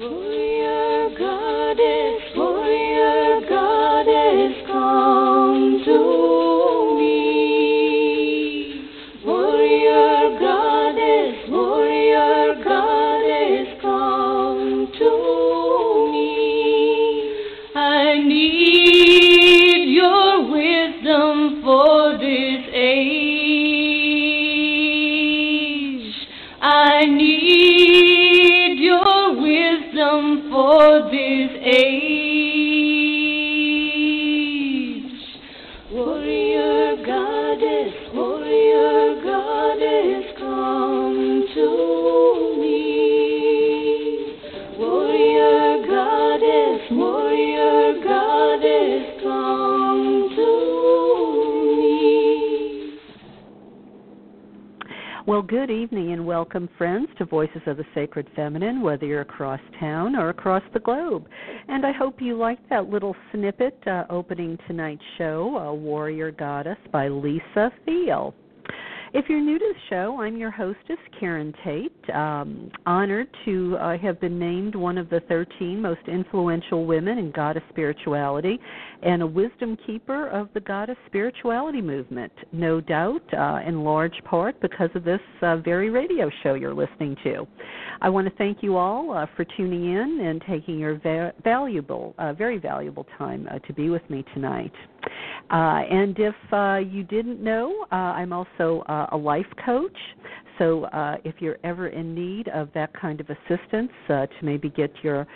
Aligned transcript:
Warrior 0.00 0.51
welcome, 56.52 56.68
friends, 56.76 57.08
to 57.16 57.24
Voices 57.24 57.62
of 57.66 57.78
the 57.78 57.84
Sacred 57.94 58.28
Feminine, 58.36 58.82
whether 58.82 59.06
you're 59.06 59.22
across 59.22 59.60
town 59.80 60.14
or 60.14 60.28
across 60.28 60.62
the 60.74 60.80
globe. 60.80 61.26
And 61.68 61.86
I 61.86 61.92
hope 61.92 62.20
you 62.20 62.36
liked 62.36 62.68
that 62.68 62.90
little 62.90 63.16
snippet 63.32 63.78
uh, 63.86 64.04
opening 64.10 64.58
tonight's 64.66 65.00
show, 65.16 65.56
uh, 65.56 65.72
Warrior 65.72 66.30
Goddess 66.30 66.76
by 66.92 67.08
Lisa 67.08 67.72
Thiel. 67.86 68.34
If 69.14 69.26
you're 69.28 69.42
new 69.42 69.58
to 69.58 69.74
the 69.74 69.80
show, 69.90 70.22
I'm 70.22 70.38
your 70.38 70.50
hostess, 70.50 70.96
Karen 71.20 71.52
Tate. 71.62 71.92
Um, 72.14 72.70
honored 72.86 73.28
to 73.44 73.76
uh, 73.76 73.98
have 73.98 74.18
been 74.22 74.38
named 74.38 74.74
one 74.74 74.96
of 74.96 75.10
the 75.10 75.20
13 75.28 75.82
most 75.82 76.00
influential 76.08 76.86
women 76.86 77.18
in 77.18 77.30
goddess 77.30 77.62
spirituality 77.68 78.58
and 79.02 79.20
a 79.20 79.26
wisdom 79.26 79.76
keeper 79.86 80.28
of 80.28 80.48
the 80.54 80.60
goddess 80.60 80.96
spirituality 81.08 81.82
movement. 81.82 82.32
No 82.52 82.80
doubt, 82.80 83.22
uh, 83.34 83.60
in 83.66 83.84
large 83.84 84.16
part, 84.24 84.58
because 84.62 84.88
of 84.94 85.04
this 85.04 85.20
uh, 85.42 85.58
very 85.58 85.90
radio 85.90 86.30
show 86.42 86.54
you're 86.54 86.72
listening 86.72 87.14
to. 87.22 87.46
I 88.00 88.08
want 88.08 88.26
to 88.28 88.34
thank 88.36 88.62
you 88.62 88.78
all 88.78 89.12
uh, 89.12 89.26
for 89.36 89.44
tuning 89.44 89.94
in 89.94 90.20
and 90.26 90.42
taking 90.48 90.78
your 90.78 90.98
va- 91.00 91.34
valuable, 91.44 92.14
uh, 92.18 92.32
very 92.32 92.56
valuable 92.56 93.06
time 93.18 93.46
uh, 93.50 93.58
to 93.58 93.74
be 93.74 93.90
with 93.90 94.08
me 94.08 94.24
tonight. 94.32 94.72
Uh, 95.50 95.82
and 95.90 96.18
if 96.18 96.34
uh, 96.52 96.76
you 96.76 97.02
didn't 97.02 97.42
know, 97.42 97.86
uh, 97.92 97.94
I'm 97.94 98.32
also 98.32 98.82
uh, 98.88 99.08
a 99.12 99.16
life 99.16 99.46
coach. 99.64 99.96
So 100.58 100.84
uh, 100.84 101.16
if 101.24 101.36
you're 101.40 101.58
ever 101.64 101.88
in 101.88 102.14
need 102.14 102.48
of 102.48 102.68
that 102.74 102.92
kind 102.98 103.20
of 103.20 103.26
assistance 103.28 103.90
uh, 104.08 104.26
to 104.26 104.34
maybe 104.42 104.68
get 104.68 104.92
your 105.02 105.26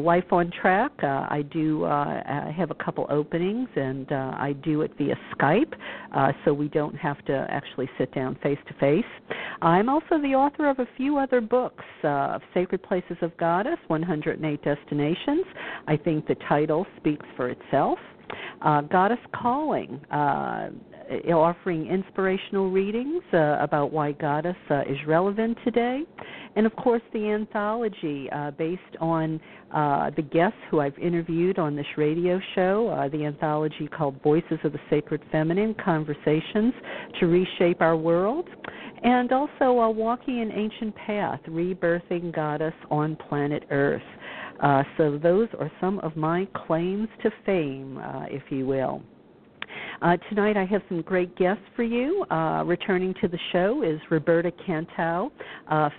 life 0.00 0.32
on 0.32 0.50
track, 0.50 0.92
I 1.02 1.44
do 1.52 1.84
uh, 1.84 2.50
have 2.52 2.70
a 2.70 2.74
couple 2.74 3.06
openings, 3.10 3.68
and 3.76 4.10
I 4.10 4.54
do 4.64 4.80
it 4.80 4.92
via 4.98 5.14
Skype, 5.36 5.72
so 6.44 6.52
we 6.54 6.68
don't 6.68 6.96
have 6.96 7.22
to 7.26 7.46
actually 7.50 7.88
sit 7.98 8.12
down 8.14 8.36
face 8.42 8.58
to 8.66 8.74
face. 8.74 9.04
I'm 9.60 9.88
also 9.88 10.20
the 10.20 10.34
author 10.34 10.68
of 10.68 10.80
a 10.80 10.88
few 10.96 11.18
other 11.18 11.40
books 11.40 11.84
uh, 12.02 12.38
Sacred 12.54 12.82
Places 12.82 13.16
of 13.22 13.36
Goddess, 13.36 13.78
108 13.86 14.62
Destinations. 14.62 15.44
I 15.86 15.96
think 15.96 16.26
the 16.26 16.36
title 16.48 16.86
speaks 16.96 17.26
for 17.36 17.50
itself. 17.50 17.98
Uh, 18.60 18.82
Goddess 18.82 19.18
Calling, 19.34 20.00
uh, 20.10 20.70
offering 21.32 21.86
inspirational 21.86 22.70
readings 22.70 23.22
uh, 23.32 23.58
about 23.60 23.92
why 23.92 24.12
Goddess 24.12 24.56
uh, 24.70 24.82
is 24.82 24.96
relevant 25.06 25.58
today. 25.64 26.02
And 26.54 26.66
of 26.66 26.76
course, 26.76 27.02
the 27.12 27.30
anthology 27.30 28.28
uh, 28.30 28.50
based 28.52 28.80
on 29.00 29.40
uh, 29.72 30.10
the 30.16 30.22
guests 30.22 30.58
who 30.70 30.80
I've 30.80 30.98
interviewed 30.98 31.58
on 31.58 31.74
this 31.74 31.86
radio 31.96 32.38
show, 32.54 32.88
uh, 32.88 33.08
the 33.08 33.24
anthology 33.24 33.88
called 33.88 34.20
Voices 34.22 34.58
of 34.64 34.72
the 34.72 34.80
Sacred 34.90 35.22
Feminine 35.32 35.74
Conversations 35.82 36.74
to 37.20 37.26
Reshape 37.26 37.80
Our 37.80 37.96
World. 37.96 38.48
And 39.02 39.32
also 39.32 39.72
Walking 39.90 40.40
an 40.40 40.52
Ancient 40.52 40.94
Path, 40.94 41.40
Rebirthing 41.48 42.34
Goddess 42.34 42.74
on 42.90 43.16
Planet 43.28 43.64
Earth. 43.70 44.02
Uh, 44.62 44.84
so 44.96 45.18
those 45.18 45.48
are 45.58 45.70
some 45.80 45.98
of 46.00 46.16
my 46.16 46.46
claims 46.54 47.08
to 47.22 47.30
fame, 47.44 47.98
uh, 47.98 48.24
if 48.28 48.42
you 48.50 48.64
will. 48.64 49.02
Uh, 50.00 50.16
tonight 50.28 50.56
I 50.56 50.64
have 50.64 50.82
some 50.88 51.02
great 51.02 51.36
guests 51.36 51.62
for 51.76 51.82
you. 51.82 52.24
Uh, 52.30 52.64
returning 52.64 53.14
to 53.20 53.28
the 53.28 53.38
show 53.52 53.82
is 53.82 54.00
Roberta 54.10 54.52
Cantow, 54.66 55.30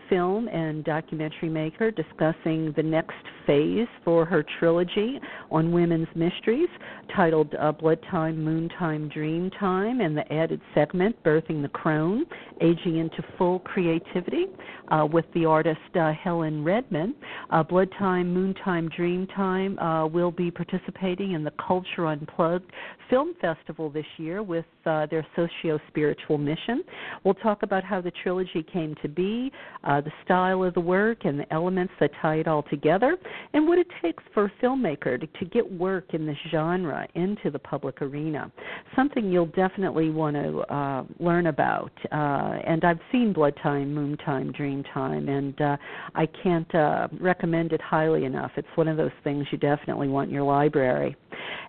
film 0.09 0.47
and 0.47 0.83
documentary 0.83 1.49
maker, 1.49 1.91
discussing 1.91 2.73
the 2.75 2.83
next 2.83 3.15
phase 3.45 3.87
for 4.03 4.25
her 4.25 4.45
trilogy 4.59 5.19
on 5.51 5.71
women's 5.71 6.07
mysteries 6.15 6.69
titled 7.15 7.53
uh, 7.59 7.71
Blood 7.71 7.99
Time, 8.09 8.43
Moon 8.43 8.69
Time, 8.79 9.09
Dream 9.09 9.49
Time, 9.59 10.01
and 10.01 10.17
the 10.17 10.31
added 10.31 10.61
segment 10.73 11.21
Birthing 11.23 11.61
the 11.61 11.69
Crone, 11.69 12.25
Aging 12.61 12.97
into 12.97 13.23
Full 13.37 13.59
Creativity 13.59 14.45
uh, 14.89 15.05
with 15.11 15.25
the 15.33 15.45
artist 15.45 15.79
uh, 15.95 16.11
Helen 16.13 16.63
Redman. 16.63 17.15
Uh, 17.49 17.63
Blood 17.63 17.89
Time, 17.97 18.33
Moon 18.33 18.53
Time, 18.63 18.89
Dream 18.95 19.27
Time 19.27 19.77
uh, 19.79 20.07
will 20.07 20.31
be 20.31 20.49
participating 20.51 21.33
in 21.33 21.43
the 21.43 21.53
Culture 21.65 22.07
Unplugged 22.07 22.71
Film 23.09 23.33
Festival 23.41 23.62
this 23.93 24.05
year 24.17 24.43
with 24.43 24.65
uh, 24.85 25.05
their 25.07 25.25
socio 25.35 25.79
spiritual 25.87 26.37
mission. 26.37 26.83
We'll 27.23 27.33
talk 27.35 27.63
about 27.63 27.83
how 27.83 28.01
the 28.01 28.11
trilogy 28.23 28.65
came 28.71 28.95
to 29.01 29.07
be, 29.07 29.51
uh, 29.83 30.01
the 30.01 30.11
style 30.23 30.63
of 30.63 30.73
the 30.73 30.79
work, 30.79 31.25
and 31.25 31.39
the 31.39 31.53
elements 31.53 31.93
that 31.99 32.11
tie 32.21 32.35
it 32.35 32.47
all 32.47 32.63
together, 32.63 33.17
and 33.53 33.67
what 33.67 33.77
it 33.77 33.87
takes 34.01 34.23
for 34.33 34.45
a 34.45 34.51
filmmaker 34.61 35.19
to, 35.19 35.27
to 35.27 35.45
get 35.45 35.69
work 35.71 36.13
in 36.13 36.25
this 36.25 36.37
genre 36.51 37.07
into 37.15 37.49
the 37.49 37.59
public 37.59 38.01
arena. 38.01 38.51
Something 38.95 39.31
you'll 39.31 39.45
definitely 39.47 40.09
want 40.09 40.35
to 40.35 40.59
uh, 40.73 41.03
learn 41.19 41.47
about. 41.47 41.91
Uh, 42.11 42.59
and 42.65 42.83
I've 42.83 42.99
seen 43.11 43.33
Blood 43.33 43.55
Time, 43.61 43.93
Moon 43.93 44.17
Time, 44.17 44.51
Dream 44.51 44.83
Time, 44.93 45.29
and 45.29 45.59
uh, 45.61 45.77
I 46.15 46.27
can't 46.43 46.73
uh, 46.75 47.07
recommend 47.19 47.71
it 47.71 47.81
highly 47.81 48.25
enough. 48.25 48.51
It's 48.57 48.67
one 48.75 48.87
of 48.87 48.97
those 48.97 49.11
things 49.23 49.45
you 49.51 49.57
definitely 49.57 50.07
want 50.07 50.29
in 50.29 50.33
your 50.33 50.43
library. 50.43 51.15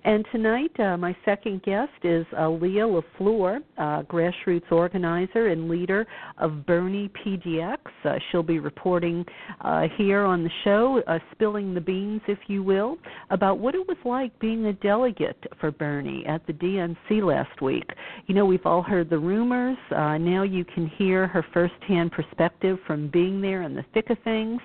And 0.04 0.24
tonight, 0.30 0.72
my 0.78 1.16
second 1.24 1.62
guest 1.62 1.83
is 2.02 2.26
uh, 2.32 2.42
Leigha 2.42 3.02
LaFleur, 3.18 3.58
uh, 3.78 4.02
grassroots 4.04 4.70
organizer 4.70 5.48
and 5.48 5.68
leader 5.68 6.06
of 6.38 6.66
Bernie 6.66 7.10
PDX. 7.24 7.78
Uh, 8.04 8.14
she'll 8.30 8.42
be 8.42 8.58
reporting 8.58 9.24
uh, 9.60 9.82
here 9.96 10.24
on 10.24 10.44
the 10.44 10.50
show, 10.64 11.02
uh, 11.06 11.18
spilling 11.32 11.74
the 11.74 11.80
beans, 11.80 12.20
if 12.28 12.38
you 12.46 12.62
will, 12.62 12.96
about 13.30 13.58
what 13.58 13.74
it 13.74 13.86
was 13.86 13.96
like 14.04 14.38
being 14.38 14.66
a 14.66 14.72
delegate 14.74 15.42
for 15.60 15.70
Bernie 15.70 16.24
at 16.26 16.46
the 16.46 16.52
DNC 16.52 17.22
last 17.22 17.60
week. 17.62 17.88
You 18.26 18.34
know, 18.34 18.44
we've 18.44 18.66
all 18.66 18.82
heard 18.82 19.10
the 19.10 19.18
rumors. 19.18 19.78
Uh, 19.90 20.18
now 20.18 20.42
you 20.42 20.64
can 20.64 20.86
hear 20.86 21.26
her 21.26 21.44
firsthand 21.52 22.12
perspective 22.12 22.78
from 22.86 23.08
being 23.08 23.40
there 23.40 23.62
in 23.62 23.74
the 23.74 23.84
thick 23.94 24.10
of 24.10 24.18
things. 24.24 24.60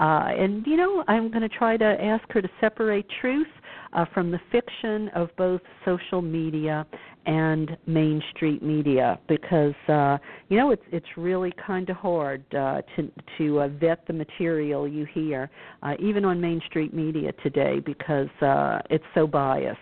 And, 0.00 0.64
you 0.66 0.76
know, 0.76 1.02
I'm 1.08 1.28
going 1.28 1.42
to 1.42 1.48
try 1.48 1.76
to 1.76 1.84
ask 1.84 2.22
her 2.30 2.40
to 2.40 2.48
separate 2.60 3.06
truth 3.20 3.48
uh, 3.92 4.04
from 4.12 4.30
the 4.30 4.40
fiction 4.50 5.08
of 5.14 5.30
both 5.36 5.60
social 5.84 6.22
media 6.22 6.86
and 7.26 7.76
Main 7.86 8.22
Street 8.34 8.62
media 8.62 9.18
because 9.28 9.74
uh, 9.88 10.18
you 10.48 10.56
know 10.56 10.70
it's 10.70 10.82
it's 10.92 11.06
really 11.16 11.52
kind 11.64 11.88
of 11.90 11.96
hard 11.96 12.42
uh, 12.54 12.82
to 12.96 13.10
to 13.36 13.60
uh, 13.60 13.68
vet 13.68 14.06
the 14.06 14.12
material 14.12 14.88
you 14.88 15.06
hear 15.12 15.50
uh, 15.82 15.94
even 15.98 16.24
on 16.24 16.40
Main 16.40 16.60
Street 16.66 16.94
media 16.94 17.32
today 17.42 17.80
because 17.80 18.30
uh, 18.40 18.78
it's 18.90 19.04
so 19.14 19.26
biased. 19.26 19.78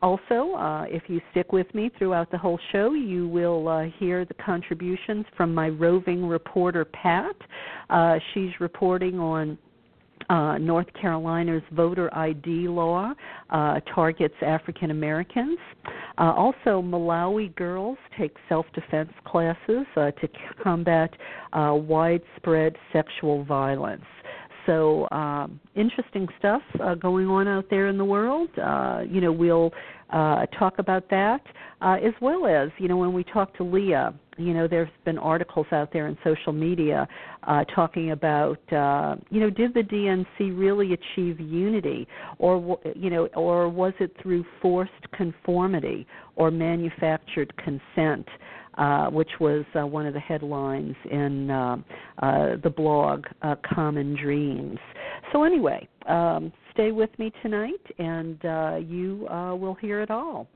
Also, 0.00 0.52
uh, 0.52 0.84
if 0.88 1.02
you 1.08 1.20
stick 1.32 1.52
with 1.52 1.72
me 1.74 1.90
throughout 1.98 2.30
the 2.30 2.38
whole 2.38 2.58
show, 2.70 2.92
you 2.92 3.26
will 3.26 3.66
uh, 3.66 3.86
hear 3.98 4.24
the 4.24 4.34
contributions 4.34 5.26
from 5.36 5.52
my 5.52 5.68
roving 5.70 6.24
reporter, 6.24 6.84
Pat. 6.84 7.34
Uh, 7.90 8.18
she's 8.32 8.50
reporting 8.60 9.18
on 9.18 9.58
uh, 10.30 10.58
North 10.58 10.86
Carolina's 11.00 11.62
voter 11.72 12.14
ID 12.14 12.68
law 12.68 13.12
uh, 13.50 13.80
targets 13.94 14.34
African 14.42 14.90
Americans. 14.90 15.58
Uh, 16.18 16.32
also, 16.36 16.82
Malawi 16.82 17.54
girls 17.56 17.98
take 18.18 18.34
self 18.48 18.66
defense 18.74 19.12
classes 19.26 19.86
uh, 19.96 20.10
to 20.12 20.28
combat 20.62 21.10
uh, 21.52 21.74
widespread 21.74 22.76
sexual 22.92 23.44
violence. 23.44 24.04
So 24.66 25.08
um, 25.10 25.60
interesting 25.74 26.28
stuff 26.38 26.62
uh, 26.80 26.94
going 26.94 27.26
on 27.26 27.48
out 27.48 27.66
there 27.70 27.88
in 27.88 27.98
the 27.98 28.04
world. 28.04 28.50
Uh, 28.62 29.02
you 29.08 29.20
know, 29.20 29.32
we'll 29.32 29.72
uh, 30.10 30.46
talk 30.58 30.78
about 30.78 31.08
that 31.10 31.40
uh, 31.80 31.96
as 32.04 32.12
well 32.20 32.46
as 32.46 32.70
you 32.78 32.88
know 32.88 32.96
when 32.96 33.12
we 33.12 33.24
talk 33.24 33.56
to 33.56 33.62
Leigha. 33.62 34.14
You 34.36 34.54
know, 34.54 34.68
there's 34.68 34.88
been 35.04 35.18
articles 35.18 35.66
out 35.72 35.92
there 35.92 36.06
in 36.06 36.16
social 36.22 36.52
media 36.52 37.08
uh, 37.42 37.64
talking 37.74 38.12
about 38.12 38.60
uh, 38.72 39.16
you 39.30 39.40
know 39.40 39.50
did 39.50 39.74
the 39.74 39.82
DNC 39.82 40.56
really 40.58 40.92
achieve 40.94 41.40
unity, 41.40 42.06
or 42.38 42.78
you 42.94 43.10
know, 43.10 43.26
or 43.34 43.68
was 43.68 43.92
it 44.00 44.14
through 44.22 44.44
forced 44.60 44.92
conformity 45.12 46.06
or 46.36 46.50
manufactured 46.50 47.52
consent? 47.56 48.26
Uh, 48.76 49.10
which 49.10 49.30
was 49.40 49.64
uh, 49.74 49.84
one 49.84 50.06
of 50.06 50.14
the 50.14 50.20
headlines 50.20 50.94
in 51.10 51.50
uh, 51.50 51.76
uh, 52.18 52.56
the 52.62 52.70
blog 52.70 53.24
uh, 53.42 53.56
Common 53.74 54.14
Dreams. 54.14 54.78
So, 55.32 55.42
anyway, 55.42 55.88
um, 56.06 56.52
stay 56.74 56.92
with 56.92 57.10
me 57.18 57.32
tonight 57.42 57.84
and 57.98 58.44
uh, 58.44 58.76
you 58.76 59.26
uh, 59.28 59.56
will 59.56 59.74
hear 59.74 60.00
it 60.00 60.12
all. 60.12 60.46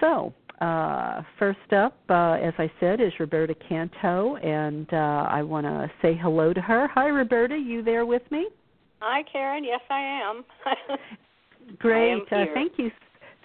So, 0.00 0.32
uh, 0.62 1.22
first 1.38 1.72
up, 1.76 1.98
uh, 2.08 2.38
as 2.42 2.54
I 2.58 2.70
said, 2.80 3.00
is 3.00 3.12
Roberta 3.20 3.54
Cantow, 3.68 4.36
and 4.42 4.92
uh, 4.92 5.28
I 5.30 5.42
want 5.42 5.66
to 5.66 5.90
say 6.00 6.18
hello 6.20 6.52
to 6.52 6.60
her. 6.60 6.88
Hi, 6.94 7.08
Roberta. 7.08 7.56
You 7.56 7.82
there 7.82 8.06
with 8.06 8.22
me? 8.30 8.48
Hi, 9.00 9.22
Karen. 9.30 9.62
Yes, 9.62 9.80
I 9.90 10.00
am. 10.00 10.44
Great. 11.78 12.12
I 12.32 12.40
am 12.40 12.48
uh, 12.48 12.52
thank 12.54 12.72
you 12.78 12.90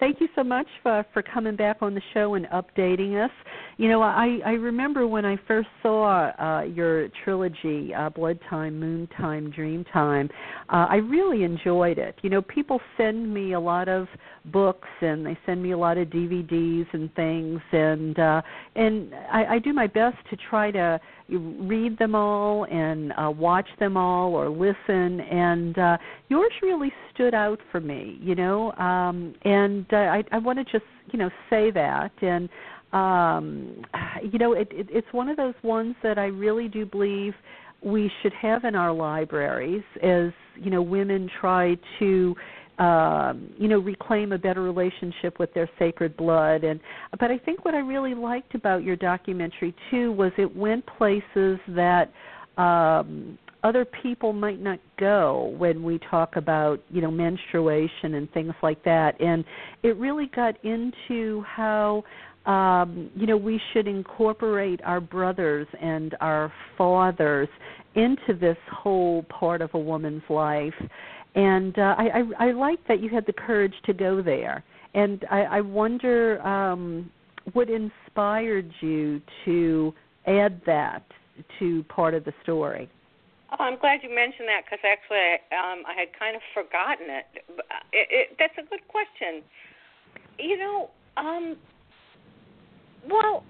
thank 0.00 0.20
you 0.20 0.28
so 0.34 0.42
much 0.42 0.66
for 0.82 1.04
for 1.12 1.22
coming 1.22 1.56
back 1.56 1.78
on 1.80 1.94
the 1.94 2.02
show 2.12 2.34
and 2.34 2.46
updating 2.46 3.22
us. 3.22 3.30
You 3.76 3.88
know, 3.88 4.02
I 4.02 4.40
I 4.44 4.52
remember 4.52 5.06
when 5.06 5.24
I 5.24 5.36
first 5.48 5.68
saw 5.82 6.30
uh, 6.30 6.62
your 6.62 7.08
trilogy, 7.24 7.94
uh, 7.94 8.10
Blood 8.10 8.38
Time, 8.48 8.78
Moon 8.78 9.08
Time, 9.16 9.50
Dream 9.50 9.84
Time. 9.92 10.28
Uh, 10.68 10.86
I 10.88 10.96
really 10.96 11.44
enjoyed 11.44 11.98
it. 11.98 12.16
You 12.22 12.30
know, 12.30 12.42
people 12.42 12.80
send 12.96 13.32
me 13.32 13.52
a 13.52 13.60
lot 13.60 13.88
of 13.88 14.06
books 14.46 14.88
and 15.00 15.24
they 15.24 15.38
send 15.46 15.62
me 15.62 15.72
a 15.72 15.78
lot 15.78 15.96
of 15.98 16.08
DVDs 16.08 16.86
and 16.92 17.12
things, 17.14 17.60
and 17.72 18.18
uh, 18.18 18.42
and 18.76 19.14
I, 19.32 19.54
I 19.54 19.58
do 19.58 19.72
my 19.72 19.86
best 19.86 20.16
to 20.30 20.36
try 20.36 20.70
to 20.70 21.00
read 21.28 21.98
them 21.98 22.14
all 22.14 22.64
and 22.64 23.12
uh, 23.12 23.30
watch 23.30 23.68
them 23.80 23.96
all 23.96 24.34
or 24.34 24.48
listen. 24.48 25.20
And 25.20 25.78
uh, 25.78 25.98
yours 26.28 26.52
really 26.62 26.92
stood 27.12 27.34
out 27.34 27.60
for 27.70 27.80
me 27.80 28.18
you 28.20 28.34
know 28.34 28.72
um 28.72 29.34
and 29.42 29.86
uh, 29.92 29.96
i 29.96 30.24
i 30.32 30.38
want 30.38 30.58
to 30.58 30.64
just 30.64 30.84
you 31.12 31.18
know 31.18 31.30
say 31.50 31.70
that. 31.70 32.12
And 32.22 32.48
um 32.92 33.82
you 34.22 34.38
know 34.38 34.52
it, 34.52 34.68
it 34.70 34.86
it's 34.90 35.06
one 35.12 35.28
of 35.28 35.36
those 35.36 35.54
ones 35.62 35.96
that 36.02 36.16
i 36.18 36.26
really 36.26 36.68
do 36.68 36.86
believe 36.86 37.34
we 37.82 38.10
should 38.22 38.32
have 38.32 38.64
in 38.64 38.74
our 38.74 38.92
libraries 38.92 39.82
as 40.02 40.30
you 40.54 40.70
know 40.70 40.80
women 40.80 41.28
try 41.40 41.76
to 41.98 42.34
um, 42.78 43.50
you 43.58 43.68
know 43.68 43.78
reclaim 43.78 44.32
a 44.32 44.38
better 44.38 44.62
relationship 44.62 45.38
with 45.38 45.52
their 45.54 45.68
sacred 45.78 46.16
blood. 46.16 46.64
And 46.64 46.80
but 47.18 47.30
I 47.30 47.38
think 47.38 47.64
what 47.64 47.74
I 47.74 47.78
really 47.78 48.14
liked 48.14 48.54
about 48.54 48.82
your 48.82 48.96
documentary 48.96 49.74
too 49.90 50.12
was 50.12 50.32
it 50.38 50.56
went 50.56 50.84
places 50.98 51.58
that 51.68 52.12
um 52.56 53.38
other 53.64 53.86
people 54.02 54.32
might 54.34 54.60
not 54.60 54.78
go 54.98 55.54
when 55.56 55.82
we 55.82 55.98
talk 56.10 56.36
about 56.36 56.80
you 56.90 57.00
know 57.00 57.10
menstruation 57.10 58.14
and 58.14 58.30
things 58.32 58.54
like 58.62 58.82
that. 58.84 59.20
And 59.20 59.44
it 59.82 59.96
really 59.96 60.30
got 60.34 60.62
into 60.64 61.42
how 61.42 62.04
um, 62.46 63.10
you 63.16 63.26
know 63.26 63.36
we 63.36 63.60
should 63.72 63.88
incorporate 63.88 64.80
our 64.84 65.00
brothers 65.00 65.66
and 65.80 66.14
our 66.20 66.52
fathers 66.76 67.48
into 67.94 68.34
this 68.38 68.58
whole 68.70 69.22
part 69.24 69.62
of 69.62 69.70
a 69.74 69.78
woman's 69.78 70.22
life 70.28 70.74
and 71.34 71.78
uh, 71.78 71.94
I, 71.98 72.04
I 72.38 72.48
I 72.48 72.52
like 72.52 72.86
that 72.88 73.00
you 73.00 73.08
had 73.08 73.26
the 73.26 73.32
courage 73.32 73.74
to 73.86 73.92
go 73.92 74.22
there. 74.22 74.64
And 74.94 75.24
I, 75.30 75.42
I 75.42 75.60
wonder 75.60 76.40
um, 76.46 77.10
what 77.52 77.68
inspired 77.68 78.70
you 78.80 79.20
to 79.44 79.92
add 80.26 80.60
that 80.66 81.02
to 81.58 81.82
part 81.84 82.14
of 82.14 82.24
the 82.24 82.32
story. 82.42 82.88
Oh, 83.52 83.62
I'm 83.62 83.78
glad 83.78 84.00
you 84.02 84.14
mentioned 84.14 84.48
that 84.48 84.62
because 84.64 84.78
actually 84.84 85.34
um, 85.52 85.82
I 85.86 85.98
had 85.98 86.08
kind 86.18 86.36
of 86.36 86.42
forgotten 86.54 87.06
it. 87.10 87.26
It, 87.92 88.08
it. 88.10 88.36
That's 88.38 88.54
a 88.58 88.68
good 88.68 88.86
question. 88.88 89.42
You 90.38 90.58
know, 90.58 90.90
um, 91.16 91.56
well, 93.08 93.44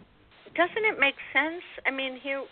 doesn't 0.56 0.84
it 0.84 0.98
make 0.98 1.14
sense? 1.32 1.62
I 1.86 1.90
mean, 1.90 2.18
here 2.22 2.42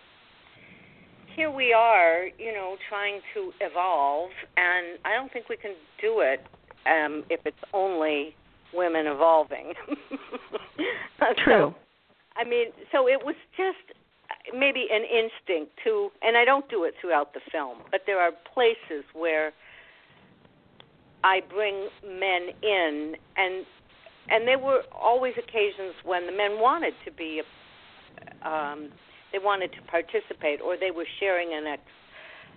here 1.34 1.50
we 1.50 1.73
are, 1.73 2.25
you 2.38 2.52
know, 2.52 2.76
trying 2.88 3.20
to 3.34 3.52
evolve, 3.61 4.31
and 4.56 4.99
I 5.05 5.14
don't 5.14 5.32
think 5.32 5.49
we 5.49 5.56
can 5.56 5.75
do 6.00 6.20
it 6.20 6.40
um, 6.87 7.25
if 7.31 7.40
it's 7.44 7.56
only 7.73 8.34
women 8.75 9.06
evolving. 9.06 9.73
True. 11.44 11.73
So, 11.73 11.75
I 12.37 12.44
mean, 12.44 12.67
so 12.90 13.08
it 13.08 13.25
was 13.25 13.37
just 13.56 13.99
maybe 14.56 14.87
an 14.90 15.02
instinct 15.02 15.73
to, 15.84 16.11
and 16.23 16.37
I 16.37 16.44
don't 16.44 16.69
do 16.69 16.84
it 16.84 16.94
throughout 17.00 17.34
the 17.34 17.40
film, 17.50 17.79
but 17.90 18.02
there 18.06 18.20
are 18.20 18.32
places 18.55 19.05
where 19.14 19.52
I 21.25 21.40
bring 21.49 21.88
men 22.05 22.49
in, 22.62 23.14
and 23.37 23.64
and 24.29 24.46
there 24.46 24.58
were 24.58 24.82
always 24.93 25.34
occasions 25.37 25.94
when 26.05 26.26
the 26.26 26.32
men 26.32 26.61
wanted 26.61 26.94
to 27.05 27.12
be. 27.12 27.43
Um, 28.44 28.90
they 29.32 29.38
wanted 29.38 29.73
to 29.73 29.82
participate 29.82 30.61
or 30.61 30.76
they 30.76 30.90
were 30.90 31.06
sharing 31.19 31.55
an 31.55 31.67
ex, 31.67 31.82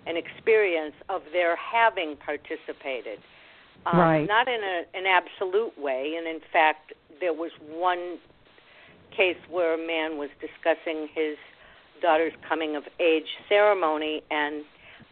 an 0.06 0.16
experience 0.16 0.94
of 1.08 1.22
their 1.32 1.56
having 1.56 2.16
participated. 2.16 3.18
Um, 3.86 3.98
right. 3.98 4.26
Not 4.26 4.48
in 4.48 4.60
a, 4.62 4.82
an 4.94 5.06
absolute 5.06 5.78
way, 5.78 6.14
and 6.18 6.26
in 6.26 6.40
fact, 6.52 6.92
there 7.20 7.32
was 7.32 7.50
one 7.68 8.18
case 9.16 9.36
where 9.48 9.74
a 9.74 9.86
man 9.86 10.18
was 10.18 10.28
discussing 10.40 11.08
his 11.14 11.36
daughter's 12.02 12.32
coming 12.46 12.76
of 12.76 12.82
age 13.00 13.28
ceremony 13.48 14.22
and 14.30 14.64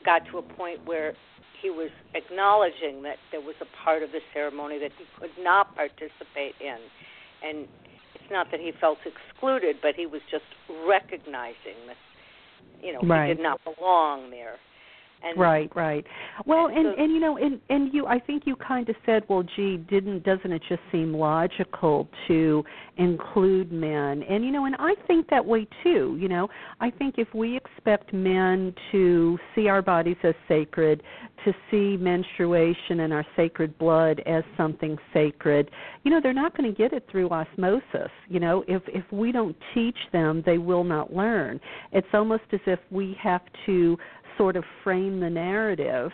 got 0.04 0.22
to 0.30 0.38
a 0.38 0.42
point 0.42 0.80
where 0.84 1.14
he 1.62 1.70
was 1.70 1.90
acknowledging 2.14 3.02
that 3.02 3.16
there 3.30 3.40
was 3.40 3.54
a 3.62 3.84
part 3.84 4.02
of 4.02 4.12
the 4.12 4.20
ceremony 4.34 4.78
that 4.78 4.90
he 4.98 5.04
could 5.18 5.30
not 5.42 5.74
participate 5.74 6.54
in 6.60 6.76
and 7.42 7.66
not 8.30 8.50
that 8.50 8.60
he 8.60 8.72
felt 8.80 8.98
excluded, 9.04 9.76
but 9.82 9.94
he 9.96 10.06
was 10.06 10.22
just 10.30 10.44
recognizing 10.86 11.78
that 11.86 11.96
you 12.82 12.92
know 12.92 13.00
right. 13.02 13.28
he 13.28 13.34
did 13.34 13.42
not 13.42 13.60
belong 13.64 14.30
there. 14.30 14.56
And, 15.22 15.40
right, 15.40 15.74
right. 15.74 16.04
Well, 16.44 16.66
and 16.66 16.94
so, 16.94 17.02
and 17.02 17.12
you 17.12 17.18
know, 17.18 17.38
and 17.38 17.58
and 17.70 17.94
you, 17.94 18.06
I 18.06 18.18
think 18.18 18.42
you 18.46 18.56
kind 18.56 18.86
of 18.88 18.96
said, 19.06 19.22
well, 19.28 19.42
gee, 19.56 19.78
didn't 19.78 20.22
doesn't 20.22 20.52
it 20.52 20.62
just 20.68 20.82
seem 20.92 21.14
logical 21.14 22.08
to 22.28 22.62
include 22.98 23.72
men? 23.72 24.22
And 24.22 24.44
you 24.44 24.52
know, 24.52 24.66
and 24.66 24.76
I 24.78 24.94
think 25.06 25.28
that 25.30 25.44
way 25.44 25.66
too. 25.82 26.18
You 26.20 26.28
know, 26.28 26.48
I 26.80 26.90
think 26.90 27.14
if 27.16 27.32
we 27.34 27.56
expect 27.56 28.12
men 28.12 28.74
to 28.92 29.38
see 29.54 29.68
our 29.68 29.80
bodies 29.80 30.16
as 30.24 30.34
sacred, 30.46 31.02
to 31.46 31.54
see 31.70 31.96
menstruation 31.96 33.00
and 33.00 33.12
our 33.12 33.24
sacred 33.34 33.76
blood 33.78 34.20
as 34.26 34.44
something 34.58 34.98
sacred, 35.14 35.70
you 36.02 36.10
know, 36.10 36.20
they're 36.22 36.34
not 36.34 36.54
going 36.54 36.70
to 36.70 36.76
get 36.76 36.92
it 36.92 37.06
through 37.10 37.30
osmosis. 37.30 38.10
You 38.28 38.40
know, 38.40 38.62
if 38.68 38.82
if 38.88 39.10
we 39.10 39.32
don't 39.32 39.56
teach 39.72 39.98
them, 40.12 40.42
they 40.44 40.58
will 40.58 40.84
not 40.84 41.14
learn. 41.14 41.60
It's 41.92 42.06
almost 42.12 42.44
as 42.52 42.60
if 42.66 42.78
we 42.90 43.16
have 43.22 43.42
to 43.64 43.96
sort 44.36 44.56
of 44.56 44.64
frame 44.82 45.20
the 45.20 45.30
narrative. 45.30 46.10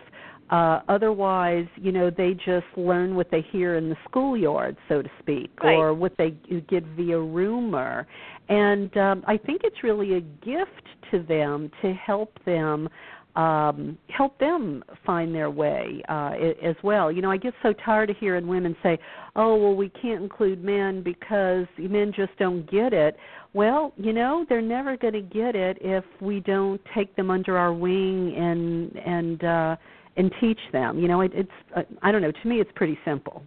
Uh, 0.50 0.81
otherwise, 0.89 1.67
you 1.77 1.93
know, 1.93 2.11
they 2.11 2.35
just 2.35 2.67
learn 2.77 3.15
what 3.15 3.31
they 3.31 3.41
hear 3.53 3.77
in 3.77 3.89
the 3.89 3.97
schoolyard, 4.09 4.77
so 4.89 5.00
to 5.00 5.09
speak, 5.21 5.50
right. 5.62 5.77
or 5.77 5.95
what 5.95 6.12
they 6.19 6.31
get 6.69 6.85
via 6.97 7.19
rumor. 7.19 8.05
And 8.49 8.95
um, 8.97 9.23
I 9.29 9.37
think 9.37 9.61
it's 9.62 9.85
really 9.85 10.15
a 10.15 10.21
gift 10.21 10.89
to 11.12 11.23
them 11.23 11.71
to 11.83 11.93
help 11.95 12.37
them 12.45 12.89
um, 13.37 13.97
help 14.09 14.39
them 14.39 14.83
find 15.07 15.35
their 15.35 15.51
way 15.51 16.03
uh, 16.09 16.33
as 16.63 16.77
well. 16.83 17.13
You 17.13 17.23
know, 17.23 17.31
I 17.31 17.37
get 17.37 17.55
so 17.63 17.73
tired 17.85 18.11
of 18.11 18.17
hearing 18.19 18.47
women 18.47 18.77
say, 18.83 18.99
"Oh, 19.37 19.57
well, 19.57 19.75
we 19.75 19.89
can't 19.89 20.23
include 20.23 20.65
men 20.65 21.03
because 21.03 21.67
men 21.79 22.13
just 22.15 22.37
don't 22.39 22.69
get 22.71 22.93
it." 22.93 23.17
Well, 23.53 23.93
you 23.97 24.13
know, 24.13 24.45
they're 24.49 24.61
never 24.61 24.97
going 24.97 25.15
to 25.15 25.21
get 25.21 25.55
it 25.55 25.79
if 25.81 26.05
we 26.21 26.41
don't 26.41 26.81
take 26.95 27.15
them 27.17 27.31
under 27.31 27.57
our 27.57 27.73
wing 27.73 28.35
and 28.37 28.97
and 28.97 29.45
uh, 29.45 29.77
and 30.17 30.33
teach 30.41 30.61
them. 30.73 30.99
You 30.99 31.09
know, 31.09 31.21
it, 31.21 31.33
it's 31.35 31.51
uh, 31.77 31.83
I 32.03 32.11
don't 32.11 32.23
know. 32.23 32.33
To 32.33 32.49
me, 32.49 32.61
it's 32.61 32.73
pretty 32.75 32.99
simple. 33.05 33.43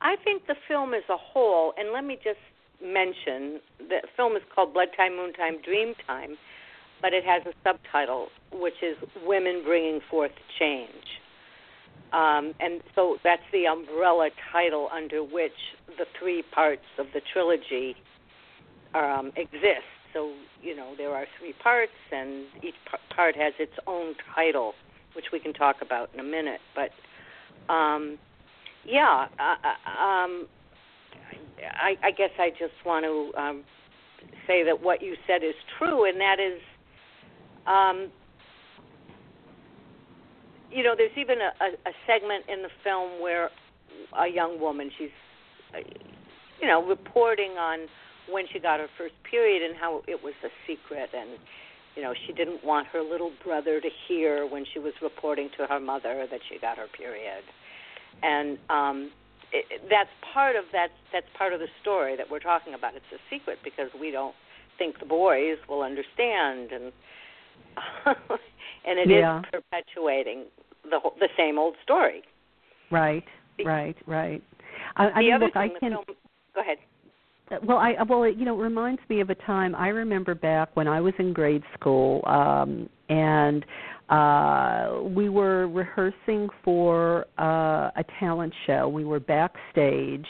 I 0.00 0.16
think 0.24 0.46
the 0.46 0.56
film 0.66 0.94
as 0.94 1.04
a 1.08 1.16
whole, 1.16 1.74
and 1.76 1.92
let 1.92 2.04
me 2.04 2.16
just 2.16 2.40
mention 2.82 3.60
the 3.78 3.98
film 4.16 4.36
is 4.36 4.42
called 4.54 4.72
Blood 4.72 4.88
Time, 4.96 5.16
Moon 5.16 5.32
Time, 5.34 5.60
Dream 5.62 5.94
Time 6.06 6.36
but 7.02 7.12
it 7.12 7.24
has 7.24 7.42
a 7.46 7.52
subtitle 7.64 8.28
which 8.52 8.80
is 8.82 8.96
Women 9.26 9.62
Bringing 9.64 10.00
Forth 10.10 10.32
Change. 10.58 10.88
Um, 12.12 12.54
and 12.60 12.82
so 12.94 13.16
that's 13.24 13.42
the 13.52 13.66
umbrella 13.66 14.30
title 14.52 14.88
under 14.94 15.22
which 15.22 15.52
the 15.98 16.04
three 16.18 16.42
parts 16.54 16.84
of 16.98 17.06
the 17.14 17.20
trilogy 17.32 17.96
um, 18.94 19.32
exist. 19.36 19.88
So, 20.12 20.32
you 20.62 20.76
know, 20.76 20.94
there 20.96 21.14
are 21.14 21.24
three 21.38 21.54
parts, 21.62 21.92
and 22.12 22.44
each 22.62 22.74
part 23.16 23.34
has 23.36 23.54
its 23.58 23.72
own 23.86 24.14
title 24.34 24.74
which 25.14 25.26
we 25.32 25.38
can 25.38 25.52
talk 25.52 25.76
about 25.82 26.10
in 26.14 26.20
a 26.20 26.22
minute. 26.22 26.60
But 26.74 26.90
um, 27.72 28.18
yeah, 28.84 29.26
uh, 29.38 29.54
uh, 29.64 30.02
um, 30.02 30.46
I, 31.60 31.96
I 32.02 32.10
guess 32.10 32.30
I 32.38 32.50
just 32.50 32.74
want 32.84 33.04
to 33.04 33.40
um, 33.40 33.64
say 34.46 34.64
that 34.64 34.82
what 34.82 35.02
you 35.02 35.16
said 35.26 35.42
is 35.42 35.54
true, 35.78 36.08
and 36.08 36.20
that 36.20 36.36
is, 36.40 36.60
um, 37.66 38.10
you 40.70 40.82
know, 40.82 40.94
there's 40.96 41.16
even 41.16 41.38
a, 41.38 41.52
a, 41.62 41.90
a 41.90 41.92
segment 42.06 42.44
in 42.48 42.62
the 42.62 42.70
film 42.82 43.20
where 43.20 43.50
a 44.18 44.26
young 44.26 44.60
woman, 44.60 44.90
she's, 44.96 45.10
uh, 45.74 45.78
you 46.60 46.66
know, 46.66 46.84
reporting 46.84 47.52
on 47.52 47.88
when 48.30 48.46
she 48.52 48.58
got 48.58 48.80
her 48.80 48.88
first 48.96 49.14
period 49.28 49.62
and 49.62 49.78
how 49.78 50.02
it 50.06 50.22
was 50.22 50.34
a 50.44 50.48
secret 50.66 51.10
and 51.14 51.30
you 51.96 52.02
know 52.02 52.14
she 52.26 52.32
didn't 52.32 52.64
want 52.64 52.86
her 52.88 53.02
little 53.02 53.32
brother 53.44 53.80
to 53.80 53.88
hear 54.08 54.46
when 54.46 54.64
she 54.72 54.78
was 54.78 54.92
reporting 55.02 55.50
to 55.56 55.66
her 55.66 55.80
mother 55.80 56.26
that 56.30 56.40
she 56.48 56.58
got 56.58 56.78
her 56.78 56.86
period. 56.96 57.42
And 58.22 58.58
um 58.70 59.10
it, 59.52 59.82
that's 59.90 60.10
part 60.32 60.56
of 60.56 60.64
that 60.72 60.88
that's 61.12 61.26
part 61.36 61.52
of 61.52 61.60
the 61.60 61.68
story 61.80 62.16
that 62.16 62.30
we're 62.30 62.40
talking 62.40 62.74
about. 62.74 62.94
It's 62.94 63.12
a 63.12 63.20
secret 63.28 63.58
because 63.64 63.90
we 63.98 64.10
don't 64.10 64.34
think 64.78 64.98
the 64.98 65.06
boys 65.06 65.58
will 65.68 65.82
understand 65.82 66.72
and 66.72 66.92
and 68.86 68.98
it 68.98 69.08
yeah. 69.08 69.40
is 69.40 69.44
perpetuating 69.52 70.44
the 70.90 70.98
whole, 70.98 71.14
the 71.18 71.28
same 71.36 71.58
old 71.58 71.74
story. 71.82 72.22
Right 72.90 73.24
right 73.64 73.96
right. 74.06 74.42
I, 74.96 75.04
I 75.04 75.12
the 75.12 75.18
mean 75.20 75.32
other 75.34 75.44
look 75.46 75.54
thing 75.54 75.62
i 75.62 75.68
the 75.68 75.80
can 75.80 75.92
film, 75.92 76.04
go 76.54 76.60
ahead. 76.60 76.78
Well 77.64 77.78
i 77.78 77.94
well 78.08 78.22
it, 78.24 78.36
you 78.36 78.44
know 78.44 78.58
it 78.58 78.62
reminds 78.62 79.00
me 79.08 79.20
of 79.20 79.30
a 79.30 79.34
time 79.34 79.74
i 79.74 79.88
remember 79.88 80.34
back 80.34 80.74
when 80.74 80.88
i 80.88 81.00
was 81.00 81.12
in 81.18 81.32
grade 81.32 81.62
school 81.78 82.22
um 82.26 82.88
and 83.08 83.64
uh 84.12 85.00
we 85.04 85.30
were 85.30 85.66
rehearsing 85.68 86.48
for 86.62 87.26
uh 87.38 87.90
a 87.96 88.04
talent 88.20 88.52
show. 88.66 88.86
We 88.86 89.04
were 89.04 89.18
backstage. 89.18 90.26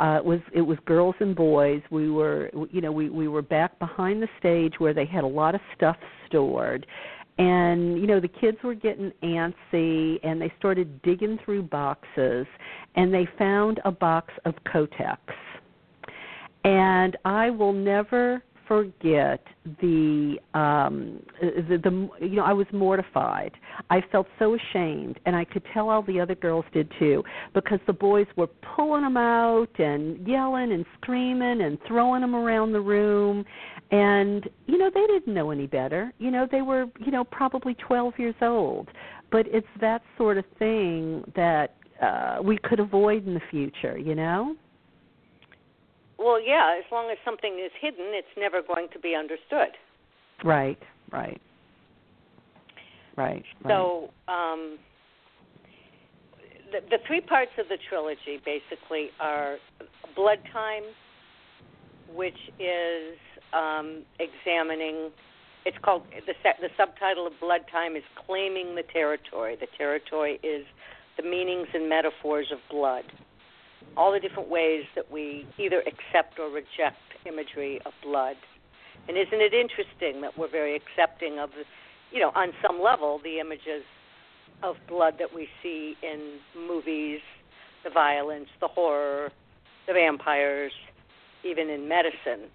Uh 0.00 0.16
it 0.18 0.24
was 0.24 0.40
it 0.52 0.62
was 0.62 0.78
girls 0.84 1.14
and 1.20 1.36
boys. 1.36 1.80
We 1.90 2.10
were 2.10 2.50
you 2.72 2.80
know 2.80 2.90
we 2.90 3.08
we 3.08 3.28
were 3.28 3.42
back 3.42 3.78
behind 3.78 4.20
the 4.20 4.28
stage 4.40 4.74
where 4.78 4.92
they 4.92 5.06
had 5.06 5.22
a 5.22 5.28
lot 5.28 5.54
of 5.54 5.60
stuff 5.76 5.96
stored. 6.26 6.86
And 7.38 8.00
you 8.00 8.08
know 8.08 8.18
the 8.18 8.28
kids 8.28 8.58
were 8.64 8.74
getting 8.74 9.12
antsy 9.22 10.18
and 10.24 10.42
they 10.42 10.52
started 10.58 11.00
digging 11.02 11.38
through 11.44 11.62
boxes 11.62 12.46
and 12.96 13.14
they 13.14 13.28
found 13.38 13.80
a 13.84 13.92
box 13.92 14.34
of 14.44 14.54
kotex. 14.66 15.18
And 16.64 17.16
I 17.24 17.48
will 17.48 17.72
never 17.72 18.42
forget 18.70 19.42
the 19.82 20.36
um 20.54 21.20
the, 21.40 21.76
the 21.82 22.08
you 22.24 22.36
know 22.36 22.44
I 22.44 22.52
was 22.52 22.68
mortified. 22.72 23.50
I 23.90 24.00
felt 24.12 24.28
so 24.38 24.54
ashamed 24.54 25.18
and 25.26 25.34
I 25.34 25.44
could 25.44 25.64
tell 25.74 25.88
all 25.88 26.02
the 26.02 26.20
other 26.20 26.36
girls 26.36 26.64
did 26.72 26.88
too 26.96 27.24
because 27.52 27.80
the 27.88 27.92
boys 27.92 28.28
were 28.36 28.46
pulling 28.76 29.02
them 29.02 29.16
out 29.16 29.76
and 29.80 30.24
yelling 30.24 30.70
and 30.70 30.86
screaming 31.00 31.62
and 31.62 31.78
throwing 31.88 32.20
them 32.20 32.36
around 32.36 32.70
the 32.70 32.80
room 32.80 33.44
and 33.90 34.48
you 34.66 34.78
know 34.78 34.88
they 34.94 35.04
didn't 35.08 35.34
know 35.34 35.50
any 35.50 35.66
better. 35.66 36.12
You 36.20 36.30
know 36.30 36.46
they 36.48 36.62
were 36.62 36.86
you 37.00 37.10
know 37.10 37.24
probably 37.24 37.74
12 37.74 38.14
years 38.18 38.36
old. 38.40 38.88
But 39.32 39.46
it's 39.48 39.66
that 39.80 40.02
sort 40.16 40.38
of 40.38 40.44
thing 40.60 41.24
that 41.34 41.74
uh 42.00 42.38
we 42.40 42.56
could 42.56 42.78
avoid 42.78 43.26
in 43.26 43.34
the 43.34 43.42
future, 43.50 43.98
you 43.98 44.14
know? 44.14 44.54
Well, 46.20 46.38
yeah, 46.38 46.76
as 46.78 46.84
long 46.92 47.10
as 47.10 47.16
something 47.24 47.58
is 47.64 47.72
hidden, 47.80 48.08
it's 48.10 48.28
never 48.36 48.60
going 48.60 48.88
to 48.92 48.98
be 48.98 49.14
understood. 49.14 49.72
Right, 50.44 50.78
right. 51.10 51.40
Right. 53.16 53.42
So, 53.66 54.10
um, 54.28 54.78
the, 56.70 56.80
the 56.90 56.98
three 57.06 57.22
parts 57.22 57.52
of 57.58 57.68
the 57.68 57.78
trilogy 57.88 58.38
basically 58.44 59.10
are 59.18 59.56
Blood 60.14 60.38
Time, 60.52 60.84
which 62.14 62.38
is 62.58 63.16
um, 63.54 64.02
examining. 64.20 65.10
It's 65.64 65.76
called 65.82 66.02
the 66.26 66.34
the 66.60 66.68
subtitle 66.76 67.26
of 67.26 67.32
Blood 67.40 67.62
Time 67.72 67.96
is 67.96 68.04
claiming 68.26 68.74
the 68.74 68.84
territory. 68.92 69.56
The 69.58 69.68
territory 69.76 70.38
is 70.42 70.64
the 71.16 71.22
meanings 71.22 71.68
and 71.74 71.88
metaphors 71.88 72.46
of 72.52 72.58
blood 72.70 73.04
all 73.96 74.12
the 74.12 74.20
different 74.20 74.48
ways 74.48 74.84
that 74.94 75.10
we 75.10 75.46
either 75.58 75.80
accept 75.80 76.38
or 76.38 76.48
reject 76.48 76.98
imagery 77.26 77.80
of 77.84 77.92
blood. 78.02 78.36
And 79.08 79.16
isn't 79.16 79.40
it 79.40 79.52
interesting 79.52 80.20
that 80.22 80.38
we're 80.38 80.50
very 80.50 80.76
accepting 80.76 81.38
of, 81.38 81.50
you 82.12 82.20
know, 82.20 82.30
on 82.34 82.52
some 82.62 82.80
level, 82.80 83.20
the 83.22 83.40
images 83.40 83.82
of 84.62 84.76
blood 84.88 85.14
that 85.18 85.34
we 85.34 85.48
see 85.62 85.96
in 86.02 86.38
movies, 86.56 87.20
the 87.84 87.90
violence, 87.90 88.48
the 88.60 88.68
horror, 88.68 89.30
the 89.86 89.92
vampires, 89.92 90.72
even 91.44 91.70
in 91.70 91.88
medicine, 91.88 92.48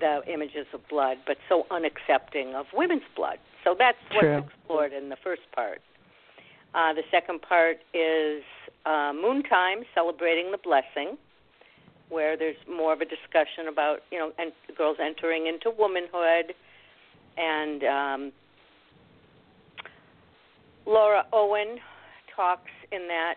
the 0.00 0.20
images 0.32 0.66
of 0.72 0.80
blood, 0.88 1.18
but 1.26 1.36
so 1.48 1.66
unaccepting 1.70 2.54
of 2.54 2.66
women's 2.72 3.02
blood. 3.14 3.38
So 3.64 3.76
that's 3.78 3.98
what's 4.12 4.24
True. 4.24 4.38
explored 4.38 4.92
in 4.92 5.10
the 5.10 5.16
first 5.22 5.42
part. 5.54 5.80
Uh, 6.74 6.94
the 6.94 7.02
second 7.10 7.42
part 7.42 7.78
is 7.92 8.42
uh, 8.86 9.12
Moontime, 9.12 9.84
celebrating 9.94 10.50
the 10.50 10.58
blessing, 10.58 11.16
where 12.08 12.36
there's 12.36 12.56
more 12.68 12.92
of 12.92 13.00
a 13.00 13.04
discussion 13.04 13.68
about 13.68 14.00
you 14.10 14.18
know 14.18 14.32
and 14.38 14.52
girls 14.76 14.96
entering 15.00 15.46
into 15.46 15.70
womanhood, 15.70 16.54
and 17.36 17.84
um, 17.84 18.32
Lara 20.86 21.26
Owen 21.32 21.78
talks 22.34 22.70
in 22.92 23.08
that 23.08 23.34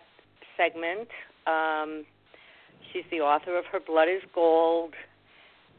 segment. 0.58 1.10
Um, 1.46 2.06
she's 2.92 3.04
the 3.12 3.20
author 3.20 3.58
of 3.58 3.66
Her 3.66 3.80
Blood 3.80 4.08
Is 4.08 4.24
Gold. 4.34 4.94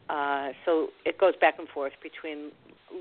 Uh, 0.09 0.50
so 0.66 0.88
it 1.06 1.18
goes 1.18 1.35
back 1.40 1.59
and 1.59 1.66
forth 1.68 1.94
between 2.02 2.50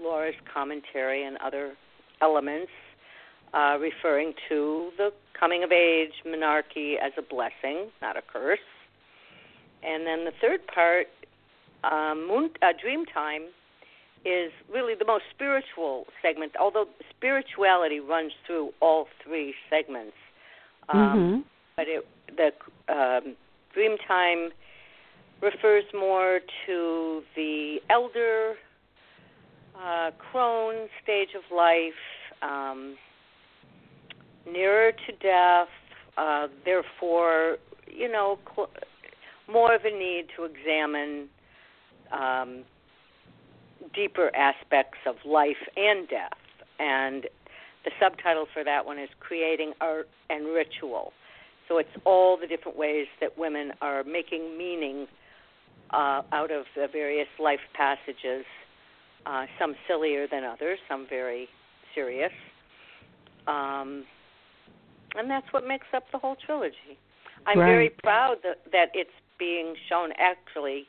Lara's 0.02 0.36
commentary 0.52 1.26
and 1.26 1.38
other 1.38 1.74
elements 2.22 2.72
uh, 3.54 3.78
referring 3.80 4.34
to 4.50 4.90
the 4.98 5.12
coming 5.40 5.64
of 5.64 5.72
age 5.72 6.14
menarche 6.26 6.96
as 7.02 7.12
a 7.18 7.22
blessing, 7.22 7.90
not 8.02 8.18
a 8.18 8.22
curse. 8.22 8.60
And 9.84 10.06
then 10.08 10.26
the 10.26 10.32
third 10.42 10.62
part, 10.68 11.08
um, 11.84 12.28
moon, 12.28 12.50
uh, 12.62 12.68
Dream 12.82 13.06
Time, 13.06 13.44
is 14.26 14.52
really 14.72 14.94
the 14.98 15.06
most 15.06 15.26
spiritual 15.36 16.06
segment, 16.22 16.54
although 16.60 16.86
spirituality 17.16 18.00
runs 18.00 18.32
through 18.48 18.72
all 18.80 19.08
three 19.24 19.54
segments. 19.70 20.16
Um, 20.90 21.00
mm-hmm. 21.00 21.42
But 21.76 21.86
it, 21.90 22.08
the 22.38 22.94
um, 22.94 23.36
Dream 23.74 23.98
Time 24.08 24.52
refers 25.42 25.84
more 25.94 26.40
to 26.66 27.22
the 27.36 27.80
elder 27.90 28.54
uh, 29.76 30.12
crone 30.18 30.88
stage 31.04 31.30
of 31.36 31.44
life. 31.56 31.92
Um, 32.42 32.96
nearer 34.46 34.92
to 34.92 35.12
death, 35.22 35.68
uh, 36.18 36.48
therefore, 36.66 37.58
you 37.88 38.12
know, 38.12 38.40
cl- 38.56 38.70
more 39.52 39.74
of 39.74 39.82
a 39.86 39.92
need 39.92 40.28
to 40.36 40.46
examine 40.46 41.28
um, 42.12 42.64
deeper 43.94 44.32
aspects 44.36 45.00
of 45.06 45.16
life 45.26 45.58
and 45.76 46.08
death. 46.08 46.32
And 46.80 47.26
the 47.86 47.92
subtitle 48.00 48.46
for 48.54 48.64
that 48.64 48.86
one 48.86 49.00
is 49.00 49.10
Creating 49.20 49.74
Art 49.82 50.10
and 50.30 50.48
Ritual. 50.48 51.14
So 51.68 51.78
it's 51.78 51.90
all 52.06 52.38
the 52.38 52.48
different 52.48 52.78
ways 52.78 53.08
that 53.22 53.38
women 53.38 53.72
are 53.82 54.04
making 54.04 54.58
meaning 54.58 55.08
uh, 55.92 56.22
out 56.32 56.52
of 56.52 56.66
the 56.76 56.88
various 56.92 57.28
life 57.40 57.60
passages, 57.74 58.46
uh, 59.26 59.46
some 59.60 59.76
sillier 59.88 60.28
than 60.30 60.44
others, 60.44 60.80
some 60.90 61.06
very 61.10 61.48
serious. 61.96 62.32
Um, 63.48 64.06
and 65.16 65.30
that's 65.30 65.52
what 65.52 65.68
makes 65.68 65.88
up 65.94 66.04
the 66.12 66.18
whole 66.18 66.36
trilogy. 66.36 66.98
I'm 67.46 67.60
right. 67.60 67.66
very 67.66 67.90
proud 68.04 68.38
that, 68.44 68.60
that 68.72 68.90
it's 68.94 69.10
being 69.38 69.76
shown 69.90 70.12
actually 70.18 70.88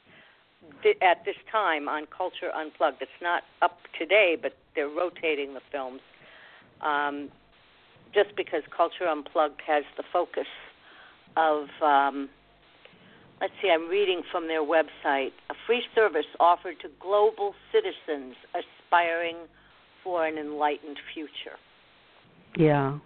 th- 0.82 0.96
at 1.02 1.24
this 1.24 1.36
time 1.50 1.88
on 1.88 2.06
Culture 2.06 2.50
Unplugged. 2.54 3.02
It's 3.02 3.10
not 3.22 3.42
up 3.62 3.78
today, 3.98 4.36
but 4.40 4.56
they're 4.74 4.88
rotating 4.88 5.54
the 5.54 5.60
films. 5.72 6.00
Um, 6.80 7.30
just 8.12 8.36
because 8.36 8.62
Culture 8.74 9.08
Unplugged 9.08 9.60
has 9.66 9.84
the 9.96 10.04
focus 10.12 10.46
of, 11.36 11.66
um, 11.82 12.28
let's 13.40 13.52
see, 13.60 13.70
I'm 13.70 13.88
reading 13.88 14.22
from 14.30 14.46
their 14.46 14.62
website, 14.62 15.32
a 15.50 15.54
free 15.66 15.82
service 15.94 16.26
offered 16.38 16.76
to 16.82 16.88
global 17.00 17.54
citizens 17.72 18.36
aspiring 18.54 19.36
for 20.04 20.26
an 20.26 20.38
enlightened 20.38 20.98
future. 21.12 21.58
Yeah. 22.56 22.98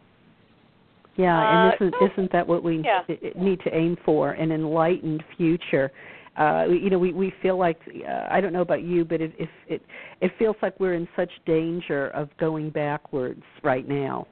Yeah, 1.19 1.37
Uh, 1.37 1.53
and 1.53 1.93
isn't 1.93 2.13
isn't 2.13 2.33
that 2.33 2.47
what 2.47 2.63
we 2.63 2.83
yeah. 2.85 3.03
need 3.35 3.61
to 3.61 3.75
aim 3.75 3.97
for? 4.05 4.31
An 4.31 4.53
enlightened 4.53 5.23
future. 5.37 5.91
uh, 6.39 6.67
you 6.69 6.89
know, 6.89 6.99
we 7.01 7.13
we 7.13 7.33
feel 7.43 7.59
like 7.59 7.81
uh, 8.09 8.29
I 8.31 8.41
don't 8.41 8.53
know 8.53 8.63
about 8.63 8.83
you, 8.83 9.05
but 9.05 9.21
it 9.21 9.33
it 9.39 9.49
it, 9.67 9.83
it 10.21 10.31
feels 10.39 10.55
like 10.63 10.79
we're 10.79 10.95
in 10.95 11.09
such 11.17 11.33
danger 11.45 12.09
of 12.11 12.29
going 12.39 12.71
backwards 12.71 13.43
right 13.65 13.87
now. 13.89 14.29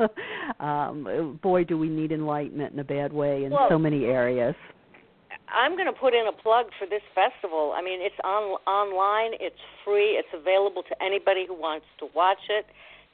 um, 0.60 1.38
boy, 1.42 1.64
do 1.64 1.76
we 1.76 1.88
need 1.88 2.12
enlightenment 2.12 2.72
in 2.72 2.78
a 2.78 2.84
bad 2.84 3.12
way 3.12 3.44
in 3.44 3.50
well, 3.50 3.66
so 3.68 3.76
many 3.76 4.04
areas. 4.04 4.54
I'm 5.48 5.74
going 5.76 5.86
to 5.86 5.92
put 5.92 6.14
in 6.14 6.26
a 6.26 6.32
plug 6.32 6.66
for 6.78 6.86
this 6.86 7.02
festival. 7.14 7.72
I 7.76 7.82
mean, 7.82 8.00
it's 8.00 8.18
on 8.24 8.58
online, 8.66 9.32
it's 9.40 9.62
free, 9.84 10.18
it's 10.18 10.28
available 10.34 10.82
to 10.84 11.02
anybody 11.02 11.44
who 11.46 11.54
wants 11.54 11.86
to 12.00 12.06
watch 12.14 12.42
it. 12.48 12.66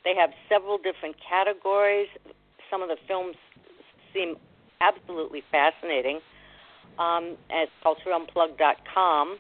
They 0.05 0.15
have 0.19 0.31
several 0.49 0.77
different 0.79 1.17
categories. 1.29 2.09
Some 2.73 2.81
of 2.81 2.88
the 2.88 2.97
films 3.07 3.37
seem 4.14 4.37
absolutely 4.81 5.43
fascinating. 5.50 6.21
Um, 6.99 7.37
at 7.50 7.69
cultureunplugged.com, 7.83 9.38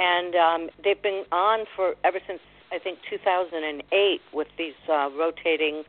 and 0.00 0.34
um, 0.34 0.70
they've 0.82 1.00
been 1.00 1.24
on 1.30 1.66
for 1.76 1.94
ever 2.02 2.18
since 2.26 2.40
I 2.72 2.80
think 2.80 2.98
2008 3.08 4.20
with 4.32 4.48
these 4.58 4.74
uh, 4.90 5.08
rotating 5.16 5.84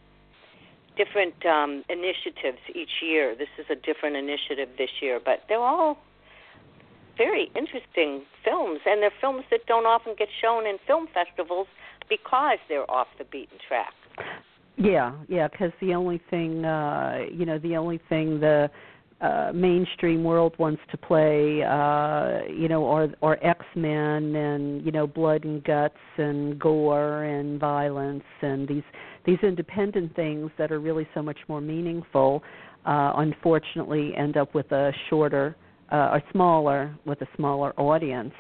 different 0.95 1.45
um, 1.45 1.84
initiatives 1.89 2.60
each 2.74 3.01
year. 3.01 3.36
This 3.36 3.50
is 3.57 3.65
a 3.69 3.75
different 3.75 4.15
initiative 4.15 4.69
this 4.77 4.91
year, 5.01 5.19
but 5.24 5.43
they're 5.50 5.60
all 5.60 5.98
very 7.17 7.51
interesting 7.55 8.22
films, 8.43 8.79
and 8.86 9.01
they're 9.01 9.19
films 9.19 9.43
that 9.50 9.65
don't 9.65 9.86
often 9.86 10.13
get 10.17 10.27
shown 10.41 10.67
in 10.67 10.77
film 10.86 11.07
festivals 11.13 11.67
because 12.10 12.60
they're 12.69 12.89
off 12.89 13.07
the 13.17 13.24
beaten 13.24 13.57
track. 13.67 13.93
Yeah, 14.77 15.13
yeah, 15.29 15.48
because 15.48 15.72
the 15.82 15.94
only 15.94 16.22
thing, 16.29 16.65
uh, 16.65 17.20
you 17.32 17.46
know, 17.46 17.60
the 17.60 17.77
only 17.77 18.00
thing 18.10 18.39
the 18.39 18.70
uh, 19.22 19.51
mainstream 19.53 20.24
world 20.24 20.53
wants 20.60 20.82
to 20.91 20.98
play, 20.98 21.63
uh, 21.63 22.39
you 22.51 22.67
know, 22.67 22.84
or 22.84 23.10
or 23.22 23.44
X 23.46 23.63
Men 23.75 24.36
and 24.36 24.86
you 24.86 24.91
know 24.91 25.08
blood 25.08 25.46
and 25.46 25.63
guts 25.63 25.96
and 26.17 26.60
gore 26.60 27.24
and 27.24 27.60
violence 27.60 28.24
and 28.41 28.67
these 28.67 28.84
these 29.25 29.39
independent 29.41 30.13
things 30.15 30.51
that 30.58 30.72
are 30.72 30.79
really 30.79 31.08
so 31.13 31.22
much 31.22 31.39
more 31.48 31.62
meaningful. 31.62 32.44
Uh, 32.86 33.13
unfortunately, 33.15 34.13
end 34.17 34.36
up 34.36 34.53
with 34.53 34.70
a 34.74 34.91
shorter 35.10 35.55
uh, 35.91 36.10
or 36.12 36.22
smaller 36.34 36.94
with 37.05 37.22
a 37.22 37.27
smaller 37.38 37.74
audience. 37.79 38.34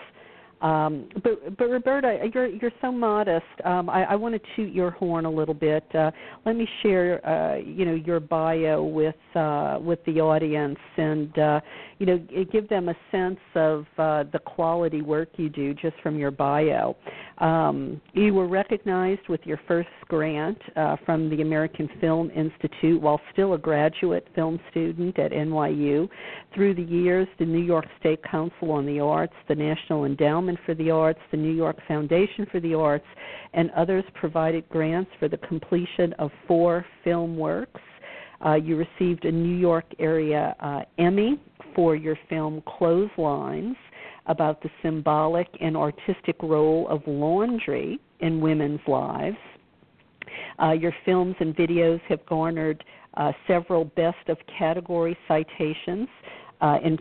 Um, 0.61 1.09
but 1.23 1.57
but 1.57 1.69
Roberta, 1.69 2.29
you're 2.33 2.47
you're 2.47 2.71
so 2.81 2.91
modest. 2.91 3.45
Um, 3.65 3.89
I, 3.89 4.03
I 4.05 4.15
want 4.15 4.35
to 4.35 4.41
toot 4.55 4.73
your 4.73 4.91
horn 4.91 5.25
a 5.25 5.29
little 5.29 5.53
bit. 5.53 5.83
Uh, 5.93 6.11
let 6.45 6.55
me 6.55 6.67
share, 6.81 7.25
uh, 7.27 7.57
you 7.57 7.85
know, 7.85 7.93
your 7.93 8.19
bio 8.19 8.83
with 8.83 9.15
uh, 9.35 9.77
with 9.81 9.99
the 10.05 10.21
audience, 10.21 10.79
and 10.97 11.37
uh, 11.37 11.59
you 11.99 12.05
know, 12.05 12.17
give 12.51 12.69
them 12.69 12.89
a 12.89 12.95
sense 13.11 13.39
of 13.55 13.85
uh, 13.97 14.23
the 14.31 14.39
quality 14.45 15.01
work 15.01 15.29
you 15.37 15.49
do 15.49 15.73
just 15.73 15.95
from 16.01 16.17
your 16.17 16.31
bio. 16.31 16.95
Um, 17.39 18.01
you 18.13 18.33
were 18.33 18.47
recognized 18.47 19.27
with 19.27 19.41
your 19.43 19.59
first 19.67 19.89
grant 20.07 20.57
uh, 20.77 20.95
from 21.05 21.29
the 21.29 21.41
American 21.41 21.89
Film 21.99 22.31
Institute 22.31 23.01
while 23.01 23.19
still 23.33 23.53
a 23.53 23.57
graduate 23.57 24.25
film 24.33 24.59
student 24.71 25.19
at 25.19 25.31
NYU. 25.31 26.07
Through 26.53 26.75
the 26.75 26.83
years, 26.83 27.27
the 27.37 27.45
New 27.45 27.61
York 27.61 27.85
State 27.99 28.23
Council 28.23 28.71
on 28.71 28.85
the 28.85 29.01
Arts, 29.01 29.33
the 29.49 29.55
National 29.55 30.05
Endowment 30.05 30.57
for 30.65 30.75
the 30.75 30.89
Arts, 30.91 31.19
the 31.31 31.37
New 31.37 31.51
York 31.51 31.77
Foundation 31.87 32.45
for 32.49 32.61
the 32.61 32.73
Arts, 32.73 33.05
and 33.53 33.69
others 33.71 34.05
provided 34.13 34.67
grants 34.69 35.11
for 35.19 35.27
the 35.27 35.37
completion 35.37 36.13
of 36.19 36.31
four 36.47 36.85
film 37.03 37.37
works. 37.37 37.81
Uh, 38.45 38.53
you 38.53 38.77
received 38.77 39.25
a 39.25 39.31
New 39.31 39.57
York 39.57 39.85
area 39.99 40.55
uh, 40.61 40.81
Emmy 40.99 41.39
for 41.73 41.95
your 41.95 42.17
film 42.29 42.63
Clotheslines 42.65 43.75
about 44.27 44.61
the 44.61 44.69
symbolic 44.81 45.47
and 45.61 45.77
artistic 45.77 46.35
role 46.41 46.87
of 46.89 47.01
laundry 47.05 47.99
in 48.19 48.41
women's 48.41 48.79
lives. 48.87 49.37
Uh, 50.61 50.71
your 50.71 50.93
films 51.05 51.35
and 51.39 51.55
videos 51.55 51.99
have 52.07 52.25
garnered 52.25 52.83
uh, 53.15 53.31
several 53.47 53.85
best 53.85 54.27
of 54.27 54.37
category 54.57 55.17
citations 55.27 56.07
uh, 56.61 56.77
in 56.83 56.97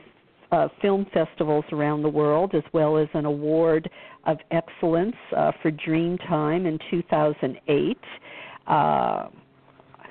uh, 0.53 0.69
film 0.81 1.07
festivals 1.13 1.65
around 1.73 2.03
the 2.03 2.09
world, 2.09 2.55
as 2.55 2.63
well 2.73 2.97
as 2.97 3.09
an 3.15 3.25
award 3.25 3.91
of 4.27 4.39
excellence 4.51 5.17
uh, 5.37 5.51
for 5.61 5.71
Dreamtime 5.73 6.67
in 6.67 6.79
2008 6.91 7.99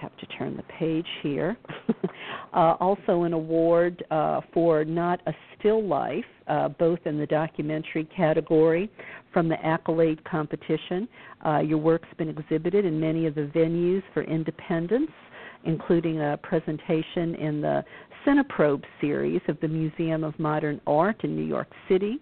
have 0.04 0.16
to 0.18 0.26
turn 0.38 0.58
the 0.58 0.64
page 0.64 1.08
here. 1.22 1.58
uh, 2.54 2.76
also, 2.80 3.24
an 3.24 3.34
award 3.34 4.04
uh, 4.12 4.42
for 4.54 4.84
Not 4.84 5.22
a 5.28 5.34
Still 5.58 5.84
Life, 5.84 6.26
uh, 6.48 6.68
both 6.68 7.00
in 7.06 7.18
the 7.18 7.26
documentary 7.26 8.06
category 8.16 8.92
from 9.32 9.48
the 9.48 9.66
Accolade 9.66 10.24
competition. 10.26 11.08
Uh, 11.46 11.60
your 11.60 11.78
work's 11.78 12.10
been 12.18 12.30
exhibited 12.30 12.84
in 12.86 13.00
many 13.00 13.26
of 13.26 13.36
the 13.36 13.50
venues 13.56 14.04
for 14.14 14.24
independence, 14.24 15.12
including 15.64 16.20
a 16.20 16.38
presentation 16.44 17.36
in 17.36 17.62
the 17.62 17.84
Cineprobe 18.26 18.84
series 19.00 19.42
of 19.48 19.58
the 19.62 19.68
Museum 19.68 20.24
of 20.26 20.38
Modern 20.38 20.82
Art 20.86 21.24
in 21.24 21.36
New 21.36 21.46
York 21.46 21.72
City. 21.88 22.20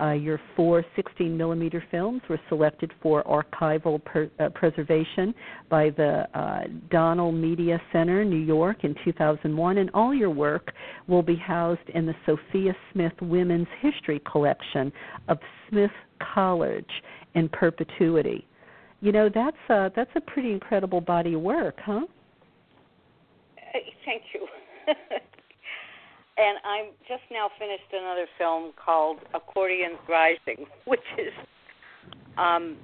Uh, 0.00 0.12
your 0.12 0.40
four 0.54 0.84
16 0.94 1.36
millimeter 1.36 1.82
films 1.90 2.22
were 2.28 2.40
selected 2.48 2.92
for 3.02 3.24
archival 3.24 4.02
per, 4.04 4.30
uh, 4.38 4.48
preservation 4.50 5.34
by 5.68 5.90
the 5.90 6.24
uh, 6.34 6.60
Donnell 6.90 7.32
Media 7.32 7.80
Center, 7.92 8.24
New 8.24 8.36
York, 8.36 8.84
in 8.84 8.94
2001, 9.04 9.78
and 9.78 9.90
all 9.94 10.14
your 10.14 10.30
work 10.30 10.72
will 11.08 11.22
be 11.22 11.36
housed 11.36 11.88
in 11.94 12.06
the 12.06 12.14
Sophia 12.26 12.74
Smith 12.92 13.12
Women's 13.20 13.66
History 13.80 14.20
Collection 14.30 14.92
of 15.28 15.38
Smith 15.68 15.90
College 16.34 16.90
in 17.34 17.48
perpetuity. 17.48 18.46
You 19.00 19.12
know, 19.12 19.28
that's 19.32 19.56
a, 19.68 19.90
that's 19.94 20.10
a 20.16 20.20
pretty 20.20 20.52
incredible 20.52 21.00
body 21.00 21.34
of 21.34 21.40
work, 21.40 21.76
huh? 21.84 22.06
Thank 24.04 24.22
you. 24.32 24.46
and 26.38 26.58
I'm 26.64 26.92
just 27.08 27.22
now 27.30 27.48
finished 27.58 27.82
another 27.92 28.26
film 28.38 28.72
called 28.82 29.18
Accordions 29.34 29.98
Rising, 30.08 30.66
which 30.86 31.00
is 31.18 31.32
um, 32.36 32.76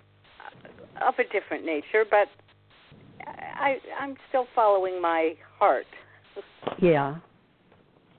of 1.07 1.15
a 1.19 1.25
different 1.33 1.65
nature, 1.65 2.05
but 2.09 2.29
I, 3.27 3.77
I'm 4.01 4.17
still 4.29 4.47
following 4.55 5.01
my 5.01 5.35
heart. 5.59 5.87
Yeah, 6.83 7.19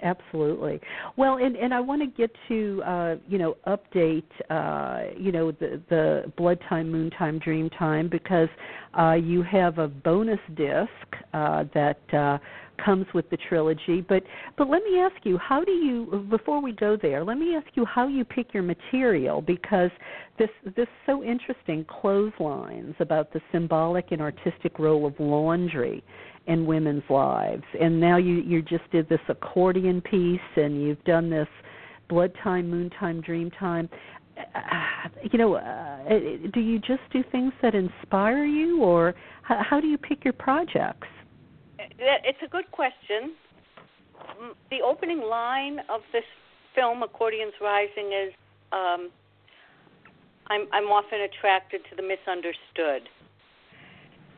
absolutely. 0.01 0.79
Well, 1.17 1.37
and 1.37 1.57
and 1.57 1.73
I 1.73 1.81
want 1.81 2.01
to 2.01 2.07
get 2.07 2.31
to 2.47 2.81
uh, 2.85 3.15
you 3.27 3.37
know 3.37 3.57
update 3.67 4.23
uh, 4.49 5.11
you 5.17 5.31
know 5.33 5.51
the 5.51 5.81
the 5.89 6.31
blood 6.37 6.59
time, 6.69 6.89
moon 6.89 7.09
time, 7.09 7.39
dream 7.39 7.69
time 7.71 8.07
because 8.07 8.47
uh, 8.97 9.13
you 9.13 9.43
have 9.43 9.79
a 9.79 9.89
bonus 9.89 10.39
disc 10.55 10.89
uh, 11.33 11.65
that. 11.73 11.99
Uh, 12.13 12.37
comes 12.77 13.05
with 13.13 13.29
the 13.29 13.37
trilogy. 13.37 14.01
But 14.01 14.23
but 14.57 14.69
let 14.69 14.83
me 14.83 14.99
ask 14.99 15.15
you, 15.23 15.37
how 15.37 15.63
do 15.63 15.71
you 15.71 16.25
before 16.29 16.61
we 16.61 16.71
go 16.71 16.97
there, 17.01 17.23
let 17.23 17.37
me 17.37 17.55
ask 17.55 17.67
you 17.75 17.85
how 17.85 18.07
you 18.07 18.23
pick 18.23 18.53
your 18.53 18.63
material 18.63 19.41
because 19.41 19.91
this 20.37 20.49
this 20.75 20.87
so 21.05 21.23
interesting 21.23 21.85
clotheslines 21.85 22.95
about 22.99 23.31
the 23.33 23.41
symbolic 23.51 24.11
and 24.11 24.21
artistic 24.21 24.79
role 24.79 25.05
of 25.05 25.13
laundry 25.19 26.03
in 26.47 26.65
women's 26.65 27.03
lives. 27.09 27.63
And 27.79 27.99
now 27.99 28.17
you 28.17 28.35
you 28.35 28.61
just 28.61 28.89
did 28.91 29.09
this 29.09 29.19
accordion 29.29 30.01
piece 30.01 30.39
and 30.55 30.81
you've 30.81 31.03
done 31.03 31.29
this 31.29 31.47
blood 32.07 32.31
time, 32.43 32.69
moon 32.69 32.91
time, 32.99 33.19
dream 33.21 33.49
time 33.51 33.89
uh, 34.37 35.09
you 35.31 35.39
know, 35.39 35.55
uh, 35.55 35.97
do 36.53 36.59
you 36.59 36.79
just 36.79 37.01
do 37.11 37.23
things 37.31 37.53
that 37.61 37.73
inspire 37.75 38.45
you, 38.45 38.81
or 38.81 39.15
how, 39.43 39.61
how 39.67 39.79
do 39.79 39.87
you 39.87 39.97
pick 39.97 40.23
your 40.23 40.33
projects? 40.33 41.07
It's 41.99 42.39
a 42.43 42.47
good 42.47 42.69
question. 42.71 43.33
The 44.69 44.81
opening 44.85 45.21
line 45.21 45.79
of 45.89 46.01
this 46.11 46.23
film, 46.73 47.03
Accordions 47.03 47.53
Rising, 47.61 48.11
is 48.13 48.33
um, 48.71 49.09
I'm, 50.47 50.67
I'm 50.71 50.85
often 50.85 51.21
attracted 51.21 51.81
to 51.89 51.95
the 51.95 52.03
misunderstood. 52.03 53.09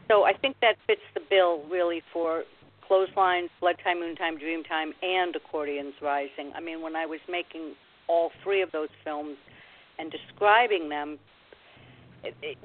So 0.08 0.24
I 0.24 0.34
think 0.34 0.56
that 0.62 0.76
fits 0.86 1.02
the 1.14 1.22
bill 1.30 1.64
really 1.70 2.02
for 2.14 2.44
Clotheslines, 2.88 3.50
Blood 3.60 3.76
Time, 3.84 4.00
Moon 4.00 4.16
Time, 4.16 4.38
Dream 4.38 4.64
Time, 4.64 4.94
and 5.02 5.36
Accordions 5.36 5.94
Rising. 6.02 6.52
I 6.56 6.62
mean, 6.62 6.82
when 6.82 6.96
I 6.96 7.06
was 7.06 7.20
making 7.30 7.74
all 8.08 8.32
three 8.44 8.62
of 8.62 8.72
those 8.72 8.88
films 9.04 9.36
and 10.00 10.10
describing 10.12 10.88
them, 10.88 11.20
it, 12.24 12.36
it, 12.42 12.58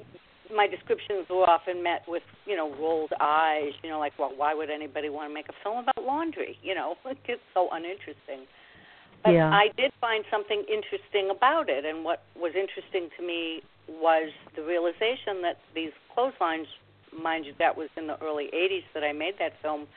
my 0.55 0.67
descriptions 0.67 1.27
were 1.29 1.49
often 1.49 1.83
met 1.83 2.03
with, 2.07 2.23
you 2.45 2.55
know, 2.55 2.73
rolled 2.75 3.11
eyes, 3.19 3.73
you 3.83 3.89
know, 3.89 3.99
like, 3.99 4.13
well, 4.17 4.31
why 4.35 4.53
would 4.53 4.69
anybody 4.69 5.09
want 5.09 5.29
to 5.29 5.33
make 5.33 5.49
a 5.49 5.53
film 5.63 5.77
about 5.77 6.03
laundry? 6.05 6.57
You 6.63 6.75
know, 6.75 6.95
it's 7.05 7.41
so 7.53 7.69
uninteresting. 7.71 8.47
But 9.23 9.31
yeah. 9.31 9.49
I 9.49 9.67
did 9.77 9.91
find 10.01 10.23
something 10.31 10.63
interesting 10.67 11.29
about 11.29 11.69
it, 11.69 11.85
and 11.85 12.03
what 12.03 12.23
was 12.35 12.53
interesting 12.55 13.09
to 13.17 13.25
me 13.25 13.61
was 13.87 14.31
the 14.55 14.63
realization 14.63 15.41
that 15.43 15.59
these 15.75 15.91
clotheslines, 16.13 16.67
mind 17.11 17.45
you, 17.45 17.53
that 17.59 17.77
was 17.77 17.89
in 17.95 18.07
the 18.07 18.21
early 18.21 18.49
80s 18.53 18.83
that 18.93 19.03
I 19.03 19.13
made 19.13 19.35
that 19.39 19.53
film, 19.61 19.87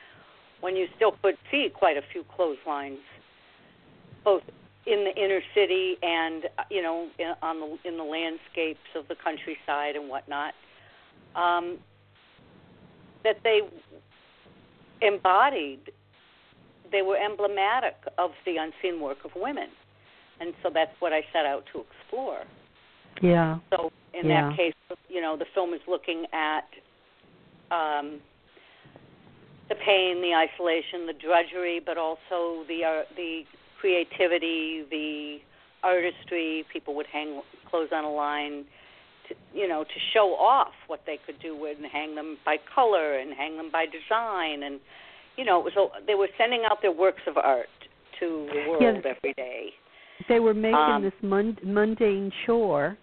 when 0.61 0.75
you 0.75 0.87
still 0.95 1.13
could 1.21 1.35
see 1.51 1.69
quite 1.73 1.97
a 1.97 2.01
few 2.11 2.23
clotheslines, 2.35 2.99
both 4.23 4.43
in 4.87 5.03
the 5.03 5.13
inner 5.21 5.41
city 5.53 5.97
and 6.01 6.45
uh, 6.57 6.63
you 6.71 6.81
know 6.81 7.07
in, 7.19 7.33
on 7.41 7.59
the 7.59 7.89
in 7.89 7.97
the 7.97 8.03
landscapes 8.03 8.79
of 8.95 9.07
the 9.07 9.15
countryside 9.23 9.95
and 9.95 10.09
whatnot. 10.09 10.53
Um, 11.35 11.77
that 13.23 13.37
they 13.43 13.61
embodied, 15.01 15.91
they 16.91 17.01
were 17.01 17.17
emblematic 17.17 17.95
of 18.17 18.31
the 18.45 18.55
unseen 18.57 19.01
work 19.01 19.17
of 19.25 19.31
women, 19.35 19.67
and 20.39 20.53
so 20.63 20.69
that's 20.73 20.95
what 20.99 21.11
I 21.11 21.21
set 21.33 21.45
out 21.45 21.65
to 21.73 21.81
explore. 21.81 22.43
Yeah. 23.21 23.59
So 23.71 23.91
in 24.13 24.27
Yeah. 24.27 24.49
that 24.49 24.57
case, 24.57 24.73
you 25.09 25.21
know, 25.21 25.35
the 25.35 25.45
film 25.53 25.73
is 25.73 25.81
looking 25.87 26.25
at 26.31 26.67
um, 27.71 28.21
the 29.69 29.75
pain, 29.75 30.21
the 30.21 30.33
isolation, 30.33 31.05
the 31.05 31.13
drudgery, 31.13 31.79
but 31.79 31.97
also 31.97 32.63
the 32.67 32.85
uh, 32.85 33.03
the 33.15 33.45
creativity, 33.79 34.83
the 34.89 35.37
artistry. 35.83 36.65
People 36.71 36.95
would 36.95 37.07
hang 37.11 37.41
clothes 37.69 37.89
on 37.93 38.03
a 38.03 38.11
line, 38.11 38.65
to, 39.27 39.35
you 39.53 39.67
know, 39.67 39.83
to 39.83 39.99
show 40.13 40.35
off 40.35 40.73
what 40.87 41.01
they 41.05 41.17
could 41.25 41.39
do 41.41 41.55
with, 41.55 41.77
and 41.77 41.85
hang 41.91 42.15
them 42.15 42.37
by 42.45 42.57
color 42.73 43.17
and 43.19 43.33
hang 43.33 43.57
them 43.57 43.69
by 43.71 43.85
design, 43.85 44.63
and 44.63 44.79
you 45.37 45.45
know, 45.45 45.59
it 45.59 45.63
was 45.63 45.73
a, 45.77 46.05
they 46.05 46.15
were 46.15 46.29
sending 46.37 46.63
out 46.69 46.81
their 46.81 46.91
works 46.91 47.21
of 47.27 47.37
art 47.37 47.67
to 48.19 48.47
the 48.51 48.69
world 48.69 49.05
every 49.05 49.33
day. 49.33 49.69
They 50.27 50.39
were 50.39 50.55
making 50.55 50.75
Um, 50.75 51.03
this 51.03 51.13
mun- 51.21 51.59
mundane 51.63 52.31
chore 52.45 52.97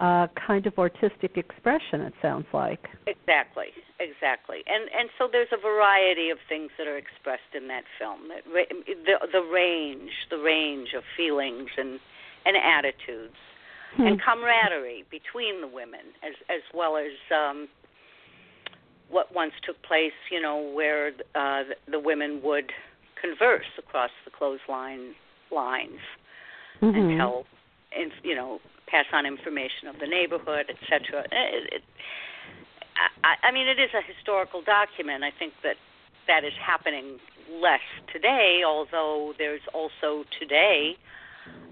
uh 0.00 0.26
kind 0.46 0.66
of 0.66 0.76
artistic 0.78 1.36
expression 1.36 2.00
it 2.00 2.14
sounds 2.20 2.46
like. 2.52 2.88
Exactly, 3.06 3.68
exactly, 4.00 4.58
and 4.66 4.90
and 4.98 5.08
so 5.18 5.28
there's 5.30 5.52
a 5.52 5.60
variety 5.60 6.30
of 6.30 6.38
things 6.48 6.70
that 6.78 6.86
are 6.86 6.96
expressed 6.96 7.54
in 7.54 7.68
that 7.68 7.84
film. 7.98 8.28
The 8.28 9.18
the 9.32 9.42
range, 9.42 10.10
the 10.30 10.38
range 10.38 10.94
of 10.96 11.04
feelings 11.16 11.70
and 11.76 12.00
and 12.46 12.56
attitudes, 12.56 13.36
Hmm. 13.96 14.08
and 14.08 14.20
camaraderie 14.20 15.04
between 15.10 15.60
the 15.60 15.68
women, 15.68 16.06
as 16.24 16.34
as 16.48 16.62
well 16.74 16.96
as 16.96 17.12
um, 17.30 17.68
what 19.08 19.32
once 19.32 19.52
took 19.64 19.80
place. 19.82 20.12
You 20.30 20.42
know, 20.42 20.58
where 20.74 21.12
uh, 21.36 21.62
the, 21.68 21.76
the 21.92 22.00
women 22.00 22.40
would 22.42 22.72
converse 23.20 23.70
across 23.78 24.10
the 24.24 24.32
clothesline 24.32 25.14
lines 25.52 26.00
Mhm. 26.82 26.96
and 26.98 27.18
tell, 27.18 27.46
and 27.98 28.12
you 28.22 28.34
know, 28.34 28.60
pass 28.86 29.06
on 29.12 29.26
information 29.26 29.88
of 29.88 29.98
the 29.98 30.06
neighborhood, 30.06 30.66
etc. 30.68 31.24
It, 31.30 31.72
it, 31.72 31.82
I, 33.24 33.48
I 33.48 33.52
mean, 33.52 33.66
it 33.66 33.78
is 33.78 33.90
a 33.94 34.02
historical 34.02 34.62
document. 34.62 35.24
I 35.24 35.30
think 35.36 35.52
that 35.62 35.76
that 36.26 36.44
is 36.44 36.52
happening 36.60 37.18
less 37.50 37.84
today, 38.12 38.62
although 38.66 39.34
there's 39.38 39.60
also 39.72 40.24
today 40.38 40.96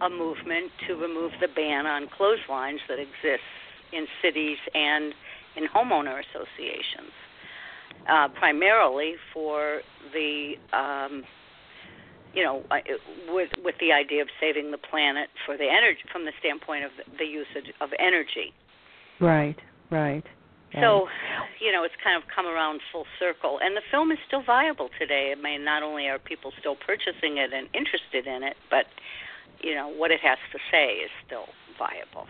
a 0.00 0.10
movement 0.10 0.70
to 0.86 0.94
remove 0.94 1.32
the 1.40 1.48
ban 1.48 1.86
on 1.86 2.08
clotheslines 2.08 2.80
that 2.88 2.98
exists 2.98 3.46
in 3.92 4.06
cities 4.20 4.58
and 4.74 5.14
in 5.56 5.66
homeowner 5.68 6.20
associations, 6.20 7.12
uh, 8.08 8.28
primarily 8.28 9.14
for 9.32 9.80
the 10.12 10.54
um, 10.72 11.24
you 12.34 12.42
know, 12.42 12.64
I- 12.70 12.82
with 13.28 13.50
with 13.62 13.76
the 13.78 13.92
idea 13.92 14.22
of 14.22 14.28
saving 14.40 14.70
the 14.70 14.78
planet 14.78 15.30
for 15.44 15.56
the 15.56 15.68
energy 15.68 16.02
from 16.10 16.24
the 16.24 16.32
standpoint 16.40 16.84
of 16.84 16.92
the 17.18 17.26
usage 17.26 17.72
of 17.80 17.90
energy. 17.98 18.52
Right, 19.20 19.58
right. 19.90 20.24
So, 20.80 21.06
you 21.60 21.70
know, 21.70 21.84
it's 21.84 21.94
kind 22.02 22.16
of 22.16 22.26
come 22.34 22.46
around 22.46 22.80
full 22.90 23.06
circle, 23.18 23.58
and 23.60 23.76
the 23.76 23.82
film 23.90 24.10
is 24.10 24.18
still 24.26 24.42
viable 24.42 24.88
today. 24.98 25.34
I 25.36 25.40
mean, 25.40 25.64
not 25.64 25.82
only 25.82 26.08
are 26.08 26.18
people 26.18 26.52
still 26.58 26.76
purchasing 26.76 27.36
it 27.36 27.52
and 27.52 27.68
interested 27.74 28.26
in 28.26 28.42
it, 28.42 28.56
but 28.70 28.86
you 29.60 29.74
know 29.74 29.88
what 29.88 30.10
it 30.10 30.20
has 30.20 30.38
to 30.52 30.58
say 30.70 30.94
is 31.04 31.10
still 31.26 31.48
viable. 31.78 32.26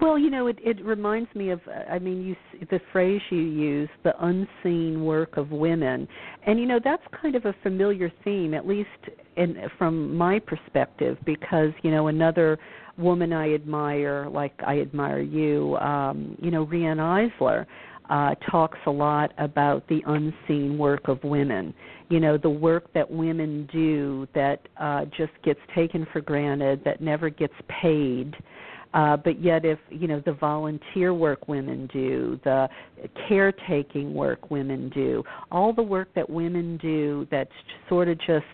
Well, 0.00 0.18
you 0.18 0.30
know, 0.30 0.46
it 0.46 0.58
it 0.62 0.84
reminds 0.84 1.34
me 1.34 1.50
of 1.50 1.60
I 1.90 1.98
mean, 1.98 2.22
you 2.22 2.36
the 2.70 2.80
phrase 2.92 3.20
you 3.30 3.38
use, 3.38 3.88
the 4.04 4.14
unseen 4.24 5.04
work 5.04 5.36
of 5.36 5.50
women. 5.50 6.06
And 6.46 6.60
you 6.60 6.66
know, 6.66 6.78
that's 6.82 7.02
kind 7.20 7.34
of 7.34 7.44
a 7.44 7.54
familiar 7.62 8.12
theme 8.22 8.54
at 8.54 8.66
least 8.66 8.88
in 9.36 9.56
from 9.78 10.16
my 10.16 10.38
perspective 10.38 11.18
because, 11.24 11.70
you 11.82 11.90
know, 11.90 12.06
another 12.06 12.58
woman 12.98 13.32
I 13.32 13.54
admire 13.54 14.28
like 14.30 14.52
I 14.64 14.80
admire 14.80 15.20
you, 15.20 15.76
um, 15.78 16.36
you 16.40 16.50
know, 16.50 16.62
Riane 16.64 16.98
Eisler 16.98 17.66
uh 18.08 18.34
talks 18.50 18.78
a 18.86 18.90
lot 18.90 19.32
about 19.38 19.86
the 19.88 20.02
unseen 20.06 20.78
work 20.78 21.08
of 21.08 21.22
women. 21.24 21.74
You 22.10 22.20
know, 22.20 22.36
the 22.38 22.50
work 22.50 22.92
that 22.94 23.10
women 23.10 23.68
do 23.72 24.28
that 24.34 24.68
uh 24.76 25.06
just 25.06 25.32
gets 25.42 25.60
taken 25.74 26.06
for 26.12 26.20
granted, 26.20 26.82
that 26.84 27.00
never 27.00 27.28
gets 27.28 27.54
paid 27.82 28.36
but 28.92 29.40
yet 29.42 29.64
if 29.64 29.78
you 29.90 30.06
know 30.08 30.22
the 30.26 30.32
volunteer 30.32 31.12
work 31.14 31.48
women 31.48 31.88
do 31.92 32.38
the 32.44 32.68
caretaking 33.28 34.12
work 34.14 34.50
women 34.50 34.88
do 34.90 35.22
all 35.50 35.72
the 35.72 35.82
work 35.82 36.08
that 36.14 36.28
women 36.28 36.76
do 36.78 37.26
that's 37.30 37.50
sort 37.88 38.08
of 38.08 38.18
just 38.18 38.44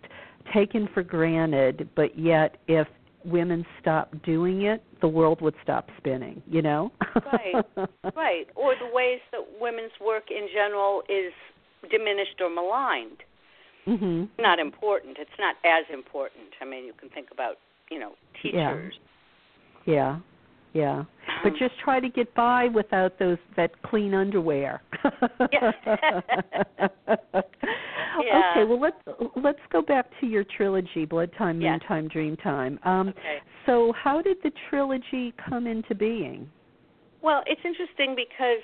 taken 0.55 0.89
for 0.95 1.03
granted 1.03 1.89
but 1.97 2.19
yet 2.19 2.57
if 2.69 2.87
women 3.25 3.65
stop 3.81 4.11
doing 4.25 4.63
it 4.63 4.83
the 5.01 5.09
world 5.09 5.41
would 5.41 5.55
stop 5.63 5.89
spinning 5.99 6.41
you 6.49 6.63
know 6.63 6.91
Right. 7.33 7.55
right. 8.15 8.47
Or 8.55 8.75
the 8.75 8.89
ways 8.93 9.21
that 9.33 9.41
women's 9.61 9.93
work 10.05 10.25
in 10.31 10.47
general 10.55 11.03
is 11.09 11.33
diminished 11.91 12.41
or 12.41 12.51
maligned. 12.51 13.23
mhm 13.87 14.29
Not 14.39 14.59
important. 14.59 15.17
It's 15.19 15.31
not 15.39 15.57
as 15.65 15.85
important. 15.93 16.45
I 16.61 16.65
mean, 16.67 16.85
you 16.85 16.93
can 16.93 17.09
think 17.09 17.29
about, 17.33 17.57
you 17.91 17.99
know, 17.99 18.13
teachers. 18.43 18.95
yeah 18.95 19.01
yeah 19.87 20.19
Yeah. 20.73 21.05
but 21.43 21.53
Um, 21.53 21.59
just 21.59 21.79
try 21.83 22.01
to 22.01 22.09
get 22.09 22.35
by 22.35 22.69
without 22.69 23.19
those 23.19 23.39
that 23.57 23.71
clean 23.83 24.13
underwear. 24.15 24.83
Yeah. 25.53 25.73
Yeah. 28.25 28.51
Okay, 28.51 28.65
well 28.65 28.81
let's 28.81 28.97
let's 29.37 29.61
go 29.71 29.83
back 29.83 30.07
to 30.21 30.27
your 30.27 30.45
trilogy, 30.57 31.05
Blood 31.05 31.31
Time. 31.37 31.59
Moon 31.59 31.79
Time, 31.81 32.09
Dream 32.09 32.37
Time. 32.39 32.79
Um, 32.85 33.09
okay. 33.11 33.39
So, 33.67 33.93
how 33.93 34.23
did 34.23 34.39
the 34.43 34.51
trilogy 34.71 35.35
come 35.49 35.67
into 35.67 35.95
being? 35.95 36.49
Well, 37.23 37.43
it's 37.47 37.61
interesting 37.65 38.17
because 38.17 38.63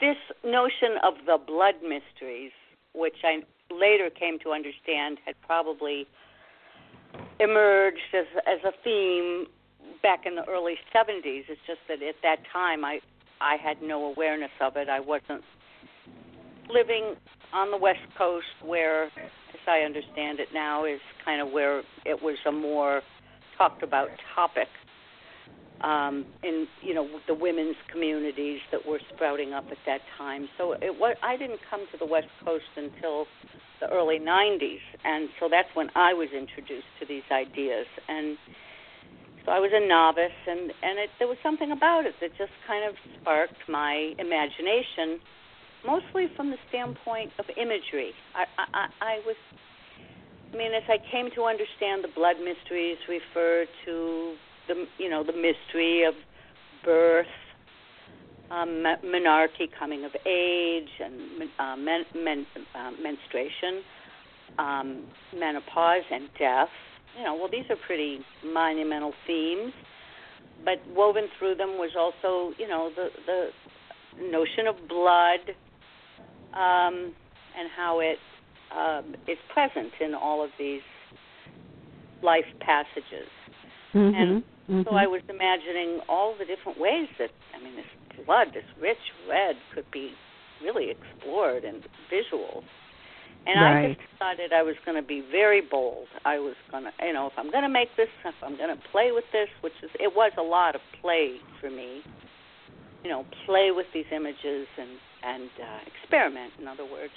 this 0.00 0.16
notion 0.44 0.98
of 1.02 1.14
the 1.26 1.38
blood 1.44 1.74
mysteries, 1.82 2.52
which 2.94 3.16
I 3.24 3.40
later 3.74 4.08
came 4.10 4.38
to 4.40 4.50
understand 4.52 5.18
had 5.26 5.34
probably 5.44 6.06
emerged 7.40 8.14
as 8.14 8.26
as 8.46 8.60
a 8.64 8.72
theme 8.84 9.46
back 10.02 10.26
in 10.26 10.34
the 10.34 10.44
early 10.48 10.74
70s. 10.94 11.44
It's 11.48 11.60
just 11.66 11.80
that 11.88 12.02
at 12.02 12.16
that 12.22 12.38
time 12.52 12.84
I 12.84 13.00
I 13.40 13.56
had 13.56 13.82
no 13.82 14.04
awareness 14.04 14.52
of 14.60 14.76
it. 14.76 14.88
I 14.88 15.00
wasn't 15.00 15.42
living 16.70 17.16
on 17.52 17.70
the 17.70 17.76
West 17.76 18.06
Coast 18.16 18.46
where 18.64 19.06
as 19.06 19.66
I 19.66 19.80
understand 19.80 20.40
it 20.40 20.48
now 20.54 20.84
is 20.84 21.00
kind 21.24 21.40
of 21.40 21.52
where 21.52 21.80
it 22.04 22.22
was 22.22 22.36
a 22.46 22.52
more 22.52 23.02
talked 23.58 23.82
about 23.82 24.08
topic 24.34 24.68
um, 25.82 26.24
in 26.42 26.66
you 26.80 26.94
know 26.94 27.08
the 27.26 27.34
women's 27.34 27.76
communities 27.90 28.60
that 28.70 28.86
were 28.86 29.00
sprouting 29.14 29.52
up 29.52 29.64
at 29.70 29.78
that 29.86 30.00
time. 30.16 30.48
So 30.56 30.72
it 30.72 30.98
was 30.98 31.16
I 31.22 31.36
didn't 31.36 31.60
come 31.68 31.80
to 31.92 31.98
the 31.98 32.06
West 32.06 32.28
Coast 32.44 32.70
until 32.76 33.26
the 33.80 33.88
early 33.90 34.18
90s, 34.18 34.78
and 35.04 35.28
so 35.40 35.48
that's 35.50 35.68
when 35.74 35.90
I 35.96 36.14
was 36.14 36.28
introduced 36.30 36.86
to 37.00 37.06
these 37.06 37.24
ideas. 37.32 37.86
And 38.08 38.38
so 39.44 39.50
I 39.50 39.58
was 39.58 39.70
a 39.74 39.86
novice, 39.86 40.38
and 40.46 40.70
and 40.82 40.98
it, 40.98 41.10
there 41.18 41.28
was 41.28 41.38
something 41.42 41.72
about 41.72 42.06
it 42.06 42.14
that 42.20 42.30
just 42.38 42.52
kind 42.66 42.84
of 42.88 42.94
sparked 43.20 43.58
my 43.68 44.14
imagination, 44.18 45.18
mostly 45.84 46.26
from 46.36 46.50
the 46.50 46.58
standpoint 46.68 47.32
of 47.38 47.46
imagery. 47.56 48.12
I 48.34 48.44
I, 48.58 48.86
I 49.00 49.14
was. 49.26 49.36
I 50.52 50.56
mean, 50.58 50.74
as 50.74 50.84
I 50.86 50.98
came 51.10 51.30
to 51.34 51.44
understand 51.44 52.04
the 52.04 52.12
blood 52.14 52.36
mysteries 52.36 52.98
refer 53.08 53.66
to 53.86 54.34
the 54.68 54.86
you 54.98 55.08
know 55.08 55.24
the 55.24 55.32
mystery 55.32 56.04
of 56.04 56.14
birth, 56.84 57.26
um, 58.50 58.84
menarche, 59.04 59.66
coming 59.78 60.04
of 60.04 60.12
age, 60.26 60.90
and 61.02 61.50
uh, 61.58 61.76
men, 61.76 62.04
men, 62.14 62.46
uh, 62.74 62.90
menstruation, 63.02 63.82
um, 64.58 65.04
menopause, 65.34 66.04
and 66.12 66.28
death. 66.38 66.68
You 67.16 67.24
know, 67.24 67.34
well, 67.34 67.48
these 67.50 67.64
are 67.70 67.76
pretty 67.86 68.20
monumental 68.44 69.12
themes, 69.26 69.72
but 70.64 70.80
woven 70.94 71.28
through 71.38 71.56
them 71.56 71.78
was 71.78 71.90
also 71.98 72.54
you 72.58 72.68
know 72.68 72.90
the 72.94 73.08
the 73.26 73.50
notion 74.30 74.66
of 74.66 74.76
blood 74.88 75.40
um, 76.54 77.12
and 77.58 77.68
how 77.76 78.00
it 78.00 78.18
um, 78.76 79.14
is 79.28 79.38
present 79.52 79.92
in 80.00 80.14
all 80.14 80.42
of 80.42 80.50
these 80.58 80.82
life 82.22 82.48
passages. 82.60 83.28
Mhm. 83.94 84.42
So 84.84 84.94
I 84.94 85.06
was 85.06 85.20
imagining 85.28 86.00
all 86.08 86.34
the 86.38 86.44
different 86.46 86.78
ways 86.78 87.08
that 87.18 87.30
I 87.54 87.58
mean 87.58 87.76
this 87.76 88.24
blood, 88.24 88.48
this 88.54 88.64
rich 88.80 89.12
red, 89.28 89.56
could 89.74 89.90
be 89.90 90.14
really 90.62 90.90
explored 90.90 91.64
in 91.64 91.82
visuals. 92.10 92.64
And 93.46 93.60
right. 93.60 93.84
I 93.84 93.88
just 93.94 94.00
decided 94.14 94.52
I 94.52 94.62
was 94.62 94.76
going 94.86 95.00
to 95.00 95.06
be 95.06 95.22
very 95.32 95.60
bold. 95.60 96.06
I 96.24 96.38
was 96.38 96.54
going 96.70 96.84
to, 96.84 96.92
you 97.02 97.12
know, 97.12 97.26
if 97.26 97.32
I'm 97.36 97.50
going 97.50 97.64
to 97.64 97.72
make 97.72 97.88
this, 97.96 98.08
if 98.24 98.34
I'm 98.42 98.56
going 98.56 98.70
to 98.70 98.80
play 98.92 99.10
with 99.10 99.24
this, 99.32 99.48
which 99.62 99.74
is, 99.82 99.90
it 99.98 100.14
was 100.14 100.30
a 100.38 100.42
lot 100.42 100.74
of 100.74 100.80
play 101.00 101.38
for 101.60 101.70
me. 101.70 102.02
You 103.02 103.10
know, 103.10 103.26
play 103.46 103.70
with 103.74 103.86
these 103.92 104.06
images 104.14 104.66
and 104.78 104.94
and 105.24 105.50
uh, 105.58 105.78
experiment. 105.90 106.52
In 106.60 106.68
other 106.68 106.84
words, 106.84 107.14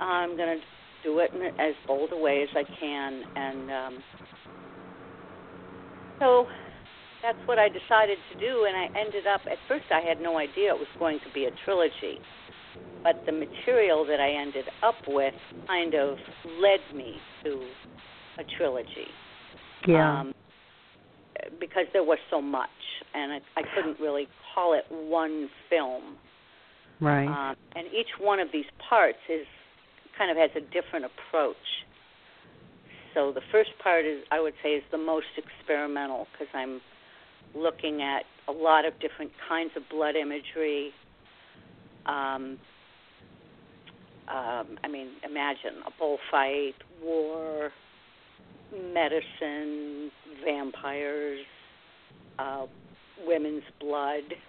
I'm 0.00 0.36
going 0.36 0.58
to 0.58 0.62
do 1.04 1.18
it 1.20 1.30
in 1.32 1.42
as 1.60 1.74
bold 1.86 2.10
a 2.12 2.18
way 2.18 2.42
as 2.42 2.50
I 2.54 2.66
can, 2.80 3.22
and 3.36 3.70
um, 3.70 4.02
so 6.18 6.46
that's 7.22 7.38
what 7.46 7.58
I 7.58 7.68
decided 7.68 8.18
to 8.34 8.40
do. 8.40 8.66
And 8.66 8.74
I 8.76 8.98
ended 8.98 9.30
up. 9.30 9.42
At 9.46 9.58
first, 9.68 9.86
I 9.94 10.00
had 10.00 10.20
no 10.20 10.38
idea 10.38 10.74
it 10.74 10.78
was 10.78 10.90
going 10.98 11.20
to 11.20 11.30
be 11.32 11.44
a 11.44 11.50
trilogy 11.64 12.18
but 13.02 13.22
the 13.26 13.32
material 13.32 14.04
that 14.06 14.20
I 14.20 14.32
ended 14.32 14.66
up 14.82 14.96
with 15.06 15.34
kind 15.66 15.94
of 15.94 16.16
led 16.60 16.80
me 16.96 17.16
to 17.44 17.62
a 18.38 18.44
trilogy. 18.56 19.08
Yeah. 19.86 20.20
Um, 20.20 20.32
because 21.58 21.86
there 21.92 22.04
was 22.04 22.18
so 22.30 22.40
much, 22.42 22.68
and 23.14 23.32
I, 23.32 23.38
I 23.56 23.62
couldn't 23.74 23.98
really 23.98 24.28
call 24.54 24.74
it 24.74 24.84
one 24.90 25.48
film. 25.68 26.16
right. 27.00 27.26
Um, 27.26 27.56
and 27.74 27.86
each 27.88 28.20
one 28.20 28.40
of 28.40 28.48
these 28.52 28.66
parts 28.88 29.18
is 29.28 29.46
kind 30.18 30.30
of 30.30 30.36
has 30.36 30.50
a 30.54 30.60
different 30.60 31.06
approach. 31.06 31.56
So 33.14 33.32
the 33.32 33.40
first 33.50 33.70
part 33.82 34.04
is, 34.04 34.22
I 34.30 34.40
would 34.40 34.54
say, 34.62 34.70
is 34.70 34.84
the 34.92 34.98
most 34.98 35.26
experimental 35.36 36.26
because 36.32 36.48
I'm 36.54 36.80
looking 37.54 38.02
at 38.02 38.22
a 38.48 38.52
lot 38.52 38.84
of 38.84 38.92
different 39.00 39.32
kinds 39.48 39.72
of 39.76 39.82
blood 39.90 40.14
imagery. 40.14 40.92
Um, 42.06 42.58
um, 44.28 44.78
I 44.84 44.88
mean, 44.88 45.08
imagine 45.24 45.82
a 45.86 45.90
bullfight, 45.98 46.74
war, 47.02 47.70
medicine, 48.72 50.10
vampires, 50.44 51.40
uh, 52.38 52.66
women's 53.26 53.64
blood, 53.80 54.22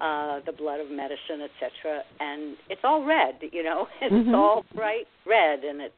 uh, 0.00 0.40
the 0.46 0.52
blood 0.56 0.80
of 0.80 0.90
medicine, 0.90 1.42
etc. 1.42 2.02
And 2.20 2.56
it's 2.70 2.82
all 2.84 3.04
red, 3.04 3.34
you 3.52 3.62
know. 3.62 3.86
It's 4.00 4.14
Mhm. 4.14 4.34
all 4.34 4.64
bright 4.74 5.08
red, 5.26 5.64
and 5.64 5.80
it 5.80 5.92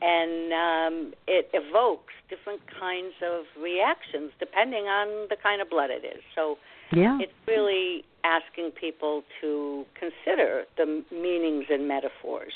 and 0.00 0.52
um, 0.52 1.14
it 1.26 1.50
evokes 1.52 2.14
different 2.30 2.60
kinds 2.78 3.14
of 3.20 3.44
reactions 3.60 4.30
depending 4.38 4.86
on 4.86 5.26
the 5.28 5.36
kind 5.42 5.60
of 5.60 5.68
blood 5.68 5.90
it 5.90 6.04
is. 6.04 6.22
So 6.36 6.56
yeah. 6.92 7.18
it's 7.20 7.32
really 7.46 8.04
asking 8.24 8.72
people 8.78 9.22
to 9.40 9.84
consider 9.98 10.64
the 10.76 11.02
meanings 11.12 11.64
and 11.70 11.86
metaphors. 11.86 12.52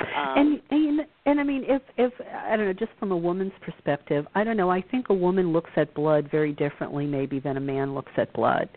Um, 0.00 0.34
and 0.36 0.60
and 0.70 1.00
and 1.26 1.40
I 1.40 1.44
mean, 1.44 1.62
if 1.66 1.82
if 1.96 2.12
I 2.48 2.56
don't 2.56 2.66
know, 2.66 2.72
just 2.72 2.90
from 2.98 3.12
a 3.12 3.16
woman's 3.16 3.52
perspective, 3.64 4.26
I 4.34 4.42
don't 4.42 4.56
know. 4.56 4.70
I 4.70 4.82
think 4.82 5.08
a 5.08 5.14
woman 5.14 5.52
looks 5.52 5.70
at 5.76 5.94
blood 5.94 6.28
very 6.30 6.52
differently, 6.52 7.06
maybe 7.06 7.38
than 7.38 7.56
a 7.56 7.60
man 7.60 7.94
looks 7.94 8.10
at 8.16 8.32
blood. 8.32 8.68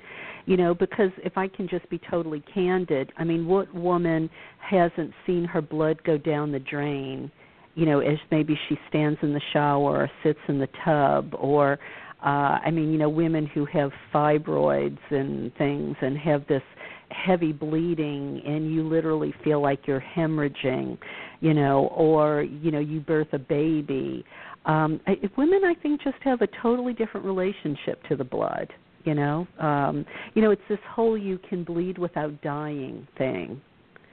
You 0.46 0.58
know, 0.58 0.74
because 0.76 1.10
if 1.26 1.38
I 1.38 1.48
can 1.48 1.68
just 1.68 1.90
be 1.90 2.00
totally 2.10 2.44
candid, 2.54 3.12
I 3.18 3.24
mean, 3.24 3.48
what 3.48 3.74
woman 3.74 4.30
hasn't 4.60 5.12
seen 5.26 5.44
her 5.46 5.62
blood 5.62 6.04
go 6.04 6.18
down 6.18 6.52
the 6.52 6.60
drain? 6.60 7.32
You 7.74 7.86
know, 7.86 8.00
as 8.00 8.18
maybe 8.32 8.58
she 8.70 8.78
stands 8.88 9.20
in 9.24 9.34
the 9.34 9.42
shower 9.54 10.04
or 10.04 10.12
sits 10.24 10.40
in 10.48 10.60
the 10.60 10.70
tub, 10.86 11.34
or 11.38 11.80
uh, 12.24 12.60
I 12.66 12.72
mean, 12.72 12.92
you 12.92 12.98
know, 12.98 13.10
women 13.10 13.46
who 13.46 13.66
have 13.66 13.92
fibroids 14.14 14.98
and 15.12 15.54
things 15.56 15.96
and 16.02 16.18
have 16.18 16.48
this 16.48 16.64
heavy 17.10 17.54
bleeding 17.54 18.42
and 18.46 18.74
you 18.74 18.84
literally 18.84 19.34
feel 19.44 19.62
like 19.62 19.88
you're 19.88 20.04
hemorrhaging, 20.16 20.98
you 21.40 21.54
know, 21.54 21.88
or 21.96 22.42
you 22.44 22.72
know, 22.72 22.80
you 22.80 23.00
birth 23.00 23.28
a 23.34 23.40
baby. 23.40 24.26
Um 24.66 25.00
I, 25.08 25.18
women 25.38 25.62
I 25.64 25.74
think 25.82 26.02
just 26.02 26.18
have 26.22 26.42
a 26.42 26.48
totally 26.62 26.94
different 26.94 27.26
relationship 27.26 28.04
to 28.10 28.16
the 28.16 28.24
blood, 28.24 28.74
you 29.06 29.14
know. 29.14 29.48
Um 29.60 30.06
you 30.34 30.42
know, 30.42 30.52
it's 30.52 30.62
this 30.68 30.80
whole 30.90 31.18
you 31.18 31.40
can 31.50 31.64
bleed 31.64 31.98
without 31.98 32.42
dying 32.42 33.08
thing. 33.18 33.62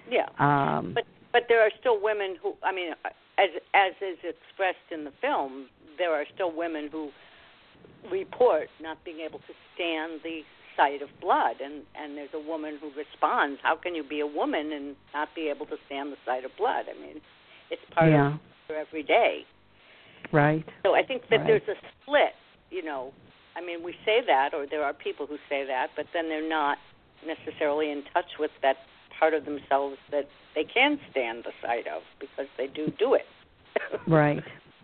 yeah, 0.08 0.28
Um 0.38 0.92
but 0.94 1.04
but 1.32 1.42
there 1.48 1.62
are 1.62 1.70
still 1.80 2.00
women 2.00 2.36
who, 2.40 2.54
I 2.62 2.72
mean, 2.72 2.92
as 3.38 3.50
as 3.74 3.92
is 4.00 4.18
expressed 4.22 4.92
in 4.92 5.02
the 5.04 5.12
film, 5.20 5.66
there 5.98 6.12
are 6.12 6.24
still 6.32 6.54
women 6.54 6.88
who 6.92 7.10
report 8.10 8.68
not 8.80 8.98
being 9.04 9.20
able 9.20 9.38
to 9.40 9.54
stand 9.74 10.20
the 10.22 10.42
sight 10.76 11.02
of 11.02 11.08
blood 11.20 11.56
and 11.62 11.82
and 11.94 12.16
there's 12.16 12.34
a 12.34 12.38
woman 12.38 12.78
who 12.80 12.90
responds 12.98 13.60
how 13.62 13.76
can 13.76 13.94
you 13.94 14.02
be 14.02 14.20
a 14.20 14.26
woman 14.26 14.72
and 14.72 14.96
not 15.14 15.28
be 15.34 15.48
able 15.48 15.66
to 15.66 15.76
stand 15.86 16.12
the 16.12 16.16
sight 16.26 16.44
of 16.44 16.50
blood 16.58 16.86
i 16.90 17.00
mean 17.00 17.20
it's 17.70 17.82
part 17.94 18.10
yeah, 18.10 18.34
of 18.34 18.76
every 18.76 19.02
day 19.02 19.42
right. 20.32 20.64
so 20.82 20.94
i 20.94 21.02
think 21.02 21.22
that 21.30 21.38
Right. 21.40 21.46
there's 21.46 21.68
a 21.68 21.78
split 22.02 22.34
you 22.70 22.84
know 22.84 23.12
i 23.56 23.60
mean 23.64 23.84
we 23.84 23.94
say 24.04 24.20
that 24.26 24.50
or 24.52 24.66
there 24.68 24.82
are 24.82 24.92
people 24.92 25.26
who 25.26 25.38
say 25.48 25.64
that 25.64 25.88
but 25.96 26.06
then 26.12 26.28
they're 26.28 26.48
not 26.48 26.78
necessarily 27.24 27.90
in 27.90 28.02
touch 28.12 28.38
with 28.38 28.50
that 28.62 28.76
part 29.18 29.32
of 29.32 29.44
themselves 29.44 29.96
that 30.10 30.28
they 30.56 30.64
can 30.64 30.98
stand 31.10 31.44
the 31.44 31.52
sight 31.62 31.86
of 31.86 32.02
because 32.20 32.50
they 32.58 32.66
do 32.66 32.92
do 32.98 33.14
it 33.14 33.26
Right. 34.06 34.42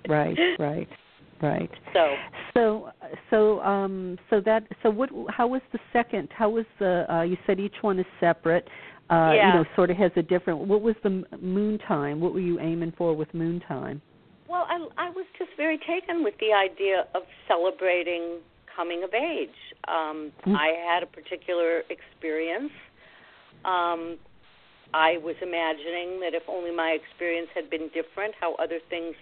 Right, 0.09 0.39
right. 0.59 0.89
Right. 1.43 1.71
so 1.93 2.15
So 2.55 2.91
so 3.31 3.61
um 3.61 4.19
so 4.29 4.41
that 4.43 4.65
so 4.83 4.91
what 4.91 5.11
how 5.31 5.47
was 5.47 5.63
the 5.73 5.79
second 5.93 6.29
how 6.37 6.51
was 6.51 6.67
the 6.79 7.07
uh 7.13 7.23
you 7.23 7.37
said 7.47 7.59
each 7.59 7.77
one 7.81 7.99
is 7.99 8.07
separate 8.19 8.69
uh 9.09 9.33
Yeah. 9.35 9.47
you 9.47 9.55
know 9.55 9.65
sort 9.75 9.91
of 9.91 9.97
has 9.97 10.13
a 10.17 10.23
different 10.23 10.59
what 10.61 10.83
was 10.83 10.97
the 11.03 11.25
moon 11.41 11.79
time 11.89 12.21
what 12.21 12.35
were 12.35 12.41
you 12.41 12.61
aiming 12.61 12.93
for 12.99 13.15
with 13.15 13.33
moon 13.33 13.61
time 13.67 14.03
Well, 14.49 14.67
I, 14.69 15.07
I 15.07 15.11
was 15.11 15.27
just 15.39 15.51
very 15.57 15.79
taken 15.79 16.25
with 16.25 16.35
the 16.41 16.53
idea 16.53 17.07
of 17.15 17.23
celebrating 17.47 18.41
coming 18.77 19.03
of 19.05 19.13
age. 19.15 19.59
Um, 19.89 20.33
Mm. 20.47 20.57
I 20.57 20.69
had 20.91 21.03
a 21.03 21.07
particular 21.07 21.83
experience. 21.89 22.73
Um, 23.65 24.19
I 24.93 25.19
was 25.19 25.37
imagining 25.43 26.19
that 26.21 26.35
if 26.35 26.43
only 26.49 26.73
my 26.75 26.91
experience 27.01 27.49
had 27.55 27.71
been 27.71 27.89
different, 27.95 28.35
how 28.41 28.55
other 28.55 28.81
things 28.91 29.15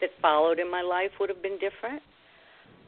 that 0.00 0.10
followed 0.20 0.58
in 0.58 0.70
my 0.70 0.82
life 0.82 1.10
would 1.20 1.28
have 1.28 1.42
been 1.42 1.58
different. 1.58 2.02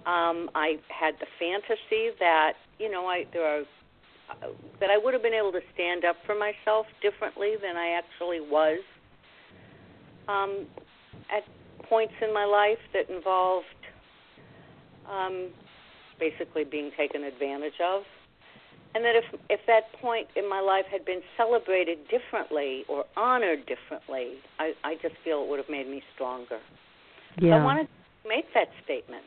Um, 0.06 0.50
I 0.54 0.78
had 0.88 1.14
the 1.18 1.26
fantasy 1.38 2.14
that 2.20 2.54
you 2.78 2.90
know 2.90 3.06
I 3.06 3.24
there 3.32 3.44
are 3.44 3.64
that 4.80 4.90
I 4.90 4.98
would 4.98 5.14
have 5.14 5.22
been 5.22 5.34
able 5.34 5.52
to 5.52 5.60
stand 5.74 6.04
up 6.04 6.16
for 6.26 6.34
myself 6.34 6.86
differently 7.00 7.54
than 7.60 7.76
I 7.76 7.98
actually 7.98 8.40
was. 8.40 8.80
Um, 10.28 10.66
at 11.30 11.44
points 11.88 12.14
in 12.20 12.32
my 12.34 12.44
life 12.44 12.78
that 12.92 13.08
involved 13.14 13.66
um, 15.10 15.50
basically 16.18 16.64
being 16.64 16.90
taken 16.96 17.24
advantage 17.24 17.80
of. 17.82 18.02
And 18.94 19.04
that 19.04 19.14
if 19.14 19.24
if 19.50 19.60
that 19.66 19.92
point 20.00 20.28
in 20.36 20.48
my 20.48 20.60
life 20.60 20.86
had 20.90 21.04
been 21.04 21.20
celebrated 21.36 21.98
differently 22.08 22.84
or 22.88 23.04
honored 23.16 23.66
differently, 23.66 24.38
I, 24.58 24.72
I 24.84 24.94
just 25.02 25.14
feel 25.22 25.42
it 25.42 25.48
would 25.50 25.58
have 25.58 25.68
made 25.68 25.86
me 25.88 26.02
stronger. 26.14 26.58
Yeah 27.38 27.56
I 27.56 27.64
wanted 27.64 27.88
to 27.88 28.28
make 28.28 28.46
that 28.54 28.68
statement. 28.84 29.24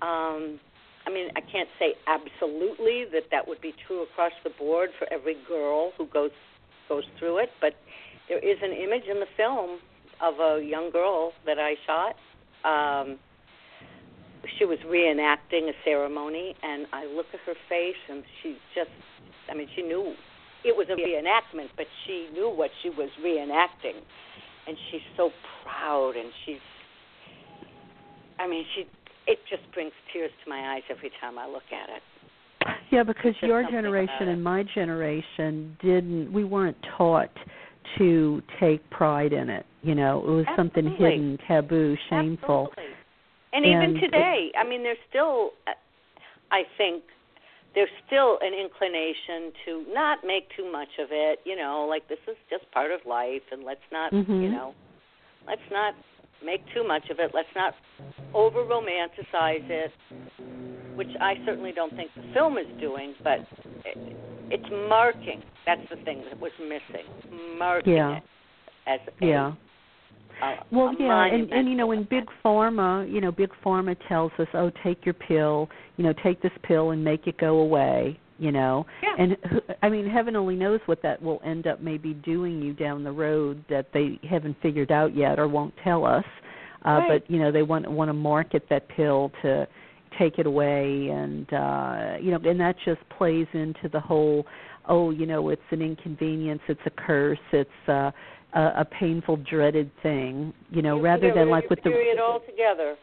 Um, 0.00 0.60
I 1.06 1.10
mean, 1.10 1.28
I 1.36 1.40
can't 1.40 1.68
say 1.78 1.94
absolutely 2.06 3.04
that 3.12 3.24
that 3.30 3.48
would 3.48 3.60
be 3.60 3.72
true 3.86 4.02
across 4.02 4.32
the 4.44 4.50
board 4.50 4.90
for 4.98 5.10
every 5.12 5.36
girl 5.48 5.92
who 5.96 6.06
goes 6.06 6.30
goes 6.88 7.04
through 7.18 7.38
it, 7.38 7.50
but 7.60 7.74
there 8.28 8.38
is 8.38 8.58
an 8.62 8.72
image 8.72 9.04
in 9.10 9.20
the 9.20 9.26
film 9.36 9.78
of 10.22 10.34
a 10.40 10.62
young 10.64 10.90
girl 10.90 11.32
that 11.46 11.58
I 11.58 11.74
shot. 11.86 12.16
Um, 12.64 13.18
she 14.58 14.64
was 14.64 14.78
reenacting 14.86 15.68
a 15.68 15.76
ceremony, 15.84 16.54
and 16.62 16.86
I 16.92 17.06
look 17.06 17.26
at 17.34 17.40
her 17.40 17.54
face, 17.68 18.00
and 18.08 18.22
she 18.42 18.56
just, 18.74 18.90
I 19.50 19.54
mean, 19.54 19.68
she 19.74 19.82
knew 19.82 20.14
it 20.64 20.76
was 20.76 20.88
a 20.90 20.96
reenactment, 20.96 21.68
but 21.76 21.86
she 22.06 22.28
knew 22.32 22.50
what 22.50 22.70
she 22.82 22.90
was 22.90 23.10
reenacting. 23.22 24.00
And 24.68 24.76
she's 24.90 25.00
so 25.16 25.30
proud, 25.64 26.14
and 26.16 26.30
she's, 26.44 26.58
I 28.38 28.46
mean, 28.46 28.64
she, 28.74 28.84
it 29.26 29.38
just 29.48 29.62
brings 29.72 29.92
tears 30.12 30.30
to 30.44 30.50
my 30.50 30.74
eyes 30.74 30.82
every 30.90 31.10
time 31.20 31.38
I 31.38 31.46
look 31.46 31.62
at 31.72 31.88
it. 31.88 32.02
yeah 32.92 33.02
because 33.02 33.32
just 33.34 33.44
your 33.44 33.62
generation 33.70 34.28
and 34.28 34.42
my 34.44 34.62
generation 34.74 35.76
didn't 35.80 36.32
we 36.32 36.44
weren't 36.44 36.76
taught 36.96 37.30
to 37.96 38.42
take 38.60 38.88
pride 38.90 39.32
in 39.32 39.48
it 39.48 39.64
you 39.82 39.94
know 39.94 40.18
it 40.20 40.30
was 40.30 40.46
something 40.56 40.84
hidden 40.98 41.38
taboo 41.46 41.96
shameful 42.10 42.68
Absolutely. 42.70 42.94
And, 43.52 43.64
And 43.64 43.92
even 43.92 44.02
today, 44.02 44.52
I 44.60 44.68
mean, 44.68 44.82
there's 44.82 44.98
still, 45.08 45.52
uh, 45.66 45.72
I 46.52 46.64
think, 46.76 47.02
there's 47.78 47.94
still 48.10 48.40
an 48.42 48.50
inclination 48.58 49.54
to 49.64 49.86
not 49.94 50.18
make 50.26 50.50
too 50.56 50.66
much 50.66 50.98
of 50.98 51.10
it. 51.12 51.38
You 51.44 51.54
know, 51.54 51.86
like 51.88 52.08
this 52.08 52.18
is 52.26 52.34
just 52.50 52.68
part 52.72 52.90
of 52.90 52.98
life, 53.06 53.46
and 53.52 53.62
let's 53.62 53.86
not, 53.92 54.12
you 54.12 54.24
Mhm. 54.26 54.50
know, 54.50 54.74
let's 55.46 55.62
not 55.70 55.94
make 56.42 56.66
too 56.74 56.82
much 56.82 57.08
of 57.08 57.20
it. 57.20 57.30
Let's 57.32 57.54
not 57.54 57.76
over 58.34 58.64
romanticize 58.64 59.62
it, 59.70 59.92
which 60.96 61.14
I 61.20 61.38
certainly 61.44 61.70
don't 61.70 61.94
think 61.94 62.12
the 62.16 62.24
film 62.34 62.58
is 62.58 62.66
doing, 62.80 63.14
but 63.22 63.46
it, 63.84 63.96
it's 64.50 64.70
marking. 64.88 65.40
That's 65.64 65.88
the 65.88 65.96
thing 66.02 66.24
that 66.24 66.40
was 66.40 66.52
missing, 66.58 67.06
marking 67.56 67.94
Yeah. 67.94 68.16
it 68.16 68.22
as 68.88 69.00
a 69.06 69.24
Yeah. 69.24 69.52
A, 70.42 70.54
Well, 70.70 70.94
yeah, 70.98 71.24
and 71.26 71.52
and 71.52 71.68
you 71.68 71.74
know, 71.76 71.92
in 71.92 72.04
big 72.04 72.24
pharma, 72.44 73.10
you 73.10 73.20
know, 73.20 73.32
big 73.32 73.50
pharma 73.64 73.96
tells 74.08 74.32
us, 74.38 74.48
"Oh, 74.54 74.70
take 74.82 75.04
your 75.04 75.14
pill, 75.14 75.68
you 75.96 76.04
know, 76.04 76.12
take 76.22 76.40
this 76.40 76.52
pill 76.62 76.90
and 76.90 77.02
make 77.02 77.26
it 77.26 77.36
go 77.38 77.58
away." 77.58 78.18
You 78.38 78.52
know, 78.52 78.86
Yeah. 79.02 79.14
and 79.18 79.36
I 79.82 79.88
mean, 79.88 80.06
heaven 80.06 80.36
only 80.36 80.54
knows 80.54 80.80
what 80.86 81.02
that 81.02 81.20
will 81.20 81.40
end 81.44 81.66
up 81.66 81.80
maybe 81.80 82.14
doing 82.14 82.62
you 82.62 82.72
down 82.72 83.02
the 83.02 83.10
road 83.10 83.64
that 83.68 83.92
they 83.92 84.20
haven't 84.28 84.56
figured 84.62 84.92
out 84.92 85.14
yet 85.16 85.40
or 85.40 85.48
won't 85.48 85.74
tell 85.82 86.04
us. 86.04 86.24
Uh, 86.84 86.90
Right. 86.90 87.08
But 87.08 87.30
you 87.30 87.40
know, 87.40 87.50
they 87.50 87.62
want 87.64 87.90
want 87.90 88.08
to 88.08 88.12
market 88.12 88.68
that 88.68 88.86
pill 88.88 89.32
to 89.42 89.66
take 90.18 90.38
it 90.38 90.46
away, 90.46 91.08
and 91.08 91.52
uh, 91.52 92.16
you 92.20 92.30
know, 92.30 92.38
and 92.48 92.60
that 92.60 92.76
just 92.84 93.00
plays 93.08 93.46
into 93.52 93.88
the 93.88 94.00
whole. 94.00 94.46
Oh, 94.88 95.10
you 95.10 95.26
know, 95.26 95.50
it's 95.50 95.62
an 95.70 95.82
inconvenience, 95.82 96.62
it's 96.68 96.80
a 96.86 96.90
curse, 96.90 97.38
it's 97.52 97.70
uh, 97.88 98.10
a, 98.54 98.60
a 98.78 98.86
painful, 98.98 99.36
dreaded 99.38 99.90
thing. 100.02 100.52
You 100.70 100.82
know, 100.82 100.96
You 100.96 101.02
rather 101.02 101.34
than 101.34 101.50
like 101.50 101.68
with 101.70 101.82
the 101.84 101.90
period 101.90 102.18
altogether. 102.18 102.96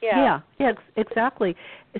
Yeah. 0.00 0.16
yeah, 0.16 0.40
yeah, 0.60 0.68
ex- 0.70 1.08
exactly. 1.08 1.56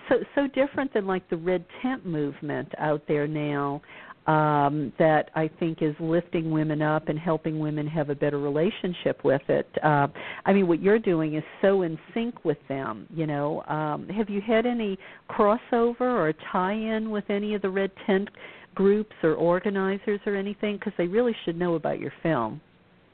So 0.09 0.16
so 0.35 0.46
different 0.46 0.94
than 0.94 1.07
like 1.07 1.29
the 1.31 1.37
red 1.37 1.64
tent 1.83 2.07
movement 2.07 2.72
out 2.79 3.03
there 3.09 3.27
now 3.27 3.83
um 4.29 4.92
that 4.98 5.31
I 5.35 5.51
think 5.59 5.79
is 5.81 5.94
lifting 5.98 6.51
women 6.51 6.83
up 6.83 7.09
and 7.09 7.18
helping 7.18 7.59
women 7.59 7.87
have 7.88 8.11
a 8.11 8.14
better 8.14 8.38
relationship 8.38 9.24
with 9.24 9.42
it. 9.48 9.66
Uh, 9.83 10.07
I 10.44 10.53
mean 10.53 10.68
what 10.68 10.81
you're 10.81 10.98
doing 10.98 11.35
is 11.35 11.42
so 11.62 11.83
in 11.83 11.98
sync 12.14 12.44
with 12.44 12.59
them, 12.68 13.07
you 13.12 13.27
know. 13.27 13.62
Um 13.64 14.07
have 14.11 14.29
you 14.31 14.42
had 14.42 14.64
any 14.64 14.96
crossover 15.29 16.01
or 16.03 16.33
tie-in 16.53 17.11
with 17.11 17.24
any 17.31 17.55
of 17.55 17.62
the 17.62 17.70
red 17.70 17.90
tent 18.07 18.29
groups 18.78 19.16
or 19.24 19.34
organizers 19.34 20.20
or 20.24 20.36
anything 20.36 20.76
because 20.76 20.92
they 20.96 21.08
really 21.08 21.34
should 21.44 21.58
know 21.58 21.74
about 21.74 21.98
your 21.98 22.12
film. 22.22 22.60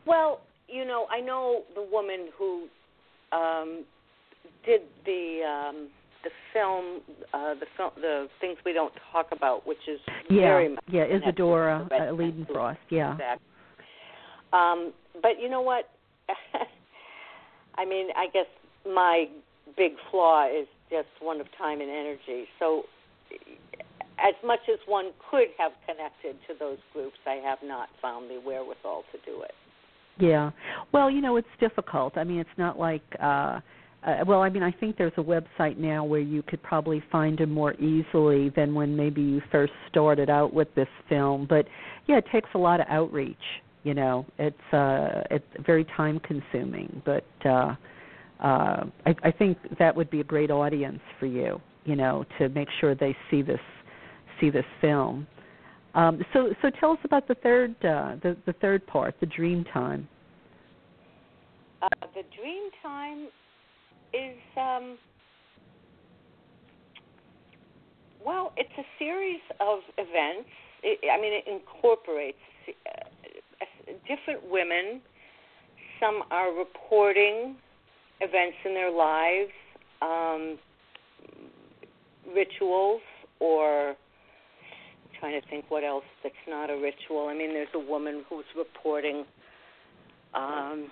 Well, 0.07 0.42
you 0.68 0.85
know, 0.85 1.07
I 1.11 1.20
know 1.20 1.62
the 1.74 1.87
woman 1.90 2.29
who 2.38 2.66
um 3.33 3.85
did 4.66 4.83
the 5.07 5.40
um 5.48 5.88
the 6.22 6.31
film 6.53 7.00
uh 7.33 7.55
the 7.55 7.66
film 7.79 7.92
the 7.96 8.29
things 8.42 8.59
we 8.66 8.74
don't 8.74 8.92
talk 9.11 9.29
about 9.33 9.66
which 9.66 9.88
is 9.88 10.00
Yeah, 10.29 10.40
very 10.42 10.68
much 10.68 10.85
yeah, 10.90 11.05
Isadora 11.05 11.88
uh, 11.90 12.74
yeah. 12.90 13.12
Exactly. 13.12 13.46
Um, 14.53 14.92
but 15.22 15.40
you 15.40 15.48
know 15.48 15.62
what? 15.62 15.88
I 17.77 17.87
mean, 17.87 18.09
I 18.14 18.27
guess 18.33 18.46
my 18.87 19.27
big 19.77 19.92
flaw 20.11 20.46
is 20.46 20.68
just 20.90 21.09
one 21.20 21.40
of 21.40 21.46
time 21.57 21.81
and 21.81 21.90
energy. 21.90 22.44
So, 22.59 22.83
as 24.18 24.35
much 24.44 24.61
as 24.72 24.79
one 24.87 25.12
could 25.31 25.48
have 25.59 25.72
connected 25.87 26.37
to 26.48 26.55
those 26.59 26.79
groups, 26.92 27.16
I 27.27 27.40
have 27.44 27.59
not 27.62 27.88
found 28.00 28.31
the 28.31 28.40
wherewithal 28.44 29.05
to 29.12 29.18
do 29.31 29.42
it. 29.42 29.53
Yeah. 30.18 30.50
Well, 30.92 31.11
you 31.11 31.20
know, 31.20 31.37
it's 31.37 31.48
difficult. 31.59 32.16
I 32.16 32.24
mean, 32.24 32.38
it's 32.38 32.59
not 32.59 32.79
like 32.79 33.03
uh 33.20 33.61
uh, 34.07 34.16
well, 34.27 34.42
I 34.42 34.50
mean, 34.50 34.62
I 34.62 34.70
think 34.70 34.98
there's 34.98 35.12
a 35.16 35.22
website 35.22 35.79
now 35.79 36.05
where 36.05 36.20
you 36.20 36.42
could 36.42 36.62
probably 36.62 37.03
find 37.11 37.38
them 37.38 37.50
more 37.50 37.72
easily 37.74 38.50
than 38.50 38.74
when 38.74 38.94
maybe 38.96 39.22
you 39.22 39.40
first 39.50 39.72
started 39.88 40.29
out 40.29 40.53
with 40.53 40.68
this 40.74 40.88
film. 41.09 41.46
But 41.48 41.66
yeah, 42.07 42.18
it 42.18 42.27
takes 42.31 42.48
a 42.55 42.59
lot 42.59 42.81
of 42.81 42.87
outreach. 42.90 43.37
You 43.83 43.94
know, 43.94 44.27
it's 44.38 44.72
uh, 44.72 45.22
it's 45.31 45.46
very 45.64 45.85
time 45.96 46.20
consuming. 46.20 47.03
But 47.05 47.24
uh, 47.44 47.74
uh, 48.40 48.85
I, 49.07 49.14
I 49.22 49.31
think 49.31 49.59
that 49.79 49.94
would 49.96 50.11
be 50.11 50.20
a 50.20 50.24
great 50.24 50.50
audience 50.50 51.00
for 51.18 51.27
you. 51.27 51.61
You 51.85 51.96
know, 51.96 52.24
to 52.38 52.48
make 52.50 52.68
sure 52.81 52.94
they 52.94 53.16
see 53.31 53.42
this 53.42 53.61
see 54.40 54.51
this 54.51 54.64
film. 54.81 55.27
Um, 55.94 56.25
so 56.33 56.53
so 56.61 56.70
tell 56.81 56.92
us 56.92 56.99
about 57.05 57.29
the 57.29 57.37
third 57.37 57.75
uh, 57.85 58.16
the 58.23 58.37
the 58.47 58.53
third 58.55 58.87
part, 58.87 59.14
the 59.20 59.27
dream 59.27 59.64
time. 59.73 60.09
Uh, 61.83 61.88
the 62.14 62.23
dream 62.37 62.70
time 62.83 63.29
is 64.12 64.37
um, 64.57 64.99
well, 68.25 68.53
it's 68.57 68.73
a 68.79 68.85
series 68.99 69.40
of 69.61 69.81
events. 69.99 70.49
It, 70.83 70.99
I 71.12 71.20
mean, 71.20 71.33
it 71.33 71.44
incorporates 71.47 72.38
uh, 72.68 73.92
different 74.09 74.51
women. 74.51 75.01
Some 76.01 76.23
are 76.31 76.53
reporting 76.53 77.57
events 78.20 78.57
in 78.64 78.75
their 78.75 78.90
lives, 78.90 79.53
um, 80.03 80.59
rituals, 82.35 83.03
or 83.40 83.94
trying 85.25 85.41
to 85.41 85.49
think 85.49 85.65
what 85.71 85.85
else 85.85 86.05
that's 86.23 86.35
not 86.47 86.69
a 86.71 86.75
ritual. 86.75 87.29
I 87.29 87.35
mean, 87.35 87.55
there's 87.55 87.69
a 87.75 87.79
woman 87.79 88.25
who's 88.29 88.45
reporting. 88.57 89.25
Um, 90.35 90.91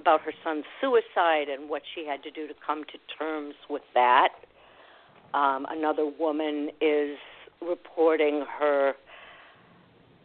about 0.00 0.22
her 0.22 0.32
son's 0.42 0.64
suicide 0.80 1.48
and 1.52 1.68
what 1.68 1.82
she 1.94 2.06
had 2.06 2.22
to 2.22 2.30
do 2.30 2.48
to 2.48 2.54
come 2.66 2.84
to 2.84 2.98
terms 3.18 3.54
with 3.68 3.82
that. 3.94 4.30
Um, 5.34 5.66
another 5.68 6.06
woman 6.06 6.70
is 6.80 7.18
reporting 7.60 8.44
her 8.58 8.94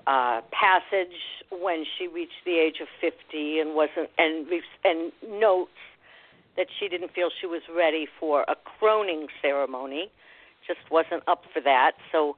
uh, 0.08 0.42
passage 0.52 1.18
when 1.52 1.84
she 1.98 2.08
reached 2.08 2.42
the 2.46 2.58
age 2.58 2.78
of 2.82 2.88
50 3.02 3.60
and 3.60 3.76
wasn't 3.76 4.10
and 4.18 4.48
and 4.84 5.12
notes 5.28 5.72
that 6.56 6.68
she 6.80 6.88
didn't 6.88 7.12
feel 7.14 7.30
she 7.42 7.48
was 7.48 7.62
ready 7.76 8.08
for 8.20 8.46
a 8.48 8.56
croning 8.80 9.28
ceremony, 9.42 10.10
just 10.66 10.80
wasn't 10.90 11.22
up 11.28 11.44
for 11.54 11.62
that. 11.62 11.92
So 12.14 12.38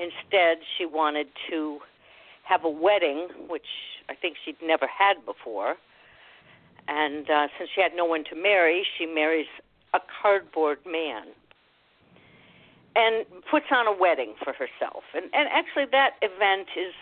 instead, 0.00 0.58
she 0.76 0.86
wanted 0.86 1.28
to 1.50 1.78
have 2.44 2.64
a 2.64 2.70
wedding, 2.70 3.28
which 3.48 3.66
I 4.08 4.14
think 4.14 4.36
she'd 4.44 4.56
never 4.62 4.86
had 4.86 5.24
before 5.24 5.76
and 6.90 7.30
uh, 7.30 7.46
since 7.56 7.70
she 7.74 7.80
had 7.80 7.92
no 7.94 8.04
one 8.04 8.24
to 8.30 8.36
marry, 8.36 8.84
she 8.98 9.06
marries 9.06 9.46
a 9.94 10.00
cardboard 10.22 10.78
man 10.84 11.28
and 12.96 13.24
puts 13.48 13.66
on 13.70 13.86
a 13.86 13.96
wedding 13.96 14.34
for 14.42 14.52
herself. 14.52 15.04
And 15.14 15.24
and 15.32 15.48
actually, 15.52 15.86
that 15.92 16.14
event 16.20 16.68
is 16.76 16.94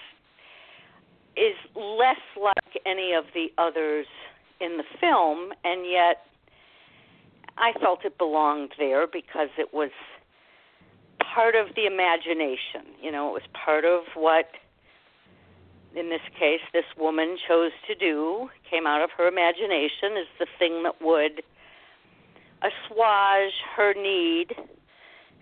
is 1.37 1.56
less 1.74 2.20
like 2.37 2.82
any 2.84 3.14
of 3.14 3.24
the 3.32 3.48
others 3.56 4.06
in 4.61 4.76
the 4.76 4.84
film, 5.00 5.52
and 5.64 5.87
yet 5.87 6.26
I 7.56 7.72
felt 7.80 8.04
it 8.04 8.18
belonged 8.18 8.72
there 8.78 9.06
because 9.06 9.48
it 9.56 9.72
was 9.72 9.90
part 11.34 11.54
of 11.54 11.74
the 11.74 11.86
imagination. 11.86 12.94
You 13.02 13.12
know, 13.12 13.30
it 13.30 13.32
was 13.32 13.42
part 13.64 13.84
of 13.84 14.02
what 14.14 14.46
in 15.96 16.10
this 16.10 16.20
case, 16.38 16.60
this 16.72 16.84
woman 16.98 17.36
chose 17.48 17.72
to 17.86 17.94
do, 17.94 18.48
came 18.70 18.86
out 18.86 19.02
of 19.02 19.10
her 19.16 19.26
imagination, 19.26 20.18
is 20.20 20.28
the 20.38 20.46
thing 20.58 20.82
that 20.82 21.00
would 21.00 21.42
assuage 22.60 23.54
her 23.76 23.94
need 23.94 24.54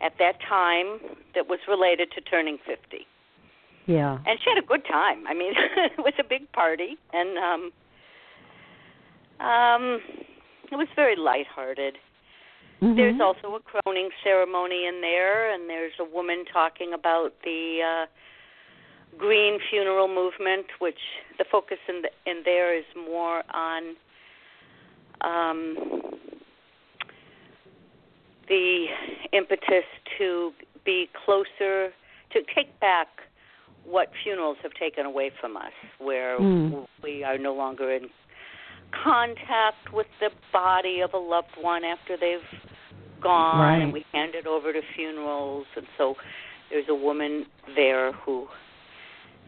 at 0.00 0.12
that 0.18 0.38
time 0.46 0.98
that 1.34 1.48
was 1.48 1.58
related 1.68 2.10
to 2.12 2.20
turning 2.20 2.58
50. 2.66 3.06
Yeah. 3.86 4.18
And 4.26 4.38
she 4.42 4.50
had 4.50 4.62
a 4.62 4.66
good 4.66 4.84
time. 4.84 5.26
I 5.26 5.34
mean, 5.34 5.52
it 5.76 5.98
was 5.98 6.14
a 6.18 6.24
big 6.24 6.50
party, 6.52 6.96
and 7.12 7.38
um, 7.38 7.72
um, 9.46 10.00
it 10.70 10.76
was 10.76 10.88
very 10.94 11.16
lighthearted. 11.16 11.96
Mhm. 12.82 12.96
There's 12.96 13.20
also 13.20 13.54
a 13.54 13.60
croning 13.60 14.10
ceremony 14.22 14.86
in 14.86 15.00
there, 15.00 15.50
and 15.52 15.68
there's 15.68 15.94
a 15.98 16.04
woman 16.04 16.44
talking 16.52 16.92
about 16.92 17.32
the 17.42 17.80
uh, 17.82 18.06
green 19.16 19.58
funeral 19.70 20.08
movement, 20.08 20.66
which 20.78 20.98
the 21.38 21.44
focus 21.50 21.78
in 21.88 22.02
the, 22.02 22.10
in 22.30 22.42
there 22.44 22.76
is 22.76 22.84
more 22.94 23.42
on 23.54 23.96
um, 25.22 25.76
the 28.48 28.86
impetus 29.32 29.84
to 30.18 30.52
be 30.84 31.08
closer, 31.24 31.92
to 32.32 32.42
take 32.54 32.78
back 32.80 33.08
what 33.84 34.10
funerals 34.22 34.58
have 34.62 34.72
taken 34.74 35.06
away 35.06 35.30
from 35.40 35.56
us, 35.56 35.72
where 35.98 36.38
Mm. 36.38 36.86
we 37.02 37.24
are 37.24 37.38
no 37.38 37.54
longer 37.54 37.90
in 37.90 38.10
contact 38.90 39.92
with 39.92 40.06
the 40.20 40.30
body 40.52 41.00
of 41.00 41.12
a 41.14 41.18
loved 41.18 41.56
one 41.60 41.84
after 41.84 42.16
they've 42.16 42.40
gone, 43.26 43.58
Right. 43.60 43.82
and 43.82 43.92
we 43.92 44.04
hand 44.12 44.34
it 44.34 44.46
over 44.46 44.72
to 44.72 44.80
funerals, 44.94 45.66
and 45.76 45.86
so 45.98 46.14
there's 46.70 46.88
a 46.88 46.94
woman 46.94 47.46
there 47.74 48.12
who 48.12 48.46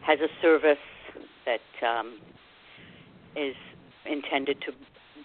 has 0.02 0.18
a 0.20 0.28
service 0.42 0.78
that 1.46 1.60
um, 1.86 2.18
is 3.36 3.54
intended 4.06 4.60
to 4.62 4.72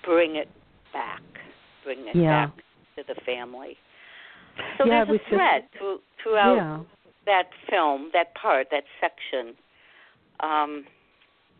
bring 0.04 0.36
it 0.36 0.50
back, 0.92 1.22
bring 1.84 2.08
it 2.08 2.16
Yeah. 2.16 2.48
back 2.48 2.56
to 2.96 3.04
the 3.04 3.16
family. 3.22 3.77
So 4.77 4.86
Yeah, 4.86 5.06
there's 5.06 5.15
a 5.15 5.17
just- 5.17 5.30
thread 5.30 5.71
through, 5.77 6.02
throughout 6.21 6.56
yeah. 6.56 6.80
that 7.25 7.50
film, 7.69 8.12
that 8.13 8.36
part, 8.36 8.69
that 8.69 8.84
section. 9.02 9.56
Um, 10.40 10.86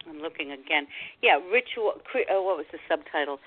I'm 0.10 0.20
looking 0.22 0.52
again. 0.52 0.86
Yeah, 1.22 1.40
ritual. 1.50 1.94
Cre- 2.04 2.30
uh, 2.30 2.42
what 2.42 2.58
was 2.58 2.66
the 2.72 2.80
subtitle? 2.90 3.40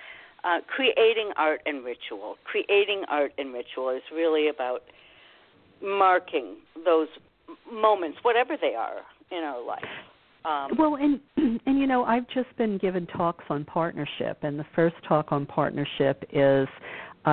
Uh, 0.47 0.59
creating 0.69 1.33
art 1.37 1.61
and 1.67 1.85
ritual. 1.85 2.37
Creating 2.45 3.03
art 3.09 3.33
and 3.37 3.53
ritual 3.53 3.91
is 3.91 4.03
really 4.15 4.49
about 4.49 4.83
marking 5.83 6.55
those 6.85 7.09
moments, 7.73 8.19
whatever 8.23 8.57
they 8.61 8.75
are, 8.75 8.99
in 9.33 9.43
our 9.43 9.65
life. 9.65 9.83
Um, 10.45 10.71
well, 10.79 10.97
and 10.97 11.19
and 11.67 11.79
you 11.81 11.89
know, 11.89 12.05
I've 12.05 12.29
just 12.29 12.57
been 12.57 12.79
given 12.79 13.07
talks 13.09 13.45
on 13.51 13.65
partnership, 13.65 14.39
and 14.43 14.57
the 14.57 14.67
first 14.77 14.95
talk 15.09 15.33
on 15.33 15.47
partnership 15.47 16.23
is 16.33 16.69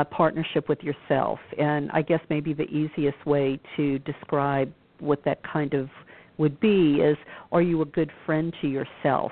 partnership 0.09 0.68
with 0.68 0.80
yourself. 0.82 1.38
And 1.59 1.91
I 1.91 2.01
guess 2.01 2.20
maybe 2.32 2.53
the 2.53 2.64
easiest 2.64 3.24
way 3.28 3.59
to 3.78 3.99
describe 3.99 4.74
what 4.99 5.24
that 5.26 5.39
kind 5.43 5.76
of 5.76 5.88
would 6.39 6.59
be 6.59 6.95
is, 6.95 7.16
are 7.51 7.61
you 7.61 7.84
a 7.84 7.86
good 7.86 8.09
friend 8.26 8.51
to 8.61 8.68
yourself? 8.68 9.32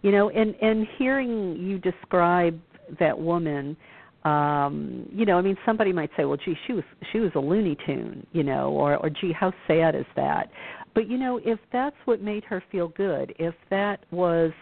You 0.00 0.10
know, 0.10 0.30
and 0.30 0.54
and 0.62 0.86
hearing 0.96 1.56
you 1.56 1.78
describe 1.78 2.58
that 2.98 3.18
woman 3.18 3.76
um 4.24 5.08
you 5.12 5.24
know 5.24 5.38
i 5.38 5.40
mean 5.40 5.56
somebody 5.64 5.92
might 5.92 6.10
say 6.16 6.24
well 6.26 6.36
gee 6.36 6.54
she 6.66 6.74
was 6.74 6.84
she 7.10 7.20
was 7.20 7.30
a 7.34 7.38
looney 7.38 7.76
tune 7.86 8.26
you 8.32 8.42
know 8.42 8.68
or 8.70 8.96
or 8.96 9.08
gee 9.08 9.32
how 9.32 9.50
sad 9.66 9.94
is 9.94 10.04
that 10.14 10.50
but 10.94 11.08
you 11.08 11.16
know 11.16 11.40
if 11.44 11.58
that's 11.72 11.96
what 12.04 12.20
made 12.20 12.44
her 12.44 12.62
feel 12.70 12.88
good 12.88 13.34
if 13.38 13.54
that 13.70 14.04
was 14.10 14.52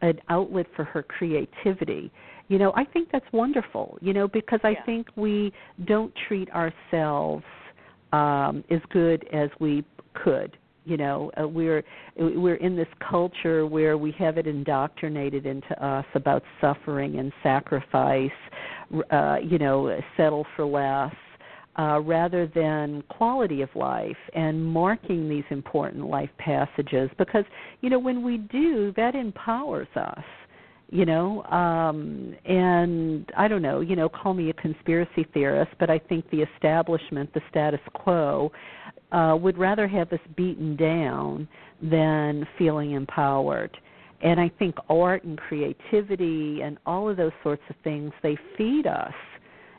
an 0.00 0.18
outlet 0.30 0.66
for 0.74 0.84
her 0.84 1.02
creativity 1.02 2.10
you 2.48 2.58
know 2.58 2.72
i 2.76 2.84
think 2.84 3.08
that's 3.12 3.26
wonderful 3.32 3.98
you 4.00 4.14
know 4.14 4.26
because 4.26 4.60
i 4.64 4.70
Yeah. 4.70 4.84
think 4.86 5.06
we 5.16 5.52
don't 5.84 6.12
treat 6.26 6.48
ourselves 6.50 7.44
um 8.12 8.64
as 8.70 8.80
good 8.90 9.26
as 9.34 9.50
we 9.60 9.84
could 10.14 10.56
you 10.84 10.96
know 10.96 11.30
uh, 11.40 11.46
we're 11.46 11.82
we're 12.16 12.56
in 12.56 12.76
this 12.76 12.88
culture 13.08 13.66
where 13.66 13.96
we 13.96 14.12
have 14.12 14.38
it 14.38 14.46
indoctrinated 14.46 15.46
into 15.46 15.84
us 15.84 16.04
about 16.14 16.42
suffering 16.60 17.18
and 17.18 17.32
sacrifice 17.42 18.30
uh 19.10 19.36
you 19.42 19.58
know 19.58 19.98
settle 20.16 20.46
for 20.56 20.64
less 20.64 21.14
uh, 21.76 22.00
rather 22.00 22.46
than 22.54 23.02
quality 23.08 23.62
of 23.62 23.68
life 23.74 24.16
and 24.34 24.64
marking 24.64 25.28
these 25.28 25.44
important 25.50 26.06
life 26.06 26.30
passages. 26.38 27.10
Because 27.18 27.44
you 27.80 27.90
know 27.90 27.98
when 27.98 28.22
we 28.22 28.38
do 28.38 28.92
that 28.96 29.14
empowers 29.14 29.88
us 29.96 30.24
you 30.90 31.06
know 31.06 31.42
um 31.44 32.34
and 32.44 33.30
i 33.38 33.48
don't 33.48 33.62
know 33.62 33.80
you 33.80 33.96
know 33.96 34.06
call 34.06 34.34
me 34.34 34.50
a 34.50 34.52
conspiracy 34.52 35.26
theorist 35.32 35.72
but 35.80 35.88
i 35.88 35.98
think 35.98 36.28
the 36.30 36.42
establishment 36.54 37.32
the 37.32 37.40
status 37.48 37.80
quo 37.94 38.52
uh 39.12 39.36
would 39.40 39.58
rather 39.58 39.86
have 39.86 40.12
us 40.12 40.20
beaten 40.36 40.76
down 40.76 41.48
than 41.82 42.46
feeling 42.58 42.92
empowered. 42.92 43.76
And 44.22 44.40
i 44.40 44.50
think 44.58 44.74
art 44.88 45.24
and 45.24 45.38
creativity 45.38 46.62
and 46.62 46.78
all 46.86 47.08
of 47.08 47.16
those 47.16 47.32
sorts 47.42 47.62
of 47.68 47.76
things 47.84 48.12
they 48.22 48.36
feed 48.56 48.86
us 48.86 49.14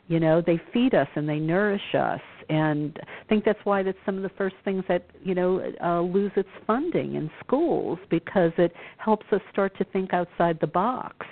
you 0.08 0.20
know 0.20 0.40
they 0.40 0.60
feed 0.72 0.94
us 0.94 1.08
and 1.16 1.28
they 1.28 1.38
nourish 1.38 1.94
us. 1.94 2.20
And 2.48 2.96
i 3.02 3.24
think 3.28 3.44
that's 3.44 3.58
why 3.64 3.82
that's 3.82 3.98
some 4.06 4.16
of 4.16 4.22
the 4.22 4.30
first 4.38 4.54
things 4.64 4.84
that 4.88 5.04
you 5.22 5.34
know 5.34 5.72
uh, 5.82 6.00
lose 6.00 6.30
its 6.36 6.48
funding 6.66 7.16
in 7.16 7.30
schools 7.44 7.98
because 8.08 8.52
it 8.56 8.72
helps 8.98 9.26
us 9.32 9.40
start 9.52 9.76
to 9.78 9.84
think 9.84 10.12
outside 10.12 10.58
the 10.60 10.66
box 10.66 11.26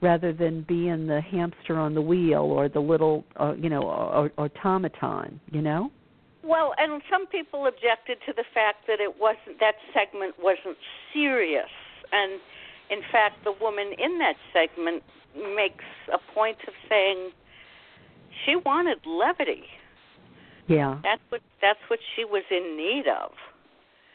rather 0.00 0.32
than 0.32 0.62
being 0.62 1.06
the 1.06 1.20
hamster 1.20 1.78
on 1.78 1.94
the 1.94 2.02
wheel 2.02 2.42
or 2.42 2.68
the 2.68 2.80
little 2.80 3.24
uh, 3.36 3.54
you 3.56 3.70
know 3.70 4.28
automaton 4.38 5.40
you 5.52 5.62
know 5.62 5.90
Well, 6.46 6.74
and 6.78 7.02
some 7.10 7.26
people 7.26 7.66
objected 7.66 8.18
to 8.26 8.32
the 8.32 8.44
fact 8.54 8.86
that 8.86 9.00
it 9.00 9.18
wasn't 9.20 9.58
that 9.60 9.74
segment 9.92 10.34
wasn't 10.38 10.78
serious, 11.12 11.70
and 12.12 12.40
in 12.88 13.00
fact, 13.10 13.42
the 13.42 13.52
woman 13.60 13.92
in 13.98 14.18
that 14.18 14.36
segment 14.52 15.02
makes 15.34 15.84
a 16.12 16.18
point 16.32 16.58
of 16.68 16.74
saying 16.88 17.30
she 18.44 18.54
wanted 18.56 18.98
levity. 19.04 19.64
yeah 20.68 20.98
That's 21.02 21.22
what 21.30 21.40
that's 21.60 21.80
what 21.88 21.98
she 22.14 22.24
was 22.24 22.44
in 22.50 22.76
need 22.76 23.06
of. 23.08 23.32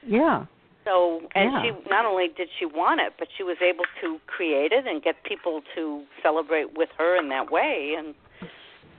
yeah 0.07 0.45
So, 0.85 1.21
and 1.35 1.51
Yeah. 1.51 1.61
she 1.61 1.89
not 1.89 2.05
only 2.05 2.27
did 2.29 2.49
she 2.57 2.65
want 2.65 3.01
it, 3.01 3.13
but 3.19 3.27
she 3.37 3.43
was 3.43 3.57
able 3.61 3.85
to 4.01 4.19
create 4.25 4.71
it 4.71 4.87
and 4.87 5.03
get 5.03 5.15
people 5.23 5.61
to 5.75 6.03
celebrate 6.23 6.75
with 6.77 6.89
her 6.97 7.15
in 7.21 7.29
that 7.29 7.51
way. 7.51 7.93
And 7.97 8.15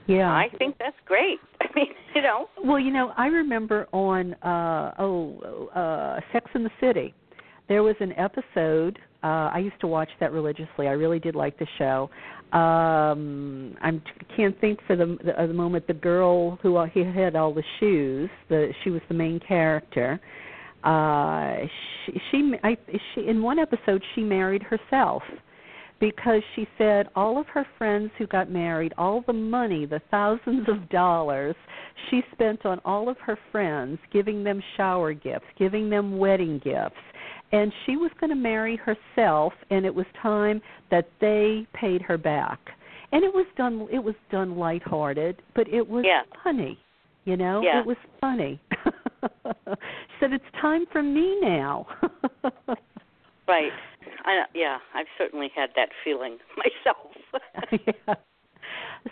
yeah 0.07 0.31
I 0.31 0.47
think 0.57 0.77
that's 0.79 0.95
great. 1.05 1.39
I 1.61 1.67
mean, 1.75 1.87
you 2.15 2.21
know, 2.21 2.47
Well, 2.63 2.79
you 2.79 2.91
know, 2.91 3.13
I 3.17 3.27
remember 3.27 3.87
on 3.91 4.33
uh 4.35 4.93
oh 4.99 5.69
uh 5.75 6.19
Sex 6.31 6.49
in 6.55 6.63
the 6.63 6.71
City. 6.79 7.13
There 7.69 7.83
was 7.83 7.95
an 7.99 8.13
episode 8.13 8.99
uh 9.23 9.49
I 9.53 9.59
used 9.59 9.79
to 9.81 9.87
watch 9.87 10.09
that 10.19 10.31
religiously. 10.31 10.87
I 10.87 10.91
really 10.91 11.19
did 11.19 11.35
like 11.35 11.57
the 11.57 11.67
show. 11.77 12.09
Um 12.57 13.75
I 13.81 13.99
can't 14.35 14.59
think 14.61 14.79
for 14.85 14.95
the 14.95 15.17
the, 15.23 15.41
uh, 15.41 15.47
the 15.47 15.53
moment 15.53 15.87
the 15.87 15.93
girl 15.93 16.57
who 16.61 16.75
uh, 16.75 16.85
he 16.93 17.03
had 17.03 17.35
all 17.35 17.53
the 17.53 17.63
shoes, 17.79 18.29
the 18.49 18.73
she 18.83 18.89
was 18.89 19.01
the 19.07 19.15
main 19.15 19.39
character. 19.39 20.19
Uh 20.83 21.65
she 22.05 22.21
she 22.29 22.53
I 22.63 22.77
she 23.15 23.27
in 23.27 23.41
one 23.41 23.57
episode 23.57 24.03
she 24.15 24.21
married 24.21 24.63
herself 24.63 25.23
because 25.99 26.41
she 26.55 26.67
said 26.77 27.07
all 27.15 27.39
of 27.39 27.47
her 27.47 27.65
friends 27.77 28.11
who 28.17 28.27
got 28.27 28.49
married, 28.49 28.93
all 28.97 29.23
the 29.25 29.33
money, 29.33 29.85
the 29.85 30.01
thousands 30.11 30.67
of 30.67 30.89
dollars 30.89 31.55
she 32.09 32.21
spent 32.31 32.65
on 32.65 32.79
all 32.85 33.09
of 33.09 33.17
her 33.19 33.37
friends, 33.51 33.99
giving 34.11 34.43
them 34.43 34.61
shower 34.75 35.13
gifts, 35.13 35.45
giving 35.57 35.89
them 35.89 36.17
wedding 36.17 36.59
gifts. 36.63 36.95
And 37.51 37.71
she 37.85 37.97
was 37.97 38.11
going 38.19 38.31
to 38.31 38.35
marry 38.35 38.77
herself 38.77 39.53
and 39.69 39.85
it 39.85 39.93
was 39.93 40.05
time 40.21 40.61
that 40.89 41.07
they 41.21 41.67
paid 41.73 42.01
her 42.01 42.17
back. 42.17 42.59
And 43.11 43.23
it 43.23 43.33
was 43.33 43.45
done 43.55 43.87
it 43.91 44.03
was 44.03 44.15
done 44.31 44.57
lighthearted, 44.57 45.41
but 45.55 45.67
it 45.67 45.87
was 45.87 46.03
Yeah. 46.05 46.23
funny. 46.43 46.79
You 47.25 47.37
know, 47.37 47.61
Yeah. 47.63 47.79
it 47.79 47.85
was 47.85 47.97
funny. 48.19 48.59
she 49.23 50.19
said 50.19 50.33
it's 50.33 50.43
time 50.59 50.85
for 50.91 51.03
me 51.03 51.39
now. 51.41 51.85
right? 53.47 53.71
I, 54.25 54.43
yeah, 54.53 54.77
I've 54.93 55.07
certainly 55.17 55.49
had 55.55 55.69
that 55.75 55.89
feeling 56.03 56.37
myself. 56.57 57.81
yeah. 58.07 58.15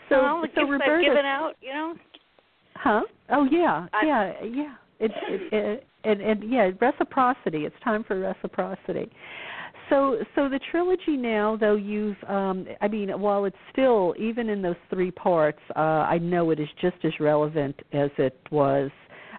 So, 0.07 0.22
well, 0.22 0.41
the 0.41 0.47
so 0.55 0.62
gifts 0.62 0.72
Roberta, 0.72 0.93
I've 0.93 1.01
given 1.01 1.26
out, 1.26 1.53
you 1.62 1.74
know, 1.74 1.95
huh? 2.76 3.01
Oh 3.30 3.45
yeah, 3.51 3.88
I- 3.93 4.05
yeah, 4.05 4.34
yeah. 4.43 4.76
It, 5.01 5.12
it, 5.28 5.53
it, 5.53 5.88
and 6.05 6.22
and 6.22 6.49
yeah, 6.49 6.72
reciprocity. 6.80 7.66
It's 7.66 7.76
time 7.84 8.05
for 8.05 8.18
reciprocity. 8.18 9.12
So, 9.89 10.20
so 10.36 10.47
the 10.47 10.59
trilogy 10.72 11.18
now, 11.18 11.57
though 11.59 11.76
you've, 11.76 12.16
um, 12.30 12.66
I 12.80 12.88
mean, 12.88 13.09
while 13.20 13.43
it's 13.43 13.57
still 13.74 14.16
even 14.18 14.47
in 14.47 14.62
those 14.62 14.78
three 14.89 15.12
parts, 15.12 15.59
uh, 15.76 15.80
I 15.80 16.18
know 16.18 16.51
it 16.51 16.62
is 16.62 16.70
just 16.82 16.95
as 17.03 17.12
relevant 17.20 17.76
as 17.91 18.09
it 18.18 18.38
was 18.51 18.89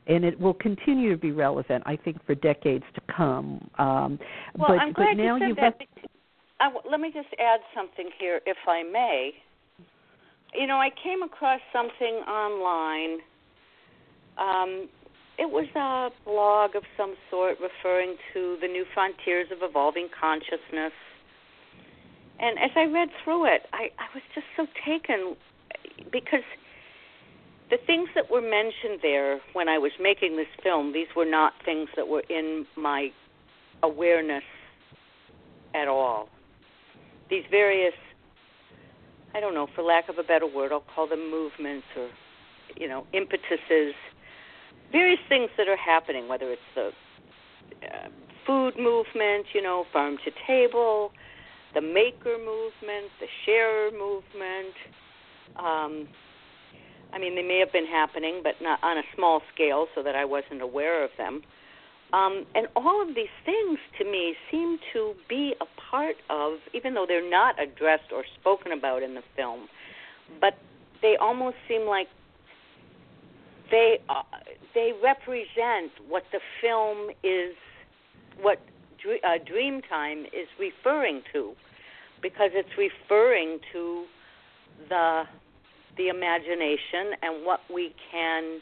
and 0.06 0.24
it 0.24 0.38
will 0.38 0.54
continue 0.54 1.10
to 1.10 1.16
be 1.16 1.30
relevant, 1.30 1.82
I 1.86 1.96
think, 1.96 2.24
for 2.26 2.34
decades 2.34 2.84
to 2.94 3.00
come. 3.14 3.70
Um, 3.78 4.18
Well, 4.58 4.68
but, 4.68 4.78
I'm 4.78 4.92
but 4.92 5.02
glad 5.02 5.16
now 5.16 5.36
you 5.36 5.48
said 5.48 5.56
that. 5.56 5.78
got 5.78 5.78
bec- 5.78 6.84
let 6.90 7.00
me 7.00 7.10
just 7.12 7.28
add 7.38 7.60
something 7.74 8.10
here, 8.18 8.40
if 8.46 8.56
I 8.68 8.82
may. 8.82 9.32
You 10.54 10.66
know, 10.66 10.76
I 10.76 10.90
came 11.02 11.22
across 11.22 11.60
something 11.72 12.14
online. 12.28 13.18
Um, 14.38 14.88
it 15.38 15.50
was 15.50 15.66
a 15.74 16.10
blog 16.24 16.76
of 16.76 16.82
some 16.96 17.14
sort 17.30 17.56
referring 17.60 18.16
to 18.34 18.58
the 18.60 18.68
new 18.68 18.84
frontiers 18.92 19.46
of 19.50 19.58
evolving 19.62 20.08
consciousness. 20.18 20.92
And 22.38 22.58
as 22.58 22.70
I 22.76 22.84
read 22.84 23.08
through 23.24 23.46
it, 23.46 23.62
I, 23.72 23.90
I 23.98 24.06
was 24.14 24.22
just 24.34 24.46
so 24.56 24.66
taken 24.86 25.36
because 26.10 26.44
the 27.72 27.78
things 27.86 28.10
that 28.14 28.30
were 28.30 28.42
mentioned 28.42 29.00
there 29.00 29.40
when 29.54 29.66
I 29.66 29.78
was 29.78 29.92
making 29.98 30.36
this 30.36 30.46
film, 30.62 30.92
these 30.92 31.06
were 31.16 31.24
not 31.24 31.54
things 31.64 31.88
that 31.96 32.06
were 32.06 32.22
in 32.28 32.66
my 32.76 33.10
awareness 33.82 34.44
at 35.74 35.88
all. 35.88 36.28
These 37.30 37.44
various, 37.50 37.94
I 39.34 39.40
don't 39.40 39.54
know, 39.54 39.68
for 39.74 39.80
lack 39.80 40.10
of 40.10 40.18
a 40.18 40.22
better 40.22 40.46
word, 40.46 40.70
I'll 40.70 40.84
call 40.94 41.08
them 41.08 41.30
movements 41.30 41.86
or, 41.96 42.10
you 42.76 42.88
know, 42.88 43.06
impetuses, 43.14 43.94
various 44.92 45.20
things 45.30 45.48
that 45.56 45.66
are 45.66 45.76
happening, 45.78 46.28
whether 46.28 46.52
it's 46.52 46.60
the 46.74 46.88
uh, 46.88 48.08
food 48.46 48.74
movement, 48.76 49.46
you 49.54 49.62
know, 49.62 49.86
farm 49.94 50.18
to 50.26 50.30
table, 50.46 51.10
the 51.72 51.80
maker 51.80 52.36
movement, 52.36 53.10
the 53.18 53.28
sharer 53.46 53.90
movement. 53.92 54.74
Um, 55.56 56.08
I 57.12 57.18
mean, 57.18 57.34
they 57.34 57.42
may 57.42 57.58
have 57.58 57.72
been 57.72 57.86
happening, 57.86 58.40
but 58.42 58.54
not 58.62 58.82
on 58.82 58.98
a 58.98 59.02
small 59.14 59.42
scale, 59.54 59.86
so 59.94 60.02
that 60.02 60.14
I 60.16 60.24
wasn't 60.24 60.62
aware 60.62 61.04
of 61.04 61.10
them. 61.18 61.42
Um, 62.12 62.44
and 62.54 62.66
all 62.76 63.00
of 63.00 63.14
these 63.14 63.32
things 63.44 63.78
to 63.98 64.04
me 64.04 64.34
seem 64.50 64.78
to 64.92 65.14
be 65.28 65.54
a 65.60 65.66
part 65.90 66.16
of, 66.28 66.58
even 66.74 66.94
though 66.94 67.06
they're 67.06 67.28
not 67.28 67.60
addressed 67.60 68.12
or 68.12 68.24
spoken 68.38 68.72
about 68.72 69.02
in 69.02 69.14
the 69.14 69.22
film, 69.34 69.68
but 70.40 70.58
they 71.00 71.16
almost 71.16 71.56
seem 71.68 71.86
like 71.86 72.08
they 73.70 73.98
uh, 74.10 74.22
they 74.74 74.92
represent 75.02 75.90
what 76.06 76.24
the 76.32 76.40
film 76.60 77.10
is, 77.24 77.54
what 78.40 78.60
Dr- 79.02 79.20
uh, 79.24 79.38
Dreamtime 79.50 80.26
is 80.26 80.48
referring 80.60 81.22
to, 81.32 81.52
because 82.20 82.50
it's 82.52 82.76
referring 82.76 83.58
to 83.72 84.04
the 84.88 85.24
the 85.96 86.08
imagination 86.08 87.18
and 87.22 87.44
what 87.44 87.60
we 87.72 87.94
can 88.10 88.60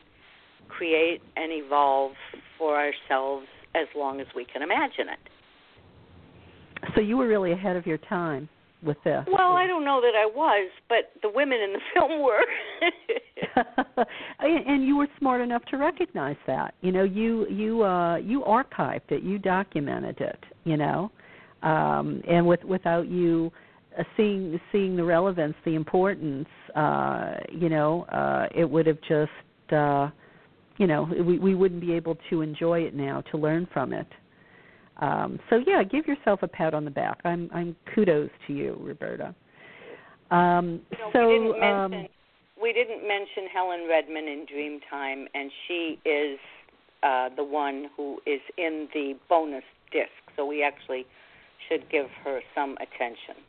create 0.68 1.20
and 1.36 1.52
evolve 1.52 2.12
for 2.58 2.76
ourselves 2.76 3.46
as 3.74 3.86
long 3.96 4.20
as 4.20 4.26
we 4.34 4.44
can 4.44 4.62
imagine 4.62 5.08
it. 5.08 6.92
So 6.94 7.00
you 7.00 7.16
were 7.16 7.28
really 7.28 7.52
ahead 7.52 7.76
of 7.76 7.86
your 7.86 7.98
time 7.98 8.48
with 8.82 8.96
this. 9.04 9.24
Well, 9.26 9.52
I 9.52 9.66
don't 9.66 9.84
know 9.84 10.00
that 10.00 10.14
I 10.16 10.26
was, 10.26 10.70
but 10.88 11.12
the 11.22 11.30
women 11.32 11.58
in 11.60 11.72
the 11.74 11.80
film 11.94 12.22
were. 12.22 14.06
and 14.40 14.86
you 14.86 14.96
were 14.96 15.08
smart 15.18 15.40
enough 15.40 15.62
to 15.66 15.76
recognize 15.76 16.36
that. 16.46 16.74
You 16.80 16.92
know, 16.92 17.04
you 17.04 17.46
you 17.48 17.82
uh 17.82 18.16
you 18.16 18.42
archived 18.42 19.10
it, 19.10 19.22
you 19.22 19.38
documented 19.38 20.20
it, 20.20 20.42
you 20.64 20.76
know. 20.76 21.10
Um 21.62 22.22
and 22.28 22.46
with 22.46 22.64
without 22.64 23.08
you 23.08 23.52
uh, 23.98 24.02
seeing 24.16 24.60
seeing 24.72 24.96
the 24.96 25.04
relevance, 25.04 25.54
the 25.64 25.74
importance, 25.74 26.48
uh, 26.74 27.34
you 27.52 27.68
know, 27.68 28.02
uh 28.04 28.46
it 28.54 28.68
would 28.68 28.86
have 28.86 29.00
just 29.02 29.72
uh 29.72 30.08
you 30.78 30.86
know, 30.86 31.08
we 31.26 31.38
we 31.38 31.54
wouldn't 31.54 31.80
be 31.80 31.92
able 31.92 32.16
to 32.30 32.40
enjoy 32.40 32.80
it 32.80 32.94
now, 32.94 33.22
to 33.30 33.36
learn 33.36 33.68
from 33.72 33.92
it. 33.92 34.06
Um, 34.96 35.38
so 35.48 35.62
yeah, 35.66 35.82
give 35.82 36.06
yourself 36.06 36.40
a 36.42 36.48
pat 36.48 36.74
on 36.74 36.84
the 36.84 36.90
back. 36.90 37.20
I'm 37.24 37.50
I'm 37.52 37.76
kudos 37.94 38.30
to 38.46 38.52
you, 38.52 38.78
Roberta. 38.80 39.34
Um, 40.30 40.80
so 41.12 41.28
we 41.28 41.34
didn't 41.34 41.62
um, 41.62 41.90
mention 41.90 42.08
we 42.60 42.72
didn't 42.72 43.06
mention 43.06 43.46
Helen 43.52 43.86
Redman 43.88 44.24
in 44.24 44.46
Dreamtime, 44.46 45.26
and 45.34 45.50
she 45.66 45.98
is 46.04 46.38
uh, 47.02 47.30
the 47.34 47.44
one 47.44 47.88
who 47.96 48.18
is 48.26 48.40
in 48.58 48.88
the 48.92 49.14
bonus 49.28 49.64
disc. 49.92 50.10
So 50.36 50.44
we 50.44 50.62
actually 50.62 51.06
should 51.68 51.90
give 51.90 52.06
her 52.24 52.40
some 52.54 52.72
attention. 52.72 53.42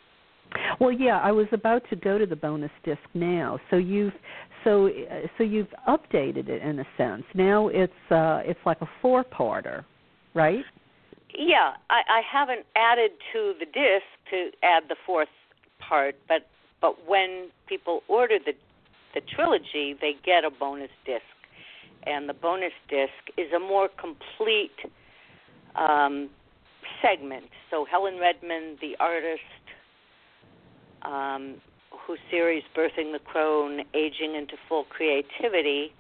Well, 0.80 0.92
yeah, 0.92 1.20
I 1.20 1.32
was 1.32 1.48
about 1.52 1.84
to 1.90 1.96
go 1.96 2.18
to 2.18 2.26
the 2.26 2.36
bonus 2.36 2.72
disc 2.84 3.02
now. 3.14 3.60
So 3.70 3.78
you've 3.78 4.14
so 4.64 4.88
uh, 4.88 5.28
so 5.38 5.44
you've 5.44 5.74
updated 5.88 6.50
it 6.50 6.62
in 6.62 6.80
a 6.80 6.86
sense. 6.98 7.24
Now 7.34 7.68
it's 7.70 7.94
uh 8.10 8.42
it's 8.44 8.60
like 8.66 8.82
a 8.82 8.90
four-parter, 9.02 9.86
right? 10.34 10.64
Yeah, 11.38 11.74
I, 11.90 12.02
I 12.10 12.22
haven't 12.30 12.66
added 12.76 13.12
to 13.34 13.54
the 13.60 13.66
disc 13.66 14.06
to 14.32 14.50
add 14.64 14.84
the 14.90 14.98
fourth 15.06 15.30
part, 15.80 16.16
but 16.28 16.48
but 16.82 17.08
when 17.08 17.50
people 17.68 18.02
order 18.08 18.38
the 18.44 18.54
the 19.14 19.22
trilogy, 19.36 19.96
they 20.00 20.14
get 20.26 20.44
a 20.44 20.50
bonus 20.50 20.90
disc, 21.06 21.24
and 22.06 22.28
the 22.28 22.34
bonus 22.34 22.74
disc 22.90 23.12
is 23.38 23.52
a 23.54 23.60
more 23.60 23.90
complete 24.00 24.72
um, 25.76 26.30
segment. 27.02 27.46
So 27.70 27.86
Helen 27.90 28.20
Redman, 28.20 28.78
the 28.82 28.96
artist, 29.00 29.42
um, 31.04 31.56
whose 32.08 32.20
series 32.30 32.64
Birthing 32.76 33.12
the 33.14 33.20
Crone, 33.20 33.82
Aging 33.94 34.36
into 34.36 34.56
Full 34.68 34.86
Creativity, 34.86 35.94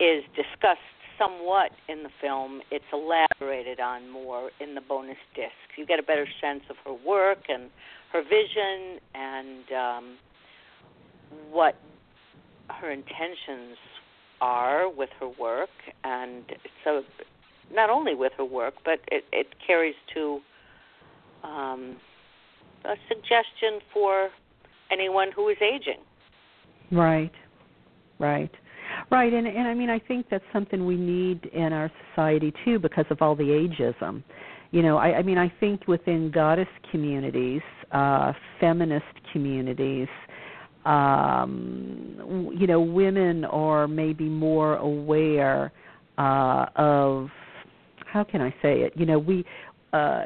is 0.00 0.24
discussed 0.34 0.80
somewhat 1.18 1.70
in 1.88 2.02
the 2.02 2.10
film. 2.20 2.60
It's 2.70 2.84
elaborated 2.92 3.80
on 3.80 4.10
more 4.10 4.50
in 4.60 4.74
the 4.74 4.80
bonus 4.80 5.18
disc. 5.34 5.52
You 5.76 5.86
get 5.86 5.98
a 5.98 6.02
better 6.02 6.26
sense 6.40 6.62
of 6.70 6.76
her 6.84 6.92
work 6.92 7.44
and 7.48 7.70
her 8.12 8.22
vision 8.22 8.98
and 9.14 9.72
um, 9.72 10.16
what 11.50 11.76
her 12.68 12.90
intentions 12.90 13.76
are 14.40 14.90
with 14.90 15.10
her 15.20 15.28
work, 15.28 15.70
and 16.04 16.42
so 16.84 17.02
not 17.72 17.90
only 17.90 18.14
with 18.14 18.32
her 18.36 18.44
work, 18.44 18.74
but 18.84 18.98
it, 19.10 19.24
it 19.32 19.46
carries 19.64 19.94
to 20.14 20.40
um, 21.44 21.96
a 22.84 22.94
suggestion 23.08 23.80
for 23.92 24.28
anyone 24.90 25.30
who 25.34 25.48
is 25.48 25.56
aging. 25.60 26.02
Right, 26.90 27.32
right, 28.18 28.50
right, 29.10 29.32
and 29.32 29.46
and 29.46 29.66
I 29.68 29.74
mean 29.74 29.90
I 29.90 29.98
think 29.98 30.26
that's 30.30 30.44
something 30.52 30.84
we 30.84 30.96
need 30.96 31.46
in 31.46 31.72
our 31.72 31.90
society 32.10 32.52
too 32.64 32.78
because 32.78 33.06
of 33.10 33.22
all 33.22 33.34
the 33.34 33.44
ageism. 33.44 34.22
You 34.70 34.82
know, 34.82 34.96
I, 34.96 35.18
I 35.18 35.22
mean 35.22 35.38
I 35.38 35.52
think 35.60 35.86
within 35.88 36.30
goddess 36.30 36.68
communities, 36.90 37.62
uh, 37.92 38.32
feminist 38.60 39.04
communities, 39.32 40.08
um, 40.84 42.52
you 42.58 42.66
know, 42.66 42.80
women 42.80 43.44
are 43.46 43.86
maybe 43.86 44.24
more 44.24 44.76
aware 44.76 45.72
uh, 46.18 46.66
of 46.76 47.28
how 48.12 48.24
can 48.24 48.42
I 48.42 48.50
say 48.62 48.80
it? 48.80 48.92
You 48.96 49.06
know, 49.06 49.18
we 49.18 49.44
uh, 49.92 50.24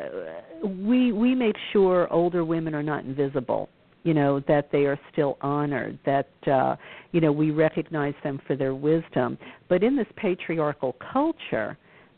we 0.65 1.13
we 1.13 1.35
make 1.35 1.57
sure 1.73 2.13
older 2.13 2.45
women 2.45 2.75
are 2.75 2.83
not 2.83 3.05
invisible. 3.05 3.69
You 4.05 4.15
know 4.15 4.41
that 4.47 4.71
they 4.71 4.85
are 4.87 4.99
still 5.13 5.37
honored. 5.41 5.99
That 6.07 6.29
uh, 6.47 6.77
you 7.13 7.21
know 7.21 7.33
we 7.33 7.51
recognize 7.51 8.15
them 8.23 8.41
for 8.47 8.57
their 8.57 8.75
wisdom. 8.75 9.39
But 9.69 9.83
in 9.83 9.97
this 9.97 10.07
patriarchal 10.17 10.97
culture, 11.13 11.77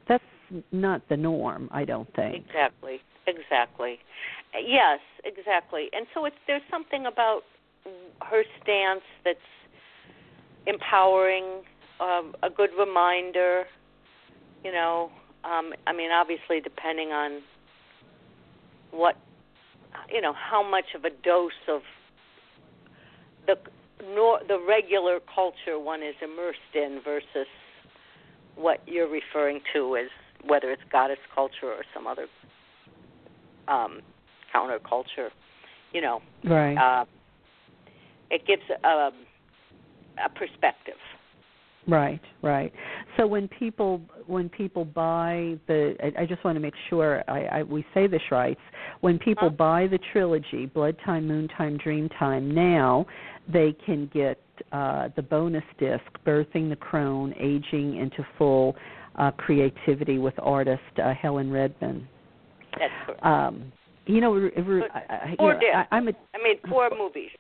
that's 0.09 0.24
not 0.72 1.09
the 1.09 1.16
norm. 1.16 1.68
I 1.72 1.84
don't 1.84 2.12
think. 2.14 2.44
Exactly. 2.46 3.01
Exactly. 3.26 3.99
Yes. 4.55 5.01
Exactly. 5.24 5.88
And 5.92 6.07
so 6.14 6.24
it's 6.24 6.36
there's 6.46 6.62
something 6.70 7.07
about 7.07 7.42
her 8.22 8.42
stance 8.62 9.03
that's 9.24 9.38
empowering, 10.66 11.62
um, 12.01 12.34
a 12.42 12.51
good 12.51 12.70
reminder. 12.78 13.64
You 14.64 14.72
know, 14.72 15.11
um, 15.45 15.72
I 15.86 15.93
mean, 15.93 16.11
obviously, 16.11 16.61
depending 16.61 17.09
on 17.12 17.43
what, 18.91 19.16
you 20.12 20.20
know, 20.20 20.32
how 20.32 20.68
much 20.68 20.95
of 20.95 21.05
a 21.05 21.11
dose 21.11 21.53
of 21.68 21.82
the 23.47 23.57
nor, 24.14 24.41
the 24.47 24.59
regular 24.66 25.18
culture 25.34 25.78
one 25.78 26.03
is 26.03 26.14
immersed 26.22 26.59
in 26.74 27.01
versus 27.05 27.49
what 28.55 28.80
you're 28.86 29.09
referring 29.09 29.61
to 29.72 29.97
as 29.97 30.09
whether 30.45 30.70
it's 30.70 30.82
goddess 30.91 31.18
culture 31.34 31.66
or 31.66 31.84
some 31.95 32.07
other 32.07 32.26
um, 33.66 34.01
counterculture. 34.55 35.30
You 35.93 36.03
know, 36.03 36.22
right. 36.45 36.76
Uh, 36.76 37.05
it 38.30 38.47
gives 38.47 38.62
a, 38.84 38.89
a 38.89 40.28
perspective. 40.34 40.99
Right, 41.89 42.20
right. 42.43 42.70
So 43.16 43.26
when 43.26 43.49
people 43.49 44.03
when 44.26 44.51
people 44.51 44.84
buy 44.84 45.59
the, 45.66 45.97
I, 46.03 46.22
I 46.22 46.26
just 46.26 46.45
want 46.45 46.57
to 46.57 46.61
make 46.61 46.74
sure 46.91 47.24
I, 47.28 47.45
I 47.45 47.62
we 47.62 47.84
say 47.95 48.07
this 48.07 48.20
right. 48.30 48.59
When 49.01 49.18
people 49.18 49.49
huh? 49.49 49.57
buy 49.57 49.86
the 49.86 49.99
trilogy, 50.12 50.66
Blood 50.66 50.97
Time, 51.03 51.26
Moon 51.26 51.49
Time, 51.57 51.78
Dream 51.78 52.11
Time, 52.11 52.55
now 52.55 53.07
they 53.51 53.74
can 53.86 54.11
get 54.12 54.39
uh, 54.70 55.09
the 55.16 55.22
bonus 55.22 55.64
disc, 55.78 56.05
Birthing 56.26 56.68
the 56.68 56.76
Crone, 56.76 57.32
Aging 57.41 57.97
into 57.97 58.26
Full 58.36 58.76
uh, 59.16 59.30
Creativity 59.30 60.18
with 60.18 60.34
artist 60.39 60.82
uh, 61.03 61.14
Helen 61.14 61.51
Redman. 61.51 62.07
That's 62.78 62.93
correct. 63.07 63.24
Um, 63.24 63.72
you 64.05 64.20
know, 64.20 64.36
I, 64.36 65.34
four 65.39 65.55
you 65.55 65.61
know, 65.61 65.68
I, 65.74 65.86
I'm 65.97 66.09
a, 66.09 66.12
I 66.34 66.43
mean, 66.43 66.57
four 66.68 66.91
movies 66.97 67.30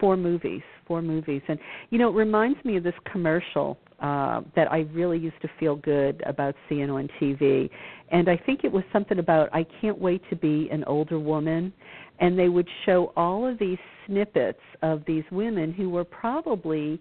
four 0.00 0.16
movies, 0.16 0.62
movies, 1.00 1.42
and 1.48 1.58
you 1.90 1.98
know, 1.98 2.08
it 2.08 2.14
reminds 2.14 2.62
me 2.64 2.76
of 2.76 2.82
this 2.82 2.94
commercial 3.10 3.78
uh, 4.00 4.40
that 4.56 4.70
I 4.72 4.80
really 4.92 5.18
used 5.18 5.40
to 5.42 5.48
feel 5.58 5.76
good 5.76 6.22
about 6.26 6.54
seeing 6.68 6.90
on 6.90 7.08
TV, 7.20 7.70
and 8.10 8.28
I 8.28 8.36
think 8.36 8.64
it 8.64 8.72
was 8.72 8.82
something 8.92 9.18
about 9.18 9.48
I 9.52 9.64
can't 9.80 9.98
wait 9.98 10.22
to 10.30 10.36
be 10.36 10.68
an 10.72 10.84
older 10.84 11.18
woman, 11.18 11.72
and 12.18 12.38
they 12.38 12.48
would 12.48 12.68
show 12.84 13.12
all 13.16 13.46
of 13.46 13.58
these 13.58 13.78
snippets 14.06 14.60
of 14.82 15.02
these 15.06 15.24
women 15.30 15.72
who 15.72 15.88
were 15.88 16.04
probably 16.04 17.00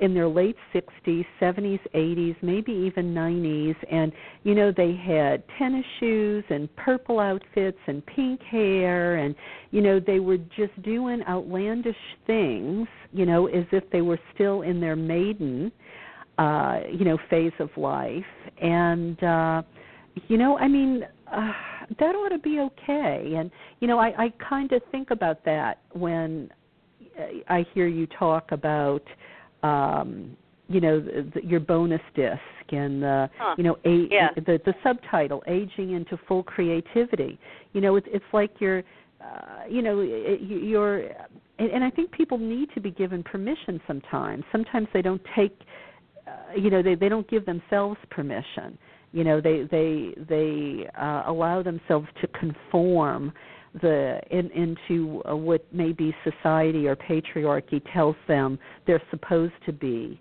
in 0.00 0.14
their 0.14 0.28
late 0.28 0.56
60s, 0.74 1.24
70s, 1.40 1.80
80s, 1.94 2.36
maybe 2.42 2.72
even 2.72 3.14
90s, 3.14 3.76
and 3.90 4.12
you 4.42 4.54
know 4.54 4.72
they 4.76 4.94
had 4.94 5.42
tennis 5.58 5.84
shoes 6.00 6.44
and 6.50 6.74
purple 6.76 7.20
outfits 7.20 7.78
and 7.86 8.04
pink 8.06 8.40
hair, 8.42 9.16
and 9.16 9.34
you 9.70 9.80
know 9.80 10.00
they 10.00 10.20
were 10.20 10.38
just 10.56 10.80
doing 10.82 11.22
outlandish 11.28 11.96
things, 12.26 12.86
you 13.12 13.26
know, 13.26 13.46
as 13.46 13.64
if 13.72 13.84
they 13.90 14.02
were 14.02 14.20
still 14.34 14.62
in 14.62 14.80
their 14.80 14.96
maiden, 14.96 15.72
uh, 16.38 16.80
you 16.92 17.04
know, 17.04 17.18
phase 17.30 17.52
of 17.58 17.70
life, 17.76 18.24
and 18.60 19.22
uh, 19.22 19.62
you 20.28 20.38
know, 20.38 20.58
I 20.58 20.68
mean. 20.68 21.04
Uh, 21.30 21.52
that 21.98 22.14
ought 22.14 22.28
to 22.28 22.38
be 22.38 22.60
okay 22.60 23.34
and 23.36 23.50
you 23.80 23.88
know 23.88 23.98
i 23.98 24.08
i 24.18 24.32
kind 24.46 24.72
of 24.72 24.82
think 24.90 25.10
about 25.10 25.42
that 25.44 25.80
when 25.92 26.50
i 27.48 27.64
hear 27.74 27.86
you 27.86 28.06
talk 28.18 28.52
about 28.52 29.02
um, 29.62 30.36
you 30.68 30.80
know 30.80 31.00
the, 31.00 31.30
the, 31.34 31.44
your 31.44 31.60
bonus 31.60 32.00
disc 32.14 32.40
and 32.70 33.02
the 33.02 33.30
huh. 33.38 33.54
you 33.56 33.64
know 33.64 33.76
a, 33.84 34.06
yeah. 34.10 34.28
the 34.36 34.60
the 34.64 34.74
subtitle 34.82 35.42
aging 35.46 35.92
into 35.92 36.18
full 36.28 36.42
creativity 36.42 37.38
you 37.72 37.80
know 37.80 37.96
it's 37.96 38.06
it's 38.10 38.24
like 38.32 38.50
you're 38.58 38.82
uh, 39.20 39.62
you 39.68 39.82
know 39.82 40.00
it, 40.00 40.40
you're 40.42 41.00
and, 41.58 41.70
and 41.72 41.82
I 41.82 41.90
think 41.90 42.12
people 42.12 42.38
need 42.38 42.68
to 42.74 42.80
be 42.80 42.90
given 42.90 43.22
permission 43.22 43.80
sometimes 43.86 44.44
sometimes 44.52 44.88
they 44.92 45.02
don't 45.02 45.22
take 45.34 45.58
uh, 46.26 46.54
you 46.56 46.70
know 46.70 46.82
they 46.82 46.94
they 46.94 47.08
don't 47.08 47.28
give 47.28 47.46
themselves 47.46 47.98
permission 48.10 48.78
you 49.12 49.24
know 49.24 49.40
they 49.40 49.62
they 49.70 50.14
they 50.28 50.86
uh, 51.00 51.22
allow 51.26 51.62
themselves 51.62 52.06
to 52.20 52.26
conform 52.28 53.32
the 53.80 54.20
in, 54.30 54.50
into 54.50 55.22
uh, 55.28 55.36
what 55.36 55.64
maybe 55.72 56.14
society 56.24 56.86
or 56.86 56.96
patriarchy 56.96 57.82
tells 57.92 58.16
them 58.26 58.58
they're 58.86 59.02
supposed 59.10 59.52
to 59.66 59.72
be, 59.72 60.20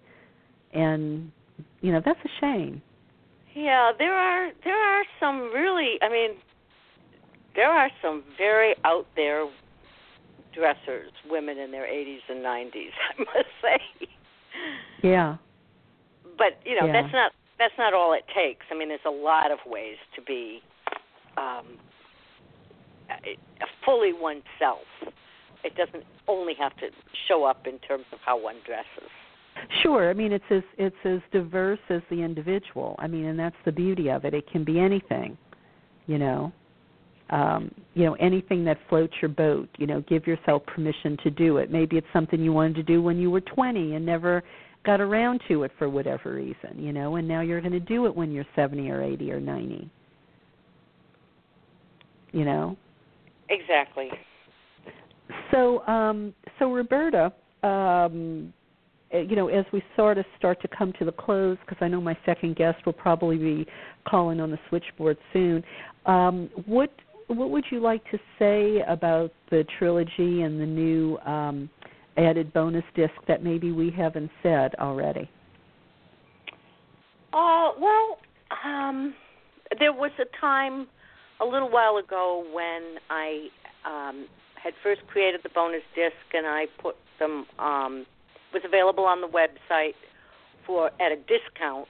and 0.74 1.32
you 1.82 1.92
know 1.92 2.02
that's 2.04 2.20
a 2.24 2.30
shame. 2.42 2.82
Yeah, 3.56 3.92
there 3.98 4.14
are 4.14 4.52
there 4.64 4.78
are 4.78 5.04
some 5.20 5.52
really. 5.54 5.96
I 6.02 6.10
mean, 6.10 6.32
there 7.56 7.72
are 7.72 7.90
some 8.02 8.24
very 8.38 8.76
out 8.86 9.08
there 9.16 9.48
dressers, 10.54 11.12
women 11.30 11.58
in 11.58 11.72
their 11.72 11.86
80s 11.86 12.20
and 12.30 12.44
90s, 12.44 12.74
I 13.20 13.20
must 13.20 13.50
say. 13.62 14.08
Yeah. 15.04 15.38
But 16.38 16.60
you 16.66 16.80
know, 16.80 16.88
Yeah. 16.88 17.02
that's 17.02 17.14
not 17.14 17.32
that's 17.60 17.74
not 17.78 17.94
all 17.94 18.14
it 18.14 18.26
takes. 18.36 18.66
I 18.72 18.76
mean, 18.76 18.90
there's 18.90 19.00
a 19.06 19.10
lot 19.10 19.52
of 19.52 19.60
ways 19.66 19.98
to 20.16 20.22
be 20.22 20.62
um, 21.38 21.66
fully 23.86 24.14
oneself. 24.14 24.86
It 25.64 25.76
doesn't 25.76 26.04
only 26.28 26.54
have 26.60 26.76
to 26.78 26.90
show 27.28 27.44
up 27.44 27.68
in 27.68 27.80
terms 27.80 28.06
of 28.12 28.20
how 28.26 28.42
one 28.42 28.56
dresses. 28.66 29.10
Sure. 29.82 30.10
I 30.10 30.14
mean, 30.14 30.32
it's 30.32 30.46
as 30.50 30.64
it's 30.78 30.96
as 31.04 31.20
diverse 31.32 31.80
as 31.90 32.02
the 32.10 32.22
individual. 32.22 32.96
I 33.00 33.08
mean, 33.08 33.26
and 33.26 33.40
that's 33.40 33.56
the 33.66 33.72
beauty 33.72 34.10
of 34.10 34.26
it. 34.26 34.34
It 34.34 34.50
can 34.52 34.64
be 34.64 34.80
anything, 34.80 35.38
you 36.06 36.18
know. 36.18 36.52
Um, 37.30 37.72
you 37.94 38.06
know, 38.06 38.14
anything 38.14 38.64
that 38.66 38.78
floats 38.88 39.14
your 39.22 39.30
boat. 39.30 39.68
You 39.78 39.88
know, 39.88 40.02
give 40.08 40.28
yourself 40.28 40.66
permission 40.66 41.18
to 41.24 41.30
do 41.30 41.58
it. 41.58 41.72
Maybe 41.72 41.98
it's 41.98 42.08
something 42.14 42.40
you 42.40 42.54
wanted 42.54 42.76
to 42.76 42.84
do 42.84 43.02
when 43.02 43.18
you 43.18 43.30
were 43.30 43.42
20 43.42 43.96
and 43.96 44.06
never 44.06 44.44
got 44.86 45.02
around 45.02 45.42
to 45.50 45.64
it 45.64 45.72
for 45.78 45.90
whatever 45.90 46.36
reason. 46.36 46.78
You 46.78 46.94
know, 46.94 47.16
and 47.16 47.28
now 47.28 47.42
you're 47.42 47.62
going 47.62 47.74
to 47.74 47.80
do 47.80 48.06
it 48.06 48.16
when 48.16 48.32
you're 48.32 48.46
70 48.56 48.90
or 48.90 49.02
80 49.02 49.32
or 49.32 49.40
90. 49.40 49.90
You 52.32 52.46
know. 52.46 52.78
Exactly. 53.50 54.10
So, 55.52 55.86
um, 55.88 56.34
so 56.60 56.72
Roberta, 56.72 57.34
um, 57.64 58.54
uh, 59.14 59.20
you 59.20 59.36
know, 59.36 59.48
as 59.48 59.66
we 59.72 59.82
sort 59.96 60.18
of 60.18 60.26
start 60.38 60.62
to 60.62 60.68
come 60.68 60.94
to 61.00 61.06
the 61.06 61.12
close, 61.12 61.58
because 61.62 61.78
I 61.82 61.88
know 61.88 62.02
my 62.02 62.18
second 62.26 62.56
guest 62.56 62.86
will 62.86 62.94
probably 62.94 63.38
be 63.38 63.68
calling 64.08 64.40
on 64.40 64.52
the 64.52 64.60
switchboard 64.70 65.18
soon. 65.34 65.64
Um, 66.06 66.50
what 66.66 66.92
what 67.28 67.50
would 67.50 67.66
you 67.72 67.82
like 67.82 68.10
to 68.12 68.18
say 68.40 68.82
about 68.88 69.34
the 69.50 69.66
trilogy 69.78 70.44
and 70.44 70.60
the 70.60 70.66
new 70.66 71.18
um, 71.26 71.70
added 72.16 72.54
bonus 72.54 72.86
disc 72.96 73.14
that 73.28 73.44
maybe 73.44 73.72
we 73.72 73.92
haven't 73.92 74.32
said 74.42 74.74
already? 74.76 75.30
Uh, 77.34 77.72
well, 77.80 78.18
um, 78.64 79.14
there 79.78 79.92
was 79.92 80.12
a 80.20 80.40
time 80.40 80.88
a 81.40 81.46
little 81.46 81.70
while 81.70 81.98
ago 81.98 82.46
when 82.52 82.98
I 83.10 83.50
um, 83.86 84.28
had 84.56 84.74
first 84.84 85.02
created 85.08 85.42
the 85.44 85.50
bonus 85.50 85.84
disc, 85.96 86.16
and 86.34 86.48
I 86.48 86.66
put 86.82 86.96
them 87.20 87.46
um, 87.60 88.06
was 88.54 88.64
available 88.66 89.06
on 89.06 89.22
the 89.22 89.28
website 89.28 89.96
for 90.66 90.88
at 91.02 91.12
a 91.12 91.16
discount. 91.16 91.88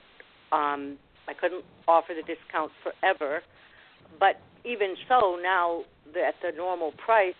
Um, 0.52 0.98
I 1.28 1.34
couldn't 1.38 1.64
offer 1.86 2.14
the 2.14 2.22
discount 2.22 2.72
forever, 2.82 3.42
but 4.18 4.40
even 4.64 4.96
so, 5.08 5.38
now 5.42 5.84
at 6.08 6.34
the 6.42 6.56
normal 6.56 6.92
price, 6.92 7.34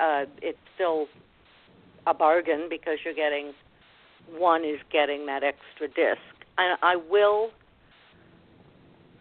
uh, 0.00 0.24
it's 0.40 0.58
still 0.74 1.06
a 2.06 2.14
bargain 2.14 2.66
because 2.68 2.98
you're 3.04 3.14
getting 3.14 3.52
one 4.30 4.64
is 4.64 4.78
getting 4.92 5.26
that 5.26 5.42
extra 5.42 5.88
disc. 5.88 6.22
I, 6.58 6.76
I 6.82 6.96
will. 6.96 7.50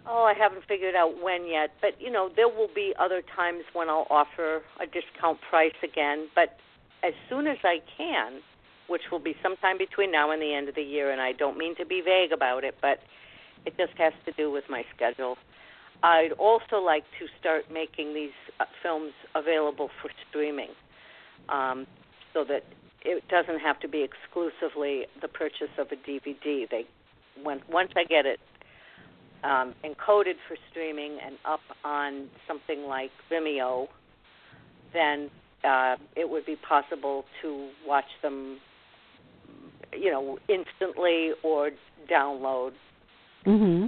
Oh, 0.07 0.23
I 0.23 0.33
haven't 0.37 0.63
figured 0.67 0.95
out 0.95 1.21
when 1.21 1.47
yet, 1.47 1.71
but 1.79 1.99
you 1.99 2.11
know 2.11 2.29
there 2.35 2.47
will 2.47 2.69
be 2.73 2.93
other 2.99 3.21
times 3.35 3.63
when 3.73 3.89
I'll 3.89 4.07
offer 4.09 4.61
a 4.79 4.85
discount 4.85 5.39
price 5.47 5.77
again. 5.83 6.27
But 6.33 6.57
as 7.03 7.13
soon 7.29 7.45
as 7.47 7.57
I 7.63 7.79
can, 7.97 8.41
which 8.87 9.03
will 9.11 9.19
be 9.19 9.35
sometime 9.43 9.77
between 9.77 10.11
now 10.11 10.31
and 10.31 10.41
the 10.41 10.53
end 10.53 10.69
of 10.69 10.75
the 10.75 10.81
year, 10.81 11.11
and 11.11 11.21
I 11.21 11.33
don't 11.33 11.57
mean 11.57 11.75
to 11.75 11.85
be 11.85 12.01
vague 12.01 12.31
about 12.31 12.63
it, 12.63 12.75
but 12.81 12.99
it 13.65 13.77
just 13.77 13.93
has 13.97 14.13
to 14.25 14.31
do 14.31 14.51
with 14.51 14.63
my 14.69 14.83
schedule. 14.95 15.37
I'd 16.03 16.31
also 16.39 16.77
like 16.77 17.03
to 17.19 17.27
start 17.39 17.65
making 17.71 18.15
these 18.15 18.33
uh, 18.59 18.65
films 18.81 19.13
available 19.35 19.91
for 20.01 20.09
streaming, 20.29 20.69
um, 21.49 21.85
so 22.33 22.43
that 22.45 22.63
it 23.05 23.23
doesn't 23.29 23.59
have 23.59 23.79
to 23.81 23.87
be 23.87 24.03
exclusively 24.03 25.05
the 25.21 25.27
purchase 25.27 25.69
of 25.77 25.87
a 25.91 25.95
DVD. 25.95 26.67
They, 26.67 26.85
when 27.43 27.61
once 27.69 27.91
I 27.95 28.03
get 28.03 28.25
it 28.25 28.39
um, 29.43 29.73
encoded 29.83 30.35
for 30.47 30.57
streaming 30.69 31.17
and 31.25 31.35
up 31.45 31.61
on 31.83 32.29
something 32.47 32.83
like 32.83 33.11
Vimeo, 33.31 33.87
then 34.93 35.29
uh, 35.63 35.95
it 36.15 36.29
would 36.29 36.45
be 36.45 36.55
possible 36.67 37.25
to 37.41 37.69
watch 37.87 38.05
them, 38.21 38.59
you 39.93 40.11
know, 40.11 40.37
instantly 40.47 41.31
or 41.43 41.71
download 42.11 42.71
Mm-hmm. 43.45 43.87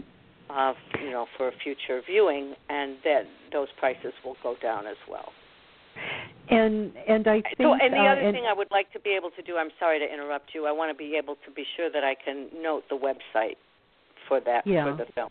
uh, 0.49 0.74
you 0.99 1.12
know, 1.12 1.28
for 1.38 1.51
future 1.64 2.01
viewing, 2.10 2.56
and 2.70 2.97
then 3.04 3.26
those 3.51 3.68
prices 3.80 4.14
will 4.26 4.36
go 4.41 4.56
down 4.62 4.88
as 4.88 4.97
well. 5.08 5.32
And 6.49 6.91
and 7.08 7.28
I 7.28 7.41
think 7.41 7.58
so, 7.60 7.74
and 7.74 7.93
the 7.93 7.97
uh, 7.97 8.12
other 8.12 8.22
and, 8.22 8.34
thing 8.34 8.45
I 8.49 8.54
would 8.54 8.72
like 8.72 8.91
to 8.93 8.99
be 8.99 9.12
able 9.12 9.30
to 9.32 9.43
do, 9.43 9.58
I'm 9.58 9.70
sorry 9.80 9.99
to 9.99 10.12
interrupt 10.12 10.56
you. 10.56 10.66
I 10.66 10.72
want 10.72 10.89
to 10.91 10.97
be 10.97 11.16
able 11.16 11.36
to 11.45 11.51
be 11.56 11.64
sure 11.78 11.91
that 11.91 12.04
I 12.04 12.16
can 12.16 12.47
note 12.62 12.84
the 12.89 12.97
website 12.97 13.58
for 14.28 14.41
that 14.41 14.66
Yeah. 14.66 14.86
for 14.86 15.06
the 15.06 15.12
film. 15.14 15.30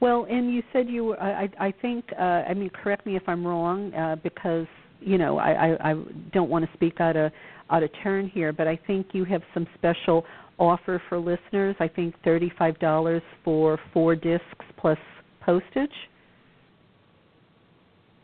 Well, 0.00 0.26
and 0.28 0.52
you 0.52 0.62
said 0.72 0.88
you 0.88 1.04
were. 1.04 1.20
I, 1.22 1.48
I 1.58 1.72
think. 1.82 2.04
Uh, 2.18 2.22
I 2.22 2.54
mean, 2.54 2.70
correct 2.70 3.06
me 3.06 3.16
if 3.16 3.22
I'm 3.26 3.46
wrong, 3.46 3.92
uh, 3.94 4.16
because 4.22 4.66
you 5.00 5.18
know 5.18 5.38
I, 5.38 5.50
I, 5.50 5.90
I 5.92 5.94
don't 6.32 6.50
want 6.50 6.64
to 6.64 6.70
speak 6.74 7.00
out 7.00 7.16
of 7.16 7.32
out 7.70 7.82
of 7.82 7.90
turn 8.02 8.28
here, 8.28 8.52
but 8.52 8.66
I 8.66 8.78
think 8.86 9.08
you 9.12 9.24
have 9.24 9.42
some 9.54 9.66
special 9.76 10.24
offer 10.58 11.00
for 11.08 11.18
listeners. 11.18 11.76
I 11.80 11.88
think 11.88 12.14
thirty-five 12.24 12.78
dollars 12.78 13.22
for 13.44 13.78
four 13.92 14.14
discs 14.14 14.44
plus 14.76 14.98
postage. 15.40 15.90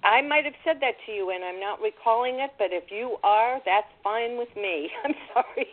I 0.03 0.21
might 0.21 0.45
have 0.45 0.55
said 0.65 0.77
that 0.81 0.95
to 1.07 1.13
you, 1.13 1.31
and 1.31 1.43
I'm 1.43 1.59
not 1.59 1.81
recalling 1.81 2.41
it. 2.41 2.51
But 2.59 2.69
if 2.71 2.85
you 2.91 3.17
are, 3.25 3.59
that's 3.65 3.89
fine 4.03 4.37
with 4.37 4.55
me. 4.55 4.91
I'm 5.05 5.15
sorry. 5.33 5.67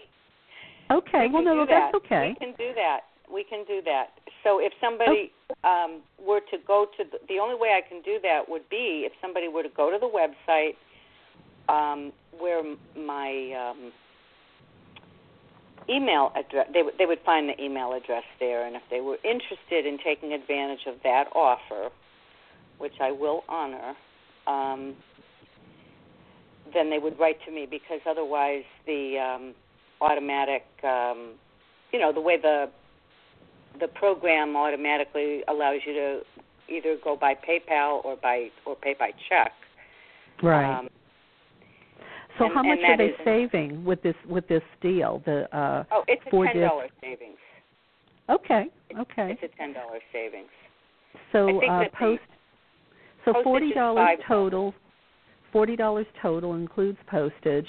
Okay. 0.89 1.27
We 1.27 1.33
well, 1.33 1.43
no, 1.43 1.53
no, 1.55 1.65
that. 1.65 1.91
that's 1.91 2.05
okay. 2.05 2.35
We 2.39 2.45
can 2.45 2.55
do 2.57 2.73
that. 2.75 3.10
We 3.33 3.43
can 3.43 3.63
do 3.65 3.81
that. 3.85 4.07
So 4.43 4.59
if 4.59 4.73
somebody 4.81 5.31
um, 5.63 6.01
were 6.19 6.41
to 6.51 6.57
go 6.65 6.85
to 6.97 7.03
the, 7.03 7.17
the 7.27 7.39
only 7.39 7.55
way 7.55 7.69
I 7.77 7.87
can 7.87 8.01
do 8.01 8.19
that 8.23 8.49
would 8.49 8.67
be 8.69 9.03
if 9.05 9.13
somebody 9.21 9.47
were 9.47 9.63
to 9.63 9.69
go 9.69 9.91
to 9.91 9.97
the 9.97 10.09
website 10.09 10.75
um, 11.69 12.11
where 12.37 12.61
my 12.97 13.71
um, 13.71 13.91
email 15.89 16.31
address 16.35 16.67
they 16.73 16.83
would 16.83 16.93
they 16.97 17.05
would 17.05 17.19
find 17.25 17.49
the 17.49 17.63
email 17.63 17.93
address 17.93 18.23
there, 18.39 18.65
and 18.65 18.75
if 18.75 18.81
they 18.89 19.01
were 19.01 19.17
interested 19.23 19.85
in 19.85 19.97
taking 20.03 20.33
advantage 20.33 20.85
of 20.87 20.95
that 21.03 21.25
offer, 21.35 21.89
which 22.77 22.95
I 22.99 23.11
will 23.11 23.43
honor. 23.47 23.93
Um, 24.47 24.95
then 26.73 26.89
they 26.89 26.99
would 26.99 27.19
write 27.19 27.37
to 27.45 27.51
me 27.51 27.67
because 27.69 27.99
otherwise 28.09 28.63
the 28.85 29.17
um, 29.19 29.53
automatic, 29.99 30.63
um, 30.83 31.33
you 31.91 31.99
know, 31.99 32.13
the 32.13 32.21
way 32.21 32.37
the 32.41 32.69
the 33.79 33.87
program 33.87 34.55
automatically 34.55 35.41
allows 35.47 35.81
you 35.85 35.93
to 35.93 36.19
either 36.69 36.97
go 37.03 37.15
by 37.15 37.33
PayPal 37.33 38.03
or 38.05 38.15
by 38.21 38.49
or 38.65 38.75
pay 38.75 38.95
by 38.97 39.11
check. 39.29 39.51
Right. 40.41 40.79
Um, 40.79 40.89
so 42.37 42.45
and- 42.45 42.53
how 42.53 42.63
much 42.63 42.79
are 42.83 42.97
they 42.97 43.13
saving 43.23 43.83
with 43.83 44.01
this 44.01 44.15
with 44.27 44.47
this 44.47 44.63
deal? 44.81 45.21
The 45.25 45.55
uh, 45.55 45.83
oh, 45.91 46.03
it's 46.07 46.21
a 46.25 46.53
ten 46.53 46.61
dollar 46.61 46.87
savings. 47.01 47.37
okay, 48.29 48.65
okay. 48.99 49.37
It's 49.39 49.53
a 49.53 49.57
ten 49.57 49.73
dollar 49.73 49.99
savings. 50.11 50.49
So 51.31 51.61
uh, 51.65 51.83
post. 51.97 52.21
So 53.25 53.33
forty 53.43 53.71
dollars 53.73 54.17
$5. 54.21 54.27
total. 54.27 54.73
Forty 55.51 55.75
dollars 55.75 56.07
total 56.21 56.55
includes 56.55 56.97
postage. 57.07 57.67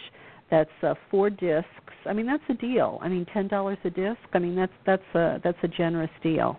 That's 0.53 0.71
uh, 0.83 0.95
four 1.11 1.31
discs. 1.31 1.67
I 2.05 2.13
mean, 2.13 2.27
that's 2.27 2.43
a 2.51 2.55
deal. 2.55 2.99
I 3.01 3.09
mean, 3.09 3.25
ten 3.33 3.49
dollars 3.49 3.79
a 3.85 3.91
disc. 3.91 4.21
I 4.35 4.39
mean, 4.39 4.55
that's 4.55 4.73
that's 4.85 5.15
a 5.15 5.41
that's 5.43 5.57
a 5.63 5.69
generous 5.69 6.11
deal. 6.23 6.59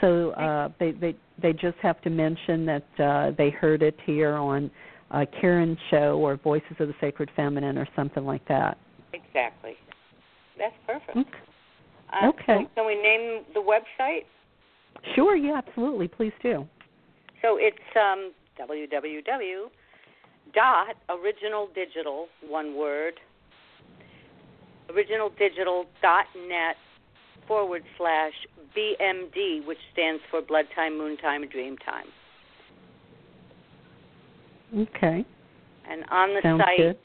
So 0.00 0.30
uh, 0.30 0.70
they 0.80 0.92
they 0.92 1.14
they 1.42 1.52
just 1.52 1.76
have 1.82 2.00
to 2.00 2.10
mention 2.10 2.64
that 2.64 2.86
uh, 2.98 3.32
they 3.36 3.50
heard 3.50 3.82
it 3.82 3.94
here 4.06 4.32
on 4.32 4.70
uh, 5.10 5.26
Karen's 5.38 5.76
show 5.90 6.16
or 6.18 6.36
Voices 6.38 6.76
of 6.78 6.88
the 6.88 6.94
Sacred 6.98 7.30
Feminine 7.36 7.76
or 7.76 7.86
something 7.94 8.24
like 8.24 8.46
that. 8.48 8.78
Exactly. 9.12 9.74
That's 10.56 10.74
perfect. 10.86 11.10
Okay. 11.10 11.28
Uh, 12.10 12.28
Okay. 12.28 12.66
Can 12.74 12.86
we 12.86 12.94
name 12.94 13.44
the 13.52 13.60
website? 13.60 14.24
Sure. 15.14 15.36
Yeah. 15.36 15.58
Absolutely. 15.58 16.08
Please 16.08 16.32
do. 16.42 16.66
So 17.42 17.58
it's 17.60 17.76
um, 17.96 18.32
www 18.58 19.68
dot 20.54 20.96
original 21.08 21.68
digital 21.74 22.26
one 22.48 22.76
word 22.76 23.14
original 24.94 25.30
digital 25.38 25.84
dot 26.02 26.26
net 26.48 26.76
forward 27.48 27.82
slash 27.98 28.32
BMD, 28.76 29.66
which 29.66 29.78
stands 29.92 30.22
for 30.30 30.40
Blood 30.40 30.66
Time, 30.74 30.96
Moon 30.98 31.16
Time, 31.18 31.46
Dream 31.48 31.76
Time. 31.78 32.06
Okay. 34.76 35.24
And 35.88 36.04
on 36.10 36.34
the 36.34 36.40
Sounds 36.42 36.62
site 36.62 36.98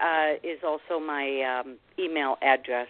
uh, 0.00 0.34
is 0.42 0.58
also 0.66 0.98
my 1.04 1.60
um, 1.60 1.76
email 1.98 2.36
address. 2.42 2.88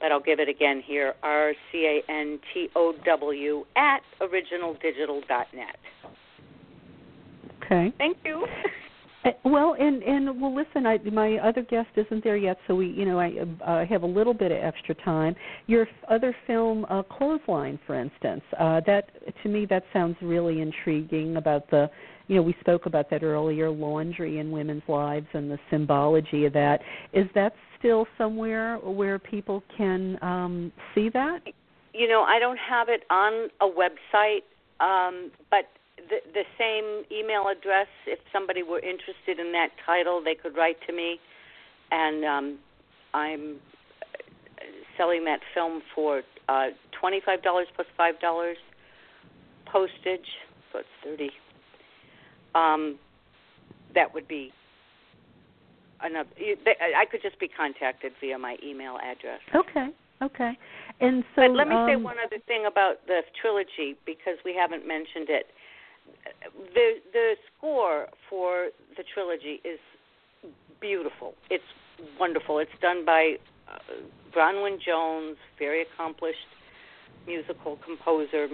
but 0.00 0.10
I'll 0.10 0.20
give 0.20 0.40
it 0.40 0.48
again 0.48 0.82
here 0.84 1.14
R 1.22 1.52
C 1.70 2.00
A 2.08 2.10
N 2.10 2.38
T 2.52 2.68
O 2.74 2.94
W 3.04 3.64
at 3.76 4.00
originaldigital.net. 4.20 5.76
Okay. 7.70 7.92
Thank 7.98 8.18
you. 8.24 8.46
Uh, 9.24 9.30
well, 9.44 9.76
and 9.78 10.02
and 10.02 10.40
well, 10.40 10.54
listen. 10.54 10.86
I, 10.86 10.98
my 11.10 11.36
other 11.36 11.62
guest 11.62 11.88
isn't 11.94 12.24
there 12.24 12.38
yet, 12.38 12.56
so 12.66 12.74
we, 12.74 12.86
you 12.86 13.04
know, 13.04 13.20
I 13.20 13.32
uh, 13.64 13.84
have 13.84 14.02
a 14.02 14.06
little 14.06 14.32
bit 14.32 14.50
of 14.50 14.58
extra 14.58 14.94
time. 14.94 15.36
Your 15.66 15.86
other 16.08 16.34
film, 16.46 16.86
uh, 16.88 17.02
Clothesline, 17.02 17.78
for 17.86 18.00
instance, 18.00 18.42
uh, 18.58 18.80
that 18.86 19.10
to 19.42 19.48
me 19.48 19.66
that 19.66 19.84
sounds 19.92 20.16
really 20.22 20.62
intriguing. 20.62 21.36
About 21.36 21.70
the, 21.70 21.90
you 22.28 22.36
know, 22.36 22.42
we 22.42 22.56
spoke 22.60 22.86
about 22.86 23.10
that 23.10 23.22
earlier, 23.22 23.70
laundry 23.70 24.38
in 24.38 24.50
women's 24.50 24.82
lives 24.88 25.26
and 25.34 25.50
the 25.50 25.58
symbology 25.70 26.46
of 26.46 26.52
that. 26.54 26.80
Is 27.12 27.26
that 27.34 27.52
still 27.78 28.06
somewhere 28.16 28.78
where 28.78 29.18
people 29.18 29.62
can 29.76 30.18
um, 30.22 30.72
see 30.94 31.10
that? 31.12 31.40
You 31.92 32.08
know, 32.08 32.22
I 32.22 32.38
don't 32.38 32.58
have 32.58 32.88
it 32.88 33.02
on 33.10 33.48
a 33.60 33.66
website, 33.66 34.44
um, 34.80 35.30
but 35.50 35.66
the, 36.08 36.18
the 36.32 36.44
same 36.58 37.04
email 37.16 37.46
address. 37.48 37.88
If 38.06 38.18
somebody 38.32 38.62
were 38.62 38.80
interested 38.80 39.38
in 39.38 39.52
that 39.52 39.68
title, 39.84 40.22
they 40.24 40.34
could 40.34 40.56
write 40.56 40.76
to 40.86 40.92
me, 40.92 41.18
and 41.90 42.24
um, 42.24 42.58
I'm 43.14 43.56
selling 44.96 45.24
that 45.24 45.40
film 45.54 45.82
for 45.94 46.22
uh, 46.48 46.66
twenty-five 46.98 47.42
dollars 47.42 47.66
plus 47.74 47.86
five 47.96 48.20
dollars 48.20 48.56
postage, 49.66 50.26
so 50.72 50.80
it's 50.80 50.88
thirty. 51.04 51.30
Um, 52.54 52.98
that 53.94 54.12
would 54.14 54.28
be 54.28 54.52
another. 56.02 56.28
I 56.80 57.04
could 57.10 57.22
just 57.22 57.38
be 57.38 57.48
contacted 57.48 58.12
via 58.20 58.38
my 58.38 58.56
email 58.64 58.98
address. 59.02 59.40
Okay. 59.54 59.88
Okay. 60.22 60.52
And 61.00 61.24
so, 61.34 61.48
But 61.48 61.52
let 61.52 61.68
me 61.68 61.74
say 61.88 61.94
um, 61.94 62.02
one 62.02 62.16
other 62.24 62.36
thing 62.46 62.66
about 62.66 63.06
the 63.06 63.20
trilogy 63.40 63.96
because 64.04 64.36
we 64.44 64.54
haven't 64.54 64.86
mentioned 64.86 65.30
it. 65.30 65.46
The 66.74 66.94
the 67.12 67.34
score 67.56 68.06
for 68.28 68.68
the 68.96 69.04
trilogy 69.14 69.60
is 69.64 69.78
beautiful. 70.80 71.34
It's 71.50 71.64
wonderful. 72.18 72.58
It's 72.58 72.70
done 72.80 73.04
by 73.04 73.36
uh, 73.70 73.78
Bronwyn 74.34 74.78
Jones, 74.80 75.36
very 75.58 75.82
accomplished 75.82 76.38
musical 77.26 77.78
composer. 77.84 78.48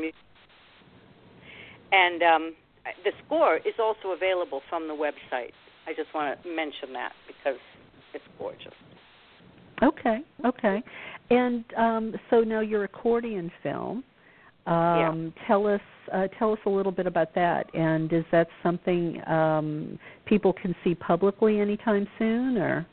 And 1.93 2.23
um, 2.23 2.55
the 3.05 3.13
score 3.25 3.59
is 3.59 3.75
also 3.79 4.09
available 4.11 4.63
from 4.69 4.89
the 4.89 4.95
website. 4.95 5.53
I 5.87 5.93
just 5.95 6.13
want 6.15 6.43
to 6.43 6.49
mention 6.49 6.93
that 6.95 7.13
because 7.27 7.61
it's 8.13 8.25
gorgeous. 8.39 8.75
Okay, 9.83 10.21
okay. 10.45 10.83
And 11.31 11.65
um, 11.77 12.15
so 12.31 12.41
now 12.41 12.61
your 12.61 12.85
accordion 12.85 13.53
film. 13.63 14.03
Um, 14.67 15.33
Tell 15.47 15.67
us 15.67 15.81
uh, 16.13 16.29
tell 16.39 16.53
us 16.53 16.59
a 16.67 16.71
little 16.71 16.93
bit 16.93 17.07
about 17.07 17.35
that. 17.35 17.73
And 17.75 18.13
is 18.13 18.25
that 18.33 18.49
something 18.63 19.27
um, 19.29 19.99
people 20.25 20.53
can 20.53 20.75
see 20.85 20.95
publicly 20.95 21.61
anytime 21.61 22.07
soon, 22.19 22.59
or? 22.59 22.87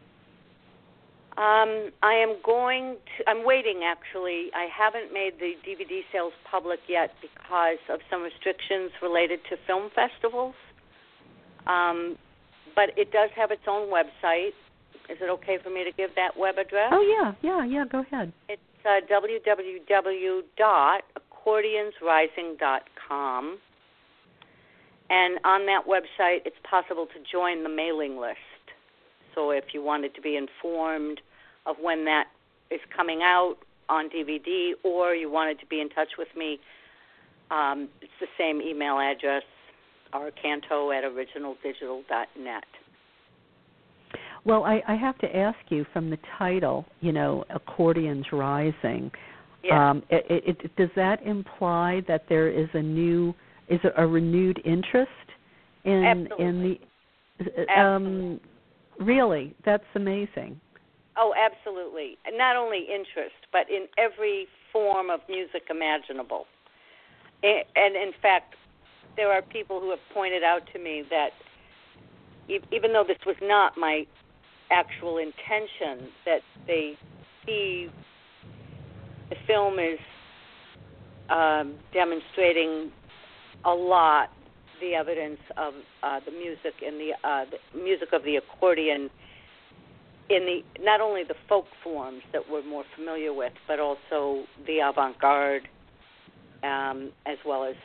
Um, 1.35 1.89
I 2.03 2.13
am 2.13 2.35
going 2.45 2.97
to. 3.17 3.29
I'm 3.29 3.43
waiting. 3.45 3.81
Actually, 3.83 4.49
I 4.53 4.67
haven't 4.71 5.11
made 5.11 5.33
the 5.39 5.53
DVD 5.67 6.01
sales 6.11 6.33
public 6.49 6.79
yet 6.87 7.11
because 7.21 7.79
of 7.89 8.01
some 8.09 8.21
restrictions 8.21 8.91
related 9.01 9.39
to 9.49 9.57
film 9.65 9.89
festivals. 9.95 10.53
Um, 11.65 12.17
but 12.75 12.97
it 12.97 13.11
does 13.11 13.29
have 13.35 13.51
its 13.51 13.63
own 13.67 13.89
website. 13.89 14.53
Is 15.09 15.17
it 15.19 15.29
okay 15.29 15.57
for 15.61 15.69
me 15.69 15.83
to 15.83 15.91
give 15.91 16.11
that 16.15 16.37
web 16.37 16.57
address? 16.57 16.91
Oh 16.91 17.01
yeah, 17.01 17.33
yeah, 17.41 17.65
yeah. 17.65 17.85
Go 17.91 18.01
ahead. 18.01 18.31
It's 18.47 18.61
uh, 18.85 18.99
www.accordionsrising.com. 21.45 23.59
And 25.09 25.37
on 25.43 25.65
that 25.65 25.85
website, 25.87 26.45
it's 26.45 26.55
possible 26.69 27.07
to 27.07 27.13
join 27.31 27.63
the 27.63 27.69
mailing 27.69 28.17
list. 28.17 28.37
So 29.35 29.51
if 29.51 29.65
you 29.73 29.83
wanted 29.83 30.15
to 30.15 30.21
be 30.21 30.37
informed 30.37 31.19
of 31.65 31.75
when 31.81 32.05
that 32.05 32.27
is 32.71 32.79
coming 32.95 33.21
out 33.21 33.57
on 33.89 34.09
DVD 34.09 34.71
or 34.83 35.13
you 35.13 35.29
wanted 35.29 35.59
to 35.59 35.65
be 35.65 35.81
in 35.81 35.89
touch 35.89 36.11
with 36.17 36.29
me, 36.35 36.59
um, 37.51 37.89
it's 38.01 38.11
the 38.19 38.27
same 38.37 38.61
email 38.61 38.99
address, 38.99 39.43
rcantow 40.13 40.95
at 40.95 41.03
originaldigital.net. 41.03 42.63
Well, 44.45 44.63
I, 44.63 44.81
I 44.87 44.95
have 44.95 45.17
to 45.19 45.35
ask 45.35 45.59
you 45.69 45.85
from 45.93 46.09
the 46.09 46.17
title, 46.37 46.85
you 47.01 47.11
know, 47.11 47.43
accordions 47.49 48.25
rising. 48.31 49.11
Yeah. 49.63 49.89
Um, 49.89 50.03
it, 50.09 50.25
it, 50.29 50.57
it, 50.63 50.75
does 50.75 50.89
that 50.95 51.25
imply 51.25 52.01
that 52.07 52.25
there 52.27 52.49
is 52.49 52.67
a 52.73 52.81
new, 52.81 53.33
is 53.69 53.79
it 53.83 53.93
a 53.95 54.05
renewed 54.05 54.61
interest 54.65 55.09
in 55.85 56.27
in 56.37 56.77
the? 57.39 57.73
Um, 57.73 58.39
really, 58.99 59.55
that's 59.65 59.83
amazing. 59.95 60.59
Oh, 61.17 61.33
absolutely. 61.37 62.17
Not 62.33 62.55
only 62.55 62.79
interest, 62.79 63.35
but 63.51 63.69
in 63.69 63.87
every 63.97 64.47
form 64.71 65.09
of 65.09 65.19
music 65.29 65.63
imaginable. 65.69 66.45
And 67.43 67.95
in 67.95 68.11
fact, 68.21 68.55
there 69.15 69.31
are 69.31 69.41
people 69.41 69.79
who 69.79 69.91
have 69.91 69.99
pointed 70.13 70.43
out 70.43 70.61
to 70.73 70.79
me 70.79 71.03
that 71.09 71.29
even 72.49 72.93
though 72.93 73.03
this 73.07 73.17
was 73.25 73.35
not 73.41 73.77
my 73.77 74.05
actual 74.71 75.17
intention, 75.17 76.09
that 76.25 76.41
they 76.65 76.97
see 77.45 77.89
the 79.33 79.39
film 79.47 79.79
is 79.79 79.99
um, 81.29 81.75
demonstrating 81.93 82.91
a 83.65 83.71
lot 83.71 84.29
the 84.81 84.93
evidence 84.93 85.39
of 85.57 85.73
uh, 86.03 86.19
the 86.25 86.31
music 86.31 86.73
and 86.85 86.99
the, 86.99 87.11
uh, 87.23 87.45
the 87.49 87.79
music 87.79 88.09
of 88.11 88.23
the 88.23 88.35
accordion 88.35 89.09
in 90.29 90.45
the 90.45 90.59
not 90.83 91.01
only 91.01 91.23
the 91.23 91.35
folk 91.47 91.65
forms 91.83 92.21
that 92.31 92.41
we're 92.49 92.65
more 92.65 92.83
familiar 92.95 93.33
with, 93.33 93.53
but 93.67 93.79
also 93.79 94.45
the 94.67 94.79
avant-garde, 94.79 95.63
um, 96.63 97.11
as 97.25 97.37
well 97.45 97.63
as 97.63 97.75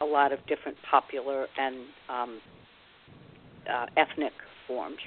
a 0.00 0.04
lot 0.04 0.32
of 0.32 0.38
different 0.48 0.76
popular 0.90 1.46
and 1.58 1.76
um, 2.08 2.40
uh, 3.72 3.86
ethnic 3.96 4.32
forms. 4.66 4.98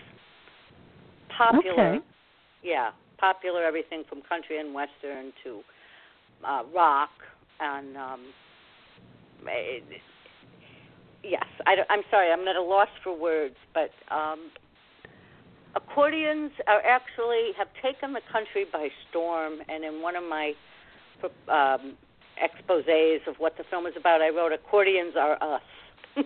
Popular, 1.37 1.95
Okay. 1.95 1.99
yeah, 2.63 2.89
popular 3.19 3.63
everything 3.63 4.03
from 4.09 4.21
country 4.27 4.59
and 4.59 4.73
western 4.73 5.31
to 5.43 5.61
uh, 6.47 6.63
rock 6.73 7.09
and 7.59 7.97
um, 7.97 8.21
it, 9.45 9.83
yes, 11.23 11.45
I, 11.65 11.75
am 11.89 12.01
sorry, 12.09 12.31
I'm 12.31 12.47
at 12.47 12.55
a 12.55 12.61
loss 12.61 12.89
for 13.03 13.17
words, 13.17 13.55
but 13.73 13.91
um, 14.13 14.51
accordions 15.75 16.51
are 16.67 16.81
actually 16.85 17.51
have 17.57 17.67
taken 17.81 18.13
the 18.13 18.21
country 18.31 18.65
by 18.71 18.89
storm. 19.09 19.59
And 19.67 19.83
in 19.83 20.01
one 20.01 20.15
of 20.15 20.23
my 20.23 20.53
um, 21.23 21.97
exposés 22.41 23.27
of 23.27 23.35
what 23.37 23.57
the 23.57 23.63
film 23.69 23.85
is 23.85 23.93
about, 23.97 24.21
I 24.21 24.29
wrote 24.29 24.53
"Accordions 24.53 25.13
are 25.17 25.41
us." 25.43 25.61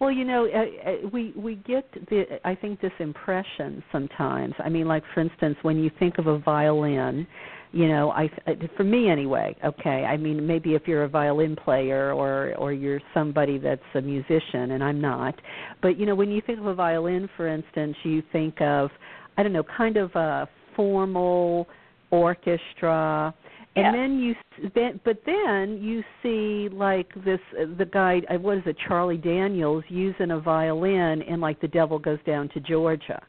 well, 0.00 0.10
you 0.10 0.24
know, 0.24 0.46
uh, 0.46 1.08
we 1.12 1.32
we 1.36 1.56
get 1.56 1.90
the 2.08 2.38
I 2.44 2.54
think 2.54 2.80
this 2.80 2.92
impression 2.98 3.82
sometimes. 3.90 4.54
I 4.58 4.68
mean, 4.68 4.86
like 4.86 5.02
for 5.12 5.20
instance, 5.20 5.56
when 5.62 5.82
you 5.82 5.90
think 5.98 6.18
of 6.18 6.26
a 6.26 6.38
violin, 6.38 7.26
you 7.72 7.88
know, 7.88 8.10
I 8.10 8.30
for 8.76 8.84
me 8.84 9.08
anyway. 9.08 9.56
Okay, 9.64 10.04
I 10.04 10.16
mean, 10.16 10.46
maybe 10.46 10.74
if 10.74 10.82
you're 10.86 11.04
a 11.04 11.08
violin 11.08 11.56
player 11.56 12.12
or 12.12 12.54
or 12.56 12.72
you're 12.72 13.00
somebody 13.14 13.58
that's 13.58 13.80
a 13.94 14.00
musician, 14.00 14.72
and 14.72 14.84
I'm 14.84 15.00
not, 15.00 15.34
but 15.80 15.98
you 15.98 16.06
know, 16.06 16.14
when 16.14 16.30
you 16.30 16.42
think 16.46 16.58
of 16.58 16.66
a 16.66 16.74
violin, 16.74 17.28
for 17.36 17.48
instance, 17.48 17.96
you 18.04 18.22
think 18.32 18.60
of 18.60 18.90
I 19.36 19.42
don't 19.42 19.52
know, 19.52 19.64
kind 19.76 19.96
of 19.96 20.14
a 20.14 20.48
formal 20.76 21.66
orchestra 22.10 23.34
and 23.74 23.86
Yeah. 23.86 23.92
then 23.92 24.18
you 24.18 24.32
s- 24.32 24.70
then 24.74 25.00
but 25.04 25.24
then 25.24 25.82
you 25.82 26.04
see 26.22 26.68
like 26.68 27.12
this 27.24 27.40
the 27.78 27.86
guy 27.86 28.20
uh, 28.28 28.38
what 28.38 28.58
is 28.58 28.66
it 28.66 28.76
Charlie 28.86 29.16
Daniels 29.16 29.84
using 29.88 30.32
a 30.32 30.38
violin 30.38 31.22
in 31.22 31.40
like 31.40 31.58
the 31.60 31.68
devil 31.68 31.98
goes 31.98 32.18
down 32.26 32.48
to 32.50 32.60
Georgia 32.60 33.20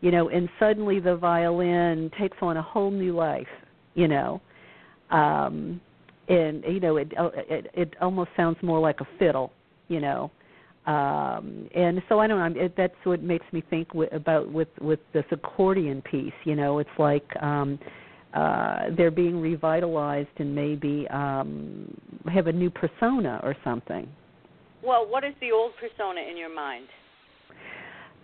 you 0.00 0.10
know 0.10 0.30
and 0.30 0.48
suddenly 0.58 1.00
the 1.00 1.16
violin 1.16 2.10
takes 2.18 2.38
on 2.40 2.56
a 2.56 2.62
whole 2.62 2.90
new 2.90 3.14
life 3.14 3.48
you 4.00 4.08
know 4.08 4.40
um 5.10 5.80
and 6.28 6.64
you 6.64 6.80
know 6.80 6.96
it 6.96 7.12
uh, 7.18 7.30
it 7.34 7.70
it 7.74 7.94
almost 8.00 8.30
sounds 8.36 8.56
more 8.62 8.80
like 8.80 9.00
a 9.00 9.08
fiddle 9.18 9.52
you 9.88 10.00
know 10.00 10.30
um 10.86 11.68
and 11.74 12.00
so 12.08 12.18
i 12.18 12.26
don't 12.26 12.54
know 12.54 12.60
it, 12.60 12.72
that's 12.76 12.94
what 13.04 13.22
makes 13.22 13.44
me 13.52 13.62
think 13.68 13.86
w- 13.88 14.08
about 14.12 14.50
with 14.50 14.68
with 14.80 15.00
this 15.12 15.24
accordion 15.30 16.02
piece 16.10 16.32
you 16.44 16.56
know 16.56 16.78
it's 16.78 16.98
like 16.98 17.28
um 17.42 17.78
uh 18.32 18.84
they're 18.96 19.10
being 19.10 19.38
revitalized 19.38 20.28
and 20.38 20.54
maybe 20.54 21.06
um 21.10 21.94
have 22.32 22.46
a 22.46 22.52
new 22.52 22.70
persona 22.70 23.38
or 23.42 23.54
something 23.62 24.08
well, 24.82 25.06
what 25.06 25.24
is 25.24 25.34
the 25.42 25.52
old 25.52 25.72
persona 25.78 26.22
in 26.22 26.38
your 26.38 26.54
mind? 26.54 26.86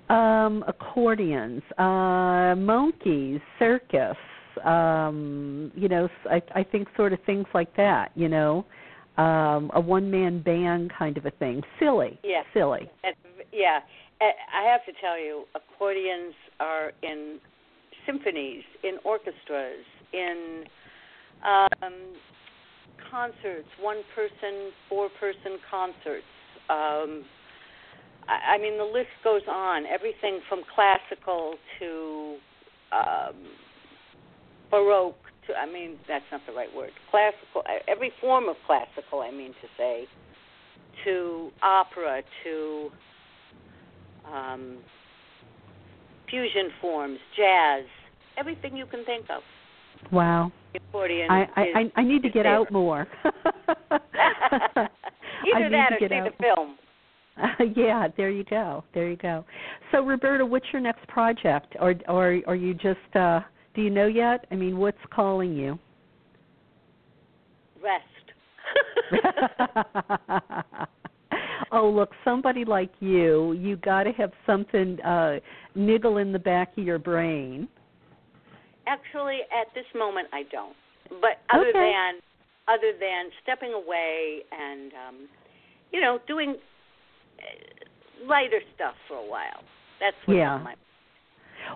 um 0.09 0.65
accordions 0.69 1.63
uh 1.77 2.55
monkeys 2.57 3.41
circus 3.59 4.17
um 4.65 5.71
you 5.75 5.89
know 5.89 6.09
i 6.31 6.41
i 6.55 6.63
think 6.63 6.89
sort 6.97 7.13
of 7.13 7.19
things 7.25 7.47
like 7.55 7.75
that 7.77 8.11
you 8.15 8.29
know 8.29 8.65
um 9.19 9.71
a 9.75 9.81
one 9.81 10.11
man 10.11 10.41
band 10.43 10.93
kind 10.99 11.17
of 11.17 11.27
a 11.27 11.31
thing 11.33 11.63
silly 11.79 12.19
Yeah. 12.23 12.43
silly 12.53 12.91
And, 13.05 13.15
yeah, 13.53 13.81
I 14.21 14.63
have 14.71 14.85
to 14.87 14.93
tell 15.01 15.19
you, 15.19 15.45
accordions 15.55 16.35
are 16.61 16.93
in 17.03 17.39
symphonies, 18.07 18.63
in 18.83 18.99
orchestras, 19.05 19.85
in 20.13 20.65
um, 21.45 21.93
concerts, 23.11 23.69
one 23.81 24.03
person, 24.15 24.73
four 24.89 25.09
person 25.21 25.59
concerts. 25.71 26.25
Um, 26.71 27.25
I, 28.29 28.55
I 28.55 28.59
mean, 28.59 28.79
the 28.79 28.85
list 28.85 29.11
goes 29.23 29.43
on. 29.51 29.85
Everything 29.87 30.41
from 30.49 30.63
classical 30.75 31.55
to 31.79 32.37
um, 32.93 33.37
baroque 34.71 35.15
to, 35.47 35.55
I 35.55 35.67
mean, 35.67 35.97
that's 36.09 36.25
not 36.33 36.41
the 36.47 36.53
right 36.53 36.75
word. 36.75 36.91
Classical, 37.11 37.63
every 37.89 38.13
form 38.21 38.49
of 38.49 38.57
classical, 38.67 39.21
I 39.21 39.31
mean 39.31 39.53
to 39.63 39.69
say, 39.77 40.07
to 41.05 41.51
opera, 41.63 42.23
to 42.45 42.91
um, 44.33 44.79
fusion 46.29 46.71
forms, 46.81 47.19
jazz, 47.37 47.85
everything 48.39 48.77
you 48.77 48.87
can 48.87 49.05
think 49.05 49.27
of. 49.31 49.43
wow 50.13 50.53
accordion 50.75 51.31
i 51.31 51.47
i 51.57 51.63
i, 51.75 51.93
I 51.97 52.03
need 52.05 52.23
to 52.23 52.29
get 52.29 52.43
there. 52.45 52.55
out 52.55 52.71
more 52.71 53.07
Either 55.55 55.71
that 55.71 55.93
or 55.93 55.99
see 56.09 56.15
out. 56.15 56.31
the 56.37 56.43
film. 56.43 56.77
yeah, 57.77 58.09
there 58.17 58.31
you 58.31 58.45
go. 58.45 58.83
There 58.95 59.09
you 59.09 59.17
go. 59.17 59.45
So 59.93 60.01
Roberta, 60.05 60.45
what's 60.45 60.67
your 60.73 60.81
next 60.83 61.07
project 61.09 61.77
or 61.81 61.95
or 62.09 62.41
are 62.47 62.55
you 62.55 62.75
just 62.75 62.99
uh 63.15 63.41
do 63.77 63.83
you 63.83 63.91
know 63.91 64.07
yet? 64.07 64.47
I 64.51 64.57
mean, 64.57 64.79
what's 64.79 64.99
calling 65.15 65.55
you? 65.55 65.79
Rest. 67.83 68.05
oh, 71.73 71.89
look, 71.89 72.11
somebody 72.25 72.65
like 72.65 72.91
you, 73.01 73.53
you 73.53 73.77
got 73.77 74.05
to 74.05 74.13
have 74.13 74.33
something 74.47 75.01
uh 75.03 75.37
niggle 75.75 76.17
in 76.17 76.33
the 76.33 76.39
back 76.39 76.77
of 76.77 76.85
your 76.85 76.99
brain. 76.99 77.69
Actually, 78.89 79.41
at 79.53 79.73
this 79.75 79.85
moment, 79.95 80.29
I 80.33 80.45
don't. 80.51 80.75
But 81.11 81.39
other 81.53 81.69
Okay. 81.69 81.73
than 81.79 82.21
other 82.69 82.93
than 82.99 83.31
stepping 83.43 83.73
away 83.73 84.41
and 84.51 84.93
um, 84.95 85.29
you 85.93 86.01
know 86.01 86.19
doing 86.27 86.57
uh, 87.39 88.27
lighter 88.27 88.61
stuff 88.75 88.95
for 89.07 89.19
a 89.19 89.27
while. 89.29 89.63
That's 90.01 90.17
what's 90.27 90.39
Yeah. 90.39 90.55
on 90.55 90.65
my 90.65 90.75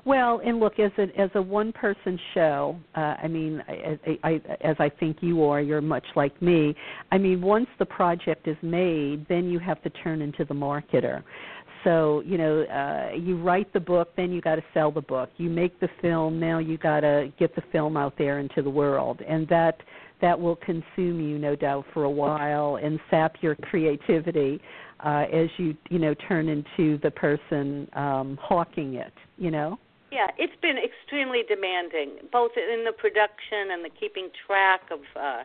Well, 0.05 0.41
and 0.45 0.61
look, 0.61 0.79
as 0.79 0.93
a 0.99 1.07
as 1.21 1.31
a 1.35 1.43
one 1.43 1.73
person 1.73 2.19
show, 2.35 2.77
uh, 2.97 3.17
I 3.23 3.29
mean, 3.29 3.63
I, 3.69 3.99
I, 4.07 4.19
I, 4.29 4.41
as 4.63 4.77
I 4.79 4.89
think 4.89 5.19
you 5.21 5.45
are, 5.45 5.61
you're 5.61 5.81
much 5.81 6.07
like 6.17 6.41
me. 6.41 6.75
I 7.13 7.19
mean, 7.19 7.43
once 7.43 7.69
the 7.79 7.87
project 7.87 8.49
is 8.49 8.57
made, 8.63 9.27
then 9.29 9.51
you 9.51 9.59
have 9.59 9.83
to 9.83 9.91
turn 9.91 10.23
into 10.23 10.45
the 10.45 10.55
marketer. 10.55 11.23
So 11.85 12.23
you 12.27 12.39
know, 12.39 12.63
uh, 12.63 13.17
you 13.17 13.41
write 13.41 13.73
the 13.73 13.81
book, 13.81 14.11
then 14.17 14.33
you 14.33 14.41
got 14.41 14.57
to 14.57 14.65
sell 14.75 14.91
the 14.91 15.01
book. 15.01 15.31
You 15.37 15.51
make 15.51 15.79
the 15.81 15.89
film, 16.03 16.39
now 16.39 16.59
you 16.59 16.77
got 16.79 17.01
to 17.01 17.33
get 17.39 17.55
the 17.55 17.63
film 17.73 17.97
out 17.97 18.15
there 18.19 18.39
into 18.39 18.63
the 18.63 18.71
world, 18.71 19.21
and 19.27 19.49
that 19.49 19.81
that 20.21 20.39
will 20.39 20.57
consume 20.57 21.21
you, 21.21 21.39
no 21.39 21.57
doubt, 21.57 21.87
for 21.95 22.05
a 22.05 22.11
while 22.11 22.77
and 22.77 23.01
sap 23.11 23.37
your 23.41 23.55
creativity 23.57 24.61
uh, 25.05 25.27
as 25.33 25.49
you 25.57 25.77
you 25.89 25.99
know 25.99 26.15
turn 26.29 26.49
into 26.49 26.99
the 26.99 27.11
person 27.11 27.89
um, 27.95 28.39
hawking 28.41 28.95
it. 28.95 29.13
You 29.39 29.51
know. 29.51 29.79
Yeah, 30.11 30.27
it's 30.39 30.57
been 30.61 30.77
extremely 30.77 31.43
demanding, 31.49 32.27
both 32.33 32.51
in 32.57 32.85
the 32.85 32.93
production 32.93 33.71
and 33.71 33.85
the 33.85 33.91
keeping 33.91 34.29
track 34.45 34.81
of, 34.91 34.99
uh, 35.15 35.45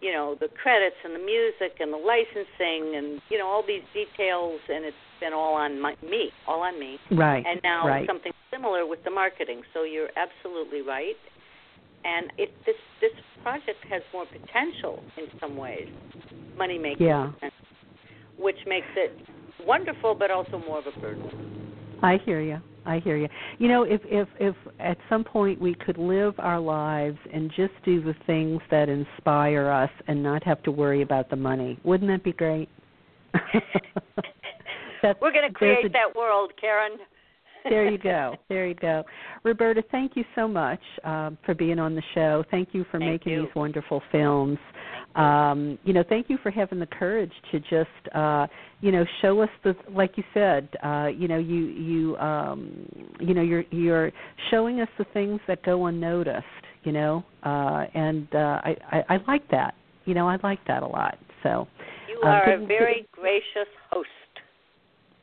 you 0.00 0.12
know, 0.12 0.34
the 0.40 0.48
credits 0.48 0.96
and 1.04 1.14
the 1.14 1.18
music 1.18 1.76
and 1.78 1.92
the 1.92 1.98
licensing 1.98 2.96
and 2.96 3.20
you 3.28 3.36
know 3.36 3.46
all 3.46 3.62
these 3.64 3.84
details, 3.92 4.60
and 4.68 4.84
it's 4.84 4.96
been 5.20 5.34
all 5.34 5.54
on 5.54 5.78
my, 5.78 5.94
me, 6.02 6.30
all 6.48 6.62
on 6.62 6.80
me. 6.80 6.98
Right. 7.10 7.44
And 7.46 7.60
now 7.62 7.86
right. 7.86 8.06
something 8.06 8.32
similar 8.50 8.86
with 8.86 9.04
the 9.04 9.10
marketing. 9.10 9.62
So 9.74 9.84
you're 9.84 10.10
absolutely 10.16 10.80
right. 10.80 11.20
And 12.04 12.32
it 12.38 12.50
this 12.64 12.76
this 13.00 13.12
project 13.42 13.84
has 13.90 14.02
more 14.12 14.24
potential 14.26 15.04
in 15.18 15.26
some 15.38 15.56
ways, 15.56 15.88
money 16.56 16.78
making, 16.78 17.06
Yeah. 17.06 17.30
Which 18.38 18.56
makes 18.66 18.86
it 18.96 19.16
wonderful, 19.66 20.14
but 20.18 20.30
also 20.30 20.58
more 20.58 20.78
of 20.78 20.86
a 20.86 21.00
burden. 21.00 21.98
I 22.02 22.18
hear 22.24 22.40
you. 22.40 22.58
I 22.84 22.98
hear 22.98 23.16
you. 23.16 23.28
You 23.58 23.68
know, 23.68 23.84
if 23.84 24.00
if 24.04 24.28
if 24.40 24.56
at 24.80 24.98
some 25.08 25.22
point 25.22 25.60
we 25.60 25.74
could 25.74 25.98
live 25.98 26.34
our 26.38 26.58
lives 26.58 27.18
and 27.32 27.48
just 27.56 27.72
do 27.84 28.02
the 28.02 28.14
things 28.26 28.60
that 28.70 28.88
inspire 28.88 29.70
us 29.70 29.90
and 30.08 30.20
not 30.20 30.42
have 30.42 30.62
to 30.64 30.72
worry 30.72 31.02
about 31.02 31.30
the 31.30 31.36
money, 31.36 31.78
wouldn't 31.84 32.10
that 32.10 32.24
be 32.24 32.32
great? 32.32 32.68
We're 35.20 35.32
going 35.32 35.48
to 35.48 35.54
create 35.54 35.86
a- 35.86 35.90
that 35.90 36.16
world, 36.16 36.52
Karen. 36.60 36.98
There 37.64 37.88
you 37.90 37.98
go. 37.98 38.36
There 38.48 38.66
you 38.66 38.74
go. 38.74 39.04
Roberta, 39.44 39.82
thank 39.90 40.16
you 40.16 40.24
so 40.34 40.48
much 40.48 40.80
um, 41.04 41.38
for 41.44 41.54
being 41.54 41.78
on 41.78 41.94
the 41.94 42.02
show. 42.14 42.44
Thank 42.50 42.70
you 42.72 42.84
for 42.90 42.98
Thank 42.98 43.10
making 43.12 43.32
you. 43.32 43.42
these 43.42 43.54
wonderful 43.54 44.02
films. 44.10 44.58
Um, 45.14 45.78
you 45.84 45.92
know, 45.92 46.02
thank 46.08 46.30
you 46.30 46.38
for 46.42 46.50
having 46.50 46.78
the 46.78 46.86
courage 46.86 47.32
to 47.50 47.60
just, 47.60 48.14
uh, 48.14 48.46
you 48.80 48.92
know, 48.92 49.04
show 49.20 49.40
us 49.42 49.50
the, 49.62 49.74
like 49.90 50.16
you 50.16 50.24
said, 50.32 50.68
uh, 50.82 51.08
you 51.14 51.28
know, 51.28 51.38
you 51.38 51.66
you 51.66 52.16
um, 52.16 52.86
you 53.20 53.34
know, 53.34 53.42
you're 53.42 53.64
you're 53.70 54.10
showing 54.50 54.80
us 54.80 54.88
the 54.98 55.04
things 55.12 55.40
that 55.48 55.62
go 55.64 55.86
unnoticed. 55.86 56.44
You 56.84 56.92
know, 56.92 57.24
uh, 57.44 57.84
and 57.94 58.26
uh, 58.34 58.60
I, 58.64 58.76
I 58.90 59.04
I 59.14 59.18
like 59.28 59.48
that. 59.50 59.74
You 60.04 60.14
know, 60.14 60.28
I 60.28 60.36
like 60.42 60.60
that 60.66 60.82
a 60.82 60.86
lot. 60.86 61.18
So. 61.42 61.68
You 62.08 62.20
Um, 62.22 62.28
are 62.28 62.52
a 62.54 62.66
very 62.66 63.06
gracious 63.12 63.70
host. 63.90 64.08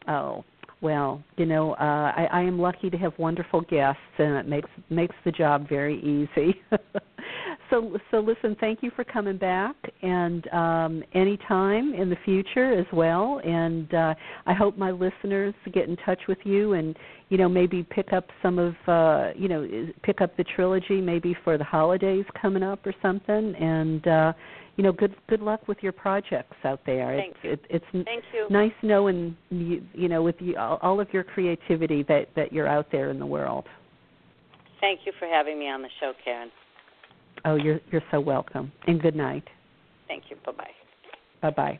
Oh 0.08 0.44
well, 0.82 1.22
you 1.38 1.46
know, 1.46 1.74
uh, 1.74 2.14
I, 2.16 2.28
I 2.32 2.42
am 2.42 2.58
lucky 2.58 2.90
to 2.90 2.98
have 2.98 3.14
wonderful 3.18 3.62
guests, 3.62 4.02
and 4.18 4.36
it 4.36 4.48
makes 4.48 4.70
makes 4.90 5.16
the 5.26 5.32
job 5.32 5.68
very 5.68 6.00
easy. 6.00 6.62
so, 7.70 7.98
so 8.12 8.20
listen, 8.20 8.56
thank 8.62 8.82
you 8.82 8.90
for 8.96 9.04
coming 9.04 9.38
back, 9.38 9.76
and 10.02 10.48
um, 10.54 11.04
anytime 11.14 11.94
in 11.94 12.10
the 12.10 12.16
future 12.24 12.74
as 12.80 12.86
well. 12.94 13.42
And 13.44 13.94
uh, 13.94 14.14
I 14.46 14.54
hope 14.54 14.78
my 14.78 14.92
listeners 14.92 15.54
get 15.74 15.90
in 15.90 15.98
touch 15.98 16.22
with 16.30 16.40
you, 16.46 16.74
and 16.74 16.96
you 17.30 17.38
know, 17.38 17.48
maybe 17.48 17.84
pick 17.84 18.12
up 18.12 18.28
some 18.42 18.58
of, 18.58 18.76
uh, 18.88 19.32
you 19.38 19.48
know, 19.48 19.88
pick 20.02 20.20
up 20.20 20.36
the 20.36 20.44
trilogy 20.44 21.00
maybe 21.00 21.36
for 21.44 21.58
the 21.60 21.64
holidays 21.64 22.26
coming 22.42 22.64
up 22.64 22.86
or 22.88 22.94
something. 23.04 23.54
And 23.56 24.08
uh, 24.08 24.34
you 24.80 24.84
know, 24.84 24.94
good 24.94 25.14
good 25.28 25.42
luck 25.42 25.68
with 25.68 25.78
your 25.82 25.92
projects 25.92 26.56
out 26.64 26.80
there. 26.86 27.18
Thank 27.18 27.36
it's 27.44 27.62
it, 27.70 27.84
it's 27.92 28.06
Thank 28.06 28.24
you. 28.34 28.48
nice 28.50 28.72
knowing 28.82 29.36
you, 29.50 29.84
you 29.94 30.08
know 30.08 30.24
with 30.24 30.38
you, 30.40 30.56
all, 30.56 30.80
all 30.82 31.02
of 31.02 31.10
your 31.12 31.26
creativity 31.26 32.02
that 32.04 32.30
that 32.38 32.54
you're 32.54 32.66
out 32.66 32.88
there 32.90 33.10
in 33.10 33.20
the 33.20 33.26
world. 33.26 33.66
Thank 34.80 35.02
you 35.06 35.12
for 35.20 35.28
having 35.28 35.60
me 35.60 35.68
on 35.68 35.82
the 35.82 35.90
show, 36.00 36.14
Karen. 36.24 36.50
Oh, 37.44 37.56
you're 37.56 37.82
you're 37.92 38.04
so 38.10 38.22
welcome. 38.22 38.72
And 38.88 39.02
good 39.02 39.18
night. 39.18 39.44
Thank 40.08 40.24
you. 40.30 40.38
Bye 40.46 40.54
bye. 40.54 40.72
Bye 41.42 41.50
bye. 41.52 41.80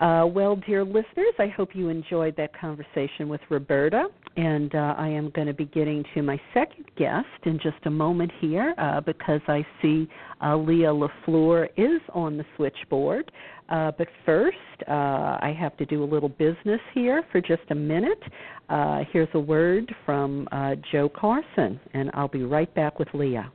Uh, 0.00 0.24
well, 0.24 0.54
dear 0.54 0.84
listeners, 0.84 1.34
I 1.38 1.48
hope 1.48 1.70
you 1.74 1.88
enjoyed 1.88 2.36
that 2.36 2.58
conversation 2.58 3.28
with 3.28 3.40
Roberta. 3.50 4.06
And 4.36 4.72
uh, 4.74 4.94
I 4.96 5.08
am 5.08 5.30
going 5.30 5.48
to 5.48 5.54
be 5.54 5.64
getting 5.64 6.04
to 6.14 6.22
my 6.22 6.40
second 6.54 6.84
guest 6.96 7.26
in 7.44 7.58
just 7.60 7.78
a 7.86 7.90
moment 7.90 8.30
here 8.40 8.74
uh, 8.78 9.00
because 9.00 9.40
I 9.48 9.66
see 9.82 10.08
uh, 10.40 10.54
Leigha 10.54 11.08
LaFleur 11.26 11.68
is 11.76 12.00
on 12.14 12.36
the 12.36 12.44
switchboard. 12.56 13.32
Uh, 13.68 13.90
but 13.98 14.06
first, 14.24 14.56
uh, 14.86 14.92
I 14.92 15.54
have 15.58 15.76
to 15.78 15.84
do 15.84 16.04
a 16.04 16.06
little 16.06 16.28
business 16.28 16.80
here 16.94 17.24
for 17.32 17.40
just 17.40 17.62
a 17.70 17.74
minute. 17.74 18.22
Uh, 18.68 19.00
here's 19.12 19.28
a 19.34 19.40
word 19.40 19.92
from 20.06 20.46
uh, 20.52 20.76
Jo 20.92 21.08
Carson, 21.08 21.80
and 21.92 22.10
I'll 22.14 22.28
be 22.28 22.44
right 22.44 22.72
back 22.74 23.00
with 23.00 23.08
Leigha. 23.08 23.50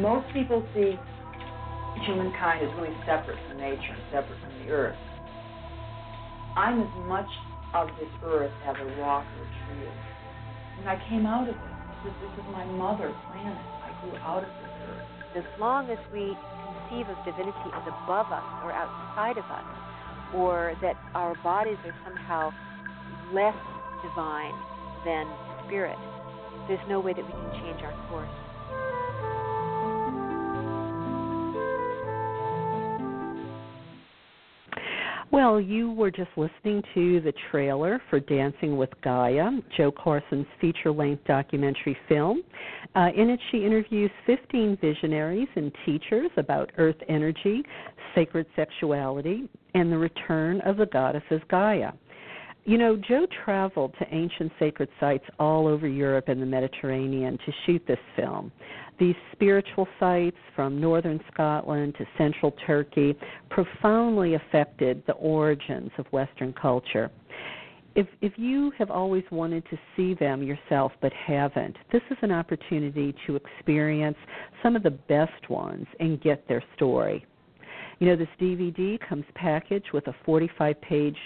Most 0.00 0.26
people 0.32 0.64
see 0.74 0.98
humankind 2.04 2.64
as 2.64 2.70
really 2.76 2.94
separate 3.06 3.38
from 3.48 3.58
nature 3.58 3.94
and 3.94 4.04
separate 4.12 4.38
from 4.40 4.52
the 4.64 4.72
earth. 4.72 4.98
I'm 6.56 6.80
as 6.82 6.94
much 7.08 7.28
of 7.74 7.88
this 8.00 8.08
earth 8.24 8.52
as 8.66 8.76
a 8.76 9.00
rock 9.00 9.24
or 9.24 9.42
a 9.44 9.50
tree. 9.64 9.88
When 10.78 10.88
I 10.88 10.96
came 11.08 11.26
out 11.26 11.48
of 11.48 11.54
it, 11.54 11.60
this 12.04 12.12
is, 12.12 12.16
this 12.20 12.44
is 12.44 12.46
my 12.52 12.64
mother 12.64 13.12
planet. 13.32 13.58
I 13.84 13.92
grew 14.04 14.16
out 14.20 14.44
of 14.44 14.48
this 14.48 14.72
earth. 14.88 15.06
as 15.36 15.44
long 15.60 15.90
as 15.90 15.98
we 16.12 16.32
conceive 16.32 17.08
of 17.08 17.16
divinity 17.24 17.68
as 17.74 17.84
above 18.04 18.32
us 18.32 18.44
or 18.64 18.72
outside 18.72 19.36
of 19.36 19.44
us, 19.44 19.68
or 20.34 20.74
that 20.82 20.96
our 21.14 21.36
bodies 21.42 21.76
are 21.84 21.94
somehow 22.04 22.50
less 23.32 23.56
divine 24.02 24.54
than 25.04 25.28
spirit, 25.66 25.98
there's 26.68 26.80
no 26.88 27.00
way 27.00 27.12
that 27.12 27.24
we 27.24 27.32
can 27.32 27.52
change 27.62 27.82
our 27.84 27.94
course. 28.08 28.32
Well, 35.32 35.60
you 35.60 35.90
were 35.90 36.12
just 36.12 36.30
listening 36.36 36.82
to 36.94 37.20
the 37.20 37.32
trailer 37.50 38.00
for 38.10 38.20
Dancing 38.20 38.76
with 38.76 38.90
Gaia, 39.02 39.50
Jo 39.76 39.90
Carson's 39.90 40.46
feature 40.60 40.92
length 40.92 41.24
documentary 41.24 41.96
film. 42.08 42.42
Uh, 42.94 43.08
in 43.14 43.30
it, 43.30 43.40
she 43.50 43.64
interviews 43.64 44.10
15 44.24 44.78
visionaries 44.80 45.48
and 45.56 45.72
teachers 45.84 46.30
about 46.36 46.70
earth 46.78 46.96
energy, 47.08 47.62
sacred 48.14 48.46
sexuality, 48.54 49.48
and 49.74 49.90
the 49.90 49.98
return 49.98 50.60
of 50.60 50.76
the 50.76 50.86
goddesses 50.86 51.42
Gaia. 51.50 51.92
You 52.66 52.78
know, 52.78 52.96
Jo 52.96 53.28
traveled 53.44 53.94
to 54.00 54.06
ancient 54.12 54.50
sacred 54.58 54.88
sites 54.98 55.24
all 55.38 55.68
over 55.68 55.86
Europe 55.86 56.24
and 56.26 56.42
the 56.42 56.46
Mediterranean 56.46 57.38
to 57.46 57.52
shoot 57.64 57.80
this 57.86 57.98
film. 58.16 58.50
These 58.98 59.14
spiritual 59.30 59.86
sites 60.00 60.36
from 60.56 60.80
northern 60.80 61.20
Scotland 61.32 61.94
to 61.96 62.04
central 62.18 62.52
Turkey 62.66 63.14
profoundly 63.50 64.34
affected 64.34 65.00
the 65.06 65.12
origins 65.12 65.92
of 65.96 66.06
Western 66.06 66.52
culture. 66.54 67.08
If, 67.94 68.08
if 68.20 68.32
you 68.36 68.72
have 68.78 68.90
always 68.90 69.24
wanted 69.30 69.64
to 69.70 69.78
see 69.96 70.14
them 70.14 70.42
yourself 70.42 70.90
but 71.00 71.12
haven't, 71.12 71.76
this 71.92 72.02
is 72.10 72.18
an 72.22 72.32
opportunity 72.32 73.14
to 73.28 73.36
experience 73.36 74.18
some 74.64 74.74
of 74.74 74.82
the 74.82 74.90
best 74.90 75.48
ones 75.48 75.86
and 76.00 76.20
get 76.20 76.48
their 76.48 76.64
story. 76.74 77.24
You 78.00 78.08
know, 78.08 78.16
this 78.16 78.28
DVD 78.40 78.98
comes 79.08 79.24
packaged 79.36 79.92
with 79.94 80.08
a 80.08 80.14
45 80.24 80.80
page 80.80 81.16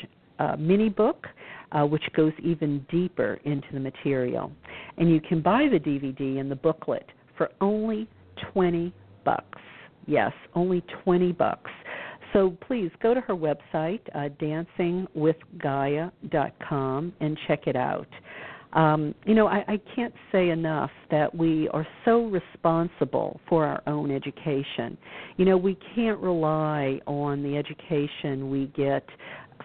uh, 0.41 0.57
mini 0.59 0.88
book, 0.88 1.26
uh, 1.72 1.84
which 1.84 2.03
goes 2.16 2.32
even 2.43 2.84
deeper 2.91 3.38
into 3.45 3.68
the 3.72 3.80
material. 3.80 4.51
And 4.97 5.09
you 5.11 5.20
can 5.20 5.41
buy 5.41 5.68
the 5.70 5.78
DVD 5.78 6.41
and 6.41 6.51
the 6.51 6.57
booklet 6.57 7.07
for 7.36 7.51
only 7.61 8.09
20 8.53 8.93
bucks. 9.24 9.61
Yes, 10.07 10.32
only 10.55 10.82
20 11.05 11.30
bucks. 11.32 11.70
So 12.32 12.57
please 12.66 12.91
go 13.03 13.14
to 13.14 13.20
her 13.20 13.34
website, 13.34 14.01
uh, 14.14 14.28
dancingwithgaia.com, 14.41 17.12
and 17.20 17.38
check 17.47 17.66
it 17.66 17.76
out. 17.76 18.09
Um, 18.72 19.16
you 19.26 19.34
know, 19.34 19.49
I, 19.49 19.64
I 19.66 19.80
can't 19.97 20.14
say 20.30 20.51
enough 20.51 20.93
that 21.11 21.34
we 21.34 21.68
are 21.70 21.84
so 22.05 22.26
responsible 22.26 23.41
for 23.49 23.66
our 23.66 23.82
own 23.88 24.12
education. 24.12 24.97
You 25.38 25.45
know, 25.45 25.57
we 25.57 25.76
can't 25.95 26.20
rely 26.20 27.01
on 27.07 27.43
the 27.43 27.57
education 27.57 28.49
we 28.49 28.66
get 28.76 29.05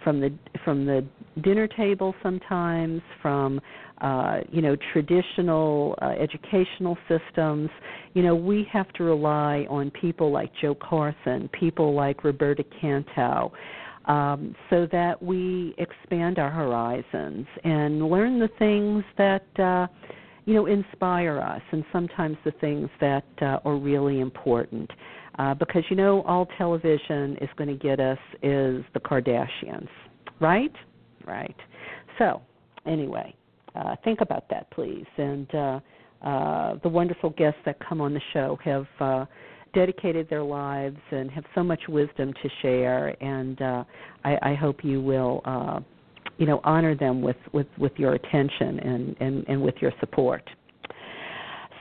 from 0.04 0.20
the 0.20 0.34
from 0.64 0.86
the 0.86 1.06
dinner 1.44 1.68
table 1.68 2.14
sometimes 2.24 3.02
from 3.22 3.60
uh, 4.02 4.40
you 4.52 4.62
know 4.62 4.76
traditional 4.94 5.96
uh, 6.02 6.10
educational 6.20 6.98
systems. 7.08 7.70
You 8.14 8.24
know 8.24 8.36
we 8.36 8.68
have 8.72 8.92
to 8.94 9.04
rely 9.04 9.66
on 9.70 9.92
people 9.92 10.32
like 10.32 10.52
Jo 10.62 10.76
Carson 10.76 11.50
people 11.60 11.94
like 11.94 12.24
Roberta 12.24 12.64
Cantow 12.82 13.52
um, 14.06 14.56
so 14.70 14.88
that 14.92 15.22
we 15.22 15.74
expand 15.78 16.40
our 16.40 16.52
horizons 16.52 17.48
and 17.64 18.10
learn 18.10 18.40
the 18.40 18.50
things 18.60 19.04
that 19.18 19.60
uh, 19.60 19.88
you 20.46 20.54
know 20.54 20.68
inspire 20.68 21.40
us 21.40 21.62
and 21.72 21.84
sometimes 21.92 22.38
the 22.46 22.52
things 22.62 22.90
that 23.02 23.26
uh, 23.42 23.60
are 23.66 23.78
really 23.78 24.20
important 24.20 24.90
uh, 25.38 25.54
because 25.54 25.84
you 25.90 25.96
know 25.96 26.22
all 26.24 26.48
television 26.58 27.38
is 27.42 27.50
going 27.58 27.68
to 27.68 27.76
get 27.76 28.00
us 28.00 28.18
is 28.42 28.84
the 28.94 29.00
Kardashians, 29.00 29.90
right? 30.40 30.74
Right. 31.26 31.56
So 32.18 32.42
anyway, 32.86 33.36
uh, 33.76 33.96
think 34.04 34.22
about 34.22 34.50
that, 34.50 34.70
please. 34.72 35.06
And 35.18 35.54
uh, 35.54 35.80
uh, 36.22 36.76
the 36.84 36.90
wonderful 36.90 37.32
guests 37.32 37.60
that 37.66 37.78
come 37.88 38.02
on 38.02 38.14
the 38.14 38.22
show 38.34 38.58
have 38.64 38.88
uh, 39.00 39.26
dedicated 39.74 40.30
their 40.30 40.44
lives 40.44 40.98
and 41.12 41.30
have 41.32 41.44
so 41.54 41.64
much 41.64 41.82
wisdom 41.90 42.34
to 42.42 42.50
share, 42.62 43.22
and 43.22 43.62
uh, 43.62 43.84
I, 44.24 44.52
I 44.52 44.56
hope 44.56 44.84
you 44.84 45.02
will. 45.02 45.42
Uh, 45.46 45.80
you 46.38 46.46
know, 46.46 46.60
honor 46.66 46.96
them 46.96 47.22
with, 47.22 47.38
with, 47.54 47.68
with 47.78 47.94
your 47.96 48.16
attention 48.16 48.80
and, 48.80 49.16
and, 49.22 49.46
and 49.48 49.62
with 49.62 49.76
your 49.80 49.94
support. 50.02 50.44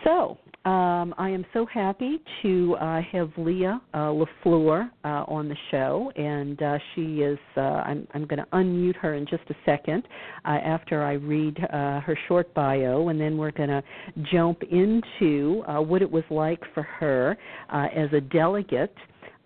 So, 0.04 0.38
um, 0.66 1.14
I 1.18 1.28
am 1.28 1.44
so 1.52 1.66
happy 1.66 2.22
to 2.42 2.76
uh, 2.80 3.00
have 3.12 3.28
Leigha 3.36 3.80
uh, 3.92 3.98
LaFleur 4.44 4.90
uh, 5.04 5.08
on 5.28 5.48
the 5.48 5.56
show, 5.70 6.10
and 6.16 6.62
uh, 6.62 6.78
she 6.94 7.20
is. 7.22 7.38
Uh, 7.56 7.60
I'm, 7.60 8.08
I'm 8.14 8.26
going 8.26 8.38
to 8.38 8.46
unmute 8.52 8.96
her 8.96 9.14
in 9.14 9.26
just 9.26 9.42
a 9.50 9.54
second 9.66 10.04
uh, 10.46 10.58
after 10.64 11.02
I 11.02 11.12
read 11.12 11.58
uh, 11.64 12.00
her 12.00 12.18
short 12.28 12.52
bio, 12.54 13.08
and 13.08 13.20
then 13.20 13.36
we're 13.36 13.50
going 13.50 13.68
to 13.68 13.82
jump 14.32 14.62
into 14.62 15.62
uh, 15.68 15.80
what 15.80 16.00
it 16.00 16.10
was 16.10 16.24
like 16.30 16.60
for 16.72 16.82
her 16.82 17.36
uh, 17.70 17.86
as 17.94 18.10
a 18.14 18.20
delegate 18.20 18.94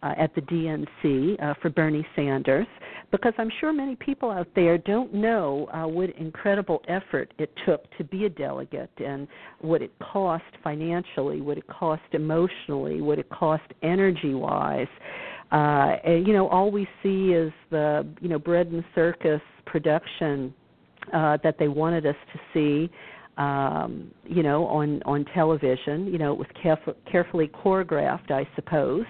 uh, 0.03 0.15
at 0.19 0.35
the 0.35 0.41
DNC 0.43 1.43
uh, 1.43 1.55
for 1.61 1.71
Bernie 1.71 2.07
Sanders 2.15 2.67
because 3.11 3.33
I'm 3.39 3.51
sure 3.61 3.73
many 3.73 3.97
people 3.97 4.31
out 4.31 4.49
there 4.55 4.79
don't 4.79 5.15
know 5.15 5.69
uh, 5.73 5.87
what 5.89 6.11
incredible 6.11 6.83
effort 6.89 7.33
it 7.39 7.51
took 7.67 7.85
to 7.97 8.05
be 8.05 8.27
a 8.27 8.29
delegate 8.29 8.91
and 8.99 9.27
what 9.61 9.81
it 9.83 9.93
cost 9.99 10.45
financially, 10.63 11.41
what 11.41 11.57
it 11.59 11.67
cost 11.69 12.03
emotionally, 12.13 13.01
what 13.01 13.19
it 13.19 13.29
cost 13.31 13.65
energy 13.83 14.35
wise. 14.35 14.87
Uh, 15.51 15.97
and, 16.05 16.27
you 16.27 16.35
know, 16.35 16.49
all 16.49 16.71
we 16.71 16.87
see 17.03 17.33
is 17.33 17.53
the 17.71 18.07
you 18.21 18.29
know 18.29 18.39
bread 18.39 18.67
and 18.67 18.85
circus 18.95 19.41
production 19.65 20.53
uh, 21.15 21.39
that 21.43 21.57
they 21.59 21.69
wanted 21.69 22.05
us 22.05 22.17
to 22.33 22.41
see 22.53 22.93
um, 23.39 24.11
you 24.25 24.43
know, 24.43 24.67
on 24.67 25.01
on 25.05 25.25
television. 25.33 26.09
You 26.09 26.19
know, 26.19 26.33
it 26.33 26.39
was 26.39 26.49
caref- 26.63 26.97
carefully 27.11 27.49
choreographed, 27.49 28.31
I 28.31 28.47
suppose. 28.57 29.07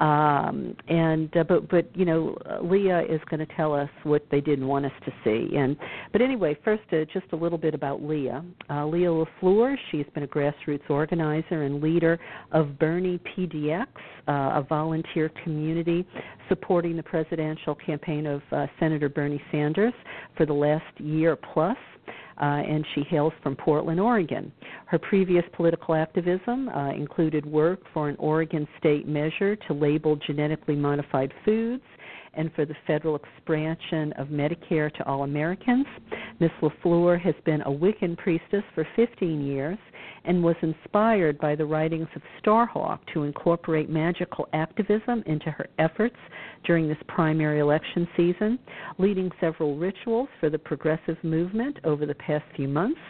Um, 0.00 0.74
and 0.88 1.34
uh, 1.36 1.44
but 1.44 1.68
but 1.68 1.94
you 1.94 2.06
know 2.06 2.36
Leigha 2.62 3.04
is 3.04 3.20
going 3.28 3.46
to 3.46 3.54
tell 3.54 3.74
us 3.74 3.90
what 4.04 4.24
they 4.30 4.40
didn't 4.40 4.66
want 4.66 4.86
us 4.86 4.92
to 5.04 5.12
see. 5.22 5.56
And 5.56 5.76
but 6.10 6.22
anyway, 6.22 6.56
first 6.64 6.82
uh, 6.92 7.04
just 7.12 7.26
a 7.32 7.36
little 7.36 7.58
bit 7.58 7.74
about 7.74 8.00
Leigha. 8.00 8.44
Uh, 8.70 8.84
Leigha 8.84 9.26
LaFleur. 9.42 9.76
She's 9.90 10.06
been 10.14 10.22
a 10.22 10.26
grassroots 10.26 10.88
organizer 10.88 11.64
and 11.64 11.82
leader 11.82 12.18
of 12.52 12.78
Bernie 12.78 13.20
PDX, 13.36 13.86
uh, 14.26 14.32
a 14.32 14.66
volunteer 14.66 15.30
community 15.44 16.06
supporting 16.48 16.96
the 16.96 17.02
presidential 17.02 17.74
campaign 17.74 18.26
of 18.26 18.40
uh, 18.52 18.66
Senator 18.78 19.10
Bernie 19.10 19.42
Sanders 19.52 19.94
for 20.36 20.46
the 20.46 20.52
last 20.52 20.98
year 20.98 21.36
plus 21.36 21.76
uh, 22.40 22.44
and 22.44 22.86
she 22.94 23.02
hails 23.02 23.32
from 23.42 23.54
Portland, 23.54 24.00
Oregon. 24.00 24.50
Her 24.86 24.98
previous 24.98 25.44
political 25.52 25.94
activism 25.94 26.68
uh, 26.70 26.92
included 26.92 27.44
work 27.44 27.80
for 27.92 28.08
an 28.08 28.16
Oregon 28.18 28.66
state 28.78 29.06
measure 29.06 29.56
to 29.56 29.74
label 29.74 30.16
genetically 30.26 30.76
modified 30.76 31.32
foods 31.44 31.82
and 32.34 32.52
for 32.54 32.64
the 32.64 32.74
federal 32.86 33.16
expansion 33.16 34.12
of 34.14 34.28
Medicare 34.28 34.92
to 34.94 35.06
all 35.06 35.24
Americans. 35.24 35.86
Ms. 36.38 36.50
LaFleur 36.62 37.20
has 37.20 37.34
been 37.44 37.60
a 37.62 37.70
Wiccan 37.70 38.16
priestess 38.16 38.62
for 38.74 38.86
15 38.96 39.44
years 39.44 39.78
and 40.24 40.42
was 40.42 40.56
inspired 40.62 41.38
by 41.38 41.54
the 41.54 41.64
writings 41.64 42.08
of 42.14 42.22
Starhawk 42.42 42.98
to 43.14 43.24
incorporate 43.24 43.88
magical 43.88 44.48
activism 44.52 45.22
into 45.26 45.50
her 45.50 45.66
efforts 45.78 46.16
during 46.64 46.88
this 46.88 46.98
primary 47.08 47.60
election 47.60 48.06
season, 48.16 48.58
leading 48.98 49.30
several 49.40 49.76
rituals 49.76 50.28
for 50.38 50.50
the 50.50 50.58
progressive 50.58 51.16
movement 51.22 51.78
over 51.84 52.06
the 52.06 52.14
past 52.14 52.44
few 52.56 52.68
months. 52.68 53.00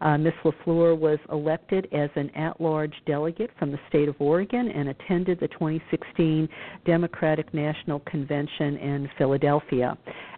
Uh, 0.00 0.16
Ms. 0.16 0.32
LaFleur 0.44 0.98
was 0.98 1.18
elected 1.30 1.88
as 1.92 2.10
an 2.16 2.30
at 2.30 2.60
large 2.60 2.94
delegate 3.06 3.50
from 3.58 3.72
the 3.72 3.78
state 3.88 4.08
of 4.08 4.14
Oregon 4.18 4.68
and 4.68 4.88
attended 4.88 5.40
the 5.40 5.48
2016 5.48 6.48
Democratic 6.84 7.52
National 7.52 8.00
Convention 8.00 8.76
in 8.76 9.08
Philadelphia. 9.18 9.96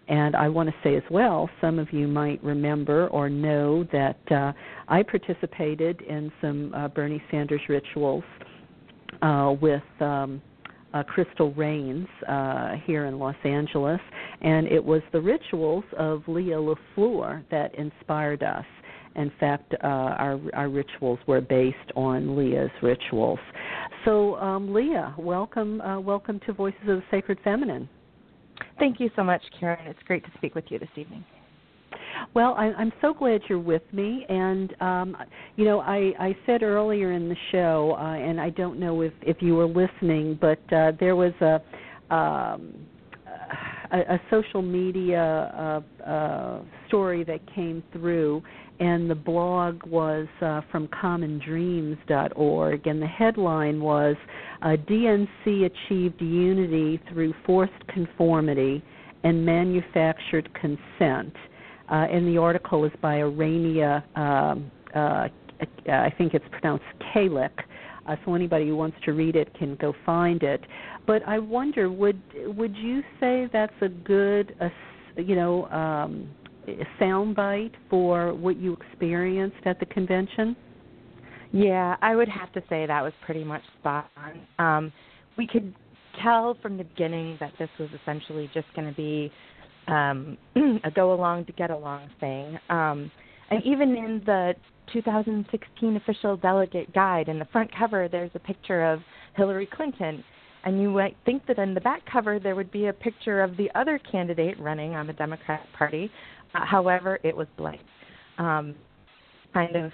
And 0.09 0.35
I 0.35 0.49
want 0.49 0.67
to 0.69 0.75
say 0.83 0.95
as 0.95 1.03
well, 1.11 1.47
some 1.61 1.77
of 1.77 1.93
you 1.93 2.07
might 2.07 2.43
remember 2.43 3.07
or 3.09 3.29
know 3.29 3.83
that 3.91 4.19
uh, 4.31 4.53
I 4.87 5.03
participated 5.03 6.01
in 6.01 6.31
some 6.41 6.73
uh, 6.73 6.87
Bernie 6.87 7.21
Sanders 7.29 7.61
rituals 7.69 8.23
uh, 9.21 9.53
with 9.61 9.83
um, 9.99 10.41
uh, 10.95 11.03
Crystal 11.03 11.53
Rains 11.53 12.07
uh, 12.27 12.71
here 12.85 13.05
in 13.05 13.19
Los 13.19 13.35
Angeles, 13.43 13.99
and 14.41 14.65
it 14.65 14.83
was 14.83 15.03
the 15.11 15.21
rituals 15.21 15.83
of 15.95 16.23
Leigha 16.27 16.75
LaFleur 16.97 17.43
that 17.51 17.75
inspired 17.75 18.41
us. 18.41 18.65
In 19.15 19.31
fact, 19.39 19.75
uh, 19.83 19.87
our 19.87 20.39
our 20.53 20.69
rituals 20.69 21.19
were 21.27 21.41
based 21.41 21.77
on 21.95 22.29
Leigha's 22.29 22.71
rituals. 22.81 23.39
So, 24.05 24.35
um, 24.37 24.69
Leigha, 24.69 25.17
welcome 25.19 25.81
uh, 25.81 25.99
welcome 25.99 26.39
to 26.47 26.53
Voices 26.53 26.79
of 26.81 26.97
the 26.97 27.03
Sacred 27.11 27.37
Feminine. 27.43 27.87
Thank 28.77 28.99
you 28.99 29.09
so 29.15 29.23
much, 29.23 29.41
Karen. 29.59 29.87
It's 29.87 29.99
great 30.05 30.23
to 30.25 30.31
speak 30.37 30.55
with 30.55 30.65
you 30.69 30.79
this 30.79 30.89
evening. 30.95 31.23
Well, 32.33 32.53
I, 32.57 32.65
I'm 32.77 32.91
so 33.01 33.13
glad 33.13 33.41
you're 33.47 33.59
with 33.59 33.81
me, 33.91 34.25
and 34.29 34.75
um, 34.81 35.17
you 35.55 35.65
know, 35.65 35.79
I, 35.79 36.13
I 36.19 36.37
said 36.45 36.63
earlier 36.63 37.11
in 37.13 37.29
the 37.29 37.35
show, 37.51 37.95
uh, 37.97 38.13
and 38.13 38.39
I 38.39 38.49
don't 38.51 38.79
know 38.79 39.01
if 39.01 39.13
if 39.21 39.37
you 39.41 39.55
were 39.55 39.65
listening, 39.67 40.37
but 40.39 40.59
uh, 40.73 40.91
there 40.99 41.15
was 41.15 41.33
a 41.41 41.61
um, 42.13 42.73
a, 43.91 43.99
a 44.15 44.21
social 44.29 44.61
media 44.61 45.81
uh, 46.03 46.03
uh, 46.09 46.61
story 46.87 47.23
that 47.23 47.39
came 47.53 47.83
through, 47.91 48.43
and 48.79 49.09
the 49.09 49.15
blog 49.15 49.83
was 49.85 50.27
uh, 50.41 50.61
from 50.71 50.87
commondreams.org, 50.87 52.87
and 52.87 53.01
the 53.01 53.07
headline 53.07 53.81
was 53.81 54.15
uh, 54.61 54.77
DNC 54.87 55.65
achieved 55.65 56.21
unity 56.21 57.01
through 57.11 57.33
forced 57.45 57.87
conformity 57.87 58.83
and 59.23 59.45
manufactured 59.45 60.49
consent. 60.53 61.35
Uh, 61.91 62.05
and 62.11 62.27
the 62.27 62.37
article 62.37 62.85
is 62.85 62.91
by 63.01 63.17
Arania, 63.17 64.03
um, 64.17 64.71
uh, 64.95 65.27
I 65.91 66.13
think 66.17 66.33
it's 66.33 66.45
pronounced 66.51 66.85
Kalik. 67.13 67.51
Uh, 68.07 68.15
so 68.25 68.33
anybody 68.33 68.67
who 68.67 68.75
wants 68.75 68.97
to 69.05 69.13
read 69.13 69.35
it 69.35 69.53
can 69.55 69.75
go 69.75 69.93
find 70.05 70.41
it. 70.41 70.63
But 71.05 71.21
I 71.27 71.39
wonder, 71.39 71.91
would 71.91 72.21
would 72.55 72.75
you 72.75 73.01
say 73.19 73.49
that's 73.51 73.73
a 73.81 73.89
good, 73.89 74.55
uh, 74.61 74.69
you 75.17 75.35
know, 75.35 75.65
um, 75.67 76.29
soundbite 76.99 77.73
for 77.89 78.33
what 78.33 78.57
you 78.57 78.73
experienced 78.73 79.65
at 79.65 79.79
the 79.79 79.85
convention? 79.85 80.55
Yeah, 81.51 81.95
I 82.01 82.15
would 82.15 82.29
have 82.29 82.51
to 82.53 82.61
say 82.69 82.85
that 82.85 83.01
was 83.01 83.13
pretty 83.25 83.43
much 83.43 83.61
spot 83.79 84.09
on. 84.17 84.65
Um, 84.65 84.93
we 85.37 85.47
could 85.47 85.73
tell 86.21 86.57
from 86.61 86.77
the 86.77 86.83
beginning 86.83 87.37
that 87.39 87.53
this 87.57 87.69
was 87.79 87.89
essentially 88.01 88.49
just 88.53 88.67
going 88.75 88.87
to 88.87 88.95
be 88.95 89.31
um, 89.87 90.37
a 90.83 90.91
go 90.91 91.13
along 91.13 91.45
to 91.45 91.51
get 91.53 91.71
along 91.71 92.09
thing. 92.19 92.59
Um, 92.69 93.11
and 93.49 93.63
even 93.65 93.95
in 93.95 94.21
the 94.25 94.53
2016 94.93 95.95
official 95.95 96.37
delegate 96.37 96.93
guide, 96.93 97.29
in 97.29 97.39
the 97.39 97.45
front 97.45 97.71
cover, 97.75 98.07
there's 98.07 98.31
a 98.35 98.39
picture 98.39 98.85
of 98.85 98.99
Hillary 99.35 99.67
Clinton. 99.71 100.23
And 100.65 100.81
you 100.81 100.89
might 100.91 101.15
think 101.25 101.45
that 101.47 101.57
in 101.57 101.73
the 101.73 101.81
back 101.81 102.01
cover 102.11 102.37
there 102.37 102.55
would 102.55 102.71
be 102.71 102.87
a 102.87 102.93
picture 102.93 103.41
of 103.41 103.55
the 103.57 103.69
other 103.75 103.99
candidate 104.11 104.59
running 104.59 104.93
on 104.93 105.07
the 105.07 105.13
Democratic 105.13 105.71
Party. 105.73 106.11
Uh, 106.53 106.65
however, 106.65 107.19
it 107.23 107.35
was 107.35 107.47
blank. 107.57 107.81
Um, 108.37 108.75
kind 109.53 109.75
of 109.75 109.91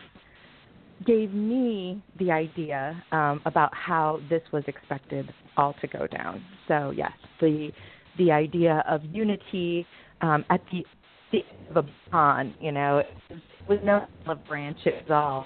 gave 1.05 1.33
me 1.33 2.01
the 2.19 2.31
idea 2.31 3.01
um, 3.11 3.41
about 3.45 3.73
how 3.73 4.19
this 4.29 4.41
was 4.53 4.63
expected 4.67 5.31
all 5.57 5.75
to 5.81 5.87
go 5.87 6.07
down. 6.07 6.43
So 6.67 6.91
yes, 6.91 7.11
the 7.41 7.71
the 8.17 8.31
idea 8.31 8.83
of 8.89 9.03
unity 9.03 9.85
um, 10.21 10.45
at 10.49 10.61
the, 10.71 10.85
the 11.31 11.39
of 11.69 11.85
a 11.85 12.09
pond, 12.09 12.53
you 12.61 12.71
know, 12.71 12.99
it 12.99 13.07
was 13.67 13.79
no 13.83 14.05
olive 14.25 14.45
branch. 14.47 14.77
It 14.85 15.03
was 15.07 15.11
all. 15.11 15.45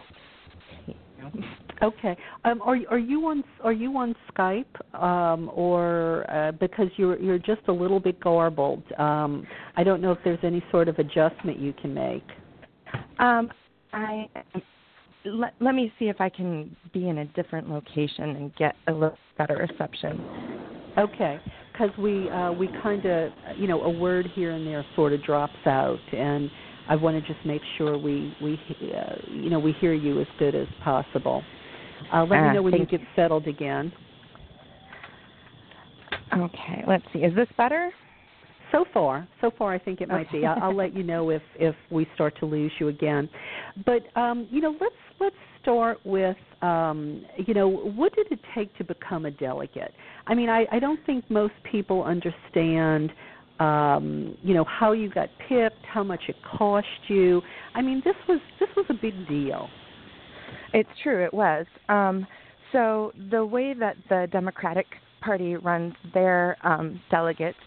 You 0.86 0.94
know. 1.22 1.32
Okay. 1.82 2.18
Um, 2.44 2.62
are 2.62 2.78
are 2.90 2.98
you 3.00 3.28
on 3.28 3.44
are 3.64 3.72
you 3.72 3.96
on 3.98 4.14
Skype 4.34 5.02
um, 5.02 5.50
or 5.54 6.26
uh, 6.30 6.52
because 6.54 6.88
you're 6.98 7.18
you're 7.20 7.40
just 7.40 7.62
a 7.68 7.72
little 7.72 8.00
bit 8.00 8.20
garbled? 8.20 8.84
Um, 8.98 9.48
I 9.78 9.84
don't 9.84 10.02
know 10.02 10.12
if 10.12 10.20
there's 10.24 10.40
any 10.44 10.64
sort 10.72 10.88
of 10.88 11.00
adjustment 11.00 11.58
you 11.60 11.74
can 11.74 11.94
make. 11.94 12.26
Um, 13.20 13.50
I 13.94 14.28
let, 15.26 15.54
let 15.60 15.76
me 15.76 15.92
see 16.00 16.06
if 16.06 16.20
I 16.20 16.30
can 16.30 16.76
be 16.94 17.10
in 17.10 17.20
a 17.20 17.26
different 17.26 17.70
location 17.70 18.32
and 18.32 18.56
get 18.56 18.76
a 18.88 18.92
little 18.92 19.18
better 19.38 19.56
reception. 19.56 20.22
Okay, 20.98 21.40
because 21.72 21.96
we 21.98 22.30
uh, 22.30 22.52
we 22.52 22.68
kind 22.84 23.06
of 23.06 23.32
you 23.58 23.68
know 23.68 23.84
a 23.84 23.90
word 23.90 24.28
here 24.36 24.52
and 24.52 24.68
there 24.68 24.86
sort 24.96 25.14
of 25.14 25.24
drops 25.24 25.66
out, 25.66 26.00
and 26.14 26.52
I 26.90 26.96
want 26.96 27.24
to 27.24 27.34
just 27.34 27.46
make 27.46 27.62
sure 27.78 27.98
we 27.98 28.36
we 28.42 28.60
uh, 28.94 29.16
you 29.32 29.50
know 29.50 29.60
we 29.60 29.72
hear 29.74 29.94
you 29.94 30.20
as 30.20 30.28
good 30.38 30.56
as 30.56 30.68
possible. 30.84 31.44
Uh, 32.14 32.26
let 32.26 32.40
Ah, 32.40 32.48
me 32.48 32.54
know 32.56 32.62
when 32.62 32.74
you 32.76 32.86
get 32.86 33.02
settled 33.16 33.48
again. 33.48 33.92
Okay, 36.34 36.84
let's 36.88 37.04
see. 37.12 37.20
Is 37.20 37.36
this 37.36 37.48
better? 37.58 37.92
So 38.72 38.86
far, 38.94 39.28
so 39.42 39.50
far, 39.58 39.74
I 39.74 39.80
think 39.80 40.00
it 40.00 40.08
might 40.08 40.32
be. 40.32 40.46
I'll, 40.46 40.62
I'll 40.62 40.76
let 40.76 40.96
you 40.96 41.02
know 41.02 41.32
if 41.32 41.42
if 41.56 41.76
we 41.90 42.08
start 42.14 42.38
to 42.40 42.46
lose 42.46 42.72
you 42.80 42.90
again. 42.90 43.28
But 43.84 44.04
um, 44.16 44.48
you 44.52 44.62
know, 44.62 44.76
let's 44.80 44.94
let's 45.20 45.36
start 45.62 45.98
with 46.06 46.38
um, 46.62 47.26
you 47.38 47.54
know, 47.54 47.68
what 47.68 48.14
did 48.16 48.32
it 48.32 48.40
take 48.54 48.76
to 48.78 48.84
become 48.84 49.26
a 49.26 49.32
delegate? 49.32 49.94
I 50.28 50.36
mean, 50.36 50.50
I, 50.50 50.66
I 50.72 50.80
don't 50.80 51.04
think 51.06 51.30
most 51.30 51.54
people 51.72 52.04
understand. 52.04 53.12
Um, 53.60 54.38
you 54.42 54.54
know 54.54 54.66
how 54.66 54.94
you 54.94 55.10
got 55.10 55.30
picked, 55.48 55.86
how 55.86 56.04
much 56.04 56.22
it 56.30 56.36
cost 56.58 56.88
you. 57.08 57.42
I 57.76 57.82
mean, 57.82 58.02
this 58.06 58.16
was 58.28 58.40
this 58.60 58.70
was 58.76 58.86
a 58.90 58.94
big 58.94 59.28
deal. 59.28 59.68
It's 60.74 60.90
true, 61.04 61.24
it 61.24 61.34
was. 61.34 61.66
Um, 61.88 62.28
so 62.72 63.12
the 63.32 63.44
way 63.46 63.74
that 63.74 63.98
the 64.10 64.28
Democratic 64.32 64.86
Party 65.22 65.56
runs 65.56 65.94
their 66.14 66.58
um, 66.64 67.02
delegates 67.10 67.58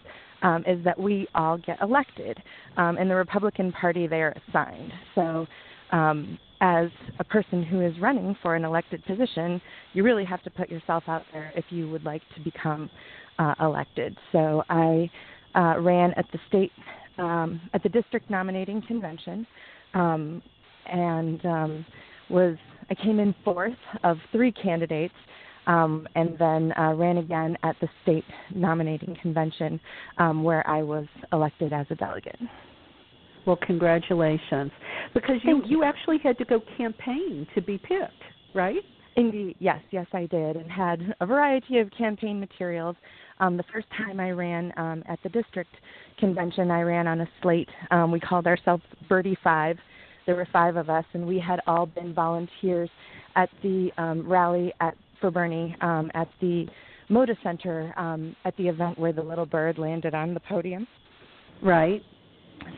um, 0.41 0.63
is 0.67 0.83
that 0.83 0.99
we 0.99 1.27
all 1.35 1.57
get 1.57 1.81
elected. 1.81 2.41
Um, 2.77 2.97
in 2.97 3.07
the 3.07 3.15
Republican 3.15 3.71
Party, 3.71 4.07
they 4.07 4.21
are 4.21 4.33
assigned. 4.47 4.91
So 5.15 5.45
um, 5.91 6.37
as 6.61 6.87
a 7.19 7.23
person 7.23 7.63
who 7.63 7.81
is 7.81 7.93
running 7.99 8.35
for 8.41 8.55
an 8.55 8.63
elected 8.63 9.03
position, 9.05 9.61
you 9.93 10.03
really 10.03 10.25
have 10.25 10.41
to 10.43 10.49
put 10.49 10.69
yourself 10.69 11.03
out 11.07 11.23
there 11.31 11.51
if 11.55 11.65
you 11.69 11.89
would 11.89 12.03
like 12.03 12.21
to 12.35 12.41
become 12.41 12.89
uh, 13.39 13.53
elected. 13.59 14.17
So 14.31 14.63
I 14.69 15.09
uh, 15.55 15.79
ran 15.79 16.13
at 16.13 16.25
the 16.31 16.39
state, 16.47 16.71
um, 17.17 17.61
at 17.73 17.83
the 17.83 17.89
district 17.89 18.29
nominating 18.29 18.81
convention, 18.87 19.45
um, 19.93 20.41
and 20.85 21.45
um, 21.45 21.85
was 22.29 22.57
I 22.89 22.95
came 22.95 23.19
in 23.19 23.33
fourth 23.43 23.73
of 24.03 24.17
three 24.31 24.51
candidates, 24.51 25.13
um, 25.67 26.07
and 26.15 26.37
then 26.37 26.73
uh, 26.77 26.93
ran 26.93 27.17
again 27.17 27.57
at 27.63 27.75
the 27.79 27.87
state 28.03 28.25
nominating 28.53 29.15
convention, 29.21 29.79
um, 30.17 30.43
where 30.43 30.67
I 30.67 30.83
was 30.83 31.05
elected 31.31 31.73
as 31.73 31.85
a 31.89 31.95
delegate. 31.95 32.39
Well, 33.45 33.59
congratulations, 33.65 34.71
because 35.13 35.35
you 35.43 35.57
you. 35.65 35.79
you 35.79 35.83
actually 35.83 36.17
had 36.23 36.37
to 36.37 36.45
go 36.45 36.61
campaign 36.77 37.45
to 37.55 37.61
be 37.61 37.77
picked, 37.77 38.23
right? 38.53 38.81
Indeed, 39.15 39.55
yes, 39.59 39.79
yes, 39.91 40.07
I 40.13 40.25
did, 40.25 40.55
and 40.55 40.71
had 40.71 41.13
a 41.21 41.25
variety 41.25 41.77
of 41.79 41.89
campaign 41.91 42.39
materials. 42.39 42.95
Um, 43.39 43.57
the 43.57 43.63
first 43.71 43.87
time 43.97 44.19
I 44.19 44.31
ran 44.31 44.73
um, 44.77 45.03
at 45.07 45.19
the 45.23 45.29
district 45.29 45.69
convention, 46.17 46.71
I 46.71 46.81
ran 46.81 47.05
on 47.07 47.21
a 47.21 47.29
slate. 47.41 47.69
Um, 47.91 48.11
we 48.11 48.19
called 48.19 48.47
ourselves 48.47 48.83
Birdie 49.07 49.37
Five. 49.43 49.77
There 50.25 50.35
were 50.35 50.47
five 50.51 50.75
of 50.75 50.89
us, 50.89 51.05
and 51.13 51.27
we 51.27 51.39
had 51.39 51.59
all 51.67 51.85
been 51.85 52.13
volunteers 52.13 52.89
at 53.35 53.49
the 53.61 53.89
um, 53.97 54.29
rally 54.29 54.73
at 54.79 54.95
for 55.19 55.31
Bernie 55.31 55.75
um, 55.81 56.11
at 56.13 56.27
the 56.41 56.67
Moda 57.09 57.35
Center 57.43 57.93
um, 57.97 58.35
at 58.45 58.55
the 58.57 58.67
event 58.67 58.97
where 58.99 59.13
the 59.13 59.21
little 59.21 59.45
bird 59.45 59.77
landed 59.77 60.13
on 60.13 60.33
the 60.33 60.39
podium. 60.41 60.87
Right. 61.61 62.01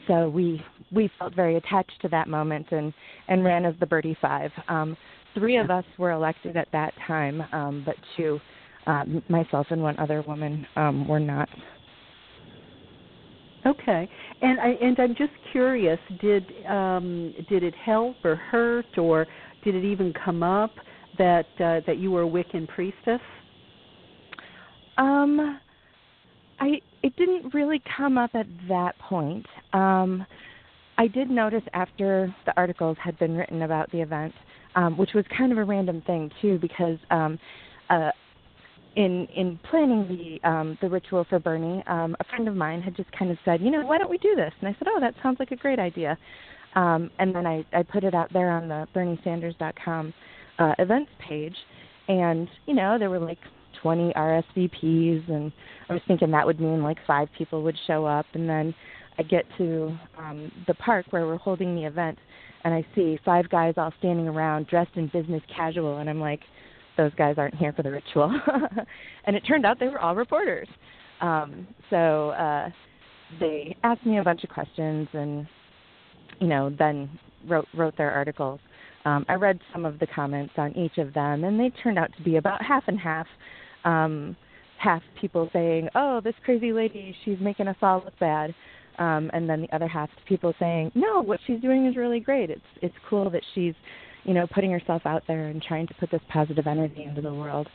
So 0.07 0.29
we 0.29 0.61
we 0.91 1.09
felt 1.19 1.35
very 1.35 1.57
attached 1.57 1.99
to 2.01 2.09
that 2.09 2.27
moment 2.27 2.67
and 2.71 2.93
and 3.27 3.43
ran 3.43 3.65
as 3.65 3.75
the 3.79 3.85
Birdie 3.85 4.17
Five. 4.21 4.51
Um, 4.67 4.95
three 5.33 5.57
of 5.57 5.69
us 5.69 5.85
were 5.97 6.11
elected 6.11 6.57
at 6.57 6.67
that 6.71 6.93
time, 7.07 7.41
um, 7.51 7.83
but 7.85 7.95
two, 8.15 8.39
uh, 8.87 9.03
myself 9.29 9.67
and 9.69 9.81
one 9.81 9.97
other 9.99 10.23
woman, 10.27 10.65
um, 10.75 11.07
were 11.07 11.19
not. 11.19 11.49
Okay, 13.65 14.07
and 14.41 14.59
I 14.59 14.69
and 14.81 14.99
I'm 14.99 15.15
just 15.15 15.31
curious 15.51 15.99
did 16.21 16.45
um, 16.67 17.33
did 17.49 17.63
it 17.63 17.73
help 17.83 18.17
or 18.23 18.35
hurt 18.35 18.97
or 18.97 19.25
did 19.63 19.73
it 19.73 19.83
even 19.83 20.13
come 20.13 20.43
up 20.43 20.71
that 21.17 21.47
uh, 21.59 21.81
that 21.87 21.97
you 21.97 22.11
were 22.11 22.23
a 22.23 22.27
Wiccan 22.27 22.67
priestess? 22.67 23.21
Um, 24.97 25.59
I 26.59 26.79
it 27.01 27.15
didn't 27.15 27.53
really 27.53 27.81
come 27.97 28.17
up 28.17 28.31
at 28.35 28.45
that 28.69 28.97
point. 28.99 29.45
Um, 29.73 30.25
I 30.97 31.07
did 31.07 31.29
notice 31.29 31.63
after 31.73 32.33
the 32.45 32.53
articles 32.55 32.97
had 33.03 33.17
been 33.19 33.35
written 33.35 33.63
about 33.63 33.91
the 33.91 34.01
event, 34.01 34.33
um, 34.75 34.97
which 34.97 35.11
was 35.13 35.25
kind 35.35 35.51
of 35.51 35.57
a 35.57 35.63
random 35.63 36.01
thing 36.05 36.31
too, 36.41 36.57
because 36.59 36.97
um, 37.09 37.37
uh, 37.89 38.11
in 38.95 39.27
in 39.35 39.59
planning 39.69 40.07
the 40.07 40.49
um, 40.49 40.77
the 40.81 40.89
ritual 40.89 41.25
for 41.29 41.39
Bernie, 41.39 41.83
um, 41.87 42.15
a 42.19 42.23
friend 42.25 42.47
of 42.47 42.55
mine 42.55 42.81
had 42.81 42.95
just 42.95 43.11
kind 43.11 43.31
of 43.31 43.37
said, 43.43 43.61
you 43.61 43.71
know, 43.71 43.85
why 43.85 43.97
don't 43.97 44.09
we 44.09 44.17
do 44.17 44.35
this? 44.35 44.53
And 44.59 44.69
I 44.69 44.75
said, 44.79 44.87
oh, 44.87 44.99
that 44.99 45.13
sounds 45.21 45.37
like 45.39 45.51
a 45.51 45.55
great 45.55 45.79
idea. 45.79 46.17
Um, 46.75 47.09
and 47.19 47.33
then 47.33 47.45
I, 47.45 47.65
I 47.73 47.83
put 47.83 48.03
it 48.03 48.13
out 48.13 48.31
there 48.33 48.49
on 48.51 48.67
the 48.67 48.87
BernieSanders.com 48.95 50.13
uh, 50.59 50.73
events 50.79 51.11
page, 51.27 51.55
and 52.07 52.47
you 52.65 52.73
know 52.73 52.97
there 52.99 53.09
were 53.09 53.19
like 53.19 53.39
20 53.81 54.13
RSVPs, 54.13 55.29
and 55.29 55.51
I 55.89 55.93
was 55.93 56.01
thinking 56.07 56.31
that 56.31 56.45
would 56.45 56.59
mean 56.59 56.83
like 56.83 56.97
five 57.05 57.27
people 57.37 57.63
would 57.63 57.77
show 57.87 58.05
up, 58.05 58.25
and 58.33 58.49
then 58.49 58.73
I 59.17 59.23
get 59.23 59.45
to 59.57 59.97
um, 60.17 60.51
the 60.67 60.73
park 60.75 61.05
where 61.11 61.25
we're 61.25 61.37
holding 61.37 61.75
the 61.75 61.85
event, 61.85 62.17
and 62.63 62.73
I 62.73 62.85
see 62.95 63.19
five 63.23 63.49
guys 63.49 63.75
all 63.77 63.93
standing 63.99 64.27
around 64.27 64.67
dressed 64.67 64.95
in 64.95 65.07
business 65.07 65.41
casual, 65.53 65.99
and 65.99 66.09
I'm 66.09 66.19
like, 66.19 66.41
those 66.97 67.13
guys 67.15 67.35
aren't 67.37 67.55
here 67.55 67.73
for 67.73 67.83
the 67.83 67.91
ritual. 67.91 68.33
and 69.25 69.35
it 69.35 69.41
turned 69.41 69.65
out 69.65 69.79
they 69.79 69.87
were 69.87 69.99
all 69.99 70.15
reporters. 70.15 70.67
Um, 71.21 71.67
so 71.89 72.29
uh, 72.31 72.69
they 73.39 73.75
asked 73.83 74.05
me 74.05 74.19
a 74.19 74.23
bunch 74.23 74.43
of 74.43 74.49
questions, 74.49 75.07
and 75.13 75.47
you 76.39 76.47
know, 76.47 76.73
then 76.77 77.09
wrote 77.47 77.67
wrote 77.75 77.97
their 77.97 78.11
articles. 78.11 78.59
Um, 79.05 79.25
I 79.29 79.35
read 79.35 79.59
some 79.71 79.85
of 79.85 79.99
the 79.99 80.07
comments 80.07 80.53
on 80.57 80.75
each 80.75 80.97
of 80.97 81.13
them, 81.13 81.43
and 81.43 81.59
they 81.59 81.71
turned 81.83 81.99
out 81.99 82.09
to 82.17 82.23
be 82.23 82.37
about 82.37 82.61
half 82.63 82.83
and 82.87 82.99
half. 82.99 83.27
Um, 83.83 84.35
half 84.77 85.01
people 85.19 85.49
saying, 85.53 85.89
"Oh, 85.95 86.21
this 86.21 86.35
crazy 86.43 86.73
lady, 86.73 87.15
she's 87.23 87.39
making 87.39 87.67
us 87.67 87.77
all 87.81 88.01
look 88.03 88.17
bad," 88.19 88.53
um, 88.99 89.29
and 89.33 89.49
then 89.49 89.61
the 89.61 89.75
other 89.75 89.87
half 89.87 90.09
people 90.27 90.53
saying, 90.59 90.91
"No, 90.95 91.21
what 91.21 91.39
she's 91.45 91.61
doing 91.61 91.85
is 91.85 91.95
really 91.95 92.19
great. 92.19 92.49
It's 92.49 92.61
it's 92.81 92.95
cool 93.09 93.29
that 93.29 93.43
she's, 93.53 93.73
you 94.25 94.33
know, 94.33 94.47
putting 94.47 94.71
yourself 94.71 95.03
out 95.05 95.23
there 95.27 95.47
and 95.47 95.61
trying 95.61 95.87
to 95.87 95.93
put 95.95 96.11
this 96.11 96.21
positive 96.29 96.67
energy 96.67 97.03
into 97.03 97.21
the 97.21 97.33
world. 97.33 97.67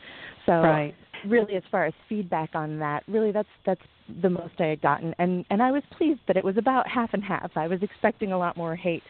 So 0.45 0.53
right. 0.53 0.93
really 1.25 1.55
as 1.55 1.63
far 1.71 1.85
as 1.85 1.93
feedback 2.07 2.51
on 2.53 2.77
that, 2.79 3.03
really 3.07 3.31
that's 3.31 3.49
that's 3.65 3.81
the 4.21 4.29
most 4.29 4.53
I 4.59 4.65
had 4.65 4.81
gotten 4.81 5.15
and 5.19 5.45
and 5.49 5.63
I 5.63 5.71
was 5.71 5.83
pleased 5.97 6.19
that 6.27 6.35
it 6.35 6.43
was 6.43 6.57
about 6.57 6.87
half 6.87 7.11
and 7.13 7.23
half. 7.23 7.51
I 7.55 7.67
was 7.67 7.81
expecting 7.81 8.33
a 8.33 8.37
lot 8.37 8.57
more 8.57 8.75
hate. 8.75 9.03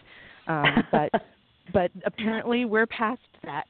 Um 0.48 0.66
but 0.92 1.12
but 1.74 1.92
apparently 2.06 2.66
we're 2.66 2.88
past 2.88 3.22
that. 3.44 3.66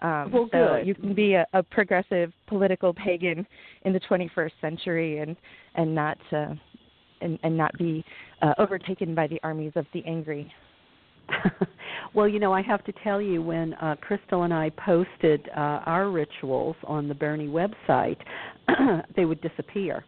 Um, 0.00 0.32
well, 0.32 0.48
so 0.50 0.78
good. 0.78 0.86
you 0.86 0.94
can 0.96 1.14
be 1.14 1.34
a, 1.34 1.46
a 1.52 1.62
progressive 1.62 2.32
political 2.48 2.92
pagan 2.92 3.46
in 3.84 3.92
the 3.92 4.00
21st 4.00 4.50
century 4.60 5.18
and 5.18 5.36
and 5.76 5.94
not 5.94 6.18
uh, 6.32 6.54
and, 7.20 7.38
and 7.44 7.56
not 7.56 7.72
be 7.78 8.04
uh, 8.42 8.54
overtaken 8.58 9.14
by 9.14 9.28
the 9.28 9.38
armies 9.44 9.72
of 9.76 9.86
the 9.94 10.04
angry. 10.04 10.52
well, 12.14 12.28
you 12.28 12.38
know, 12.38 12.52
I 12.52 12.62
have 12.62 12.84
to 12.84 12.92
tell 13.04 13.20
you, 13.20 13.42
when 13.42 13.74
uh, 13.74 13.96
Crystal 14.00 14.42
and 14.42 14.52
I 14.52 14.70
posted 14.70 15.48
uh, 15.56 15.80
our 15.86 16.10
rituals 16.10 16.76
on 16.84 17.08
the 17.08 17.14
Bernie 17.14 17.48
website, 17.48 18.18
they 19.16 19.24
would 19.24 19.40
disappear. 19.40 20.04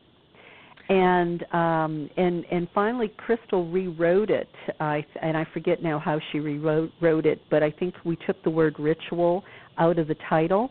And 0.88 1.42
um, 1.54 2.10
and 2.18 2.44
and 2.50 2.68
finally, 2.74 3.10
Crystal 3.16 3.70
rewrote 3.70 4.28
it. 4.28 4.50
I 4.80 5.02
and 5.22 5.34
I 5.34 5.46
forget 5.54 5.82
now 5.82 5.98
how 5.98 6.20
she 6.30 6.40
rewrote 6.40 6.90
wrote 7.00 7.24
it, 7.24 7.40
but 7.50 7.62
I 7.62 7.70
think 7.70 7.94
we 8.04 8.16
took 8.26 8.42
the 8.44 8.50
word 8.50 8.76
ritual 8.78 9.44
out 9.78 9.98
of 9.98 10.08
the 10.08 10.16
title, 10.28 10.70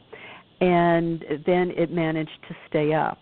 and 0.62 1.26
then 1.48 1.72
it 1.76 1.92
managed 1.92 2.38
to 2.48 2.56
stay 2.70 2.94
up 2.94 3.18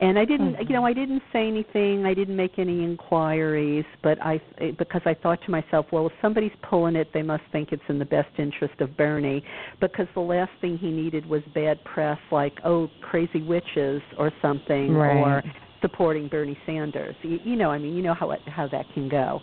and 0.00 0.18
I 0.18 0.24
didn't 0.24 0.54
mm-hmm. 0.54 0.62
you 0.68 0.74
know 0.74 0.84
I 0.84 0.92
didn't 0.92 1.22
say 1.32 1.46
anything 1.46 2.04
I 2.06 2.14
didn't 2.14 2.36
make 2.36 2.58
any 2.58 2.82
inquiries 2.84 3.84
but 4.02 4.20
I 4.22 4.40
because 4.78 5.02
I 5.04 5.14
thought 5.14 5.40
to 5.44 5.50
myself 5.50 5.86
well 5.92 6.06
if 6.06 6.12
somebody's 6.20 6.52
pulling 6.68 6.96
it 6.96 7.08
they 7.12 7.22
must 7.22 7.42
think 7.52 7.72
it's 7.72 7.82
in 7.88 7.98
the 7.98 8.04
best 8.04 8.30
interest 8.38 8.80
of 8.80 8.96
Bernie 8.96 9.42
because 9.80 10.06
the 10.14 10.20
last 10.20 10.50
thing 10.60 10.78
he 10.78 10.90
needed 10.90 11.26
was 11.26 11.42
bad 11.54 11.82
press 11.84 12.18
like 12.30 12.54
oh 12.64 12.88
crazy 13.02 13.42
witches 13.42 14.02
or 14.18 14.32
something 14.42 14.94
right. 14.94 15.16
or 15.16 15.42
supporting 15.80 16.28
Bernie 16.28 16.58
Sanders 16.66 17.14
you, 17.22 17.38
you 17.44 17.56
know 17.56 17.70
I 17.70 17.78
mean 17.78 17.94
you 17.94 18.02
know 18.02 18.14
how 18.14 18.30
it, 18.30 18.40
how 18.46 18.68
that 18.68 18.86
can 18.94 19.08
go 19.08 19.40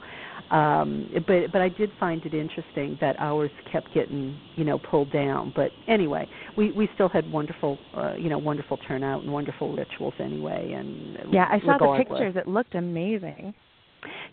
um 0.52 1.10
but 1.28 1.52
but 1.52 1.62
I 1.62 1.70
did 1.70 1.92
find 2.00 2.26
it 2.26 2.34
interesting 2.34 2.98
that 3.02 3.16
ours 3.20 3.52
kept 3.72 3.94
getting 3.94 4.40
you 4.56 4.64
know 4.64 4.80
pulled 4.80 5.12
down. 5.12 5.52
But 5.56 5.72
anyway 5.88 6.28
we 6.56 6.72
we 6.72 6.90
still 6.94 7.10
had 7.10 7.30
wonderful 7.32 7.78
uh, 7.94 8.14
you 8.16 8.30
know 8.30 8.38
wonderful 8.38 8.78
turnout 8.78 9.24
and 9.24 9.32
wonderful 9.32 9.76
rituals 9.76 10.14
anyway 10.20 10.74
and 10.74 11.34
yeah 11.34 11.48
I 11.50 11.60
saw 11.60 11.74
regardless. 11.74 12.08
the 12.08 12.16
pictures. 12.16 12.36
It 12.36 12.48
looked 12.48 12.76
amazing 12.76 13.54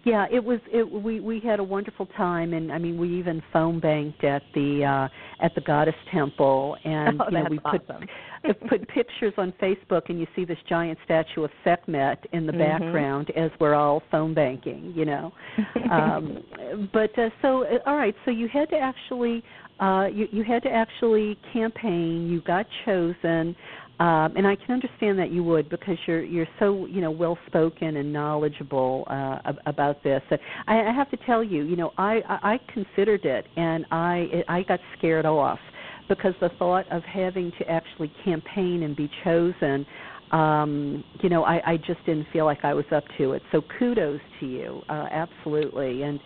yeah, 0.05 0.27
it 0.31 0.43
was. 0.43 0.61
It 0.73 0.91
we 0.91 1.21
we 1.21 1.41
had 1.41 1.59
a 1.61 1.65
wonderful 1.65 2.07
time, 2.17 2.53
and 2.53 2.71
I 2.71 2.79
mean, 2.79 2.99
we 2.99 3.19
even 3.19 3.43
phone 3.53 3.81
banked 3.81 4.23
at 4.25 4.43
the 4.55 4.85
uh 4.85 5.45
at 5.45 5.55
the 5.55 5.63
Goddess 5.63 5.95
Temple, 6.13 6.77
and 6.85 7.21
oh, 7.21 7.25
you 7.31 7.39
know 7.39 7.47
we 7.51 7.59
awesome. 7.65 8.07
put 8.45 8.69
put 8.69 8.89
pictures 8.89 9.33
on 9.39 9.53
Facebook, 9.61 10.03
and 10.11 10.21
you 10.21 10.27
see 10.37 10.45
this 10.45 10.59
giant 10.69 10.99
statue 11.05 11.45
of 11.45 11.51
Sekhmet 11.65 12.27
in 12.33 12.47
the 12.47 12.53
Mhm. 12.53 12.59
background 12.59 13.31
as 13.31 13.51
we're 13.59 13.75
all 13.75 14.03
phone 14.11 14.35
banking, 14.35 14.93
you 14.95 15.07
know. 15.07 15.33
um 15.91 16.39
But 16.93 17.19
uh, 17.19 17.31
so, 17.41 17.65
uh, 17.65 17.79
all 17.87 17.97
right, 17.97 18.15
so 18.25 18.31
you 18.31 18.49
had 18.49 18.69
to 18.71 18.77
actually 18.77 19.43
uh 19.81 20.09
you 20.13 20.29
you 20.31 20.45
had 20.45 20.63
to 20.65 20.71
actually 20.71 21.39
campaign. 21.53 22.29
You 22.31 22.43
got 22.43 22.67
chosen. 22.85 23.57
Um, 24.01 24.35
and 24.37 24.45
I 24.45 24.57
can 24.57 24.75
understand 24.75 25.19
that 25.21 25.31
you 25.31 25.45
would 25.45 25.69
because 25.69 25.97
you're 26.07 26.25
you're 26.25 26.49
so 26.59 26.87
you 26.87 27.01
know 27.01 27.13
well 27.13 27.39
spoken 27.47 27.97
and 27.97 28.13
knowledgeable 28.13 29.05
uh, 29.09 29.39
ab- 29.45 29.61
about 29.67 30.03
this. 30.03 30.21
I, 30.67 30.81
I 30.81 30.93
have 30.93 31.09
to 31.11 31.17
tell 31.19 31.45
you, 31.45 31.63
you 31.63 31.77
know, 31.77 31.93
I, 31.97 32.21
I 32.29 32.55
I 32.55 32.61
considered 32.73 33.25
it 33.25 33.47
and 33.57 33.87
I 33.93 34.43
I 34.49 34.63
got 34.65 34.81
scared 34.99 35.27
off 35.27 35.61
because 36.09 36.35
the 36.41 36.51
thought 36.59 36.91
of 36.91 37.03
having 37.05 37.53
to 37.59 37.71
actually 37.71 38.13
campaign 38.25 38.83
and 38.83 38.97
be 38.97 39.09
chosen, 39.23 39.87
um, 40.33 41.05
you 41.23 41.29
know, 41.29 41.45
I, 41.45 41.73
I 41.73 41.77
just 41.77 42.05
didn't 42.05 42.27
feel 42.33 42.45
like 42.45 42.65
I 42.65 42.75
was 42.75 42.85
up 42.93 43.05
to 43.19 43.33
it. 43.33 43.43
So 43.53 43.63
kudos 43.79 44.21
to 44.41 44.47
you, 44.47 44.83
uh, 44.89 45.07
absolutely. 45.11 46.03
And 46.03 46.21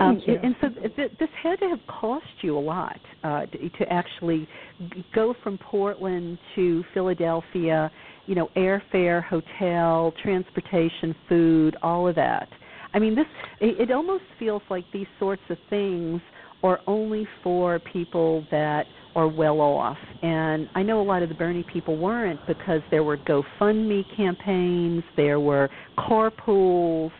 um, 0.00 0.20
and 0.26 0.54
so 0.60 0.68
th- 0.68 1.12
this 1.18 1.28
had 1.42 1.58
to 1.60 1.68
have 1.68 1.80
cost 1.86 2.26
you 2.42 2.56
a 2.56 2.60
lot 2.60 3.00
uh, 3.24 3.46
to, 3.46 3.68
to 3.70 3.92
actually 3.92 4.48
g- 4.94 5.04
go 5.14 5.34
from 5.42 5.58
Portland 5.58 6.38
to 6.54 6.84
Philadelphia. 6.94 7.90
You 8.26 8.34
know, 8.34 8.50
airfare, 8.56 9.24
hotel, 9.24 10.12
transportation, 10.22 11.14
food, 11.28 11.76
all 11.82 12.06
of 12.06 12.14
that. 12.16 12.48
I 12.92 12.98
mean, 12.98 13.14
this 13.14 13.26
it, 13.60 13.80
it 13.80 13.90
almost 13.90 14.24
feels 14.38 14.62
like 14.68 14.84
these 14.92 15.06
sorts 15.18 15.42
of 15.48 15.56
things 15.70 16.20
are 16.62 16.80
only 16.86 17.26
for 17.42 17.78
people 17.78 18.44
that 18.50 18.86
are 19.14 19.28
well 19.28 19.60
off. 19.60 19.96
And 20.22 20.68
I 20.74 20.82
know 20.82 21.00
a 21.00 21.02
lot 21.02 21.22
of 21.22 21.28
the 21.28 21.34
Bernie 21.34 21.64
people 21.72 21.96
weren't 21.96 22.40
because 22.46 22.82
there 22.90 23.02
were 23.02 23.16
GoFundMe 23.16 24.04
campaigns, 24.16 25.02
there 25.16 25.40
were 25.40 25.68
carpools. 25.98 27.12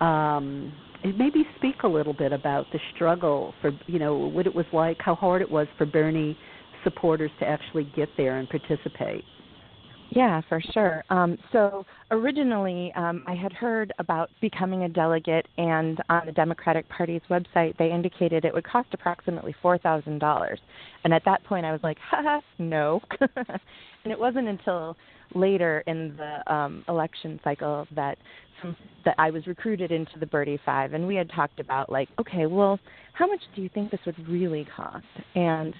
Um, 0.00 0.72
and 1.04 1.16
maybe 1.18 1.46
speak 1.56 1.82
a 1.84 1.88
little 1.88 2.14
bit 2.14 2.32
about 2.32 2.66
the 2.72 2.80
struggle 2.94 3.54
for 3.60 3.70
you 3.86 3.98
know 3.98 4.16
what 4.16 4.46
it 4.46 4.54
was 4.54 4.66
like, 4.72 4.96
how 5.00 5.14
hard 5.14 5.42
it 5.42 5.50
was 5.50 5.68
for 5.78 5.86
Bernie 5.86 6.36
supporters 6.82 7.30
to 7.38 7.46
actually 7.46 7.84
get 7.94 8.08
there 8.16 8.38
and 8.38 8.48
participate. 8.48 9.24
Yeah, 10.10 10.42
for 10.48 10.60
sure. 10.72 11.02
Um, 11.10 11.36
so 11.50 11.84
originally, 12.10 12.92
um, 12.94 13.24
I 13.26 13.34
had 13.34 13.52
heard 13.52 13.92
about 13.98 14.30
becoming 14.40 14.84
a 14.84 14.88
delegate, 14.88 15.46
and 15.58 15.98
on 16.08 16.22
the 16.26 16.32
Democratic 16.32 16.88
Party's 16.88 17.22
website, 17.30 17.76
they 17.78 17.90
indicated 17.90 18.44
it 18.44 18.54
would 18.54 18.66
cost 18.66 18.88
approximately 18.92 19.54
four 19.60 19.78
thousand 19.78 20.20
dollars. 20.20 20.60
And 21.04 21.12
at 21.12 21.22
that 21.24 21.42
point, 21.44 21.66
I 21.66 21.72
was 21.72 21.80
like, 21.82 21.98
"Ha 22.10 22.40
no!" 22.58 23.00
and 23.20 24.12
it 24.12 24.18
wasn't 24.18 24.48
until 24.48 24.96
later 25.34 25.82
in 25.86 26.16
the 26.16 26.52
um, 26.52 26.84
election 26.88 27.40
cycle 27.42 27.86
that 27.94 28.18
that 29.04 29.14
I 29.18 29.30
was 29.30 29.46
recruited 29.46 29.92
into 29.92 30.18
the 30.18 30.26
Birdie 30.26 30.60
Five, 30.64 30.94
and 30.94 31.06
we 31.06 31.14
had 31.14 31.30
talked 31.30 31.60
about 31.60 31.90
like, 31.90 32.08
okay, 32.18 32.46
well, 32.46 32.78
how 33.12 33.26
much 33.26 33.40
do 33.54 33.62
you 33.62 33.68
think 33.68 33.90
this 33.90 34.00
would 34.06 34.28
really 34.28 34.66
cost? 34.76 35.04
And 35.34 35.74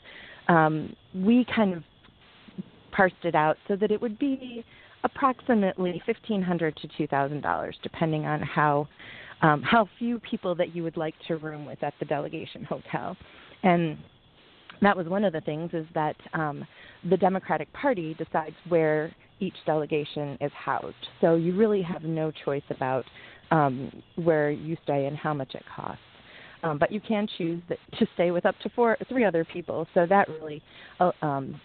um, 0.49 0.95
we 1.15 1.47
kind 1.55 1.75
of 1.75 1.83
parsed 2.93 3.15
it 3.25 3.35
out 3.35 3.57
so 3.67 3.77
that 3.77 3.91
it 3.91 4.01
would 4.01 4.19
be 4.19 4.65
approximately 5.05 6.03
fifteen 6.07 6.43
hundred 6.43 6.77
to 6.77 6.89
two 6.97 7.07
thousand 7.07 7.41
dollars, 7.41 7.77
depending 7.83 8.27
on 8.27 8.41
how 8.41 8.89
um, 9.43 9.63
how 9.63 9.89
few 9.99 10.19
people 10.21 10.55
that 10.55 10.75
you 10.75 10.83
would 10.83 10.97
like 10.97 11.15
to 11.29 11.37
room 11.37 11.67
with 11.67 11.83
at 11.83 11.95
the 11.99 12.05
delegation 12.05 12.65
hotel, 12.65 13.17
and 13.63 13.99
that 14.83 14.97
was 14.97 15.07
one 15.07 15.25
of 15.25 15.33
the 15.33 15.41
things 15.41 15.71
is 15.73 15.87
that 15.95 16.17
um, 16.33 16.67
the 17.09 17.17
Democratic 17.17 17.73
Party 17.73 18.15
decides 18.15 18.57
where 18.69 19.15
each 19.41 19.55
delegation 19.67 20.39
is 20.41 20.53
housed. 20.55 20.95
So 21.21 21.35
you 21.37 21.57
really 21.57 21.83
have 21.83 22.03
no 22.03 22.33
choice 22.45 22.63
about 22.71 23.05
um, 23.51 24.03
where 24.17 24.51
you 24.51 24.77
stay 24.85 25.07
and 25.07 25.17
how 25.17 25.35
much 25.35 25.55
it 25.55 25.63
costs. 25.75 26.01
Um, 26.63 26.79
but 26.79 26.91
you 26.91 27.01
can 27.01 27.29
choose 27.37 27.63
that, 27.69 27.79
to 27.99 28.07
stay 28.15 28.31
with 28.31 28.47
up 28.47 28.59
to 28.61 28.71
four, 28.71 28.97
three 29.09 29.25
other 29.25 29.45
people. 29.45 29.87
So 29.93 30.07
that 30.07 30.29
really 30.29 30.63
uh, 30.99 31.13
um, 31.21 31.61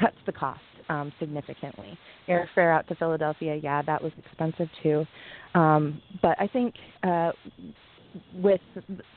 cuts 0.00 0.16
the 0.24 0.32
cost 0.32 0.60
um, 0.88 1.12
significantly. 1.20 1.98
Airfare 2.28 2.74
out 2.74 2.88
to 2.88 2.94
Philadelphia, 2.94 3.56
yeah, 3.62 3.82
that 3.82 4.02
was 4.02 4.12
expensive 4.18 4.68
too. 4.82 5.04
Um, 5.54 6.00
but 6.22 6.40
I 6.40 6.46
think 6.46 6.74
uh, 7.02 7.32
with 8.34 8.60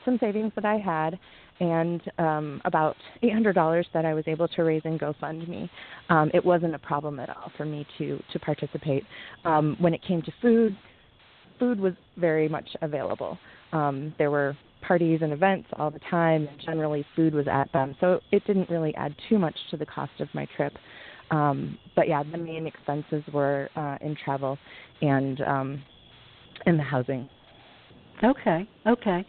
some 0.04 0.18
savings 0.20 0.52
that 0.56 0.64
I 0.64 0.76
had 0.76 1.18
and 1.60 2.02
um, 2.18 2.60
about 2.64 2.96
$800 3.22 3.84
that 3.92 4.04
I 4.04 4.14
was 4.14 4.24
able 4.26 4.48
to 4.48 4.62
raise 4.62 4.82
in 4.84 4.98
GoFundMe, 4.98 5.68
um, 6.08 6.30
it 6.34 6.44
wasn't 6.44 6.74
a 6.74 6.78
problem 6.78 7.20
at 7.20 7.30
all 7.30 7.52
for 7.56 7.64
me 7.64 7.86
to 7.98 8.22
to 8.32 8.38
participate. 8.38 9.04
Um, 9.44 9.76
when 9.78 9.94
it 9.94 10.02
came 10.02 10.22
to 10.22 10.32
food, 10.42 10.76
food 11.58 11.78
was 11.78 11.94
very 12.16 12.48
much 12.48 12.68
available. 12.82 13.38
Um, 13.72 14.14
there 14.18 14.30
were 14.30 14.56
parties 14.82 15.20
and 15.22 15.32
events 15.32 15.68
all 15.76 15.90
the 15.90 16.00
time, 16.10 16.46
and 16.46 16.60
generally 16.60 17.06
food 17.16 17.34
was 17.34 17.46
at 17.50 17.72
them, 17.72 17.96
so 18.00 18.20
it 18.32 18.44
didn't 18.46 18.68
really 18.68 18.94
add 18.96 19.14
too 19.28 19.38
much 19.38 19.56
to 19.70 19.76
the 19.76 19.86
cost 19.86 20.12
of 20.20 20.28
my 20.34 20.46
trip. 20.56 20.72
Um, 21.30 21.78
but 21.96 22.06
yeah, 22.08 22.22
the 22.22 22.36
main 22.36 22.66
expenses 22.66 23.22
were 23.32 23.70
uh, 23.76 23.96
in 24.02 24.14
travel 24.24 24.58
and 25.00 25.40
um, 25.40 25.82
in 26.66 26.76
the 26.76 26.82
housing. 26.82 27.28
Okay, 28.22 28.68
okay. 28.86 29.24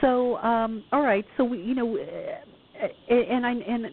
So, 0.00 0.36
um, 0.38 0.84
all 0.92 1.02
right. 1.02 1.24
So 1.36 1.44
we, 1.44 1.58
you 1.58 1.74
know, 1.74 1.96
uh, 1.96 2.86
and 3.08 3.46
I 3.46 3.52
and 3.52 3.86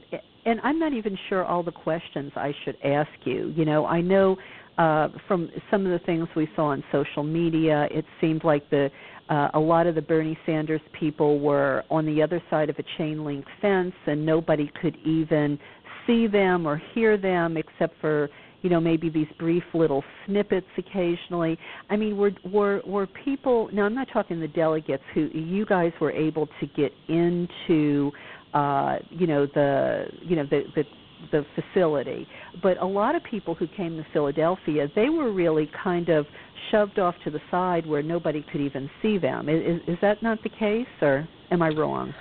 and 0.46 0.60
I'm 0.62 0.80
not 0.80 0.94
even 0.94 1.18
sure 1.30 1.46
all 1.46 1.64
the 1.64 1.72
questions 1.72 2.32
I 2.36 2.54
should 2.64 2.78
ask 2.84 3.10
you. 3.24 3.54
You 3.56 3.66
know, 3.66 3.86
I 3.86 4.02
know 4.02 4.38
uh, 4.78 5.10
from 5.28 5.50
some 5.72 5.86
of 5.86 5.92
the 5.92 6.06
things 6.06 6.28
we 6.36 6.50
saw 6.56 6.68
on 6.68 6.84
social 6.92 7.24
media, 7.24 7.88
it 7.92 8.06
seemed 8.20 8.44
like 8.44 8.70
the 8.70 8.90
uh, 9.30 9.50
a 9.54 9.60
lot 9.60 9.88
of 9.88 9.96
the 9.96 10.02
Bernie 10.02 10.38
Sanders 10.46 10.82
people 11.00 11.40
were 11.40 11.84
on 11.90 12.06
the 12.06 12.22
other 12.22 12.42
side 12.50 12.70
of 12.70 12.78
a 12.78 12.84
chain 12.98 13.24
link 13.24 13.46
fence, 13.62 13.94
and 14.06 14.26
nobody 14.26 14.70
could 14.82 14.98
even 15.06 15.58
see 16.06 16.28
them 16.28 16.68
or 16.68 16.82
hear 16.94 17.18
them 17.18 17.56
except 17.56 18.00
for 18.02 18.30
you 18.64 18.70
know 18.70 18.80
maybe 18.80 19.10
these 19.10 19.28
brief 19.38 19.64
little 19.76 20.04
snippets 20.26 20.66
occasionally 20.78 21.58
i 21.92 21.96
mean 21.96 22.18
were 22.18 22.32
were 22.52 22.82
were 22.86 23.08
people 23.24 23.70
now 23.72 23.84
i'm 23.84 23.94
not 23.94 24.08
talking 24.12 24.40
the 24.40 24.48
delegates 24.48 25.04
who 25.14 25.30
you 25.34 25.66
guys 25.66 25.92
were 26.02 26.12
able 26.12 26.48
to 26.60 26.66
get 26.76 26.92
into 27.08 28.12
uh, 28.54 28.98
you 29.12 29.28
know 29.28 29.46
the 29.54 30.06
you 30.22 30.36
know 30.36 30.46
the 30.50 30.64
the 30.76 30.84
the 31.32 31.46
facility. 31.56 32.28
But 32.62 32.78
a 32.82 32.86
lot 32.86 33.16
of 33.16 33.24
people 33.24 33.56
who 33.56 33.68
came 33.78 33.98
to 33.98 34.06
Philadelphia, 34.12 34.88
they 34.96 35.10
were 35.10 35.32
really 35.32 35.70
kind 35.84 36.10
of 36.10 36.26
shoved 36.72 37.00
off 37.00 37.16
to 37.24 37.32
the 37.32 37.40
side 37.52 37.86
where 37.86 38.04
nobody 38.04 38.46
could 38.52 38.62
even 38.62 38.90
see 39.02 39.18
them. 39.18 39.50
Is, 39.50 39.82
is 39.88 39.98
that 40.02 40.22
not 40.22 40.42
the 40.44 40.50
case, 40.50 40.88
or 41.02 41.28
am 41.52 41.62
I 41.62 41.70
wrong? 41.70 42.14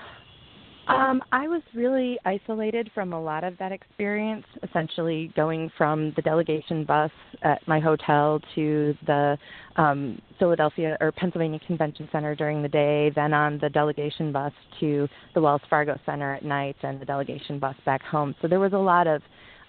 Um, 0.89 1.23
I 1.31 1.47
was 1.47 1.63
really 1.75 2.19
isolated 2.25 2.91
from 2.93 3.13
a 3.13 3.21
lot 3.21 3.45
of 3.45 3.57
that 3.59 3.71
experience, 3.71 4.45
essentially 4.63 5.33
going 5.37 5.71
from 5.79 6.13
the 6.17 6.23
delegation 6.23 6.85
bus 6.85 7.11
at 7.43 7.67
my 7.69 7.79
hotel 7.79 8.41
to 8.57 8.95
the 9.07 9.39
um, 9.77 10.21
Philadelphia 10.41 10.97
or 11.01 11.13
Pennsylvania 11.13 11.61
Convention 11.67 12.09
Center 12.11 12.35
during 12.35 12.63
the 12.63 12.69
day, 12.69 13.13
then 13.15 13.33
on 13.33 13.59
the 13.61 13.69
delegation 13.69 14.33
bus 14.33 14.53
to 14.81 15.09
the 15.35 15.41
Wells 15.41 15.63
Fargo 15.71 15.99
Center 16.05 16.35
at 16.35 16.45
night, 16.45 16.77
and 16.83 17.01
the 17.01 17.07
delegation 17.07 17.61
bus 17.61 17.77
back 17.87 18.03
home. 18.03 18.35
So 18.43 18.49
there 18.49 18.61
was 18.61 18.73
a 18.73 18.79
lot 18.79 19.07
of 19.07 19.23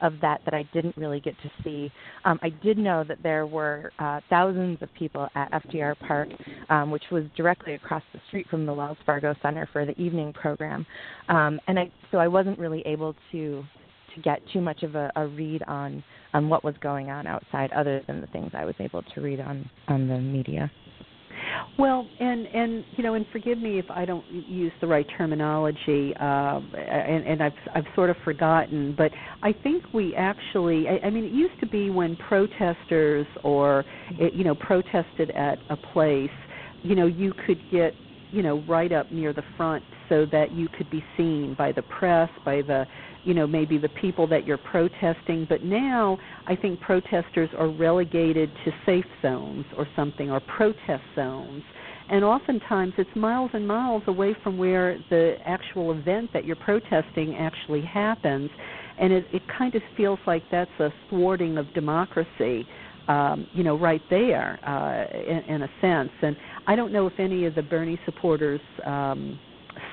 of 0.04 0.14
that 0.22 0.42
that 0.46 0.54
I 0.54 0.64
didn't 0.74 0.96
really 0.96 1.20
get 1.20 1.34
to 1.42 1.52
see. 1.64 1.92
Um, 2.26 2.40
I 2.44 2.50
did 2.50 2.78
know 2.78 3.04
that 3.08 3.24
there 3.24 3.48
were 3.48 3.92
uh, 3.98 4.20
thousands 4.30 4.78
of 4.82 4.90
people 4.94 5.28
at 5.34 5.52
FDR 5.52 5.98
Park, 6.06 6.30
um, 6.70 6.92
which 6.92 7.06
was 7.12 7.24
directly 7.36 7.74
across 7.74 8.04
the 8.14 8.20
street 8.28 8.46
from 8.50 8.66
the 8.66 8.74
Wells 8.74 8.98
Fargo 9.06 9.34
Center 9.42 9.68
for 9.74 9.86
the 9.86 10.00
evening 10.00 10.34
program, 10.34 10.86
um, 11.30 11.60
and 11.68 11.80
I 11.80 11.92
so 12.12 12.20
I 12.20 12.28
wasn't 12.28 12.60
really 12.60 12.84
able 12.86 13.16
to 13.32 13.64
to 14.16 14.22
get 14.22 14.42
too 14.52 14.62
much 14.62 14.84
of 14.84 14.96
a, 14.96 15.12
a 15.16 15.28
read 15.28 15.64
on 15.64 16.04
on 16.34 16.50
what 16.50 16.64
was 16.64 16.76
going 16.82 17.10
on 17.10 17.26
outside, 17.26 17.72
other 17.72 18.02
than 18.08 18.22
the 18.22 18.28
things 18.28 18.52
I 18.54 18.66
was 18.66 18.76
able 18.80 19.02
to 19.02 19.22
read 19.22 19.40
on 19.40 19.70
on 19.88 20.08
the 20.08 20.18
media. 20.18 20.70
Well, 21.78 22.08
and 22.20 22.48
and 22.48 22.86
you 22.92 23.04
know, 23.04 23.16
and 23.16 23.26
forgive 23.32 23.58
me 23.58 23.80
if 23.80 23.90
I 23.90 24.06
don't 24.06 24.26
use 24.30 24.72
the 24.82 24.88
right 24.88 25.06
terminology, 25.18 26.14
uh, 26.20 26.60
and, 26.78 27.26
and 27.26 27.44
I've 27.44 27.54
I've 27.76 27.86
sort 27.96 28.10
of 28.10 28.18
forgotten, 28.24 28.94
but 28.98 29.12
I 29.42 29.54
think 29.54 29.84
we 29.94 30.16
actually, 30.16 30.88
I, 30.88 31.08
I 31.08 31.10
mean, 31.10 31.26
it 31.26 31.32
used 31.32 31.60
to 31.60 31.66
be 31.68 31.90
when 31.90 32.16
protesters 32.18 33.28
or 33.44 33.86
it, 34.12 34.34
you 34.34 34.44
know 34.44 34.56
protested 34.56 35.32
at 35.32 35.60
a 35.70 35.78
place, 35.78 36.30
you 36.84 36.96
know, 36.96 37.08
you 37.08 37.34
could 37.46 37.60
get 37.72 37.96
you 38.32 38.44
know 38.44 38.60
right 38.68 38.92
up 38.92 39.12
near 39.12 39.34
the 39.34 39.44
front 39.58 39.84
so 40.10 40.26
that 40.32 40.52
you 40.52 40.68
could 40.78 40.90
be 40.90 41.04
seen 41.18 41.56
by 41.58 41.72
the 41.72 41.82
press, 41.84 42.30
by 42.46 42.62
the 42.62 42.86
you 43.24 43.34
know 43.34 43.48
maybe 43.48 43.78
the 43.78 43.90
people 43.90 44.28
that 44.28 44.46
you're 44.46 44.58
protesting. 44.58 45.46
But 45.48 45.64
now 45.64 46.18
i 46.48 46.56
think 46.56 46.80
protesters 46.82 47.50
are 47.58 47.70
relegated 47.70 48.52
to 48.66 48.72
safe 48.86 49.06
zones 49.22 49.66
or 49.78 49.88
something 49.96 50.32
or 50.32 50.40
protest 50.40 51.04
zones. 51.16 51.64
And 52.10 52.24
oftentimes 52.24 52.94
it's 52.98 53.16
miles 53.16 53.52
and 53.54 53.66
miles 53.66 54.04
away 54.08 54.36
from 54.44 54.58
where 54.58 54.98
the 55.10 55.36
actual 55.46 55.92
event 55.94 56.32
that 56.34 56.46
you're 56.46 56.58
protesting 56.58 57.36
actually 57.36 57.82
happens. 57.82 58.50
And 59.00 59.14
it, 59.14 59.26
it 59.32 59.42
kind 59.58 59.74
of 59.74 59.82
feels 59.96 60.20
like 60.28 60.44
that's 60.52 60.70
a 60.80 60.90
thwarting 61.10 61.58
of 61.58 61.74
democracy 61.74 62.68
um, 63.08 63.48
you 63.54 63.64
know, 63.64 63.78
right 63.78 64.02
there, 64.10 64.60
uh, 64.66 65.18
in, 65.18 65.56
in 65.56 65.62
a 65.64 65.70
sense. 65.82 66.12
And 66.22 66.36
I 66.68 66.76
don't 66.76 66.92
know 66.92 67.08
if 67.08 67.14
any 67.20 67.46
of 67.46 67.56
the 67.56 67.62
Bernie 67.62 68.00
supporters 68.06 68.62
um, 68.86 69.40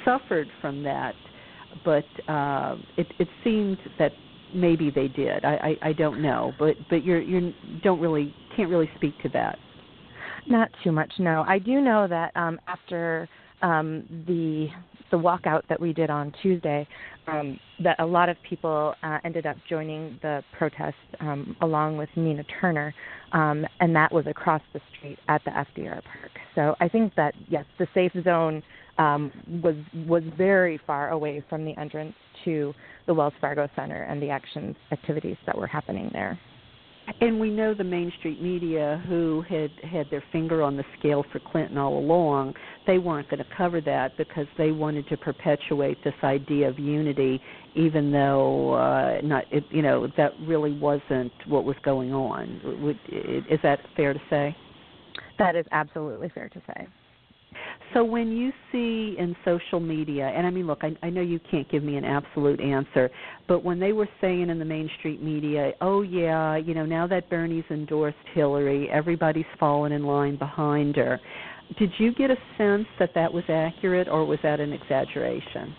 suffered 0.05 0.48
from 0.60 0.82
that 0.82 1.14
but 1.85 2.05
uh, 2.28 2.77
it, 2.97 3.06
it 3.18 3.28
seemed 3.44 3.78
that 3.98 4.12
maybe 4.55 4.90
they 4.90 5.09
did. 5.09 5.44
I, 5.44 5.77
I, 5.82 5.89
I 5.89 5.93
don't 5.93 6.22
know, 6.22 6.52
but 6.59 6.77
but 6.89 7.05
you're 7.05 7.20
you 7.20 7.52
don't 7.82 8.01
really 8.01 8.35
can't 8.56 8.68
really 8.68 8.90
speak 8.97 9.20
to 9.22 9.28
that. 9.31 9.59
Not 10.47 10.70
too 10.82 10.93
much, 10.93 11.12
no. 11.18 11.44
I 11.47 11.59
do 11.59 11.81
know 11.81 12.09
that 12.09 12.32
um, 12.35 12.59
after 12.66 13.28
um, 13.62 14.05
the 14.27 14.68
the 15.10 15.16
walkout 15.16 15.62
that 15.68 15.81
we 15.81 15.93
did 15.93 16.09
on 16.09 16.32
Tuesday, 16.40 16.86
um, 17.27 17.59
that 17.82 17.98
a 17.98 18.06
lot 18.06 18.28
of 18.28 18.36
people 18.48 18.94
uh, 19.02 19.18
ended 19.24 19.44
up 19.44 19.56
joining 19.68 20.18
the 20.22 20.43
protest 20.56 20.97
um, 21.18 21.56
along 21.62 21.97
with 21.97 22.09
Nina 22.14 22.44
Turner, 22.60 22.94
um, 23.32 23.66
and 23.81 23.94
that 23.94 24.12
was 24.12 24.27
across 24.28 24.62
the 24.72 24.81
street 24.97 25.18
at 25.28 25.43
the 25.44 25.51
FDR 25.51 26.01
Park. 26.05 26.31
So 26.55 26.77
I 26.81 26.89
think 26.89 27.14
that 27.16 27.35
yes, 27.48 27.64
the 27.78 27.89
safe 27.93 28.12
zone 28.24 28.62
um, 29.01 29.32
was 29.62 29.77
was 30.06 30.22
very 30.36 30.78
far 30.86 31.10
away 31.10 31.43
from 31.48 31.64
the 31.64 31.77
entrance 31.78 32.14
to 32.44 32.74
the 33.06 33.14
Wells 33.14 33.32
Fargo 33.40 33.66
Center 33.74 34.02
and 34.02 34.22
the 34.22 34.28
actions 34.28 34.77
activities 34.93 35.36
that 35.47 35.56
were 35.56 35.66
happening 35.66 36.10
there. 36.12 36.39
And 37.20 37.40
we 37.40 37.51
know 37.51 37.74
the 37.74 37.82
Main 37.82 38.12
Street 38.18 38.40
media, 38.40 39.02
who 39.09 39.43
had 39.48 39.70
had 39.90 40.06
their 40.10 40.22
finger 40.31 40.62
on 40.62 40.77
the 40.77 40.85
scale 40.98 41.24
for 41.32 41.40
Clinton 41.40 41.77
all 41.77 41.98
along, 41.98 42.55
they 42.86 42.98
weren't 42.98 43.28
going 43.28 43.43
to 43.43 43.51
cover 43.56 43.81
that 43.81 44.16
because 44.16 44.47
they 44.56 44.70
wanted 44.70 45.09
to 45.09 45.16
perpetuate 45.16 45.97
this 46.05 46.14
idea 46.22 46.68
of 46.68 46.78
unity, 46.78 47.40
even 47.74 48.12
though 48.12 48.74
uh, 48.74 49.20
not, 49.24 49.44
it, 49.51 49.64
you 49.70 49.82
know, 49.82 50.06
that 50.16 50.32
really 50.43 50.72
wasn't 50.78 51.32
what 51.48 51.64
was 51.64 51.77
going 51.82 52.12
on. 52.12 52.60
Would, 52.82 52.98
is 53.51 53.59
that 53.64 53.81
fair 53.97 54.12
to 54.12 54.20
say? 54.31 54.55
That 55.39 55.56
is 55.56 55.66
absolutely 55.72 56.28
fair 56.28 56.48
to 56.51 56.62
say. 56.66 56.86
So 57.93 58.05
when 58.05 58.31
you 58.31 58.52
see 58.70 59.16
in 59.18 59.35
social 59.44 59.81
media, 59.81 60.28
and 60.28 60.47
I 60.47 60.51
mean, 60.51 60.66
look, 60.66 60.81
I, 60.82 60.97
I 61.02 61.10
know 61.10 61.22
you 61.22 61.40
can't 61.51 61.68
give 61.70 61.82
me 61.82 61.97
an 61.97 62.05
absolute 62.05 62.60
answer, 62.60 63.10
but 63.48 63.64
when 63.64 63.81
they 63.81 63.93
were 63.93 64.09
saying 64.20 64.48
in 64.48 64.59
the 64.59 64.64
Main 64.64 64.89
Street 64.98 65.22
media, 65.22 65.72
oh 65.81 66.02
yeah, 66.02 66.56
you 66.56 66.74
know, 66.74 66.86
now 66.86 67.06
that 67.09 67.28
Bernie's 67.28 67.64
endorsed 67.70 68.16
Hillary, 68.32 68.89
everybody's 68.90 69.44
fallen 69.59 69.93
in 69.93 70.05
line 70.05 70.36
behind 70.36 70.97
her. 70.97 71.20
Did 71.78 71.90
you 71.98 72.14
get 72.14 72.31
a 72.31 72.36
sense 72.59 72.86
that 72.98 73.10
that 73.14 73.32
was 73.32 73.44
accurate, 73.48 74.09
or 74.09 74.24
was 74.24 74.39
that 74.43 74.60
an 74.60 74.72
exaggeration? 74.72 75.74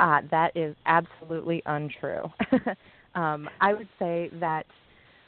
Uh, 0.00 0.20
that 0.30 0.56
is 0.56 0.74
absolutely 0.86 1.62
untrue. 1.66 2.24
um, 3.14 3.48
I 3.60 3.72
would 3.72 3.88
say 3.98 4.30
that 4.40 4.64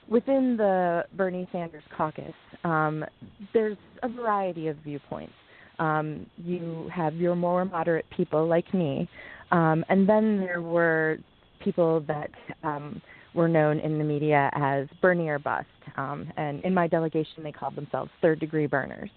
within 0.08 0.56
the 0.56 1.04
Bernie 1.16 1.48
Sanders 1.52 1.84
caucus, 1.96 2.34
um, 2.64 3.04
there's 3.52 3.76
a 4.02 4.08
variety 4.08 4.68
of 4.68 4.76
viewpoints. 4.78 5.32
Um, 5.78 6.26
you 6.36 6.88
have 6.94 7.16
your 7.16 7.34
more 7.34 7.64
moderate 7.64 8.06
people 8.16 8.46
like 8.46 8.72
me, 8.72 9.08
um, 9.50 9.84
and 9.88 10.08
then 10.08 10.38
there 10.38 10.62
were 10.62 11.18
people 11.60 12.00
that 12.06 12.30
um, 12.62 13.00
were 13.34 13.48
known 13.48 13.80
in 13.80 13.98
the 13.98 14.04
media 14.04 14.50
as 14.54 14.86
Bernie 15.00 15.28
or 15.28 15.38
bust. 15.38 15.66
Um, 15.96 16.32
and 16.36 16.62
in 16.64 16.72
my 16.72 16.86
delegation, 16.86 17.42
they 17.42 17.52
called 17.52 17.76
themselves 17.76 18.10
third 18.22 18.38
degree 18.40 18.66
burners. 18.66 19.10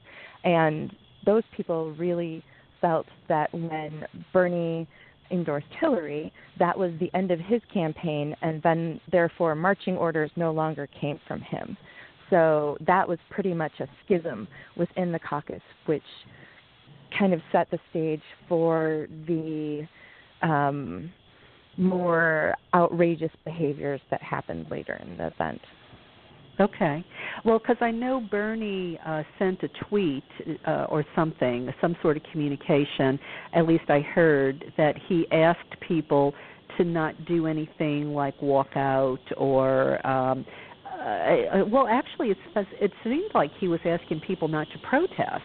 And 0.43 0.91
those 1.25 1.43
people 1.55 1.93
really 1.93 2.43
felt 2.81 3.05
that 3.27 3.53
when 3.53 4.05
Bernie 4.34 4.88
endorsed 5.29 5.67
Hillary, 5.79 6.31
that 6.57 6.77
was 6.77 6.91
the 6.99 7.13
end 7.13 7.31
of 7.31 7.39
his 7.39 7.61
campaign, 7.73 8.35
and 8.41 8.61
then 8.63 8.99
therefore 9.11 9.55
marching 9.55 9.97
orders 9.97 10.31
no 10.35 10.51
longer 10.51 10.88
came 10.99 11.19
from 11.27 11.41
him. 11.41 11.77
So 12.29 12.77
that 12.85 13.07
was 13.07 13.19
pretty 13.29 13.53
much 13.53 13.73
a 13.79 13.88
schism 14.03 14.47
within 14.75 15.11
the 15.11 15.19
caucus, 15.19 15.61
which 15.85 16.03
kind 17.18 17.34
of 17.34 17.41
set 17.52 17.69
the 17.72 17.80
stage 17.89 18.22
for 18.48 19.07
the 19.27 19.88
um, 20.41 21.11
more 21.77 22.53
outrageous 22.73 23.31
behaviors 23.45 24.02
that 24.11 24.22
happened 24.22 24.65
later 24.69 24.99
in 25.06 25.18
the 25.18 25.27
event. 25.27 25.61
Okay. 26.60 27.06
Well, 27.45 27.60
because 27.60 27.77
I 27.81 27.91
know 27.91 28.19
Bernie 28.31 28.99
uh, 29.06 29.22
sent 29.38 29.61
a 29.61 29.68
tweet 29.89 30.23
uh, 30.65 30.85
or 30.89 31.06
something, 31.15 31.72
some 31.80 31.95
sort 32.02 32.18
of 32.18 32.23
communication, 32.31 33.19
at 33.53 33.68
least 33.68 33.84
I 33.89 33.99
heard, 33.99 34.65
that 34.76 34.95
he 35.07 35.27
asked 35.31 35.80
people 35.88 36.34
to 36.77 36.84
not 36.84 37.14
do 37.26 37.45
anything 37.48 38.14
like 38.14 38.39
walk 38.41 38.76
out 38.76 39.19
or. 39.38 40.06
Um, 40.06 40.45
uh, 40.85 41.64
well, 41.72 41.88
actually, 41.88 42.30
it's, 42.31 42.68
it 42.81 42.91
seemed 43.03 43.30
like 43.35 43.52
he 43.60 43.68
was 43.68 43.80
asking 43.85 44.19
people 44.22 44.48
not 44.48 44.68
to 44.73 44.80
protest. 44.89 45.44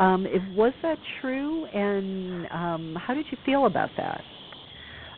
Um, 0.00 0.26
if, 0.26 0.42
was 0.56 0.72
that 0.82 0.98
true, 1.20 1.66
and 1.66 2.46
um, 2.50 2.96
how 2.98 3.12
did 3.12 3.26
you 3.30 3.36
feel 3.44 3.66
about 3.66 3.90
that? 3.98 4.22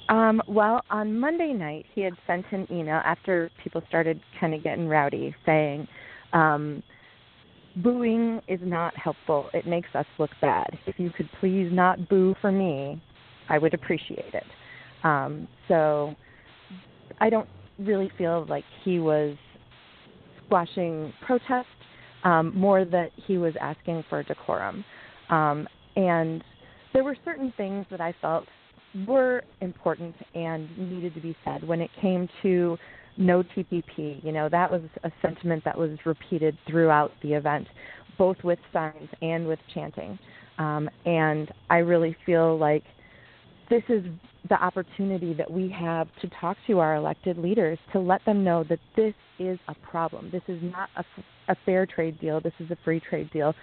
Um, 0.08 0.42
well, 0.48 0.82
on 0.90 1.18
Monday 1.18 1.52
night, 1.52 1.86
he 1.94 2.00
had 2.00 2.14
sent 2.26 2.44
an 2.50 2.66
email 2.68 3.00
after 3.04 3.48
people 3.62 3.80
started 3.88 4.20
kind 4.40 4.54
of 4.54 4.64
getting 4.64 4.88
rowdy, 4.88 5.34
saying, 5.46 5.86
um, 6.32 6.82
"Booing 7.76 8.40
is 8.48 8.58
not 8.60 8.96
helpful. 8.96 9.50
It 9.54 9.68
makes 9.68 9.88
us 9.94 10.04
look 10.18 10.30
bad. 10.40 10.76
If 10.86 10.98
you 10.98 11.10
could 11.10 11.28
please 11.38 11.70
not 11.72 12.08
boo 12.08 12.34
for 12.40 12.50
me, 12.50 13.00
I 13.48 13.58
would 13.58 13.74
appreciate 13.74 14.34
it." 14.34 14.46
Um, 15.04 15.46
so, 15.68 16.16
I 17.20 17.30
don't 17.30 17.48
really 17.78 18.10
feel 18.18 18.46
like 18.48 18.64
he 18.84 18.98
was 18.98 19.36
squashing 20.44 21.12
protest 21.24 21.68
um, 22.24 22.56
more 22.56 22.84
that 22.84 23.10
he 23.26 23.38
was 23.38 23.54
asking 23.60 24.04
for 24.08 24.22
decorum. 24.22 24.84
Um, 25.30 25.66
and 25.96 26.42
there 26.92 27.04
were 27.04 27.16
certain 27.24 27.52
things 27.56 27.86
that 27.90 28.00
I 28.00 28.14
felt 28.20 28.46
were 29.06 29.42
important 29.60 30.14
and 30.34 30.68
needed 30.76 31.14
to 31.14 31.20
be 31.20 31.36
said 31.44 31.66
when 31.66 31.80
it 31.80 31.90
came 32.00 32.28
to 32.42 32.76
no 33.16 33.42
TPP. 33.42 34.22
You 34.22 34.32
know, 34.32 34.48
that 34.48 34.70
was 34.70 34.82
a 35.04 35.10
sentiment 35.22 35.64
that 35.64 35.76
was 35.76 35.98
repeated 36.04 36.56
throughout 36.68 37.12
the 37.22 37.32
event, 37.32 37.66
both 38.18 38.36
with 38.44 38.58
signs 38.72 39.08
and 39.20 39.46
with 39.46 39.58
chanting. 39.74 40.18
Um, 40.58 40.88
and 41.06 41.50
I 41.70 41.78
really 41.78 42.16
feel 42.26 42.58
like 42.58 42.84
this 43.70 43.82
is 43.88 44.04
the 44.48 44.62
opportunity 44.62 45.34
that 45.34 45.50
we 45.50 45.68
have 45.68 46.08
to 46.20 46.28
talk 46.40 46.56
to 46.66 46.78
our 46.80 46.96
elected 46.96 47.38
leaders 47.38 47.78
to 47.92 48.00
let 48.00 48.24
them 48.24 48.42
know 48.42 48.64
that 48.68 48.80
this 48.96 49.14
is 49.38 49.58
a 49.68 49.74
problem. 49.74 50.30
This 50.32 50.42
is 50.48 50.60
not 50.62 50.88
a, 50.96 51.04
a 51.52 51.56
fair 51.64 51.86
trade 51.86 52.20
deal. 52.20 52.40
This 52.40 52.52
is 52.58 52.70
a 52.70 52.76
free 52.84 53.00
trade 53.00 53.30
deal. 53.32 53.54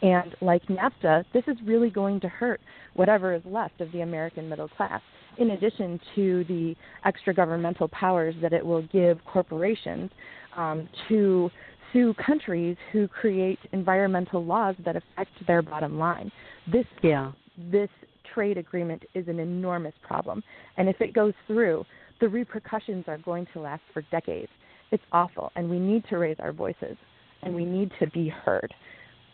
And 0.00 0.36
like 0.40 0.62
NAFTA, 0.66 1.24
this 1.32 1.42
is 1.48 1.56
really 1.64 1.90
going 1.90 2.20
to 2.20 2.28
hurt 2.28 2.60
whatever 2.94 3.34
is 3.34 3.42
left 3.44 3.80
of 3.80 3.90
the 3.92 4.02
American 4.02 4.48
middle 4.48 4.68
class, 4.68 5.00
in 5.38 5.50
addition 5.50 6.00
to 6.14 6.44
the 6.44 6.76
extra 7.04 7.34
governmental 7.34 7.88
powers 7.88 8.34
that 8.40 8.52
it 8.52 8.64
will 8.64 8.82
give 8.82 9.18
corporations 9.24 10.10
um, 10.56 10.88
to 11.08 11.50
sue 11.92 12.14
countries 12.14 12.76
who 12.92 13.08
create 13.08 13.58
environmental 13.72 14.44
laws 14.44 14.76
that 14.84 14.94
affect 14.94 15.30
their 15.46 15.62
bottom 15.62 15.98
line. 15.98 16.30
This 16.70 16.84
yeah. 17.02 17.32
this 17.70 17.88
trade 18.34 18.58
agreement 18.58 19.02
is 19.14 19.28
an 19.28 19.38
enormous 19.38 19.94
problem, 20.02 20.42
and 20.76 20.88
if 20.88 21.00
it 21.00 21.12
goes 21.12 21.34
through, 21.46 21.84
the 22.20 22.28
repercussions 22.28 23.04
are 23.06 23.18
going 23.18 23.46
to 23.52 23.60
last 23.60 23.82
for 23.92 24.02
decades. 24.10 24.50
It's 24.90 25.02
awful, 25.12 25.52
and 25.54 25.68
we 25.68 25.78
need 25.78 26.04
to 26.10 26.18
raise 26.18 26.36
our 26.38 26.52
voices, 26.52 26.96
and 27.42 27.54
we 27.54 27.64
need 27.64 27.90
to 28.00 28.06
be 28.08 28.28
heard. 28.28 28.72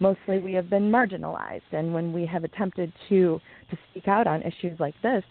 Mostly, 0.01 0.41
we 0.41 0.53
have 0.55 0.69
been 0.69 0.91
marginalized, 0.91 1.63
and 1.73 1.95
when 1.95 2.13
we 2.13 2.27
have 2.27 2.45
attempted 2.45 2.93
to 3.09 3.41
to 3.71 3.79
speak 3.91 4.09
out 4.09 4.27
on 4.27 4.43
issues 4.43 4.79
like 4.81 4.95
this, 5.03 5.23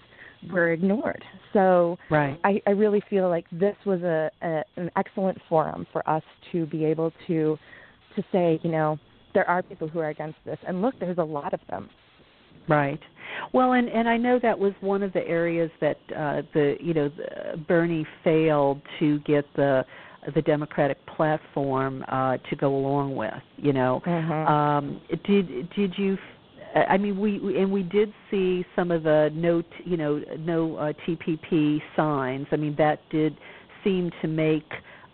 we're 0.52 0.73
ignored. 0.73 1.23
So 1.52 1.98
right. 2.10 2.40
I, 2.44 2.61
I 2.65 2.72
really 2.72 3.03
feel 3.10 3.30
like 3.30 3.45
this 3.52 3.76
was 3.85 4.02
a, 4.02 4.31
a 4.41 4.64
an 4.77 4.90
excellent 4.95 5.38
forum 5.49 5.85
for 5.91 6.07
us 6.10 6.23
to 6.52 6.65
be 6.65 6.85
able 6.85 7.11
to 7.27 7.57
to 8.15 8.23
say, 8.31 8.60
you 8.64 8.72
know, 8.72 8.98
there 9.34 9.48
are 9.49 9.61
people 9.64 9.88
who 9.88 9.99
are 9.99 10.10
against 10.10 10.38
this, 10.45 10.57
and 10.68 10.81
look, 10.81 10.95
there's 10.99 11.18
a 11.18 11.23
lot 11.23 11.53
of 11.53 11.60
them. 11.69 11.90
Right. 12.68 12.99
Well, 13.52 13.73
and 13.73 13.90
and 13.90 14.07
I 14.07 14.18
know 14.18 14.40
that 14.41 14.57
was 14.57 14.73
one 14.81 15.03
of 15.03 15.14
the 15.14 15.26
areas 15.27 15.72
that 15.81 15.98
uh, 16.15 16.41
the 16.53 16.76
you 16.80 16.94
know 16.94 17.10
the, 17.10 17.57
Bernie 17.68 18.06
failed 18.23 18.81
to 18.99 19.19
get 19.19 19.45
the 19.56 19.85
the 20.35 20.41
Democratic 20.41 21.03
platform 21.07 22.03
uh, 22.07 22.38
to 22.49 22.56
go 22.56 22.76
along 22.76 23.15
with. 23.15 23.34
You 23.57 23.73
know, 23.73 24.02
mm-hmm. 24.06 24.52
um, 24.52 25.02
did 25.26 25.69
did 25.72 25.94
you? 25.98 26.18
I 26.76 26.98
mean, 26.98 27.19
we 27.19 27.60
and 27.60 27.72
we 27.72 27.84
did 27.84 28.14
see 28.31 28.65
some 28.76 28.91
of 28.91 29.03
the 29.03 29.30
no, 29.34 29.64
you 29.85 29.98
know, 29.98 30.22
no 30.40 30.77
uh, 30.77 30.94
TPP 31.07 31.81
signs. 31.95 32.48
I 32.52 32.56
mean, 32.56 32.76
that 32.77 32.99
did 33.10 33.38
seem 33.84 34.11
to 34.22 34.27
make 34.27 34.65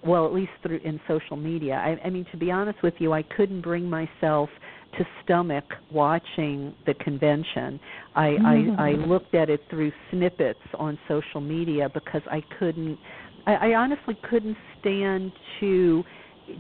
well, 0.05 0.25
at 0.25 0.33
least 0.33 0.51
through 0.63 0.79
in 0.83 0.99
social 1.07 1.35
media. 1.35 1.73
I, 1.73 2.07
I 2.07 2.09
mean, 2.09 2.25
to 2.31 2.37
be 2.37 2.51
honest 2.51 2.81
with 2.81 2.93
you, 2.99 3.11
I 3.11 3.23
couldn't 3.23 3.61
bring 3.61 3.89
myself 3.89 4.49
to 4.97 5.05
stomach 5.23 5.65
watching 5.91 6.73
the 6.85 6.93
convention. 6.95 7.79
I, 8.15 8.27
mm-hmm. 8.27 8.79
I 8.79 8.89
I 8.89 8.91
looked 8.93 9.35
at 9.35 9.49
it 9.49 9.61
through 9.69 9.91
snippets 10.11 10.59
on 10.77 10.97
social 11.07 11.41
media 11.41 11.89
because 11.93 12.21
I 12.29 12.41
couldn't. 12.57 12.97
I, 13.45 13.71
I 13.71 13.75
honestly 13.75 14.17
couldn't 14.29 14.57
stand 14.79 15.31
to 15.59 16.03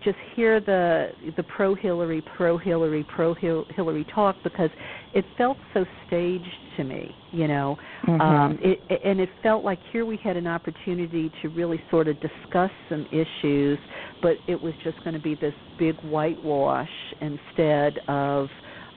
just 0.03 0.17
hear 0.35 0.59
the 0.59 1.09
the 1.37 1.43
pro 1.43 1.75
Hillary, 1.75 2.23
pro 2.35 2.57
Hillary, 2.57 3.05
pro 3.15 3.33
Hillary 3.33 4.05
talk 4.13 4.35
because 4.43 4.69
it 5.13 5.25
felt 5.37 5.57
so 5.73 5.85
staged 6.07 6.45
to 6.77 6.83
me, 6.83 7.15
you 7.31 7.47
know. 7.47 7.77
Mm-hmm. 8.07 8.21
Um, 8.21 8.59
it, 8.61 8.79
and 9.03 9.19
it 9.19 9.29
felt 9.43 9.63
like 9.63 9.79
here 9.91 10.05
we 10.05 10.17
had 10.17 10.37
an 10.37 10.47
opportunity 10.47 11.31
to 11.41 11.49
really 11.49 11.81
sort 11.91 12.07
of 12.07 12.17
discuss 12.21 12.71
some 12.89 13.05
issues, 13.11 13.77
but 14.21 14.37
it 14.47 14.59
was 14.61 14.73
just 14.83 14.97
going 15.03 15.13
to 15.13 15.21
be 15.21 15.35
this 15.35 15.53
big 15.77 15.95
whitewash 16.01 16.89
instead 17.21 17.99
of. 18.07 18.47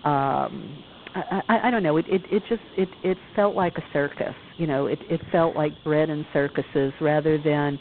Um, 0.05 0.85
I, 1.15 1.43
I, 1.49 1.69
I 1.69 1.71
don't 1.71 1.83
know. 1.83 1.97
It, 1.97 2.07
it 2.09 2.23
it 2.31 2.43
just 2.49 2.63
it 2.77 2.89
it 3.03 3.19
felt 3.37 3.55
like 3.55 3.77
a 3.77 3.83
circus. 3.93 4.35
You 4.57 4.67
know, 4.67 4.87
it 4.87 4.99
it 5.11 5.21
felt 5.31 5.57
like 5.57 5.73
bread 5.85 6.11
and 6.11 6.25
circuses 6.33 6.93
rather 7.01 7.39
than, 7.39 7.79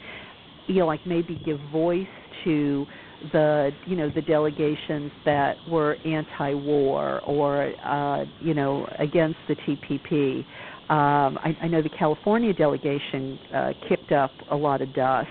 you 0.68 0.80
know, 0.80 0.88
like 0.88 1.06
maybe 1.06 1.42
give 1.46 1.60
voice 1.72 2.08
to 2.44 2.86
the 3.32 3.72
you 3.86 3.96
know 3.96 4.10
the 4.10 4.22
delegations 4.22 5.12
that 5.26 5.66
were 5.68 5.98
anti-war 6.06 7.20
or 7.22 7.74
uh, 7.84 8.26
you 8.40 8.54
know 8.54 8.88
against 9.00 9.38
the 9.48 9.56
TPP. 9.56 10.46
Um, 10.90 11.38
I, 11.42 11.56
I 11.62 11.68
know 11.68 11.82
the 11.82 11.90
California 11.90 12.54
delegation 12.54 13.40
uh, 13.54 13.74
kicked 13.88 14.12
up 14.12 14.34
a 14.50 14.56
lot 14.56 14.82
of 14.82 14.94
dust. 14.94 15.30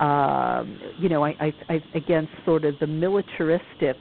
Um, 0.00 0.78
you 0.98 1.08
know, 1.08 1.24
I, 1.24 1.36
I, 1.40 1.54
I 1.68 1.82
against 1.94 2.32
sort 2.44 2.64
of 2.64 2.78
the 2.78 2.86
militaristic 2.86 3.98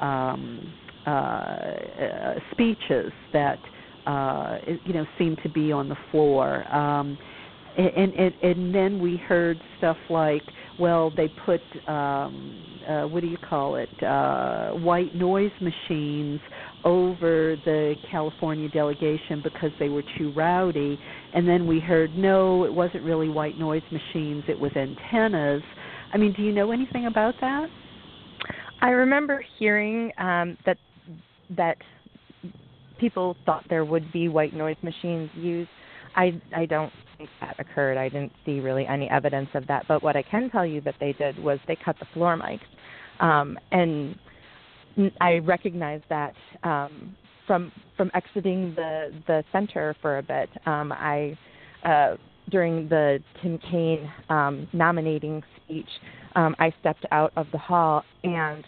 um, 0.00 0.72
uh, 1.06 1.10
uh, 1.10 2.34
speeches 2.52 3.12
that 3.32 3.60
uh, 4.06 4.58
you 4.84 4.94
know 4.94 5.06
seem 5.18 5.36
to 5.42 5.48
be 5.48 5.72
on 5.72 5.88
the 5.88 5.96
floor. 6.10 6.66
Um, 6.72 7.18
and, 7.76 8.12
and 8.14 8.34
and 8.42 8.74
then 8.74 9.00
we 9.00 9.16
heard 9.16 9.60
stuff 9.78 9.96
like 10.10 10.42
well 10.78 11.10
they 11.10 11.28
put 11.28 11.60
um 11.86 12.80
uh 12.88 13.02
what 13.02 13.20
do 13.20 13.26
you 13.26 13.36
call 13.38 13.76
it 13.76 13.90
uh 14.02 14.70
white 14.70 15.14
noise 15.14 15.52
machines 15.60 16.40
over 16.84 17.56
the 17.64 17.94
California 18.10 18.68
delegation 18.68 19.40
because 19.42 19.70
they 19.78 19.88
were 19.88 20.02
too 20.18 20.32
rowdy. 20.32 20.98
And 21.32 21.46
then 21.46 21.66
we 21.66 21.78
heard 21.78 22.16
no 22.16 22.64
it 22.64 22.72
wasn't 22.72 23.04
really 23.04 23.28
white 23.28 23.58
noise 23.58 23.82
machines 23.90 24.44
it 24.48 24.58
was 24.58 24.72
antennas. 24.76 25.62
I 26.12 26.18
mean 26.18 26.32
do 26.32 26.42
you 26.42 26.52
know 26.52 26.72
anything 26.72 27.06
about 27.06 27.34
that? 27.40 27.68
I 28.80 28.90
remember 28.90 29.44
hearing 29.58 30.10
um 30.18 30.56
that 30.66 30.78
that 31.56 31.76
people 32.98 33.36
thought 33.44 33.64
there 33.68 33.84
would 33.84 34.10
be 34.12 34.28
white 34.28 34.54
noise 34.54 34.76
machines 34.82 35.30
used. 35.34 35.70
I 36.14 36.40
i 36.54 36.66
don't 36.66 36.92
that 37.40 37.56
occurred. 37.58 37.96
I 37.96 38.08
didn't 38.08 38.32
see 38.44 38.60
really 38.60 38.86
any 38.86 39.08
evidence 39.10 39.48
of 39.54 39.66
that. 39.66 39.86
But 39.88 40.02
what 40.02 40.16
I 40.16 40.22
can 40.22 40.50
tell 40.50 40.66
you 40.66 40.80
that 40.82 40.94
they 41.00 41.12
did 41.12 41.38
was 41.38 41.58
they 41.66 41.76
cut 41.84 41.96
the 41.98 42.06
floor 42.14 42.36
mics, 42.36 42.60
um, 43.24 43.58
and 43.70 44.16
I 45.20 45.38
recognized 45.38 46.04
that 46.08 46.34
um, 46.62 47.16
from 47.46 47.72
from 47.96 48.10
exiting 48.14 48.74
the 48.74 49.10
the 49.26 49.44
center 49.52 49.94
for 50.00 50.18
a 50.18 50.22
bit. 50.22 50.48
Um, 50.66 50.92
I 50.92 51.38
uh, 51.84 52.16
during 52.50 52.88
the 52.88 53.18
Tim 53.40 53.58
Kaine 53.70 54.10
um, 54.28 54.68
nominating 54.72 55.42
speech, 55.64 55.88
um, 56.34 56.54
I 56.58 56.72
stepped 56.80 57.06
out 57.12 57.32
of 57.36 57.46
the 57.52 57.58
hall 57.58 58.02
and 58.24 58.64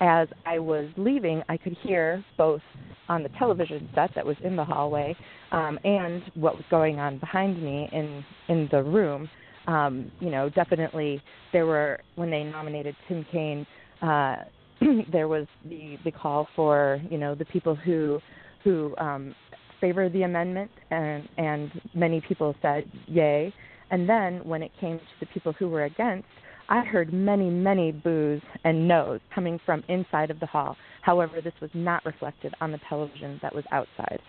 as 0.00 0.28
I 0.46 0.58
was 0.58 0.88
leaving, 0.96 1.42
I 1.48 1.56
could 1.56 1.76
hear 1.82 2.24
both 2.36 2.62
on 3.08 3.22
the 3.22 3.28
television 3.38 3.88
set 3.94 4.10
that 4.14 4.24
was 4.24 4.36
in 4.42 4.56
the 4.56 4.64
hallway 4.64 5.16
um, 5.52 5.78
and 5.84 6.22
what 6.34 6.54
was 6.54 6.64
going 6.70 6.98
on 6.98 7.18
behind 7.18 7.62
me 7.62 7.88
in 7.92 8.24
in 8.48 8.68
the 8.70 8.82
room. 8.82 9.28
Um, 9.66 10.10
you 10.20 10.30
know, 10.30 10.48
definitely 10.48 11.20
there 11.52 11.66
were 11.66 12.00
when 12.16 12.30
they 12.30 12.44
nominated 12.44 12.96
Tim 13.06 13.24
Kaine, 13.30 13.66
uh, 14.02 14.36
there 15.12 15.28
was 15.28 15.46
the 15.68 15.96
the 16.04 16.10
call 16.10 16.48
for 16.54 17.00
you 17.10 17.18
know 17.18 17.34
the 17.34 17.44
people 17.46 17.74
who 17.74 18.20
who 18.64 18.94
um, 18.98 19.34
favor 19.80 20.08
the 20.08 20.22
amendment, 20.22 20.70
and 20.90 21.28
and 21.36 21.70
many 21.94 22.20
people 22.26 22.54
said 22.62 22.84
yay. 23.06 23.52
And 23.90 24.06
then 24.06 24.44
when 24.44 24.62
it 24.62 24.70
came 24.80 24.98
to 24.98 25.04
the 25.20 25.26
people 25.26 25.54
who 25.54 25.68
were 25.68 25.84
against, 25.84 26.28
I 26.68 26.82
heard 26.82 27.12
many, 27.12 27.48
many 27.48 27.92
boos 27.92 28.42
and 28.64 28.86
no's 28.86 29.20
coming 29.34 29.58
from 29.64 29.82
inside 29.88 30.30
of 30.30 30.38
the 30.40 30.46
hall. 30.46 30.76
However, 31.08 31.40
this 31.40 31.54
was 31.62 31.70
not 31.72 32.04
reflected 32.04 32.52
on 32.60 32.70
the 32.70 32.78
television 32.86 33.38
that 33.40 33.54
was 33.54 33.64
outside. 33.72 34.20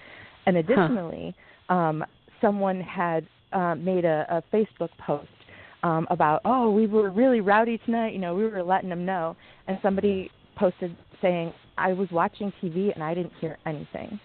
And 0.46 0.56
additionally, 0.56 1.36
huh. 1.68 1.76
um, 1.76 2.06
someone 2.40 2.80
had 2.80 3.28
uh, 3.52 3.76
made 3.76 4.06
a, 4.06 4.26
a 4.30 4.56
Facebook 4.56 4.88
post 5.06 5.28
um, 5.84 6.08
about, 6.10 6.40
oh, 6.46 6.72
we 6.72 6.88
were 6.88 7.10
really 7.10 7.42
rowdy 7.42 7.80
tonight. 7.80 8.14
You 8.14 8.20
know, 8.20 8.34
we 8.34 8.48
were 8.48 8.64
letting 8.64 8.88
them 8.88 9.06
know. 9.06 9.36
And 9.68 9.78
somebody 9.82 10.32
posted 10.56 10.96
saying, 11.22 11.52
I 11.78 11.92
was 11.92 12.08
watching 12.14 12.54
TV 12.64 12.94
and 12.94 13.04
I 13.04 13.14
didn't 13.14 13.34
hear 13.42 13.58
anything. 13.66 14.18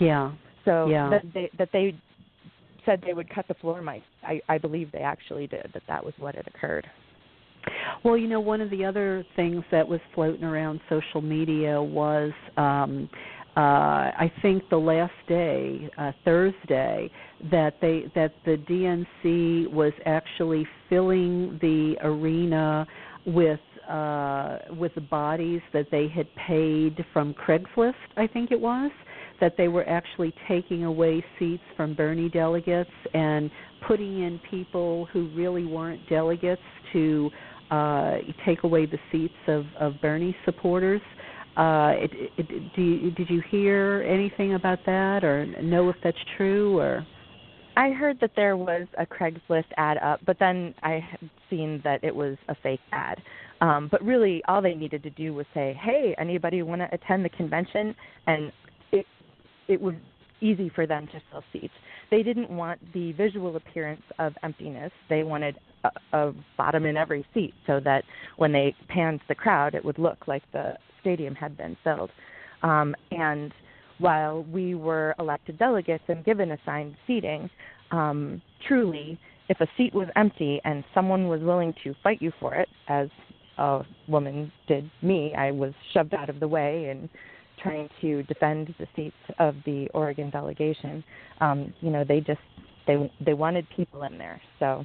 Yeah. 0.00 0.32
So 0.64 0.86
yeah. 0.86 1.10
that 1.10 1.22
they 1.34 1.50
that 1.58 1.68
they 1.74 1.94
said 2.86 3.02
they 3.04 3.12
would 3.12 3.28
cut 3.28 3.46
the 3.46 3.54
floor 3.54 3.82
mic. 3.82 4.02
I, 4.22 4.40
I 4.48 4.56
believe 4.56 4.90
they 4.90 5.00
actually 5.00 5.48
did. 5.48 5.70
That 5.74 5.82
that 5.88 6.02
was 6.02 6.14
what 6.16 6.34
had 6.34 6.46
occurred. 6.46 6.86
Well, 8.04 8.16
you 8.16 8.28
know, 8.28 8.40
one 8.40 8.60
of 8.60 8.70
the 8.70 8.84
other 8.84 9.24
things 9.36 9.64
that 9.70 9.86
was 9.86 10.00
floating 10.14 10.44
around 10.44 10.80
social 10.88 11.20
media 11.22 11.82
was 11.82 12.32
um 12.56 13.08
uh 13.56 13.60
I 13.60 14.32
think 14.42 14.68
the 14.68 14.76
last 14.76 15.12
day, 15.28 15.90
uh 15.96 16.12
Thursday, 16.24 17.10
that 17.50 17.74
they 17.80 18.10
that 18.14 18.34
the 18.44 18.56
DNC 18.56 19.70
was 19.72 19.92
actually 20.06 20.66
filling 20.88 21.58
the 21.60 21.96
arena 22.02 22.86
with 23.26 23.60
uh 23.88 24.58
with 24.70 24.94
the 24.94 25.00
bodies 25.00 25.60
that 25.72 25.86
they 25.90 26.08
had 26.08 26.26
paid 26.34 27.04
from 27.12 27.34
Craigslist, 27.34 27.94
I 28.16 28.26
think 28.26 28.50
it 28.50 28.60
was 28.60 28.90
that 29.40 29.56
they 29.56 29.68
were 29.68 29.86
actually 29.88 30.32
taking 30.48 30.84
away 30.84 31.24
seats 31.38 31.62
from 31.76 31.94
Bernie 31.94 32.28
delegates 32.28 32.90
and 33.14 33.50
putting 33.86 34.22
in 34.22 34.40
people 34.50 35.06
who 35.12 35.28
really 35.34 35.64
weren't 35.66 36.08
delegates 36.08 36.62
to 36.92 37.30
uh, 37.70 38.18
take 38.44 38.62
away 38.64 38.86
the 38.86 38.98
seats 39.10 39.34
of, 39.48 39.64
of 39.78 39.94
Bernie 40.00 40.36
supporters. 40.44 41.00
Uh, 41.56 41.92
it, 41.96 42.10
it, 42.36 42.74
do 42.74 42.82
you, 42.82 43.10
did 43.12 43.30
you 43.30 43.42
hear 43.50 44.04
anything 44.08 44.54
about 44.54 44.78
that, 44.86 45.22
or 45.22 45.46
know 45.62 45.88
if 45.88 45.96
that's 46.02 46.18
true, 46.36 46.78
or? 46.78 47.06
I 47.76 47.90
heard 47.90 48.18
that 48.20 48.32
there 48.36 48.56
was 48.56 48.86
a 48.98 49.06
Craigslist 49.06 49.64
ad 49.76 49.98
up, 49.98 50.20
but 50.26 50.38
then 50.38 50.74
I 50.82 51.00
had 51.10 51.30
seen 51.50 51.80
that 51.84 52.02
it 52.04 52.14
was 52.14 52.36
a 52.48 52.54
fake 52.62 52.80
ad. 52.92 53.20
Um, 53.60 53.88
but 53.90 54.02
really, 54.02 54.42
all 54.48 54.60
they 54.62 54.74
needed 54.74 55.02
to 55.04 55.10
do 55.10 55.32
was 55.32 55.46
say, 55.54 55.78
"Hey, 55.80 56.14
anybody 56.18 56.62
want 56.62 56.80
to 56.80 56.88
attend 56.92 57.24
the 57.24 57.30
convention?" 57.30 57.94
and 58.26 58.52
it 58.92 59.06
it 59.68 59.80
was 59.80 59.94
easy 60.40 60.68
for 60.74 60.86
them 60.86 61.06
to 61.06 61.22
fill 61.30 61.42
seats. 61.52 61.72
They 62.10 62.22
didn't 62.22 62.50
want 62.50 62.80
the 62.92 63.12
visual 63.12 63.56
appearance 63.56 64.02
of 64.18 64.34
emptiness. 64.42 64.92
They 65.08 65.22
wanted 65.22 65.56
a, 66.12 66.32
bottom 66.56 66.86
in 66.86 66.96
every 66.96 67.26
seat, 67.34 67.54
so 67.66 67.80
that 67.84 68.04
when 68.36 68.52
they 68.52 68.74
panned 68.88 69.20
the 69.28 69.34
crowd, 69.34 69.74
it 69.74 69.84
would 69.84 69.98
look 69.98 70.26
like 70.26 70.42
the 70.52 70.74
stadium 71.00 71.34
had 71.34 71.56
been 71.56 71.76
filled. 71.84 72.10
Um, 72.62 72.94
and 73.10 73.52
while 73.98 74.44
we 74.44 74.74
were 74.74 75.14
elected 75.18 75.58
delegates 75.58 76.04
and 76.08 76.24
given 76.24 76.52
assigned 76.52 76.96
seating, 77.06 77.48
um, 77.90 78.42
truly, 78.66 79.18
if 79.48 79.60
a 79.60 79.66
seat 79.76 79.94
was 79.94 80.08
empty 80.16 80.60
and 80.64 80.82
someone 80.94 81.28
was 81.28 81.40
willing 81.42 81.74
to 81.84 81.94
fight 82.02 82.20
you 82.20 82.32
for 82.40 82.54
it, 82.54 82.68
as 82.88 83.08
a 83.58 83.82
woman 84.08 84.50
did 84.66 84.90
me, 85.02 85.34
I 85.36 85.50
was 85.50 85.72
shoved 85.92 86.14
out 86.14 86.28
of 86.28 86.40
the 86.40 86.48
way 86.48 86.86
and 86.86 87.08
trying 87.62 87.88
to 88.00 88.22
defend 88.24 88.74
the 88.78 88.86
seats 88.96 89.14
of 89.38 89.54
the 89.64 89.88
Oregon 89.94 90.30
delegation. 90.30 91.04
Um, 91.40 91.72
you 91.80 91.90
know, 91.90 92.04
they 92.06 92.20
just 92.20 92.40
they 92.86 93.10
they 93.24 93.34
wanted 93.34 93.66
people 93.76 94.02
in 94.02 94.18
there, 94.18 94.40
so 94.58 94.84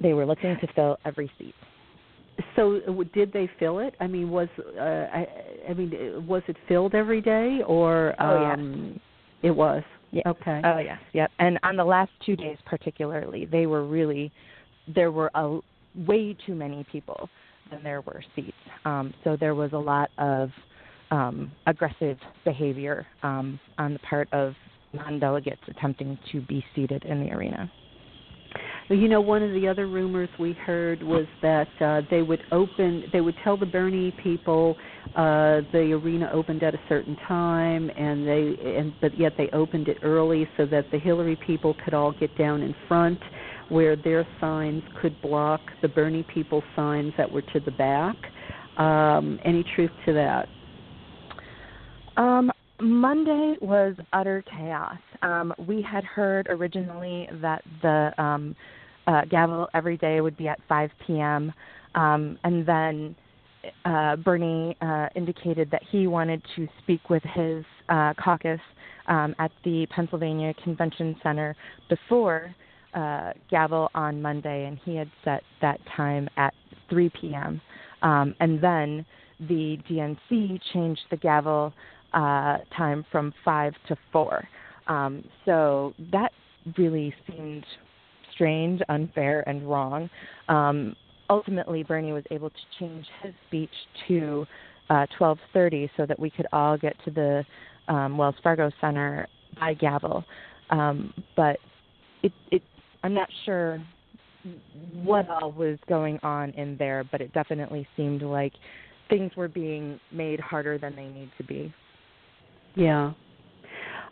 they 0.00 0.12
were 0.14 0.26
looking 0.26 0.56
to 0.60 0.66
fill 0.74 0.98
every 1.04 1.30
seat. 1.38 1.54
So 2.54 2.80
did 3.14 3.32
they 3.32 3.50
fill 3.58 3.80
it? 3.80 3.94
I 4.00 4.06
mean, 4.06 4.30
was 4.30 4.48
uh, 4.58 4.80
I, 4.80 5.26
I 5.68 5.74
mean, 5.74 6.26
was 6.26 6.42
it 6.46 6.56
filled 6.68 6.94
every 6.94 7.20
day 7.20 7.60
or 7.66 8.14
Oh, 8.20 8.40
yeah. 8.40 8.52
um 8.54 9.00
it 9.42 9.50
was? 9.50 9.82
Yeah. 10.10 10.22
Okay. 10.26 10.60
Oh 10.64 10.78
yes, 10.78 10.98
yep. 11.12 11.30
And 11.38 11.58
on 11.62 11.76
the 11.76 11.84
last 11.84 12.10
two 12.24 12.36
days, 12.36 12.56
particularly, 12.64 13.44
they 13.44 13.66
were 13.66 13.84
really 13.86 14.32
there 14.94 15.10
were 15.10 15.30
a 15.34 15.58
way 16.06 16.36
too 16.46 16.54
many 16.54 16.86
people 16.90 17.28
than 17.70 17.82
there 17.82 18.00
were 18.02 18.22
seats. 18.34 18.56
Um, 18.84 19.12
so 19.24 19.36
there 19.38 19.54
was 19.54 19.72
a 19.72 19.78
lot 19.78 20.10
of 20.18 20.50
um, 21.10 21.52
aggressive 21.66 22.16
behavior 22.44 23.06
um, 23.22 23.58
on 23.78 23.92
the 23.94 23.98
part 24.00 24.28
of 24.32 24.54
non-delegates 24.92 25.60
attempting 25.68 26.18
to 26.32 26.40
be 26.42 26.64
seated 26.74 27.04
in 27.04 27.20
the 27.20 27.30
arena. 27.32 27.70
You 28.90 29.06
know, 29.08 29.20
one 29.20 29.42
of 29.42 29.52
the 29.52 29.68
other 29.68 29.86
rumors 29.86 30.30
we 30.38 30.54
heard 30.54 31.02
was 31.02 31.26
that 31.42 31.68
uh, 31.80 32.00
they 32.10 32.22
would 32.22 32.40
open, 32.52 33.04
they 33.12 33.20
would 33.20 33.34
tell 33.44 33.58
the 33.58 33.66
Bernie 33.66 34.14
people 34.22 34.76
uh, 35.14 35.60
the 35.72 35.92
arena 35.92 36.30
opened 36.32 36.62
at 36.62 36.74
a 36.74 36.80
certain 36.88 37.14
time, 37.28 37.90
and 37.90 38.26
they, 38.26 38.54
and 38.78 38.94
but 39.02 39.18
yet 39.18 39.34
they 39.36 39.50
opened 39.52 39.88
it 39.88 39.98
early 40.02 40.48
so 40.56 40.64
that 40.66 40.90
the 40.90 40.98
Hillary 40.98 41.38
people 41.46 41.76
could 41.84 41.92
all 41.92 42.12
get 42.12 42.36
down 42.38 42.62
in 42.62 42.74
front, 42.86 43.18
where 43.68 43.94
their 43.94 44.26
signs 44.40 44.82
could 45.02 45.20
block 45.20 45.60
the 45.82 45.88
Bernie 45.88 46.26
people 46.32 46.62
signs 46.74 47.12
that 47.18 47.30
were 47.30 47.42
to 47.42 47.60
the 47.60 47.72
back. 47.72 48.16
Um, 48.78 49.38
any 49.44 49.64
truth 49.74 49.90
to 50.06 50.14
that? 50.14 50.48
Um, 52.16 52.50
Monday 52.80 53.56
was 53.60 53.96
utter 54.12 54.42
chaos. 54.50 54.98
Um, 55.22 55.52
we 55.66 55.82
had 55.82 56.04
heard 56.04 56.46
originally 56.48 57.28
that 57.42 57.62
the 57.82 58.12
um, 58.22 58.54
uh, 59.08 59.24
gavel 59.24 59.68
every 59.74 59.96
day 59.96 60.20
would 60.20 60.36
be 60.36 60.46
at 60.46 60.60
5 60.68 60.90
p.m., 61.06 61.52
um, 61.94 62.38
and 62.44 62.66
then 62.66 63.16
uh, 63.84 64.16
Bernie 64.16 64.76
uh, 64.80 65.08
indicated 65.16 65.70
that 65.70 65.82
he 65.90 66.06
wanted 66.06 66.42
to 66.54 66.68
speak 66.82 67.10
with 67.10 67.22
his 67.34 67.64
uh, 67.88 68.14
caucus 68.22 68.60
um, 69.08 69.34
at 69.38 69.50
the 69.64 69.86
Pennsylvania 69.86 70.54
Convention 70.62 71.16
Center 71.22 71.56
before 71.88 72.54
uh, 72.94 73.32
gavel 73.50 73.90
on 73.94 74.22
Monday, 74.22 74.66
and 74.66 74.78
he 74.84 74.94
had 74.94 75.10
set 75.24 75.42
that 75.60 75.80
time 75.96 76.28
at 76.36 76.54
3 76.90 77.10
p.m. 77.20 77.60
Um, 78.02 78.34
and 78.40 78.62
then 78.62 79.04
the 79.40 79.78
DNC 79.90 80.60
changed 80.72 81.02
the 81.10 81.16
gavel 81.16 81.72
uh, 82.12 82.58
time 82.76 83.04
from 83.10 83.32
five 83.44 83.74
to 83.88 83.96
four. 84.12 84.46
Um, 84.86 85.24
so 85.44 85.94
that 86.12 86.32
really 86.76 87.14
seemed 87.26 87.64
strange, 88.38 88.80
unfair, 88.88 89.46
and 89.48 89.68
wrong. 89.68 90.08
Um, 90.48 90.94
ultimately, 91.28 91.82
Bernie 91.82 92.12
was 92.12 92.22
able 92.30 92.50
to 92.50 92.56
change 92.78 93.04
his 93.22 93.34
speech 93.48 93.70
to 94.06 94.46
uh, 94.90 95.06
12:30 95.18 95.90
so 95.96 96.06
that 96.06 96.18
we 96.18 96.30
could 96.30 96.46
all 96.52 96.78
get 96.78 96.94
to 97.04 97.10
the 97.10 97.44
um, 97.92 98.16
Wells 98.16 98.36
Fargo 98.42 98.70
Center 98.80 99.26
by 99.58 99.74
gavel. 99.74 100.24
Um, 100.70 101.12
but 101.36 101.58
it, 102.22 102.32
it, 102.52 102.62
I'm 103.02 103.14
not 103.14 103.28
sure 103.44 103.82
what 104.94 105.28
all 105.28 105.52
was 105.52 105.78
going 105.88 106.18
on 106.22 106.50
in 106.50 106.76
there, 106.78 107.04
but 107.10 107.20
it 107.20 107.32
definitely 107.32 107.86
seemed 107.96 108.22
like 108.22 108.52
things 109.08 109.32
were 109.36 109.48
being 109.48 109.98
made 110.12 110.38
harder 110.38 110.78
than 110.78 110.94
they 110.94 111.08
need 111.08 111.30
to 111.38 111.44
be. 111.44 111.74
Yeah. 112.74 113.12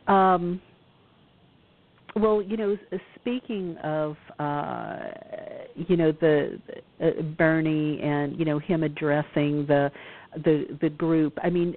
Um, 0.09 0.61
well, 2.17 2.41
you 2.41 2.57
know, 2.57 2.77
speaking 3.21 3.77
of, 3.79 4.17
uh, 4.39 4.99
you 5.75 5.97
know, 5.97 6.13
the 6.13 6.59
uh, 7.03 7.23
Bernie 7.37 8.01
and 8.03 8.39
you 8.39 8.45
know 8.45 8.59
him 8.59 8.83
addressing 8.83 9.67
the 9.67 9.91
the 10.45 10.79
the 10.81 10.89
group. 10.89 11.39
I 11.43 11.51
mean, 11.51 11.75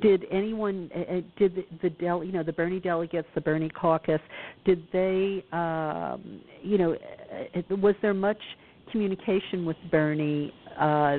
did 0.00 0.24
anyone 0.30 0.90
uh, 0.94 1.00
uh, 1.00 1.20
did 1.38 1.56
the, 1.56 1.64
the 1.82 1.90
del 1.90 2.22
you 2.22 2.32
know 2.32 2.42
the 2.42 2.52
Bernie 2.52 2.80
delegates, 2.80 3.28
the 3.34 3.40
Bernie 3.40 3.70
caucus, 3.70 4.20
did 4.64 4.86
they, 4.92 5.44
um, 5.52 6.40
you 6.62 6.76
know, 6.76 6.94
uh, 6.94 7.76
was 7.76 7.94
there 8.02 8.14
much 8.14 8.40
communication 8.92 9.64
with 9.64 9.76
Bernie? 9.90 10.52
Uh, 10.78 11.18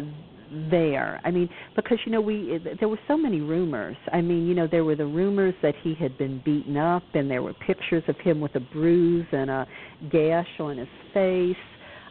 there. 0.69 1.21
I 1.23 1.31
mean, 1.31 1.49
because 1.75 1.97
you 2.05 2.11
know 2.11 2.21
we 2.21 2.59
there 2.79 2.89
were 2.89 2.99
so 3.07 3.17
many 3.17 3.41
rumors. 3.41 3.95
I 4.11 4.21
mean, 4.21 4.47
you 4.47 4.53
know, 4.53 4.67
there 4.67 4.83
were 4.83 4.95
the 4.95 5.05
rumors 5.05 5.53
that 5.61 5.75
he 5.81 5.95
had 5.95 6.17
been 6.17 6.41
beaten 6.43 6.77
up, 6.77 7.03
and 7.13 7.29
there 7.29 7.41
were 7.41 7.53
pictures 7.53 8.03
of 8.07 8.17
him 8.17 8.41
with 8.41 8.55
a 8.55 8.59
bruise 8.59 9.27
and 9.31 9.49
a 9.49 9.67
gash 10.11 10.49
on 10.59 10.77
his 10.77 10.87
face. 11.13 11.55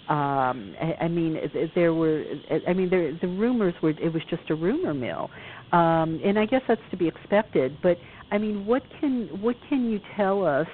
Um, 0.09 0.75
I, 0.81 1.05
I 1.05 1.09
mean, 1.09 1.37
there 1.75 1.95
were. 1.95 2.25
I 2.67 2.73
mean, 2.73 2.91
there 2.91 3.17
the 3.21 3.29
rumors 3.29 3.75
were. 3.83 3.91
It 3.91 4.12
was 4.12 4.23
just 4.31 4.49
a 4.51 4.55
rumor 4.55 4.95
mill, 4.95 5.31
um, 5.73 6.21
and 6.25 6.39
I 6.39 6.47
guess 6.47 6.62
that's 6.67 6.81
to 6.91 6.97
be 6.97 7.07
expected. 7.07 7.77
But 7.83 7.99
I 8.31 8.39
mean, 8.39 8.67
what 8.67 8.83
can 9.01 9.29
what 9.41 9.57
can 9.69 9.91
you 9.91 10.01
tell 10.17 10.47
us? 10.47 10.67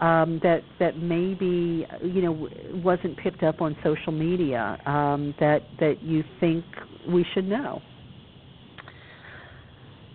Um, 0.00 0.40
that 0.42 0.60
that 0.78 0.98
maybe 0.98 1.86
you 2.02 2.22
know 2.22 2.48
wasn't 2.82 3.16
picked 3.18 3.42
up 3.42 3.60
on 3.60 3.76
social 3.82 4.12
media 4.12 4.78
um, 4.86 5.34
that 5.40 5.62
that 5.78 6.02
you 6.02 6.24
think 6.40 6.64
we 7.08 7.24
should 7.34 7.46
know? 7.46 7.82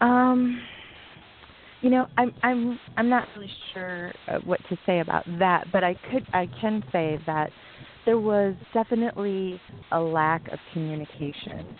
Um, 0.02 0.62
you 1.82 1.90
know, 1.90 2.08
I'm 2.18 2.34
I'm 2.42 2.80
I'm 2.98 3.10
not 3.10 3.28
really 3.36 3.52
sure 3.74 4.12
uh, 4.28 4.40
what 4.44 4.60
to 4.70 4.78
say 4.86 5.00
about 5.00 5.24
that, 5.40 5.66
but 5.72 5.84
I 5.84 5.96
could 6.12 6.26
I 6.34 6.50
can 6.60 6.84
say 6.92 7.20
that 7.26 7.52
there 8.06 8.20
was 8.20 8.56
definitely 8.74 9.60
a 9.92 10.00
lack 10.00 10.48
of 10.52 10.60
communication 10.74 11.78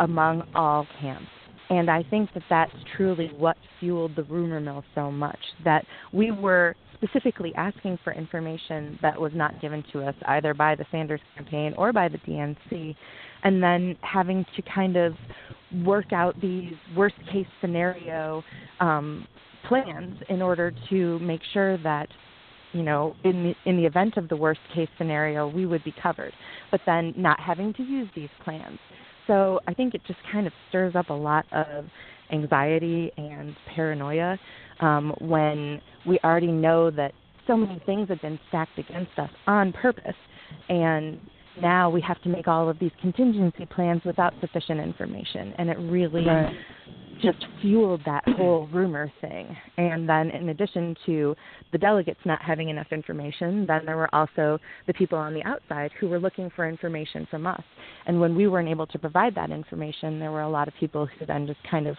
among 0.00 0.42
all 0.54 0.86
camps. 1.00 1.26
And 1.70 1.90
I 1.90 2.02
think 2.04 2.30
that 2.32 2.44
that's 2.48 2.72
truly 2.96 3.30
what 3.36 3.56
fueled 3.78 4.16
the 4.16 4.22
rumor 4.24 4.60
mill 4.60 4.84
so 4.94 5.10
much. 5.10 5.38
That 5.64 5.84
we 6.12 6.30
were 6.30 6.74
specifically 7.02 7.54
asking 7.56 7.98
for 8.02 8.12
information 8.12 8.98
that 9.02 9.18
was 9.18 9.32
not 9.34 9.60
given 9.60 9.84
to 9.92 10.02
us 10.02 10.14
either 10.26 10.54
by 10.54 10.74
the 10.74 10.84
Sanders 10.90 11.20
campaign 11.36 11.74
or 11.76 11.92
by 11.92 12.08
the 12.08 12.18
DNC, 12.18 12.94
and 13.44 13.62
then 13.62 13.96
having 14.02 14.44
to 14.56 14.62
kind 14.62 14.96
of 14.96 15.14
work 15.84 16.12
out 16.12 16.40
these 16.40 16.72
worst 16.96 17.14
case 17.30 17.46
scenario 17.60 18.42
um, 18.80 19.26
plans 19.68 20.16
in 20.28 20.42
order 20.42 20.72
to 20.88 21.18
make 21.20 21.40
sure 21.52 21.78
that 21.78 22.08
you 22.72 22.82
know 22.82 23.14
in 23.24 23.44
the 23.44 23.70
in 23.70 23.76
the 23.76 23.84
event 23.84 24.16
of 24.16 24.28
the 24.28 24.36
worst 24.36 24.60
case 24.74 24.88
scenario 24.98 25.48
we 25.48 25.66
would 25.66 25.82
be 25.84 25.94
covered 26.02 26.32
but 26.70 26.80
then 26.86 27.12
not 27.16 27.38
having 27.40 27.72
to 27.74 27.82
use 27.82 28.08
these 28.14 28.28
plans. 28.44 28.78
So 29.26 29.60
i 29.66 29.74
think 29.74 29.94
it 29.94 30.00
just 30.06 30.20
kind 30.32 30.46
of 30.46 30.52
stirs 30.68 30.94
up 30.96 31.10
a 31.10 31.14
lot 31.14 31.44
of 31.52 31.84
anxiety 32.30 33.10
and 33.16 33.54
paranoia 33.74 34.38
um, 34.80 35.14
when 35.20 35.80
we 36.06 36.18
already 36.24 36.52
know 36.52 36.90
that 36.90 37.12
so 37.46 37.56
many 37.56 37.80
things 37.86 38.08
have 38.08 38.20
been 38.20 38.38
stacked 38.48 38.78
against 38.78 39.18
us 39.18 39.30
on 39.46 39.72
purpose, 39.72 40.14
and 40.68 41.18
now 41.60 41.90
we 41.90 42.00
have 42.02 42.20
to 42.22 42.28
make 42.28 42.46
all 42.46 42.68
of 42.68 42.78
these 42.78 42.92
contingency 43.00 43.66
plans 43.66 44.02
without 44.04 44.32
sufficient 44.40 44.80
information, 44.80 45.54
and 45.58 45.68
it 45.68 45.78
really 45.78 46.24
Right. 46.24 46.54
just 47.20 47.44
fueled 47.60 48.00
that 48.04 48.22
whole 48.36 48.68
rumor 48.68 49.10
thing. 49.20 49.56
And 49.76 50.08
then, 50.08 50.30
in 50.30 50.50
addition 50.50 50.94
to 51.06 51.34
the 51.72 51.78
delegates 51.78 52.20
not 52.24 52.40
having 52.40 52.68
enough 52.68 52.92
information, 52.92 53.66
then 53.66 53.84
there 53.84 53.96
were 53.96 54.14
also 54.14 54.60
the 54.86 54.94
people 54.94 55.18
on 55.18 55.34
the 55.34 55.42
outside 55.42 55.90
who 55.98 56.08
were 56.08 56.20
looking 56.20 56.48
for 56.50 56.68
information 56.68 57.26
from 57.28 57.44
us. 57.44 57.62
And 58.06 58.20
when 58.20 58.36
we 58.36 58.46
weren't 58.46 58.68
able 58.68 58.86
to 58.86 58.98
provide 59.00 59.34
that 59.34 59.50
information, 59.50 60.20
there 60.20 60.30
were 60.30 60.42
a 60.42 60.48
lot 60.48 60.68
of 60.68 60.74
people 60.78 61.06
who 61.06 61.26
then 61.26 61.46
just 61.48 61.58
kind 61.68 61.88
of 61.88 61.96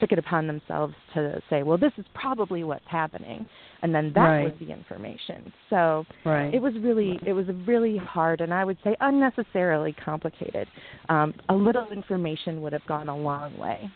took 0.00 0.12
it 0.12 0.18
upon 0.18 0.46
themselves 0.46 0.94
to 1.14 1.40
say, 1.48 1.62
well, 1.62 1.78
this 1.78 1.92
is 1.98 2.04
probably 2.14 2.64
what's 2.64 2.86
happening. 2.86 3.46
And 3.82 3.94
then 3.94 4.12
that 4.14 4.20
Right. 4.20 4.44
was 4.44 4.52
the 4.58 4.70
information. 4.72 5.52
So 5.70 6.06
Right. 6.24 6.52
it 6.54 6.60
was 6.60 6.74
really 6.78 7.18
it 7.24 7.32
was 7.32 7.46
really 7.66 7.96
hard 7.96 8.40
and 8.40 8.52
I 8.52 8.64
would 8.64 8.78
say 8.84 8.96
unnecessarily 9.00 9.92
complicated. 9.92 10.68
Um, 11.08 11.34
a 11.48 11.54
little 11.54 11.88
information 11.90 12.62
would 12.62 12.72
have 12.72 12.86
gone 12.86 13.08
a 13.08 13.16
long 13.16 13.56
way. 13.58 13.90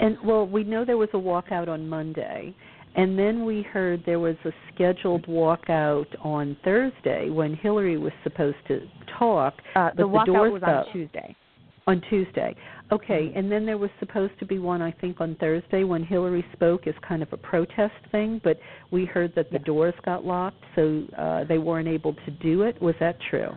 And 0.00 0.16
well, 0.24 0.46
we 0.46 0.64
know 0.64 0.84
there 0.84 0.96
was 0.96 1.08
a 1.14 1.18
walkout 1.18 1.68
on 1.68 1.88
Monday, 1.88 2.54
and 2.96 3.18
then 3.18 3.44
we 3.44 3.62
heard 3.62 4.02
there 4.04 4.18
was 4.18 4.36
a 4.44 4.52
scheduled 4.72 5.26
walkout 5.26 6.06
on 6.24 6.56
Thursday 6.64 7.30
when 7.30 7.54
Hillary 7.54 7.96
was 7.96 8.12
supposed 8.22 8.56
to 8.68 8.80
talk. 9.18 9.54
Uh, 9.76 9.90
but 9.90 9.96
the 9.96 10.02
walkout 10.02 10.52
was 10.52 10.62
up. 10.62 10.86
on 10.86 10.92
Tuesday. 10.92 11.36
On 11.86 12.00
Tuesday. 12.08 12.54
Okay, 12.92 13.32
and 13.34 13.50
then 13.50 13.64
there 13.64 13.78
was 13.78 13.90
supposed 13.98 14.38
to 14.38 14.44
be 14.46 14.58
one 14.58 14.82
I 14.82 14.92
think 14.92 15.20
on 15.20 15.36
Thursday 15.36 15.84
when 15.84 16.04
Hillary 16.04 16.44
spoke 16.52 16.86
as 16.86 16.94
kind 17.06 17.22
of 17.22 17.32
a 17.32 17.36
protest 17.36 17.94
thing, 18.12 18.40
but 18.44 18.58
we 18.90 19.04
heard 19.06 19.34
that 19.34 19.50
the 19.50 19.58
Yeah. 19.58 19.64
doors 19.64 19.94
got 20.04 20.24
locked, 20.24 20.62
so 20.76 21.04
uh 21.16 21.44
they 21.44 21.58
weren't 21.58 21.88
able 21.88 22.14
to 22.14 22.30
do 22.30 22.62
it. 22.62 22.80
Was 22.82 22.94
that 23.00 23.16
true? 23.30 23.52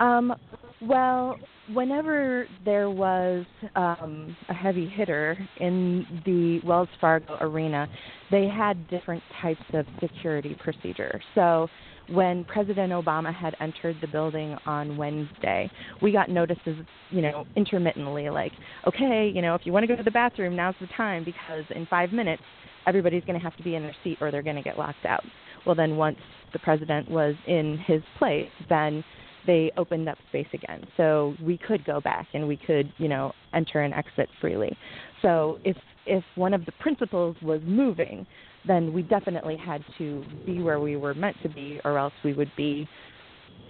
Um, 0.00 0.34
well, 0.80 1.38
whenever 1.72 2.46
there 2.64 2.90
was 2.90 3.44
um, 3.76 4.36
a 4.48 4.54
heavy 4.54 4.88
hitter 4.88 5.36
in 5.58 6.22
the 6.24 6.60
Wells 6.66 6.88
Fargo 7.00 7.36
arena, 7.40 7.88
they 8.30 8.46
had 8.48 8.88
different 8.88 9.22
types 9.40 9.62
of 9.74 9.86
security 10.00 10.56
procedure. 10.62 11.20
So 11.34 11.68
when 12.08 12.44
President 12.44 12.92
Obama 12.92 13.34
had 13.34 13.54
entered 13.60 13.96
the 14.00 14.08
building 14.08 14.56
on 14.66 14.96
Wednesday, 14.96 15.70
we 16.02 16.12
got 16.12 16.28
notices, 16.28 16.76
you 17.10 17.22
know, 17.22 17.46
intermittently 17.56 18.28
like, 18.30 18.52
okay, 18.86 19.30
you 19.32 19.42
know, 19.42 19.54
if 19.54 19.62
you 19.64 19.72
want 19.72 19.84
to 19.84 19.86
go 19.86 19.96
to 19.96 20.02
the 20.02 20.10
bathroom, 20.10 20.56
now's 20.56 20.74
the 20.80 20.88
time 20.96 21.24
because 21.24 21.64
in 21.74 21.86
five 21.86 22.12
minutes 22.12 22.42
everybody's 22.86 23.24
going 23.24 23.38
to 23.38 23.42
have 23.42 23.56
to 23.56 23.62
be 23.62 23.74
in 23.74 23.82
their 23.82 23.94
seat 24.02 24.18
or 24.20 24.30
they're 24.30 24.42
going 24.42 24.56
to 24.56 24.62
get 24.62 24.78
locked 24.78 25.04
out. 25.06 25.22
Well, 25.66 25.74
then 25.74 25.96
once 25.96 26.18
the 26.52 26.58
president 26.58 27.10
was 27.10 27.34
in 27.46 27.78
his 27.86 28.02
place, 28.18 28.48
then 28.68 29.04
they 29.46 29.72
opened 29.76 30.08
up 30.08 30.18
space 30.28 30.46
again. 30.52 30.84
So 30.96 31.34
we 31.42 31.58
could 31.58 31.84
go 31.84 32.00
back 32.00 32.28
and 32.34 32.46
we 32.46 32.56
could, 32.56 32.92
you 32.98 33.08
know, 33.08 33.32
enter 33.54 33.80
and 33.80 33.94
exit 33.94 34.28
freely. 34.40 34.76
So 35.22 35.58
if 35.64 35.76
if 36.06 36.24
one 36.34 36.54
of 36.54 36.64
the 36.66 36.72
principals 36.80 37.36
was 37.42 37.60
moving, 37.64 38.26
then 38.66 38.92
we 38.92 39.02
definitely 39.02 39.56
had 39.56 39.84
to 39.98 40.24
be 40.46 40.60
where 40.60 40.80
we 40.80 40.96
were 40.96 41.14
meant 41.14 41.36
to 41.42 41.48
be 41.48 41.80
or 41.84 41.98
else 41.98 42.12
we 42.24 42.32
would 42.32 42.50
be 42.56 42.88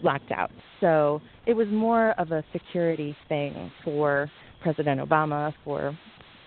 locked 0.02 0.30
out. 0.30 0.50
So 0.80 1.20
it 1.46 1.54
was 1.54 1.68
more 1.68 2.12
of 2.18 2.32
a 2.32 2.42
security 2.52 3.16
thing 3.28 3.70
for 3.84 4.30
President 4.62 5.00
Obama, 5.00 5.52
for 5.64 5.96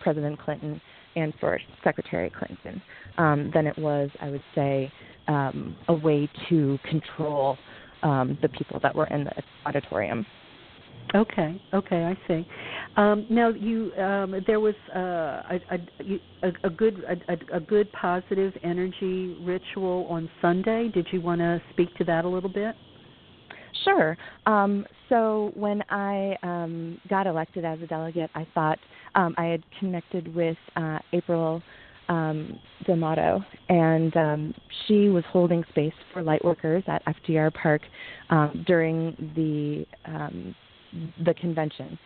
President 0.02 0.40
Clinton, 0.40 0.82
and 1.16 1.34
for 1.40 1.60
Secretary 1.84 2.32
Clinton 2.38 2.82
um, 3.18 3.52
than 3.54 3.68
it 3.68 3.78
was, 3.78 4.10
I 4.22 4.30
would 4.30 4.44
say, 4.56 4.92
um, 5.28 5.76
a 5.88 5.94
way 5.94 6.30
to 6.50 6.78
control 6.90 7.58
um, 8.04 8.38
the 8.42 8.50
people 8.50 8.80
that 8.82 8.96
were 8.96 9.08
in 9.08 9.24
the 9.24 9.32
auditorium. 9.66 10.26
Okay, 11.16 11.60
okay, 11.74 12.06
I 12.06 12.18
see. 12.28 12.46
Um, 12.98 13.28
now, 13.30 13.50
you 13.50 13.94
um, 13.98 14.36
there 14.48 14.60
was 14.60 14.74
uh, 14.96 15.44
a, 15.52 15.62
a, 16.44 16.52
a, 16.64 16.70
good 16.72 17.04
a, 17.08 17.34
a- 17.34 17.58
a 17.58 17.60
good 17.60 17.92
positive 17.92 18.54
energy 18.64 19.36
ritual 19.42 20.08
on 20.10 20.30
Sunday. 20.42 20.90
Did 20.90 21.08
you 21.12 21.22
want 21.22 21.40
to 21.40 21.62
speak 21.72 21.94
to 21.96 22.04
that 22.06 22.26
a 22.26 22.28
little 22.28 22.50
bit? 22.50 22.76
Sure. 23.84 24.18
Um, 24.46 24.86
so 25.10 25.52
when 25.56 25.84
I 25.90 26.36
um, 26.44 27.00
got 27.10 27.28
elected 27.28 27.66
as 27.66 27.80
a 27.82 27.88
delegate, 27.88 28.32
I 28.34 28.48
thought 28.54 28.80
um, 29.16 29.36
I 29.38 29.46
had 29.46 29.64
connected 29.80 30.34
with 30.34 30.58
uh, 30.76 31.00
April 31.12 31.62
um, 32.10 32.60
D'Amato, 32.86 33.44
and 33.70 34.16
um, 34.18 34.54
she 34.86 35.10
was 35.10 35.24
holding 35.32 35.64
space 35.70 35.94
for 36.12 36.22
light 36.22 36.44
workers 36.44 36.84
at 36.88 37.04
FDR 37.06 37.54
Park 37.54 37.82
um, 38.30 38.64
during 38.68 39.32
the 39.36 39.86
um, 40.12 40.56
the 41.26 41.34
convention. 41.34 41.98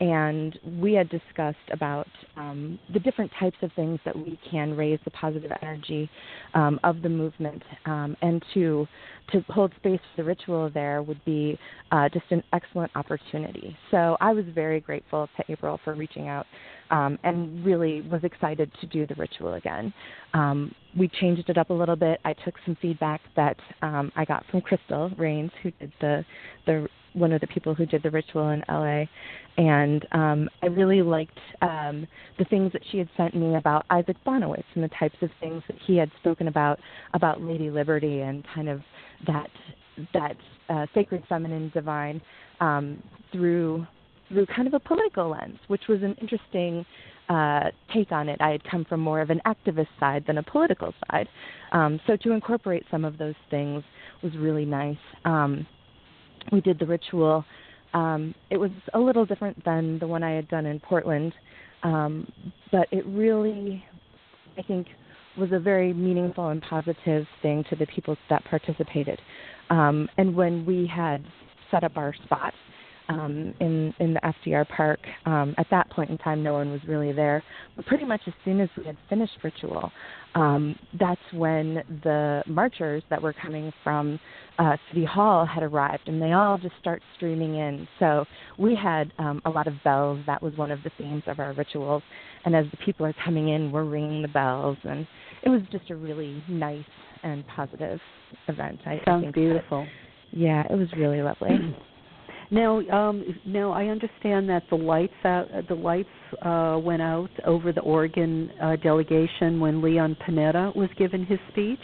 And 0.00 0.58
we 0.80 0.92
had 0.92 1.08
discussed 1.08 1.56
about 1.70 2.06
um, 2.36 2.78
the 2.92 3.00
different 3.00 3.30
types 3.40 3.56
of 3.62 3.72
things 3.72 3.98
that 4.04 4.14
we 4.14 4.38
can 4.50 4.76
raise 4.76 4.98
the 5.04 5.10
positive 5.12 5.50
energy 5.62 6.10
um, 6.54 6.78
of 6.84 7.00
the 7.00 7.08
movement, 7.08 7.62
um, 7.86 8.16
and 8.20 8.44
to 8.54 8.86
to 9.32 9.40
hold 9.48 9.72
space 9.76 9.98
for 10.14 10.22
the 10.22 10.24
ritual 10.24 10.70
there 10.72 11.02
would 11.02 11.22
be 11.24 11.58
uh, 11.90 12.08
just 12.10 12.26
an 12.30 12.42
excellent 12.52 12.92
opportunity. 12.94 13.76
So 13.90 14.16
I 14.20 14.32
was 14.32 14.44
very 14.54 14.80
grateful 14.80 15.28
to 15.36 15.44
April 15.50 15.80
for 15.82 15.94
reaching 15.94 16.28
out 16.28 16.46
um, 16.90 17.18
and 17.24 17.64
really 17.64 18.02
was 18.02 18.22
excited 18.22 18.70
to 18.80 18.86
do 18.86 19.06
the 19.06 19.14
ritual 19.16 19.54
again. 19.54 19.92
Um, 20.34 20.74
we 20.96 21.08
changed 21.08 21.48
it 21.48 21.58
up 21.58 21.70
a 21.70 21.74
little 21.74 21.96
bit. 21.96 22.20
I 22.24 22.32
took 22.32 22.54
some 22.64 22.76
feedback 22.80 23.20
that 23.34 23.56
um, 23.82 24.12
I 24.16 24.24
got 24.24 24.44
from 24.50 24.60
Crystal 24.60 25.10
Rains, 25.18 25.50
who 25.62 25.70
did 25.72 25.92
the 26.00 26.24
the 26.66 26.88
one 27.16 27.32
of 27.32 27.40
the 27.40 27.46
people 27.46 27.74
who 27.74 27.86
did 27.86 28.02
the 28.02 28.10
ritual 28.10 28.50
in 28.50 28.62
LA, 28.68 29.04
and 29.56 30.06
um, 30.12 30.48
I 30.62 30.66
really 30.66 31.02
liked 31.02 31.38
um, 31.62 32.06
the 32.38 32.44
things 32.44 32.72
that 32.72 32.82
she 32.90 32.98
had 32.98 33.08
sent 33.16 33.34
me 33.34 33.56
about 33.56 33.86
Isaac 33.90 34.16
Bonewits 34.26 34.64
and 34.74 34.84
the 34.84 34.90
types 34.98 35.16
of 35.22 35.30
things 35.40 35.62
that 35.68 35.76
he 35.86 35.96
had 35.96 36.10
spoken 36.20 36.48
about 36.48 36.78
about 37.14 37.40
Lady 37.40 37.70
Liberty 37.70 38.20
and 38.20 38.44
kind 38.54 38.68
of 38.68 38.80
that 39.26 39.48
that 40.12 40.36
uh, 40.68 40.86
sacred 40.94 41.22
feminine 41.28 41.70
divine 41.72 42.20
um, 42.60 43.02
through 43.32 43.86
through 44.28 44.46
kind 44.46 44.66
of 44.66 44.74
a 44.74 44.80
political 44.80 45.30
lens, 45.30 45.58
which 45.68 45.82
was 45.88 46.02
an 46.02 46.14
interesting 46.20 46.84
uh, 47.28 47.70
take 47.94 48.12
on 48.12 48.28
it. 48.28 48.40
I 48.40 48.50
had 48.50 48.62
come 48.64 48.84
from 48.84 49.00
more 49.00 49.20
of 49.20 49.30
an 49.30 49.40
activist 49.46 49.88
side 50.00 50.24
than 50.26 50.38
a 50.38 50.42
political 50.42 50.92
side, 51.10 51.28
um, 51.72 52.00
so 52.06 52.16
to 52.16 52.32
incorporate 52.32 52.84
some 52.90 53.04
of 53.04 53.18
those 53.18 53.34
things 53.50 53.82
was 54.22 54.32
really 54.36 54.64
nice. 54.64 54.96
Um, 55.24 55.66
we 56.52 56.60
did 56.60 56.78
the 56.78 56.86
ritual. 56.86 57.44
Um, 57.94 58.34
it 58.50 58.56
was 58.56 58.70
a 58.94 58.98
little 58.98 59.24
different 59.24 59.64
than 59.64 59.98
the 59.98 60.06
one 60.06 60.22
I 60.22 60.32
had 60.32 60.48
done 60.48 60.66
in 60.66 60.80
Portland, 60.80 61.32
um, 61.82 62.30
but 62.70 62.88
it 62.90 63.06
really, 63.06 63.84
I 64.58 64.62
think, 64.62 64.88
was 65.38 65.52
a 65.52 65.58
very 65.58 65.92
meaningful 65.92 66.48
and 66.48 66.62
positive 66.62 67.26
thing 67.42 67.64
to 67.70 67.76
the 67.76 67.86
people 67.86 68.16
that 68.30 68.44
participated. 68.44 69.20
Um, 69.70 70.08
and 70.16 70.34
when 70.34 70.64
we 70.64 70.86
had 70.86 71.24
set 71.70 71.84
up 71.84 71.96
our 71.96 72.14
spot 72.24 72.54
um, 73.08 73.54
in 73.60 73.94
in 74.00 74.14
the 74.14 74.20
FDR 74.20 74.68
Park, 74.68 75.00
um, 75.26 75.54
at 75.58 75.66
that 75.70 75.88
point 75.90 76.10
in 76.10 76.18
time, 76.18 76.42
no 76.42 76.54
one 76.54 76.70
was 76.70 76.80
really 76.86 77.12
there. 77.12 77.42
But 77.76 77.86
pretty 77.86 78.04
much 78.04 78.22
as 78.26 78.34
soon 78.44 78.60
as 78.60 78.68
we 78.76 78.84
had 78.84 78.96
finished 79.08 79.32
ritual, 79.42 79.90
um, 80.34 80.76
that's 80.98 81.20
when 81.32 81.82
the 82.02 82.42
marchers 82.46 83.02
that 83.10 83.20
were 83.20 83.32
coming 83.32 83.72
from 83.84 84.18
uh, 84.58 84.76
City 84.90 85.04
Hall 85.04 85.46
had 85.46 85.62
arrived, 85.62 86.08
and 86.08 86.20
they 86.20 86.32
all 86.32 86.58
just 86.58 86.74
start 86.80 87.02
streaming 87.16 87.56
in. 87.56 87.86
So 87.98 88.24
we 88.58 88.74
had 88.74 89.12
um, 89.18 89.40
a 89.44 89.50
lot 89.50 89.66
of 89.66 89.74
bells. 89.84 90.20
That 90.26 90.42
was 90.42 90.56
one 90.56 90.70
of 90.70 90.82
the 90.82 90.90
themes 90.98 91.22
of 91.26 91.38
our 91.38 91.52
rituals. 91.52 92.02
And 92.44 92.54
as 92.54 92.66
the 92.70 92.76
people 92.78 93.06
are 93.06 93.14
coming 93.24 93.48
in, 93.50 93.72
we're 93.72 93.84
ringing 93.84 94.22
the 94.22 94.28
bells, 94.28 94.78
and 94.84 95.06
it 95.42 95.48
was 95.48 95.62
just 95.70 95.90
a 95.90 95.96
really 95.96 96.42
nice 96.48 96.84
and 97.22 97.46
positive 97.48 98.00
event. 98.48 98.80
I, 98.86 98.94
I 98.94 99.02
Sounds 99.04 99.24
think 99.24 99.34
beautiful. 99.34 99.86
Yeah, 100.32 100.64
it 100.70 100.76
was 100.76 100.88
really 100.96 101.22
lovely. 101.22 101.50
Now, 102.50 102.80
um, 102.90 103.24
now 103.44 103.72
I 103.72 103.86
understand 103.86 104.48
that 104.48 104.62
the 104.70 104.76
lights 104.76 105.12
out, 105.24 105.48
the 105.68 105.74
lights 105.74 106.08
uh, 106.42 106.78
went 106.82 107.02
out 107.02 107.30
over 107.44 107.72
the 107.72 107.80
Oregon 107.80 108.50
uh, 108.62 108.76
delegation 108.76 109.58
when 109.58 109.82
Leon 109.82 110.16
Panetta 110.26 110.74
was 110.76 110.88
given 110.96 111.26
his 111.26 111.38
speech. 111.50 111.78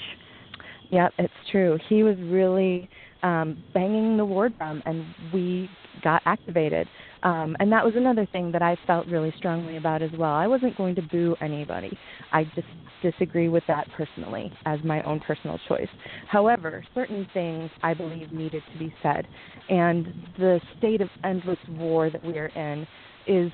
Yeah, 0.91 1.09
it's 1.19 1.33
true. 1.51 1.79
He 1.89 2.03
was 2.03 2.17
really 2.19 2.89
um, 3.23 3.63
banging 3.75 4.17
the 4.17 4.25
war 4.25 4.51
drum, 4.51 4.83
and 4.85 5.05
we 5.33 5.69
got 6.03 6.23
activated. 6.25 6.89
Um, 7.23 7.57
and 7.61 7.71
that 7.71 7.85
was 7.85 7.95
another 7.97 8.27
thing 8.33 8.51
that 8.53 8.63
I 8.63 8.77
felt 8.87 9.07
really 9.07 9.33
strongly 9.37 9.77
about 9.77 10.03
as 10.03 10.11
well. 10.19 10.33
I 10.33 10.47
wasn't 10.47 10.77
going 10.77 10.95
to 10.97 11.03
boo 11.03 11.37
anybody. 11.41 11.97
I 12.33 12.45
just 12.55 12.67
disagree 13.03 13.49
with 13.49 13.65
that 13.69 13.87
personally 13.97 14.53
as 14.65 14.79
my 14.85 15.03
own 15.03 15.21
personal 15.21 15.59
choice. 15.69 15.89
However, 16.29 16.85
certain 16.95 17.27
things 17.33 17.71
I 17.83 17.95
believe 17.95 18.33
needed 18.33 18.63
to 18.73 18.79
be 18.79 18.93
said. 19.03 19.27
And 19.69 20.07
the 20.39 20.61
state 20.79 21.01
of 21.01 21.09
endless 21.25 21.59
war 21.69 22.11
that 22.11 22.25
we 22.25 22.39
are 22.39 22.47
in 22.47 22.87
is 23.27 23.53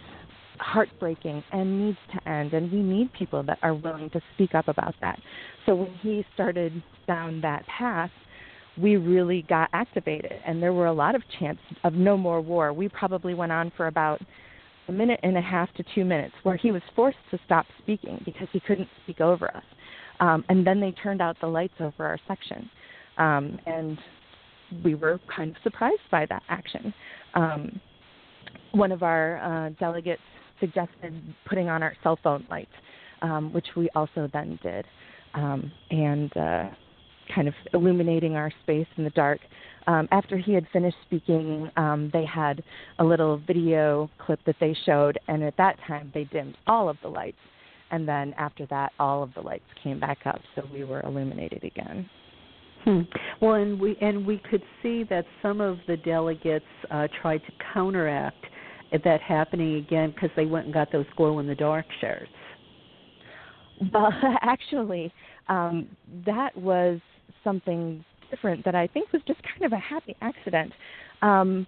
heartbreaking 0.60 1.43
and 1.52 1.86
needs 1.86 1.98
to 2.12 2.28
end 2.28 2.52
and 2.52 2.70
we 2.73 2.81
need 2.81 3.12
people 3.12 3.43
that 3.44 3.59
are 3.62 3.74
willing 3.74 4.10
to 4.10 4.20
speak 4.35 4.55
up 4.55 4.69
about 4.69 4.94
that. 5.01 5.19
So 5.66 5.74
when 5.74 5.94
he 6.02 6.24
started 6.35 6.82
down 7.06 7.40
that 7.43 7.65
path, 7.66 8.10
we 8.80 8.96
really 8.96 9.42
got 9.48 9.68
activated 9.72 10.34
and 10.46 10.62
there 10.62 10.72
were 10.72 10.86
a 10.86 10.92
lot 10.92 11.14
of 11.14 11.22
chants 11.38 11.62
of 11.84 11.94
no 11.94 12.16
more 12.16 12.40
war. 12.40 12.72
We 12.72 12.88
probably 12.88 13.34
went 13.34 13.52
on 13.52 13.72
for 13.76 13.86
about 13.86 14.20
a 14.88 14.92
minute 14.92 15.20
and 15.22 15.36
a 15.36 15.40
half 15.40 15.72
to 15.74 15.84
two 15.94 16.05
minutes 16.05 16.34
where 16.42 16.56
he 16.56 16.70
was 16.70 16.82
forced 16.96 17.18
to 17.30 17.38
stop 17.44 17.66
speaking 17.82 18.20
because 18.24 18.48
he 18.52 18.60
couldn't 18.60 18.88
speak 19.02 19.20
over 19.20 19.55
us. 19.55 19.64
Um, 20.20 20.44
and 20.48 20.66
then 20.66 20.80
they 20.80 20.92
turned 20.92 21.20
out 21.20 21.36
the 21.40 21.46
lights 21.46 21.74
over 21.80 22.06
our 22.06 22.18
section. 22.26 22.68
Um, 23.18 23.59
and 23.66 23.98
we 24.84 24.94
were 24.94 25.20
kind 25.34 25.50
of 25.50 25.56
surprised 25.62 26.00
by 26.10 26.26
that 26.26 26.42
action. 26.48 26.92
Um, 27.34 27.80
one 28.72 28.92
of 28.92 29.02
our 29.02 29.38
uh, 29.38 29.70
delegates 29.80 30.22
suggested 30.60 31.22
putting 31.46 31.68
on 31.68 31.82
our 31.82 31.94
cell 32.02 32.18
phone 32.22 32.46
lights, 32.50 32.72
um, 33.22 33.52
which 33.52 33.66
we 33.76 33.88
also 33.94 34.28
then 34.32 34.59
did, 34.62 34.84
um, 35.34 35.70
and 35.90 36.36
uh, 36.36 36.68
kind 37.34 37.48
of 37.48 37.55
illuminating 37.74 38.36
our 38.36 38.50
space 38.62 38.86
in 38.96 39.05
the 39.05 39.10
dark. 39.10 39.40
Um, 39.86 40.09
after 40.10 40.36
he 40.36 40.52
had 40.52 40.66
finished 40.72 40.96
speaking, 41.06 41.70
um, 41.76 42.10
they 42.12 42.24
had 42.24 42.62
a 42.98 43.05
little 43.05 43.38
video 43.46 44.10
clip 44.18 44.40
that 44.46 44.56
they 44.60 44.76
showed, 44.84 45.18
and 45.28 45.42
at 45.42 45.56
that 45.56 45.76
time 45.86 46.10
they 46.12 46.24
dimmed 46.24 46.56
all 46.66 46.88
of 46.88 46.96
the 47.02 47.09
lights. 47.09 47.38
And 47.90 48.06
then 48.06 48.34
after 48.36 48.66
that, 48.66 48.92
all 48.98 49.22
of 49.22 49.32
the 49.34 49.40
lights 49.40 49.64
came 49.82 49.98
back 49.98 50.18
up, 50.26 50.40
so 50.55 50.62
we 50.72 50.84
were 50.84 51.00
illuminated 51.02 51.64
again. 51.64 52.09
Hmm. 52.84 53.00
Well, 53.40 53.55
and 53.55 53.80
we 53.80 53.96
and 54.00 54.26
we 54.26 54.38
could 54.38 54.62
see 54.82 55.05
that 55.05 55.24
some 55.42 55.60
of 55.60 55.78
the 55.86 55.96
delegates 55.96 56.64
uh, 56.90 57.09
tried 57.20 57.38
to 57.38 57.52
counteract 57.72 58.44
that 59.05 59.20
happening 59.20 59.76
again 59.76 60.12
because 60.12 60.30
they 60.36 60.46
went 60.46 60.66
and 60.66 60.74
got 60.74 60.92
those 60.92 61.06
glow 61.16 61.38
in 61.38 61.46
the 61.46 61.55
dark 61.55 61.86
shirts. 62.00 62.30
Well, 63.92 64.12
actually, 64.42 65.12
um, 65.48 65.88
that 66.26 66.56
was 66.56 67.00
something 67.49 68.05
different 68.31 68.62
that 68.66 68.75
I 68.75 68.87
think 68.87 69.11
was 69.12 69.23
just 69.27 69.41
kind 69.43 69.65
of 69.65 69.73
a 69.73 69.79
happy 69.79 70.15
accident. 70.20 70.73
Um, 71.23 71.66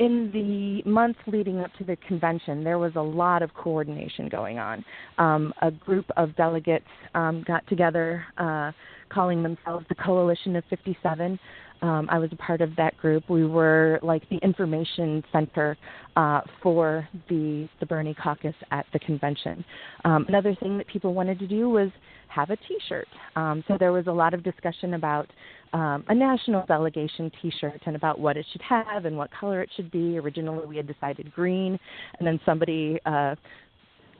in 0.00 0.30
the 0.32 0.88
months 0.88 1.20
leading 1.26 1.60
up 1.60 1.70
to 1.74 1.84
the 1.84 1.94
convention, 2.08 2.64
there 2.64 2.78
was 2.78 2.92
a 2.96 3.02
lot 3.02 3.42
of 3.42 3.52
coordination 3.52 4.30
going 4.30 4.58
on. 4.58 4.82
Um, 5.18 5.52
a 5.60 5.70
group 5.70 6.06
of 6.16 6.34
delegates 6.36 6.86
um, 7.14 7.44
got 7.46 7.66
together, 7.68 8.24
uh, 8.38 8.72
calling 9.10 9.42
themselves 9.42 9.84
the 9.90 9.94
Coalition 9.94 10.56
of 10.56 10.64
57. 10.70 11.38
Um, 11.82 12.08
I 12.10 12.18
was 12.18 12.30
a 12.32 12.36
part 12.36 12.62
of 12.62 12.74
that 12.76 12.96
group. 12.96 13.28
We 13.28 13.46
were 13.46 14.00
like 14.02 14.26
the 14.30 14.38
information 14.38 15.22
center 15.32 15.76
uh, 16.16 16.40
for 16.62 17.06
the 17.28 17.68
the 17.80 17.86
Bernie 17.86 18.14
caucus 18.14 18.54
at 18.70 18.86
the 18.92 18.98
convention. 18.98 19.64
Um, 20.04 20.24
another 20.28 20.54
thing 20.54 20.76
that 20.78 20.86
people 20.88 21.14
wanted 21.14 21.38
to 21.38 21.46
do 21.46 21.68
was 21.68 21.90
have 22.30 22.50
a 22.50 22.56
T-shirt. 22.56 23.08
Um, 23.36 23.62
so 23.68 23.76
there 23.78 23.92
was 23.92 24.06
a 24.06 24.12
lot 24.12 24.34
of 24.34 24.42
discussion 24.42 24.94
about 24.94 25.28
um, 25.72 26.04
a 26.08 26.14
national 26.14 26.64
delegation 26.66 27.30
T-shirt 27.42 27.80
and 27.86 27.96
about 27.96 28.18
what 28.18 28.36
it 28.36 28.46
should 28.52 28.62
have 28.62 29.04
and 29.04 29.16
what 29.16 29.30
color 29.32 29.62
it 29.62 29.70
should 29.76 29.90
be. 29.90 30.18
Originally, 30.18 30.66
we 30.66 30.76
had 30.76 30.86
decided 30.86 31.32
green, 31.32 31.78
and 32.18 32.26
then 32.26 32.40
somebody 32.44 32.98
uh, 33.06 33.34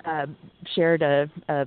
uh, 0.05 0.27
shared 0.75 1.03
a, 1.03 1.31
a 1.49 1.67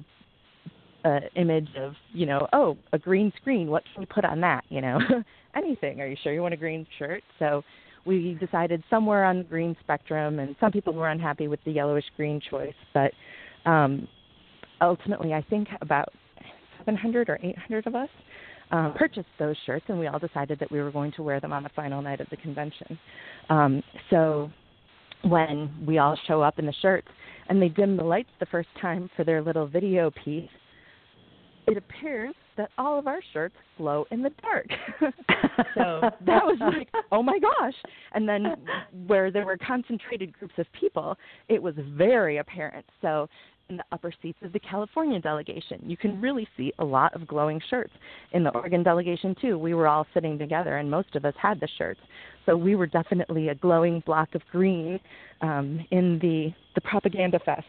uh, 1.05 1.19
image 1.35 1.67
of 1.77 1.93
you 2.13 2.25
know 2.25 2.47
oh 2.53 2.77
a 2.93 2.99
green 2.99 3.31
screen. 3.41 3.69
What 3.69 3.83
can 3.93 4.01
we 4.01 4.05
put 4.05 4.23
on 4.23 4.39
that? 4.41 4.63
You 4.69 4.81
know 4.81 4.99
anything. 5.55 5.99
Are 5.99 6.07
you 6.07 6.15
sure 6.23 6.33
you 6.33 6.41
want 6.41 6.53
a 6.53 6.57
green 6.57 6.87
shirt? 6.97 7.23
So 7.39 7.63
we 8.05 8.37
decided 8.39 8.83
somewhere 8.89 9.25
on 9.25 9.39
the 9.39 9.43
green 9.43 9.75
spectrum 9.81 10.39
and 10.39 10.55
some 10.59 10.71
people 10.71 10.93
were 10.93 11.09
unhappy 11.09 11.47
with 11.47 11.59
the 11.65 11.71
yellowish 11.71 12.05
green 12.17 12.41
choice. 12.49 12.73
But 12.93 13.11
um 13.65 14.07
ultimately 14.81 15.33
i 15.33 15.41
think 15.49 15.67
about 15.81 16.09
700 16.85 17.29
or 17.29 17.39
800 17.41 17.87
of 17.87 17.95
us 17.95 18.09
um, 18.71 18.93
purchased 18.95 19.27
those 19.39 19.55
shirts 19.65 19.85
and 19.87 19.99
we 19.99 20.07
all 20.07 20.19
decided 20.19 20.59
that 20.59 20.71
we 20.71 20.81
were 20.81 20.91
going 20.91 21.11
to 21.13 21.23
wear 21.23 21.39
them 21.39 21.53
on 21.53 21.63
the 21.63 21.69
final 21.75 22.01
night 22.01 22.21
of 22.21 22.27
the 22.29 22.37
convention 22.37 22.97
um 23.49 23.83
so 24.09 24.49
when 25.23 25.71
we 25.85 25.97
all 25.97 26.17
show 26.27 26.41
up 26.41 26.59
in 26.59 26.65
the 26.65 26.73
shirts 26.81 27.07
and 27.49 27.61
they 27.61 27.69
dim 27.69 27.95
the 27.97 28.03
lights 28.03 28.29
the 28.39 28.45
first 28.47 28.69
time 28.81 29.09
for 29.15 29.23
their 29.23 29.41
little 29.41 29.67
video 29.67 30.11
piece 30.23 30.49
it 31.67 31.77
appears 31.77 32.35
that 32.57 32.69
all 32.77 32.99
of 32.99 33.07
our 33.07 33.19
shirts 33.31 33.55
glow 33.77 34.05
in 34.11 34.21
the 34.21 34.31
dark. 34.41 34.67
so 35.75 36.01
that 36.25 36.43
was 36.43 36.57
like, 36.59 36.89
oh 37.11 37.23
my 37.23 37.39
gosh. 37.39 37.73
And 38.13 38.27
then 38.27 38.55
where 39.07 39.31
there 39.31 39.45
were 39.45 39.57
concentrated 39.57 40.37
groups 40.37 40.53
of 40.57 40.65
people, 40.79 41.17
it 41.49 41.61
was 41.61 41.73
very 41.97 42.37
apparent. 42.37 42.85
So 43.01 43.27
in 43.69 43.77
the 43.77 43.83
upper 43.91 44.11
seats 44.21 44.37
of 44.41 44.53
the 44.53 44.59
California 44.59 45.19
delegation, 45.19 45.79
you 45.83 45.97
can 45.97 46.19
really 46.19 46.47
see 46.57 46.71
a 46.79 46.85
lot 46.85 47.13
of 47.15 47.27
glowing 47.27 47.61
shirts. 47.69 47.93
In 48.31 48.43
the 48.43 48.51
Oregon 48.51 48.83
delegation, 48.83 49.35
too, 49.39 49.57
we 49.57 49.73
were 49.73 49.87
all 49.87 50.05
sitting 50.13 50.37
together 50.37 50.77
and 50.77 50.89
most 50.89 51.15
of 51.15 51.25
us 51.25 51.33
had 51.41 51.59
the 51.59 51.67
shirts. 51.77 52.01
So 52.45 52.57
we 52.57 52.75
were 52.75 52.87
definitely 52.87 53.49
a 53.49 53.55
glowing 53.55 54.01
block 54.05 54.35
of 54.35 54.41
green 54.51 54.99
um, 55.41 55.85
in 55.91 56.19
the, 56.19 56.53
the 56.75 56.81
propaganda 56.81 57.39
fest. 57.39 57.67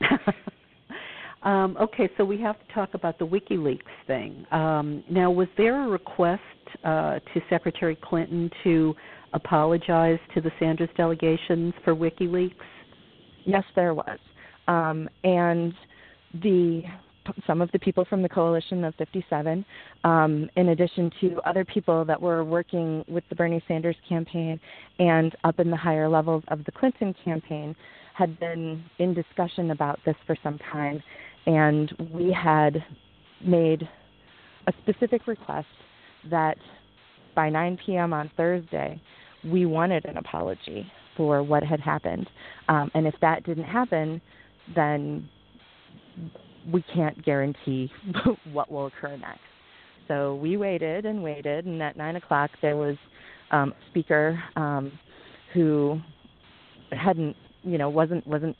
Um, 1.42 1.76
okay, 1.80 2.08
so 2.18 2.24
we 2.24 2.38
have 2.42 2.56
to 2.58 2.74
talk 2.74 2.90
about 2.94 3.18
the 3.18 3.26
WikiLeaks 3.26 3.80
thing. 4.06 4.44
Um, 4.50 5.02
now, 5.10 5.30
was 5.30 5.48
there 5.56 5.86
a 5.86 5.88
request 5.88 6.42
uh, 6.84 7.18
to 7.32 7.40
Secretary 7.48 7.96
Clinton 7.96 8.50
to 8.62 8.94
apologize 9.32 10.18
to 10.34 10.40
the 10.40 10.50
Sanders 10.58 10.90
delegations 10.96 11.72
for 11.82 11.94
WikiLeaks? 11.94 12.52
Yes, 13.46 13.64
there 13.74 13.94
was, 13.94 14.18
um, 14.68 15.08
and 15.24 15.74
the 16.42 16.82
some 17.46 17.60
of 17.60 17.70
the 17.72 17.78
people 17.78 18.04
from 18.06 18.22
the 18.22 18.28
coalition 18.28 18.82
of 18.82 18.94
57, 18.96 19.64
um, 20.04 20.50
in 20.56 20.70
addition 20.70 21.10
to 21.20 21.38
other 21.44 21.64
people 21.64 22.04
that 22.04 22.20
were 22.20 22.42
working 22.44 23.04
with 23.08 23.22
the 23.28 23.36
Bernie 23.36 23.62
Sanders 23.68 23.94
campaign 24.08 24.58
and 24.98 25.36
up 25.44 25.60
in 25.60 25.70
the 25.70 25.76
higher 25.76 26.08
levels 26.08 26.42
of 26.48 26.64
the 26.64 26.72
Clinton 26.72 27.14
campaign, 27.22 27.76
had 28.14 28.40
been 28.40 28.82
in 28.98 29.14
discussion 29.14 29.70
about 29.70 30.00
this 30.04 30.16
for 30.26 30.34
some 30.42 30.58
time 30.72 31.02
and 31.46 31.92
we 32.12 32.32
had 32.32 32.84
made 33.44 33.88
a 34.66 34.72
specific 34.82 35.26
request 35.26 35.66
that 36.30 36.56
by 37.34 37.48
9 37.48 37.78
p.m. 37.84 38.12
on 38.12 38.30
Thursday, 38.36 39.00
we 39.44 39.64
wanted 39.64 40.04
an 40.04 40.16
apology 40.16 40.90
for 41.16 41.42
what 41.42 41.62
had 41.62 41.80
happened. 41.80 42.28
Um, 42.68 42.90
and 42.94 43.06
if 43.06 43.14
that 43.20 43.44
didn't 43.44 43.64
happen, 43.64 44.20
then 44.74 45.28
we 46.72 46.84
can't 46.94 47.22
guarantee 47.24 47.90
what 48.52 48.70
will 48.70 48.86
occur 48.86 49.16
next. 49.16 49.40
So 50.08 50.34
we 50.36 50.56
waited 50.56 51.06
and 51.06 51.22
waited, 51.22 51.66
and 51.66 51.80
at 51.82 51.96
9 51.96 52.16
o'clock, 52.16 52.50
there 52.62 52.76
was 52.76 52.96
um, 53.50 53.72
a 53.72 53.90
speaker 53.90 54.42
um, 54.56 54.92
who 55.54 56.00
hadn't, 56.90 57.36
you 57.62 57.78
know, 57.78 57.88
wasn't 57.88 58.26
wasn't 58.26 58.56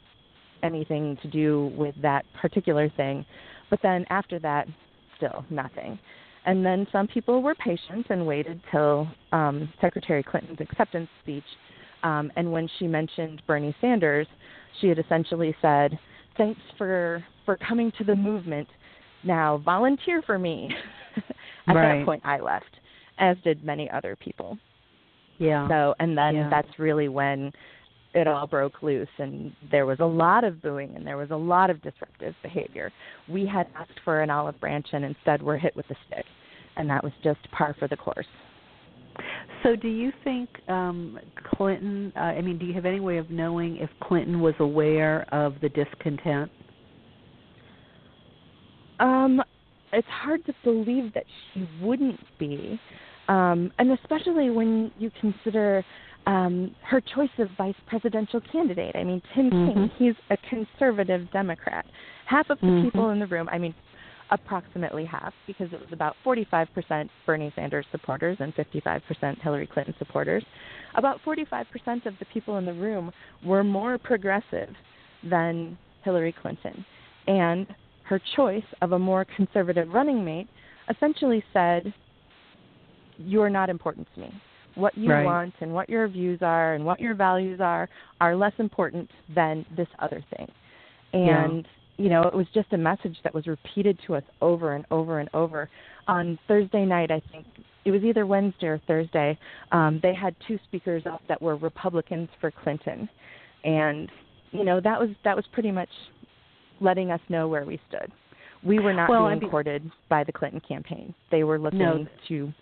anything 0.63 1.17
to 1.23 1.29
do 1.29 1.73
with 1.77 1.95
that 2.03 2.25
particular 2.41 2.89
thing. 2.97 3.25
But 3.69 3.81
then 3.83 4.05
after 4.11 4.39
that, 4.41 4.69
still 5.17 5.45
nothing. 5.51 5.99
And 6.47 6.65
then 6.65 6.87
some 6.91 7.07
people 7.07 7.43
were 7.43 7.55
patient 7.55 8.07
and 8.11 8.27
waited 8.27 8.61
till 8.71 9.09
um, 9.33 9.73
Secretary 9.81 10.23
Clinton's 10.23 10.61
acceptance 10.61 11.09
speech. 11.23 11.45
Um, 12.03 12.33
and 12.37 12.51
when 12.51 12.69
she 12.79 12.87
mentioned 12.87 13.43
Bernie 13.47 13.75
Sanders, 13.81 14.27
she 14.81 14.89
had 14.89 14.99
essentially 14.99 15.55
said, 15.61 15.99
"Thanks 16.37 16.61
for 16.79 17.25
for 17.45 17.57
coming 17.57 17.93
to 17.99 18.05
the 18.05 18.17
movement. 18.17 18.69
Now 19.25 19.59
volunteer 19.59 20.23
for 20.23 20.39
me." 20.39 20.71
At 21.69 21.75
right. 21.75 21.99
that 21.99 22.07
point, 22.07 22.23
I 22.25 22.41
left, 22.41 22.79
as 23.19 23.37
did 23.45 23.65
many 23.65 23.91
other 23.91 24.17
people. 24.17 24.59
Yeah. 25.39 25.69
So, 25.69 25.95
and 25.99 26.17
then 26.17 26.35
yeah. 26.35 26.51
that's 26.51 26.79
really 26.79 27.09
when 27.09 27.53
it 28.15 28.27
all 28.27 28.47
broke 28.47 28.83
loose 28.83 29.09
and 29.19 29.53
there 29.71 29.87
was 29.87 30.01
a 30.01 30.05
lot 30.05 30.43
of 30.43 30.61
booing 30.63 30.95
and 30.97 31.07
there 31.07 31.17
was 31.17 31.31
a 31.31 31.37
lot 31.37 31.71
of 31.71 31.81
disruptive 31.83 32.35
behavior. 32.43 32.93
We 33.29 33.47
had 33.47 33.69
asked 33.77 34.01
for 34.05 34.21
an 34.21 34.31
olive 34.31 34.59
branch 34.61 34.89
and 34.93 35.05
instead 35.05 35.43
we're 35.43 35.59
hit 35.59 35.77
with 35.77 35.87
a 35.91 35.97
stick. 36.07 36.25
And 36.77 36.89
that 36.91 37.05
was 37.05 37.13
just 37.23 37.41
par 37.53 37.75
for 37.79 37.89
the 37.89 37.97
course. 37.97 38.27
So, 39.63 39.77
do 39.77 39.89
you 39.89 40.13
think 40.25 40.49
um, 40.69 41.19
Clinton? 41.55 42.13
Uh, 42.17 42.21
I 42.21 42.41
mean, 42.41 42.59
do 42.59 42.65
you 42.65 42.73
have 42.75 42.87
any 42.87 43.01
way 43.01 43.19
of 43.19 43.31
knowing 43.31 43.77
if 43.77 43.91
Clinton 44.03 44.41
was 44.41 44.55
aware 44.59 45.27
of 45.35 45.55
the 45.61 45.69
discontent? 45.69 46.51
Um, 49.01 49.43
it's 49.93 50.09
hard 50.09 50.45
to 50.47 50.55
believe 50.65 51.13
that 51.15 51.25
she 51.53 51.69
wouldn't 51.83 52.21
be, 52.39 52.81
um, 53.29 53.73
and 53.79 53.93
especially 53.93 54.51
when 54.51 54.91
you 54.99 55.11
consider 55.21 55.85
um, 56.27 56.75
her 56.83 57.01
choice 57.01 57.31
of 57.39 57.49
vice 57.57 57.75
presidential 57.87 58.41
candidate. 58.53 58.95
I 58.95 59.05
mean, 59.05 59.23
Tim 59.35 59.51
mm-hmm. 59.51 59.79
Kaine, 59.79 59.91
he's 59.99 60.15
a 60.31 60.37
conservative 60.49 61.31
Democrat. 61.33 61.87
Half 62.27 62.51
of 62.51 62.61
the 62.61 62.67
mm-hmm. 62.67 62.85
people 62.87 63.11
in 63.11 63.19
the 63.19 63.27
room, 63.27 63.49
I 63.51 63.59
mean, 63.59 63.75
approximately 64.31 65.05
half, 65.05 65.33
because 65.47 65.73
it 65.73 65.81
was 65.81 65.89
about 65.93 66.15
45% 66.25 67.09
Bernie 67.27 67.53
Sanders 67.57 67.87
supporters 67.91 68.37
and 68.41 68.55
55% 68.55 69.41
Hillary 69.41 69.67
Clinton 69.67 69.95
supporters. 69.99 70.45
About 70.95 71.21
45% 71.27 72.07
of 72.07 72.15
the 72.19 72.25
people 72.33 72.59
in 72.59 72.65
the 72.65 72.73
room 72.73 73.11
were 73.45 73.65
more 73.65 73.99
progressive 73.99 74.69
than 75.29 75.77
Hillary 76.05 76.35
Clinton. 76.41 76.85
And 77.27 77.67
her 78.05 78.21
choice 78.37 78.65
of 78.83 78.93
a 78.93 78.99
more 78.99 79.27
conservative 79.37 79.89
running 79.89 80.25
mate 80.25 80.49
essentially 80.89 81.45
said, 81.53 81.93
You're 83.19 83.51
not 83.51 83.69
important 83.69 84.09
to 84.15 84.21
me 84.21 84.33
what 84.77 84.97
you 84.97 85.11
Right. 85.11 85.25
want 85.25 85.55
and 85.61 85.73
what 85.75 85.89
your 85.91 86.07
views 86.09 86.41
are 86.43 86.75
and 86.75 86.85
what 86.85 87.01
your 87.01 87.15
values 87.15 87.61
are 87.61 87.89
are 88.21 88.37
less 88.37 88.53
important 88.59 89.11
than 89.35 89.65
this 89.77 89.89
other 89.99 90.25
thing. 90.37 90.51
Yeah. 91.13 91.63
You 91.97 92.09
know, 92.09 92.23
it 92.23 92.35
was 92.35 92.47
just 92.55 92.73
a 92.73 92.79
message 92.79 93.17
that 93.25 93.35
was 93.35 93.47
repeated 93.47 93.99
to 94.07 94.15
us 94.17 94.23
over 94.41 94.75
and 94.75 94.85
over 94.91 95.19
and 95.21 95.29
over. 95.35 95.69
On 96.09 96.39
Thursday 96.49 96.85
night, 96.85 97.11
I 97.11 97.21
think 97.31 97.47
it 97.85 97.91
was 97.91 98.03
either 98.03 98.27
Wednesday 98.27 98.67
or 98.69 98.81
Thursday, 98.87 99.39
um, 99.73 100.01
they 100.03 100.15
had 100.15 100.35
two 100.49 100.59
speakers 100.67 101.03
up 101.07 101.23
that 101.29 101.41
were 101.41 101.57
Republicans 101.57 102.29
for 102.41 102.51
Clinton, 102.51 103.09
and 103.65 104.11
you 104.53 104.65
know 104.65 104.81
that 104.81 104.99
was 104.99 105.11
that 105.25 105.37
was 105.37 105.45
pretty 105.53 105.71
much 105.71 105.89
letting 106.81 107.11
us 107.11 107.21
know 107.29 107.49
where 107.49 107.65
we 107.65 107.79
stood. 107.89 108.11
We 108.65 108.79
were 108.79 108.93
not 108.93 109.09
Well, 109.09 109.27
I 109.27 109.31
being 109.31 109.41
mean- 109.43 109.51
courted 109.51 109.91
by 110.09 110.25
the 110.25 110.33
Clinton 110.33 110.61
campaign. 110.67 111.15
They 111.31 111.45
were 111.45 111.59
looking 111.59 111.79
No. 111.79 112.07
to 112.29 112.53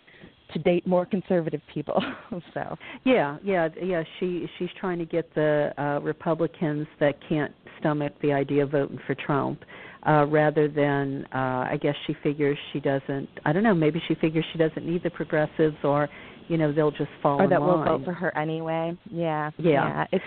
to 0.53 0.59
date 0.61 0.87
more 0.87 1.07
conservative 1.07 1.61
people. 1.73 2.03
so 2.55 2.77
Yeah, 3.05 3.39
yeah, 3.43 3.69
yeah. 3.83 4.03
She 4.19 4.49
she's 4.59 4.71
trying 4.81 4.99
to 4.99 5.05
get 5.05 5.33
the 5.35 5.73
uh, 5.79 6.01
Republicans 6.03 6.87
that 7.01 7.15
can't 7.29 7.53
stomach 7.81 8.13
the 8.23 8.33
idea 8.33 8.65
of 8.65 8.71
voting 8.71 8.99
for 9.07 9.15
Trump, 9.15 9.63
uh, 10.07 10.27
rather 10.27 10.69
than 10.69 11.27
uh, 11.35 11.69
I 11.71 11.79
guess 11.81 11.95
she 12.07 12.15
figures 12.23 12.59
she 12.73 12.81
doesn't. 12.81 13.29
I 13.45 13.53
don't 13.53 13.63
know. 13.63 13.75
Maybe 13.75 14.01
she 14.09 14.15
figures 14.15 14.45
she 14.53 14.59
doesn't 14.59 14.87
need 14.87 15.03
the 15.03 15.11
progressives, 15.11 15.77
or 15.85 16.09
you 16.49 16.57
know 16.57 16.73
they'll 16.73 16.91
just 16.91 17.11
fall 17.23 17.41
or 17.41 17.45
in 17.45 17.51
that 17.51 17.61
will 17.61 17.85
vote 17.85 18.05
for 18.05 18.13
her 18.15 18.37
anyway. 18.37 18.97
Yeah. 19.11 19.51
Yeah. 19.59 20.07
It's 20.13 20.25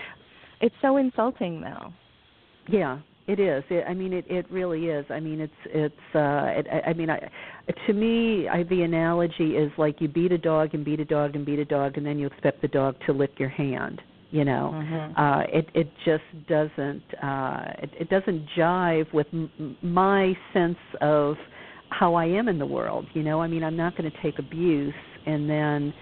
it's 0.60 0.74
so 0.80 0.96
insulting 0.96 1.60
though. 1.60 1.92
Yeah, 2.68 3.00
it 3.26 3.38
is. 3.38 3.62
It, 3.70 3.84
I 3.88 3.94
mean, 3.94 4.12
it 4.12 4.24
it 4.28 4.46
really 4.50 4.86
is. 4.86 5.06
I 5.10 5.20
mean, 5.20 5.40
it's 5.40 5.52
it's. 5.66 6.14
uh 6.14 6.58
it, 6.58 6.66
I, 6.72 6.90
I 6.90 6.92
mean, 6.92 7.10
I, 7.10 7.20
to 7.86 7.92
me, 7.92 8.48
I, 8.48 8.64
the 8.64 8.82
analogy 8.82 9.56
is 9.56 9.70
like 9.78 10.00
you 10.00 10.08
beat 10.08 10.32
a 10.32 10.38
dog 10.38 10.74
and 10.74 10.84
beat 10.84 11.00
a 11.00 11.04
dog 11.04 11.36
and 11.36 11.44
beat 11.46 11.58
a 11.58 11.64
dog, 11.64 11.96
and 11.96 12.04
then 12.04 12.18
you 12.18 12.26
expect 12.26 12.62
the 12.62 12.68
dog 12.68 12.96
to 13.06 13.12
lick 13.12 13.38
your 13.38 13.48
hand. 13.48 14.02
You 14.30 14.44
know, 14.46 14.74
Mhm. 14.74 15.12
uh, 15.18 15.44
it 15.52 15.68
it 15.74 15.88
just 16.04 16.24
doesn't 16.48 17.02
uh, 17.22 17.64
it, 17.82 17.90
it 18.00 18.08
doesn't 18.10 18.46
jive 18.56 19.12
with 19.12 19.26
m- 19.32 19.76
my 19.82 20.36
sense 20.52 20.78
of 21.00 21.36
how 21.90 22.14
I 22.14 22.24
am 22.24 22.48
in 22.48 22.58
the 22.58 22.66
world. 22.66 23.06
You 23.12 23.22
know, 23.22 23.42
I 23.42 23.46
mean, 23.46 23.62
I'm 23.62 23.76
not 23.76 23.96
going 23.96 24.10
to 24.10 24.22
take 24.22 24.38
abuse 24.38 24.94
and 25.26 25.48
then 25.48 25.92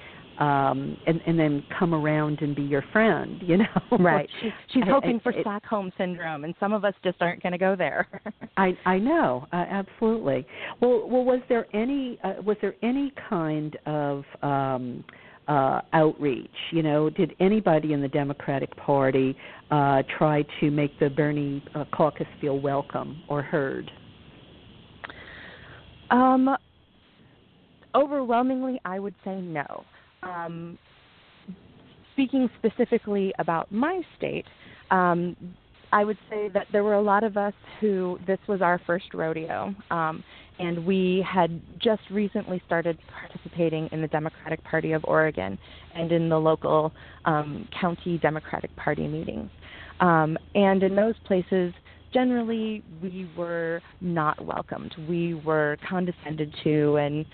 um 0.41 0.97
and 1.07 1.21
and 1.27 1.39
then 1.39 1.63
come 1.79 1.95
around 1.95 2.41
and 2.41 2.57
be 2.57 2.63
your 2.63 2.83
friend 2.93 3.41
you 3.43 3.59
know 3.59 3.67
Right. 3.99 4.29
She's 4.41 4.53
she's 4.73 4.83
hoping 4.87 5.21
for 5.21 5.31
it- 5.33 5.43
Stockholm 5.43 5.93
syndrome, 5.99 6.45
and 6.45 6.55
some 6.59 6.73
of 6.73 6.85
us 6.85 6.95
just 7.05 7.21
aren't 7.21 7.43
going 7.43 7.53
to 7.53 7.59
go 7.59 7.77
there. 7.77 8.09
I 8.57 8.77
I 8.87 8.99
know 8.99 9.47
uh, 9.53 9.57
absolutely. 9.69 10.47
Well, 10.81 11.07
well, 11.09 11.25
was 11.25 11.41
there 11.49 11.67
any 11.75 12.19
uh, 12.25 12.35
was 12.43 12.57
there 12.63 12.75
any 12.83 13.13
kind 13.29 13.77
of 13.87 14.25
um, 14.43 15.05
uh, 15.49 15.81
outreach? 15.93 16.51
You 16.73 16.83
know, 16.83 17.11
did 17.11 17.35
anybody 17.41 17.93
in 17.93 18.01
the 18.01 18.09
Democratic 18.09 18.75
Party 18.77 19.37
uh, 19.71 20.03
try 20.19 20.45
to 20.61 20.71
make 20.71 20.99
the 20.99 21.11
Bernie 21.11 21.63
uh, 21.75 21.85
caucus 21.93 22.27
feel 22.41 22.59
welcome 22.59 23.23
or 23.29 23.43
heard? 23.43 23.91
um, 26.11 26.57
overwhelmingly, 27.95 28.81
I 28.85 28.99
would 28.99 29.15
say 29.25 29.41
no. 29.41 29.85
Um, 30.23 30.79
speaking 32.13 32.51
specifically 32.59 33.33
about 33.39 33.71
my 33.73 34.03
state, 34.17 34.47
um, 34.91 35.37
I 35.93 36.05
would 36.05 36.19
say 36.29 36.49
that 36.55 36.67
there 36.73 36.85
were 36.85 36.95
a 36.95 37.03
lot 37.03 37.25
of 37.25 37.37
us 37.37 37.55
who 37.81 38.19
this 38.27 38.39
was 38.47 38.63
our 38.63 38.81
first 38.87 39.13
rodeo, 39.13 39.75
um, 39.91 40.23
and 40.59 40.87
we 40.87 41.25
had 41.29 41.61
just 41.83 42.03
recently 42.11 42.63
started 42.67 42.99
participating 43.09 43.89
in 43.91 44.01
the 44.01 44.09
Democratic 44.09 44.63
Party 44.63 44.93
of 44.93 45.05
Oregon 45.05 45.59
and 45.95 46.13
in 46.13 46.29
the 46.29 46.39
local 46.39 46.93
um, 47.25 47.69
county 47.81 48.19
Democratic 48.19 48.75
Party 48.77 49.09
meetings. 49.09 49.51
Um, 50.01 50.39
and 50.55 50.83
in 50.83 50.95
those 50.95 51.15
places, 51.27 51.73
generally 52.13 52.85
we 53.03 53.29
were 53.37 53.81
not 54.01 54.45
welcomed. 54.45 54.95
We 55.09 55.35
were 55.35 55.77
condescended 55.89 56.55
to, 56.65 56.97
and 56.97 57.27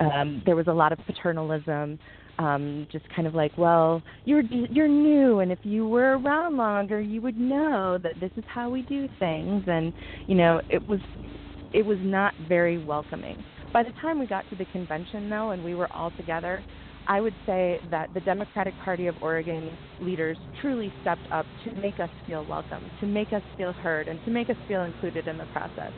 um, 0.00 0.42
there 0.46 0.56
was 0.56 0.66
a 0.68 0.72
lot 0.72 0.92
of 0.92 0.98
paternalism. 1.06 1.98
Um, 2.38 2.88
just 2.90 3.04
kind 3.14 3.28
of 3.28 3.34
like, 3.34 3.52
well, 3.56 4.02
you're 4.24 4.42
you're 4.42 4.88
new, 4.88 5.38
and 5.38 5.52
if 5.52 5.60
you 5.62 5.86
were 5.86 6.18
around 6.18 6.56
longer, 6.56 7.00
you 7.00 7.22
would 7.22 7.38
know 7.38 7.96
that 8.02 8.14
this 8.18 8.32
is 8.36 8.42
how 8.52 8.70
we 8.70 8.82
do 8.82 9.08
things. 9.20 9.62
And 9.68 9.92
you 10.26 10.34
know, 10.34 10.60
it 10.68 10.86
was 10.88 10.98
it 11.72 11.86
was 11.86 11.98
not 12.00 12.34
very 12.48 12.84
welcoming. 12.84 13.36
By 13.72 13.82
the 13.82 13.92
time 14.00 14.18
we 14.18 14.26
got 14.26 14.48
to 14.50 14.56
the 14.56 14.64
convention, 14.66 15.28
though, 15.28 15.50
and 15.50 15.64
we 15.64 15.74
were 15.74 15.92
all 15.92 16.12
together, 16.16 16.64
I 17.06 17.20
would 17.20 17.34
say 17.44 17.80
that 17.90 18.14
the 18.14 18.20
Democratic 18.20 18.74
Party 18.84 19.08
of 19.08 19.14
Oregon 19.20 19.76
leaders 20.00 20.38
truly 20.60 20.92
stepped 21.02 21.30
up 21.32 21.44
to 21.64 21.74
make 21.80 22.00
us 22.00 22.10
feel 22.26 22.46
welcome, 22.48 22.82
to 23.00 23.06
make 23.06 23.32
us 23.32 23.42
feel 23.56 23.72
heard, 23.72 24.08
and 24.08 24.18
to 24.24 24.30
make 24.30 24.48
us 24.48 24.56
feel 24.68 24.82
included 24.82 25.28
in 25.28 25.36
the 25.36 25.46
process. 25.46 25.92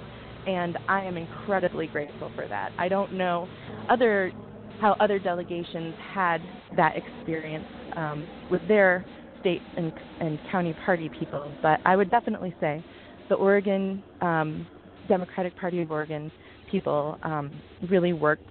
And 0.47 0.79
I 0.89 1.05
am 1.05 1.17
incredibly 1.17 1.87
grateful 1.87 2.31
for 2.35 2.49
that. 2.49 2.73
I 2.79 2.89
don't 2.89 3.13
know 3.13 3.49
other 3.89 4.33
how 4.81 4.97
other 5.01 5.19
delegations 5.19 5.95
had 6.13 6.41
that 6.77 6.95
experience 6.97 7.65
um, 7.97 8.27
with 8.51 8.67
their 8.69 9.05
state 9.41 9.63
and, 9.77 9.93
and 10.21 10.39
county 10.51 10.75
party 10.85 11.11
people, 11.19 11.53
but 11.63 11.81
I 11.85 11.97
would 11.97 12.11
definitely 12.11 12.55
say 12.61 12.85
the 13.29 13.35
Oregon 13.35 14.03
um, 14.21 14.67
Democratic 15.09 15.57
Party 15.57 15.81
of 15.83 15.91
Oregon 15.91 16.31
people 16.71 17.19
um, 17.23 17.53
really 17.89 18.13
worked 18.13 18.49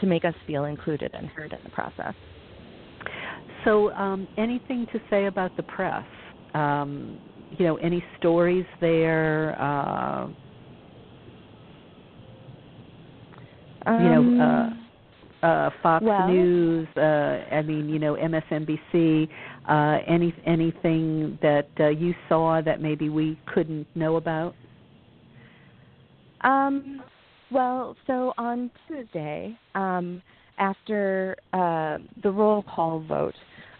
to 0.00 0.06
make 0.06 0.24
us 0.24 0.34
feel 0.46 0.64
included 0.64 1.12
and 1.14 1.28
heard 1.28 1.52
in 1.52 1.58
the 1.64 1.70
process. 1.70 2.14
So, 3.64 3.90
um, 3.92 4.28
anything 4.36 4.86
to 4.92 5.00
say 5.10 5.26
about 5.26 5.56
the 5.56 5.62
press? 5.62 6.04
Um, 6.54 7.18
you 7.58 7.64
know, 7.64 7.76
any 7.76 8.04
stories 8.18 8.66
there? 8.80 9.60
Uh, 9.60 10.28
you 13.86 14.08
know, 14.10 14.77
uh, 15.42 15.70
Fox 15.82 16.04
well- 16.04 16.28
News. 16.28 16.88
Uh, 16.96 17.00
I 17.00 17.62
mean, 17.62 17.88
you 17.88 17.98
know, 17.98 18.14
MSNBC. 18.14 19.28
Uh, 19.68 19.98
any 20.06 20.34
anything 20.46 21.38
that 21.42 21.68
uh, 21.78 21.88
you 21.88 22.14
saw 22.28 22.60
that 22.62 22.80
maybe 22.80 23.08
we 23.08 23.38
couldn't 23.52 23.86
know 23.94 24.16
about? 24.16 24.54
Um, 26.40 27.02
well, 27.50 27.96
so 28.06 28.32
on 28.38 28.70
Tuesday, 28.86 29.58
um, 29.74 30.22
after 30.58 31.36
uh, 31.52 31.98
the 32.22 32.30
roll 32.30 32.62
call 32.62 33.00
vote, 33.00 33.34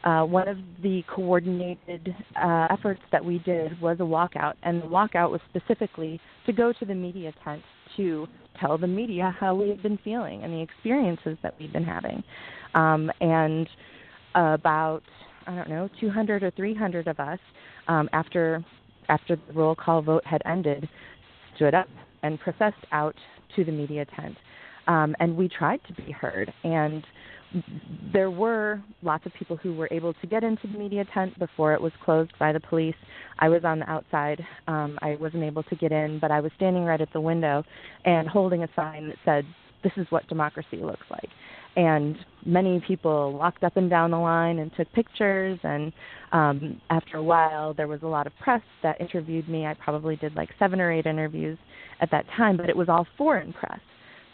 uh, 0.04 0.24
one 0.24 0.48
of 0.48 0.58
the 0.82 1.02
coordinated 1.08 2.14
uh, 2.40 2.68
efforts 2.70 3.00
that 3.12 3.24
we 3.24 3.38
did 3.40 3.80
was 3.80 3.98
a 4.00 4.04
walkout, 4.04 4.54
and 4.62 4.82
the 4.82 4.86
walkout 4.86 5.30
was 5.30 5.40
specifically 5.48 6.20
to 6.46 6.52
go 6.52 6.72
to 6.72 6.84
the 6.84 6.94
media 6.94 7.32
tent 7.44 7.62
to 7.96 8.26
tell 8.60 8.78
the 8.78 8.86
media 8.86 9.34
how 9.38 9.54
we've 9.54 9.82
been 9.82 9.98
feeling 10.04 10.42
and 10.42 10.52
the 10.52 10.60
experiences 10.60 11.36
that 11.42 11.54
we've 11.58 11.72
been 11.72 11.84
having. 11.84 12.22
Um, 12.74 13.10
and 13.20 13.68
about 14.34 15.02
I 15.46 15.54
don't 15.54 15.70
know 15.70 15.88
200 16.00 16.42
or 16.42 16.50
300 16.50 17.08
of 17.08 17.18
us, 17.18 17.38
um, 17.88 18.08
after 18.12 18.64
after 19.08 19.36
the 19.36 19.52
roll 19.54 19.74
call 19.74 20.02
vote 20.02 20.24
had 20.26 20.42
ended, 20.44 20.88
stood 21.56 21.74
up 21.74 21.88
and 22.22 22.38
processed 22.38 22.84
out 22.92 23.16
to 23.56 23.64
the 23.64 23.72
media 23.72 24.04
tent. 24.16 24.36
Um, 24.86 25.14
and 25.20 25.36
we 25.36 25.48
tried 25.48 25.80
to 25.86 25.92
be 25.94 26.12
heard. 26.12 26.52
And 26.64 27.04
there 28.12 28.30
were 28.30 28.82
lots 29.02 29.24
of 29.26 29.32
people 29.34 29.56
who 29.56 29.74
were 29.74 29.88
able 29.90 30.12
to 30.14 30.26
get 30.26 30.44
into 30.44 30.66
the 30.66 30.78
media 30.78 31.04
tent 31.14 31.38
before 31.38 31.72
it 31.72 31.80
was 31.80 31.92
closed 32.04 32.32
by 32.38 32.52
the 32.52 32.60
police. 32.60 32.94
I 33.38 33.48
was 33.48 33.64
on 33.64 33.80
the 33.80 33.90
outside. 33.90 34.44
Um, 34.66 34.98
I 35.02 35.16
wasn't 35.16 35.44
able 35.44 35.62
to 35.64 35.76
get 35.76 35.92
in, 35.92 36.18
but 36.18 36.30
I 36.30 36.40
was 36.40 36.52
standing 36.56 36.84
right 36.84 37.00
at 37.00 37.12
the 37.12 37.20
window 37.20 37.64
and 38.04 38.28
holding 38.28 38.64
a 38.64 38.68
sign 38.76 39.08
that 39.08 39.16
said, 39.24 39.44
This 39.82 39.92
is 39.96 40.06
what 40.10 40.26
democracy 40.28 40.78
looks 40.78 41.06
like. 41.10 41.28
And 41.76 42.16
many 42.44 42.82
people 42.86 43.32
walked 43.34 43.62
up 43.62 43.76
and 43.76 43.88
down 43.88 44.10
the 44.10 44.18
line 44.18 44.58
and 44.58 44.70
took 44.76 44.92
pictures. 44.92 45.58
And 45.62 45.92
um, 46.32 46.80
after 46.90 47.18
a 47.18 47.22
while, 47.22 47.72
there 47.72 47.88
was 47.88 48.02
a 48.02 48.06
lot 48.06 48.26
of 48.26 48.32
press 48.40 48.62
that 48.82 49.00
interviewed 49.00 49.48
me. 49.48 49.64
I 49.64 49.74
probably 49.74 50.16
did 50.16 50.34
like 50.34 50.50
seven 50.58 50.80
or 50.80 50.92
eight 50.92 51.06
interviews 51.06 51.58
at 52.00 52.10
that 52.10 52.26
time, 52.36 52.56
but 52.56 52.68
it 52.68 52.76
was 52.76 52.88
all 52.88 53.06
foreign 53.16 53.52
press. 53.52 53.80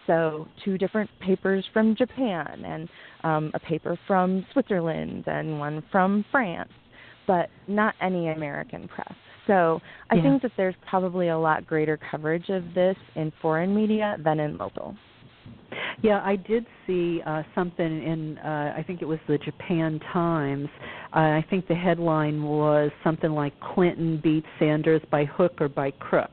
So, 0.07 0.47
two 0.65 0.77
different 0.77 1.11
papers 1.21 1.65
from 1.73 1.97
Japan, 1.97 2.65
and 2.65 2.89
um, 3.25 3.51
a 3.55 3.59
paper 3.59 3.99
from 4.07 4.45
Switzerland, 4.53 5.25
and 5.27 5.59
one 5.59 5.83
from 5.91 6.25
France, 6.31 6.73
but 7.27 7.49
not 7.69 7.95
any 8.01 8.29
American 8.29 8.87
press. 8.89 9.15
So, 9.47 9.81
I 10.11 10.17
Yeah. 10.17 10.23
think 10.23 10.43
that 10.43 10.53
there's 10.57 10.75
probably 10.89 11.29
a 11.29 11.39
lot 11.39 11.67
greater 11.67 11.99
coverage 12.11 12.49
of 12.51 12.75
this 12.75 12.97
in 13.15 13.33
foreign 13.43 13.75
media 13.75 14.17
than 14.23 14.41
in 14.41 14.59
local. 14.59 14.95
Yeah, 16.03 16.21
I 16.25 16.37
did 16.37 16.67
see 16.87 17.23
uh, 17.27 17.43
something 17.55 18.03
in. 18.03 18.39
Uh, 18.39 18.75
I 18.77 18.83
think 18.87 19.03
it 19.03 19.07
was 19.07 19.19
the 19.27 19.39
Japan 19.39 20.01
Times. 20.13 20.69
Uh, 21.15 21.19
I 21.19 21.45
think 21.49 21.67
the 21.67 21.75
headline 21.75 22.43
was 22.43 22.91
something 23.03 23.33
like 23.33 23.59
"Clinton 23.61 24.21
beats 24.23 24.47
Sanders 24.59 25.03
by 25.11 25.25
hook 25.25 25.61
or 25.61 25.69
by 25.69 25.91
crook." 25.93 26.31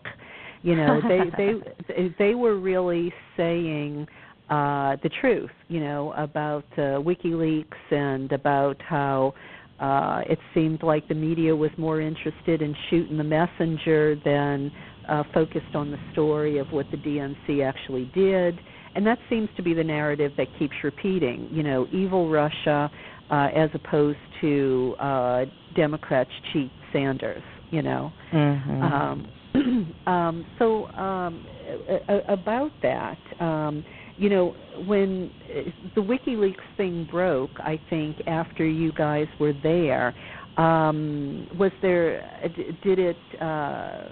You 0.63 0.75
know, 0.75 1.01
they 1.07 1.21
they 1.87 2.15
they 2.17 2.35
were 2.35 2.59
really 2.59 3.13
saying 3.37 4.07
uh, 4.49 4.97
the 5.01 5.09
truth, 5.21 5.49
you 5.69 5.79
know, 5.79 6.13
about 6.17 6.65
uh, 6.73 6.99
WikiLeaks 6.99 7.91
and 7.91 8.31
about 8.31 8.81
how 8.81 9.33
uh, 9.79 10.21
it 10.29 10.37
seemed 10.53 10.83
like 10.83 11.07
the 11.07 11.15
media 11.15 11.55
was 11.55 11.71
more 11.77 12.01
interested 12.01 12.61
in 12.61 12.75
shooting 12.89 13.17
the 13.17 13.23
messenger 13.23 14.15
than 14.23 14.71
uh, 15.09 15.23
focused 15.33 15.73
on 15.73 15.89
the 15.89 15.97
story 16.11 16.57
of 16.57 16.67
what 16.71 16.85
the 16.91 16.97
DNC 16.97 17.65
actually 17.65 18.11
did. 18.13 18.59
And 18.93 19.07
that 19.07 19.17
seems 19.29 19.49
to 19.55 19.63
be 19.63 19.73
the 19.73 19.83
narrative 19.83 20.33
that 20.37 20.47
keeps 20.59 20.75
repeating. 20.83 21.47
You 21.49 21.63
know, 21.63 21.87
evil 21.91 22.29
Russia, 22.29 22.91
uh, 23.31 23.47
as 23.55 23.69
opposed 23.73 24.19
to 24.41 24.95
uh, 24.99 25.45
Democrats 25.75 26.29
cheat 26.51 26.71
Sanders. 26.91 27.43
You 27.71 27.81
know. 27.81 28.11
Mm-hmm. 28.33 28.83
Um, 28.83 29.27
um, 30.07 30.45
so 30.57 30.87
um, 30.91 31.45
a, 31.89 31.99
a, 32.07 32.33
about 32.33 32.71
that. 32.81 33.19
Um, 33.39 33.83
you 34.17 34.29
know, 34.29 34.55
when 34.85 35.31
uh, 35.49 35.71
the 35.95 36.01
WikiLeaks 36.01 36.55
thing 36.77 37.07
broke, 37.09 37.51
I 37.59 37.79
think 37.89 38.17
after 38.27 38.65
you 38.65 38.91
guys 38.93 39.27
were 39.39 39.53
there, 39.53 40.13
um, 40.57 41.47
was 41.57 41.71
there? 41.81 42.39
Uh, 42.43 42.47
did 42.83 42.99
it? 42.99 43.17
Uh, 43.39 43.43
uh, 43.43 44.09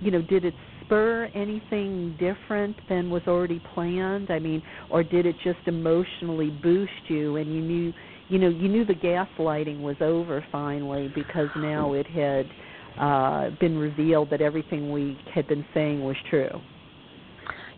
you 0.00 0.10
know, 0.10 0.22
did 0.22 0.44
it 0.44 0.54
spur 0.82 1.28
anything 1.34 2.16
different 2.18 2.76
than 2.88 3.10
was 3.10 3.22
already 3.26 3.60
planned? 3.74 4.30
I 4.30 4.38
mean, 4.38 4.62
or 4.90 5.02
did 5.02 5.26
it 5.26 5.36
just 5.42 5.60
emotionally 5.66 6.50
boost 6.50 6.92
you, 7.08 7.36
and 7.36 7.52
you 7.54 7.62
knew, 7.62 7.92
you 8.28 8.38
know, 8.38 8.48
you 8.48 8.68
knew 8.68 8.84
the 8.84 8.94
gaslighting 8.94 9.80
was 9.80 9.96
over 10.00 10.44
finally 10.52 11.10
because 11.14 11.48
now 11.56 11.94
it 11.94 12.06
had 12.06 12.46
uh, 12.98 13.50
been 13.60 13.78
revealed 13.78 14.30
that 14.30 14.40
everything 14.40 14.92
we 14.92 15.18
had 15.34 15.46
been 15.48 15.64
saying 15.74 16.02
was 16.02 16.16
true. 16.28 16.50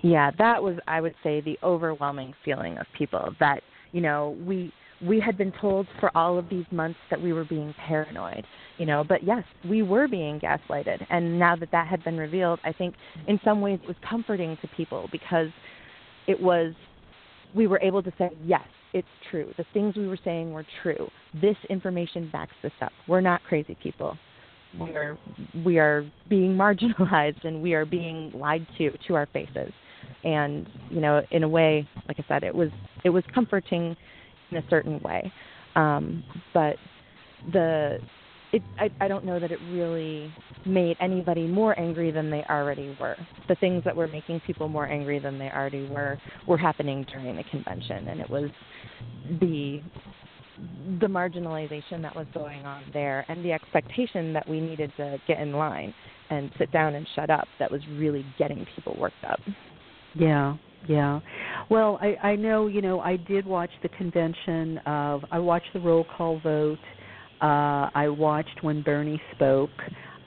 Yeah, 0.03 0.31
that 0.39 0.63
was 0.63 0.77
I 0.89 1.01
would 1.01 1.15
say 1.23 1.41
the 1.41 1.59
overwhelming 1.63 2.33
feeling 2.45 2.79
of 2.79 2.87
people 2.97 3.35
that, 3.39 3.63
you 3.93 4.01
know, 4.01 4.37
we 4.47 4.73
we 5.07 5.21
had 5.21 5.39
been 5.39 5.53
told 5.61 5.87
for 5.99 6.15
all 6.17 6.39
of 6.39 6.49
these 6.49 6.67
months 6.71 6.99
that 7.11 7.21
we 7.21 7.33
were 7.33 7.45
being 7.45 7.75
paranoid, 7.87 8.45
you 8.79 8.85
know, 8.87 9.03
but 9.03 9.23
yes, 9.23 9.45
we 9.69 9.83
were 9.83 10.07
being 10.09 10.39
gaslighted. 10.41 11.05
And 11.11 11.39
now 11.39 11.57
that 11.57 11.71
that 11.73 11.87
had 11.87 12.05
been 12.05 12.19
revealed, 12.19 12.61
I 12.65 12.73
think 12.73 12.95
in 13.27 13.41
some 13.45 13.61
ways 13.61 13.79
it 13.83 13.89
was 13.89 13.97
comforting 14.09 14.57
to 14.61 14.69
people 14.69 15.09
because 15.11 15.49
it 16.27 16.41
was 16.41 16.75
we 17.55 17.67
were 17.67 17.81
able 17.83 18.03
to 18.03 18.13
say, 18.17 18.31
yes, 18.45 18.67
it's 18.93 19.09
true. 19.31 19.53
The 19.57 19.65
things 19.73 19.97
we 19.97 20.07
were 20.07 20.19
saying 20.25 20.53
were 20.53 20.67
true. 20.83 21.09
This 21.41 21.57
information 21.69 22.29
backs 22.33 22.55
this 22.63 22.73
up. 22.81 22.93
We're 23.09 23.21
not 23.21 23.43
crazy 23.45 23.77
people. 23.83 24.17
We 24.79 24.91
are 24.91 25.19
we 25.65 25.79
are 25.79 26.05
being 26.29 26.55
marginalized 26.57 27.45
and 27.45 27.63
we 27.63 27.75
are 27.75 27.85
being 27.85 28.33
lied 28.35 28.67
to 28.79 28.91
to 29.09 29.15
our 29.15 29.27
faces. 29.27 29.73
And 30.25 30.69
you 30.91 31.01
know 31.01 31.23
in 31.31 31.43
a 31.43 31.49
way 31.49 31.89
like 32.09 32.19
i 32.21 32.25
said 32.29 32.45
it 32.45 32.55
was 32.55 32.71
it 33.05 33.11
was 33.11 33.25
comforting 33.35 33.97
in 34.51 34.57
a 34.59 34.65
certain 34.69 35.01
way. 35.01 35.33
Um 35.77 36.23
but 36.55 36.77
the 37.53 37.99
it 38.53 38.63
I, 38.79 38.91
I 39.01 39.09
don't 39.09 39.25
know 39.25 39.41
that 39.41 39.51
it 39.51 39.59
really 39.71 40.33
made 40.67 40.97
anybody 41.01 41.47
more 41.47 41.79
angry 41.79 42.11
than 42.11 42.31
they 42.31 42.45
already 42.51 42.97
were. 43.01 43.17
The 43.49 43.55
things 43.57 43.83
that 43.85 43.97
were 43.97 44.09
making 44.09 44.41
people 44.41 44.69
more 44.69 44.87
angry 44.87 45.19
than 45.19 45.39
they 45.39 45.51
already 45.51 45.87
were 45.89 46.19
were 46.47 46.59
happening 46.59 47.07
during 47.11 47.37
the 47.37 47.45
convention. 47.45 48.09
And 48.09 48.21
it 48.21 48.29
was 48.29 48.51
the 49.41 49.81
the 51.01 51.07
marginalization 51.07 52.03
that 52.03 52.15
was 52.15 52.27
going 52.35 52.65
on 52.66 52.82
there 52.93 53.24
and 53.28 53.45
the 53.45 53.53
expectation 53.53 54.32
that 54.32 54.49
we 54.49 54.61
needed 54.61 54.93
to 54.97 55.19
get 55.27 55.41
in 55.41 55.53
line 55.53 55.95
and 56.31 56.51
sit 56.59 56.70
down 56.73 56.95
and 56.95 57.07
shut 57.15 57.31
up 57.31 57.47
that 57.59 57.70
was 57.70 57.81
really 57.93 58.24
getting 58.39 58.66
people 58.77 58.97
worked 58.99 59.24
up 59.28 59.41
yeah, 60.15 60.57
yeah. 60.89 61.20
Well, 61.69 61.99
I 62.01 62.16
I 62.31 62.37
know, 62.37 62.66
you 62.66 62.82
know, 62.82 63.01
I 63.01 63.16
did 63.16 63.47
watch 63.47 63.70
the 63.82 63.89
convention 63.91 64.78
of 64.87 65.24
I 65.31 65.39
watched 65.39 65.73
the 65.73 65.81
roll 65.81 66.05
call 66.16 66.41
vote. 66.41 66.78
Uh 67.41 67.91
I 67.95 68.09
watched 68.09 68.62
when 68.62 68.82
Bernie 68.82 69.20
spoke. 69.35 69.70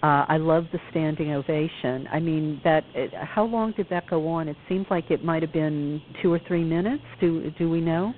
Uh 0.01 0.25
I 0.27 0.37
loved 0.37 0.69
the 0.71 0.79
standing 0.91 1.31
ovation. 1.33 2.07
I 2.11 2.19
mean, 2.19 2.61
that 2.63 2.83
it, 2.93 3.13
how 3.13 3.45
long 3.45 3.73
did 3.75 3.87
that 3.89 4.09
go 4.09 4.27
on? 4.27 4.47
It 4.47 4.57
seemed 4.69 4.87
like 4.89 5.11
it 5.11 5.23
might 5.23 5.41
have 5.41 5.53
been 5.53 6.01
2 6.21 6.31
or 6.31 6.39
3 6.47 6.63
minutes. 6.63 7.03
Do 7.19 7.51
do 7.57 7.69
we 7.69 7.81
know? 7.81 8.13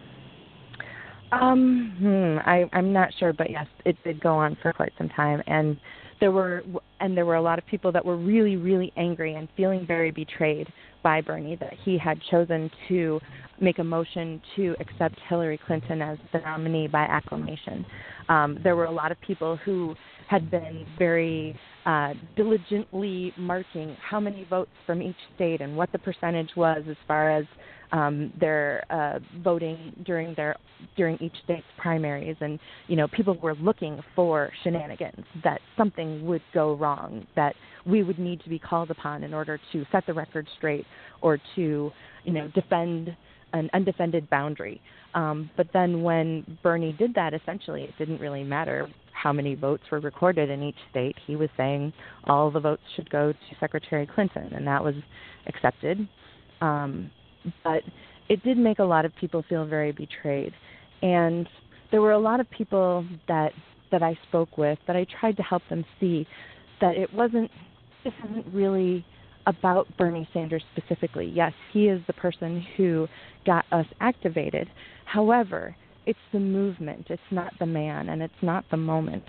Um, 1.42 1.94
hmm, 2.00 2.50
I 2.50 2.66
I'm 2.74 2.94
not 2.94 3.10
sure, 3.20 3.34
but 3.34 3.50
yes, 3.50 3.68
it 3.86 3.98
did 4.04 4.22
go 4.22 4.36
on 4.36 4.58
for 4.62 4.72
quite 4.74 4.94
some 4.98 5.10
time 5.10 5.42
and 5.48 5.78
there 6.20 6.32
were 6.32 6.64
and 7.00 7.16
there 7.16 7.26
were 7.26 7.36
a 7.36 7.42
lot 7.42 7.60
of 7.60 7.66
people 7.66 7.92
that 7.92 8.04
were 8.04 8.18
really 8.18 8.56
really 8.56 8.92
angry 8.98 9.36
and 9.36 9.48
feeling 9.58 9.86
very 9.86 10.12
betrayed 10.12 10.68
by 11.04 11.22
Bernie 11.22 11.56
that 11.58 11.74
he 11.84 11.98
had 11.98 12.20
chosen 12.32 12.72
to 12.88 13.20
make 13.60 13.80
a 13.80 13.84
motion 13.84 14.42
to 14.56 14.76
accept 14.80 15.16
Hillary 15.30 15.60
Clinton 15.66 16.02
as 16.02 16.18
the 16.34 16.40
nominee 16.40 16.88
by 16.88 17.04
acclamation. 17.04 17.86
Um, 18.28 18.58
there 18.64 18.76
were 18.76 18.86
a 18.86 18.92
lot 18.92 19.12
of 19.12 19.22
people 19.22 19.56
who 19.58 19.96
had 20.28 20.50
been 20.50 20.86
very 20.98 21.58
uh, 21.86 22.14
diligently 22.36 23.32
marking 23.38 23.96
how 24.02 24.20
many 24.20 24.46
votes 24.50 24.72
from 24.86 25.02
each 25.02 25.16
state 25.36 25.62
and 25.62 25.78
what 25.78 25.92
the 25.92 26.00
percentage 26.00 26.50
was 26.56 26.84
as 26.90 26.98
far 27.08 27.30
as 27.30 27.46
um, 27.96 28.34
their 28.40 28.84
uh, 28.90 29.20
voting 29.42 29.94
during 30.06 30.36
their 30.36 30.58
during 30.98 31.18
each 31.22 31.36
state's 31.46 31.66
primaries, 31.78 32.36
and 32.42 32.60
you 32.88 32.98
know 32.98 33.08
people 33.08 33.38
were 33.42 33.56
looking 33.56 34.02
for 34.16 34.52
shenanigans 34.64 35.26
that 35.44 35.62
something 35.78 36.26
would 36.26 36.42
go 36.54 36.76
wrong, 36.76 37.26
that 37.38 37.56
we 37.86 38.04
would 38.04 38.20
need 38.20 38.42
to 38.44 38.50
be 38.50 38.60
called 38.60 38.92
upon 38.92 39.24
in 39.24 39.34
order 39.34 39.60
to 39.72 39.86
set 39.94 40.06
the 40.06 40.14
record 40.14 40.46
straight 40.58 40.86
or 41.22 41.40
to 41.56 41.92
you 42.26 42.34
know 42.34 42.50
defend 42.54 43.16
an 43.54 43.70
undefended 43.74 44.30
boundary. 44.30 44.82
Um, 45.14 45.50
but 45.56 45.68
then 45.72 46.04
when 46.04 46.58
Bernie 46.62 46.92
did 46.92 47.14
that, 47.16 47.34
essentially 47.34 47.84
it 47.84 47.94
didn't 47.98 48.20
really 48.20 48.44
matter 48.44 48.90
how 49.14 49.32
many 49.32 49.56
votes 49.56 49.84
were 49.90 50.02
recorded 50.02 50.50
in 50.50 50.62
each 50.62 50.76
state. 50.92 51.16
He 51.26 51.38
was 51.38 51.48
saying 51.56 51.94
all 52.26 52.52
the 52.52 52.60
votes 52.60 52.82
should 52.98 53.10
go 53.10 53.32
to 53.32 53.56
Secretary 53.62 54.06
Clinton, 54.06 54.52
and 54.54 54.68
that 54.68 54.84
was 54.84 54.96
accepted. 55.48 56.10
Um, 56.60 57.10
but 57.64 57.84
it 58.30 58.44
did 58.44 58.58
make 58.58 58.80
a 58.80 58.84
lot 58.84 59.06
of 59.06 59.16
people 59.16 59.44
feel 59.48 59.66
very 59.66 59.92
betrayed. 59.92 60.54
And 61.02 61.48
there 61.92 62.02
were 62.02 62.12
a 62.12 62.20
lot 62.20 62.40
of 62.40 62.50
people 62.50 63.06
that 63.28 63.52
that 63.92 64.02
I 64.02 64.18
spoke 64.28 64.58
with 64.58 64.80
that 64.88 64.96
I 64.96 65.06
tried 65.20 65.38
to 65.38 65.44
help 65.44 65.62
them 65.70 65.86
see 66.00 66.28
that 66.82 66.98
it 66.98 67.14
wasn't 67.14 67.52
this 68.04 68.14
isn't 68.30 68.54
really 68.54 69.06
about 69.48 69.88
Bernie 69.98 70.28
Sanders 70.34 70.64
specifically. 70.76 71.32
Yes, 71.34 71.54
he 71.72 71.88
is 71.88 72.02
the 72.08 72.14
person 72.14 72.66
who 72.78 73.08
got 73.46 73.66
us 73.72 73.86
activated. 74.00 74.68
However, 75.06 75.76
it's 76.06 76.20
the 76.34 76.40
movement, 76.40 77.08
it's 77.10 77.22
not 77.32 77.54
the 77.60 77.66
man, 77.66 78.10
and 78.10 78.22
it's 78.22 78.34
not 78.42 78.66
the 78.72 78.78
moment. 78.78 79.24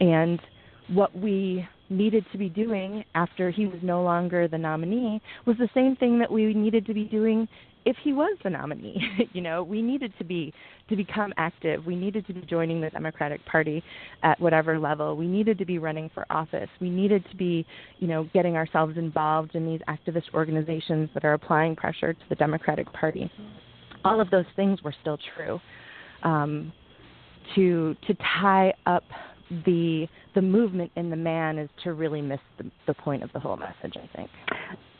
And 0.00 0.40
what 0.88 1.16
we 1.16 1.66
needed 1.90 2.24
to 2.32 2.38
be 2.38 2.48
doing 2.48 3.04
after 3.14 3.50
he 3.50 3.66
was 3.66 3.78
no 3.82 4.02
longer 4.02 4.48
the 4.48 4.58
nominee 4.58 5.20
was 5.46 5.56
the 5.58 5.68
same 5.74 5.96
thing 5.96 6.18
that 6.18 6.30
we 6.30 6.54
needed 6.54 6.86
to 6.86 6.94
be 6.94 7.04
doing 7.04 7.46
if 7.84 7.96
he 8.02 8.12
was 8.12 8.36
the 8.42 8.50
nominee. 8.50 8.98
you 9.32 9.40
know, 9.40 9.62
we 9.62 9.82
needed 9.82 10.12
to 10.18 10.24
be 10.24 10.52
to 10.88 10.96
become 10.96 11.32
active. 11.36 11.84
We 11.84 11.96
needed 11.96 12.26
to 12.26 12.34
be 12.34 12.40
joining 12.42 12.80
the 12.80 12.90
Democratic 12.90 13.44
Party 13.46 13.82
at 14.22 14.40
whatever 14.40 14.78
level. 14.78 15.16
We 15.16 15.26
needed 15.26 15.58
to 15.58 15.64
be 15.64 15.78
running 15.78 16.10
for 16.14 16.24
office. 16.30 16.68
We 16.80 16.90
needed 16.90 17.24
to 17.30 17.36
be, 17.36 17.66
you 17.98 18.08
know, 18.08 18.28
getting 18.32 18.56
ourselves 18.56 18.96
involved 18.96 19.54
in 19.54 19.66
these 19.66 19.80
activist 19.88 20.32
organizations 20.32 21.10
that 21.14 21.24
are 21.24 21.34
applying 21.34 21.76
pressure 21.76 22.12
to 22.12 22.20
the 22.28 22.34
Democratic 22.34 22.90
Party. 22.92 23.30
All 24.04 24.20
of 24.20 24.30
those 24.30 24.46
things 24.56 24.82
were 24.82 24.94
still 25.00 25.18
true. 25.36 25.60
Um, 26.22 26.72
to 27.54 27.94
to 28.06 28.16
tie 28.40 28.72
up 28.86 29.04
the 29.66 30.08
the 30.34 30.42
movement 30.42 30.90
in 30.96 31.10
the 31.10 31.16
man 31.16 31.58
is 31.58 31.68
to 31.84 31.92
really 31.92 32.22
miss 32.22 32.40
the, 32.58 32.70
the 32.86 32.94
point 32.94 33.22
of 33.22 33.32
the 33.32 33.40
whole 33.40 33.56
message. 33.56 33.94
I 33.96 34.16
think. 34.16 34.30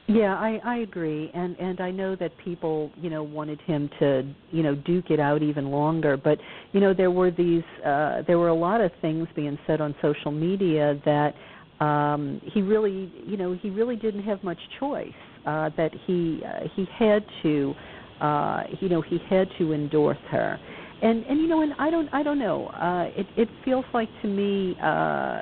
Yeah, 0.06 0.34
I 0.34 0.60
I 0.64 0.76
agree, 0.78 1.30
and 1.32 1.56
and 1.58 1.80
I 1.80 1.90
know 1.90 2.14
that 2.16 2.32
people 2.44 2.90
you 2.96 3.08
know 3.08 3.22
wanted 3.22 3.60
him 3.62 3.88
to 4.00 4.34
you 4.50 4.62
know 4.62 4.74
duke 4.74 5.10
it 5.10 5.18
out 5.18 5.42
even 5.42 5.70
longer, 5.70 6.18
but 6.18 6.38
you 6.72 6.80
know 6.80 6.92
there 6.92 7.10
were 7.10 7.30
these 7.30 7.62
uh, 7.84 8.22
there 8.26 8.38
were 8.38 8.48
a 8.48 8.54
lot 8.54 8.82
of 8.82 8.90
things 9.00 9.26
being 9.34 9.58
said 9.66 9.80
on 9.80 9.94
social 10.02 10.30
media 10.30 11.00
that 11.06 11.34
um, 11.82 12.38
he 12.52 12.60
really 12.60 13.10
you 13.26 13.38
know 13.38 13.54
he 13.54 13.70
really 13.70 13.96
didn't 13.96 14.22
have 14.24 14.42
much 14.44 14.58
choice. 14.78 15.08
Uh, 15.46 15.70
that 15.76 15.90
he 16.06 16.42
uh, 16.46 16.68
he 16.74 16.86
had 16.98 17.24
to 17.42 17.74
uh, 18.20 18.64
you 18.80 18.90
know 18.90 19.00
he 19.00 19.18
had 19.30 19.48
to 19.58 19.72
endorse 19.72 20.18
her 20.30 20.58
and 21.04 21.22
and 21.26 21.40
you 21.40 21.46
know 21.46 21.60
and 21.60 21.72
i 21.78 21.90
don't 21.90 22.08
i 22.12 22.22
don't 22.22 22.38
know 22.38 22.66
uh 22.68 23.04
it 23.16 23.26
it 23.36 23.48
feels 23.64 23.84
like 23.92 24.08
to 24.22 24.28
me 24.28 24.74
uh 24.82 25.38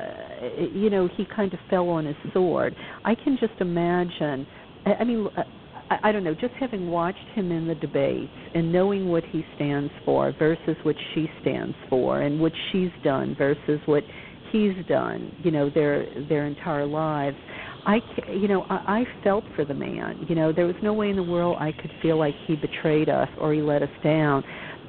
you 0.74 0.90
know 0.90 1.08
he 1.16 1.24
kind 1.34 1.54
of 1.54 1.60
fell 1.70 1.88
on 1.88 2.04
his 2.04 2.16
sword 2.34 2.74
i 3.04 3.14
can 3.14 3.38
just 3.40 3.54
imagine 3.60 4.46
i, 4.84 4.94
I 4.94 5.04
mean 5.04 5.28
uh, 5.36 5.42
I, 5.90 6.08
I 6.08 6.12
don't 6.12 6.24
know 6.24 6.34
just 6.34 6.54
having 6.58 6.90
watched 6.90 7.26
him 7.34 7.52
in 7.52 7.66
the 7.66 7.76
debates 7.76 8.32
and 8.54 8.72
knowing 8.72 9.08
what 9.08 9.24
he 9.30 9.44
stands 9.54 9.92
for 10.04 10.34
versus 10.38 10.76
what 10.82 10.96
she 11.14 11.28
stands 11.40 11.76
for 11.88 12.20
and 12.20 12.40
what 12.40 12.52
she's 12.70 12.90
done 13.04 13.34
versus 13.38 13.80
what 13.86 14.02
he's 14.50 14.74
done 14.88 15.32
you 15.44 15.52
know 15.52 15.70
their 15.70 16.06
their 16.28 16.46
entire 16.46 16.86
lives 16.86 17.36
I, 17.84 17.98
you 18.30 18.46
know, 18.46 18.62
I, 18.70 19.00
I 19.00 19.04
felt 19.24 19.42
for 19.56 19.64
the 19.64 19.74
man. 19.74 20.24
You 20.28 20.36
know, 20.36 20.52
there 20.52 20.66
was 20.66 20.76
no 20.84 20.92
way 20.92 21.10
in 21.10 21.16
the 21.16 21.22
world 21.24 21.56
I 21.58 21.72
could 21.72 21.90
feel 22.00 22.16
like 22.16 22.34
he 22.46 22.54
betrayed 22.54 23.08
us 23.08 23.28
or 23.40 23.52
he 23.52 23.60
let 23.60 23.82
us 23.82 23.90
down. 24.04 24.44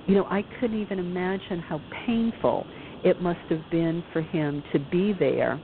You 0.08 0.16
know, 0.16 0.26
I 0.26 0.44
couldn't 0.60 0.82
even 0.82 1.00
imagine 1.00 1.60
how 1.60 1.80
painful 2.06 2.66
it 3.04 3.22
must 3.22 3.40
have 3.50 3.62
been 3.72 4.04
for 4.12 4.22
him 4.22 4.64
to 4.72 4.80
be 4.92 5.14
there 5.18 5.62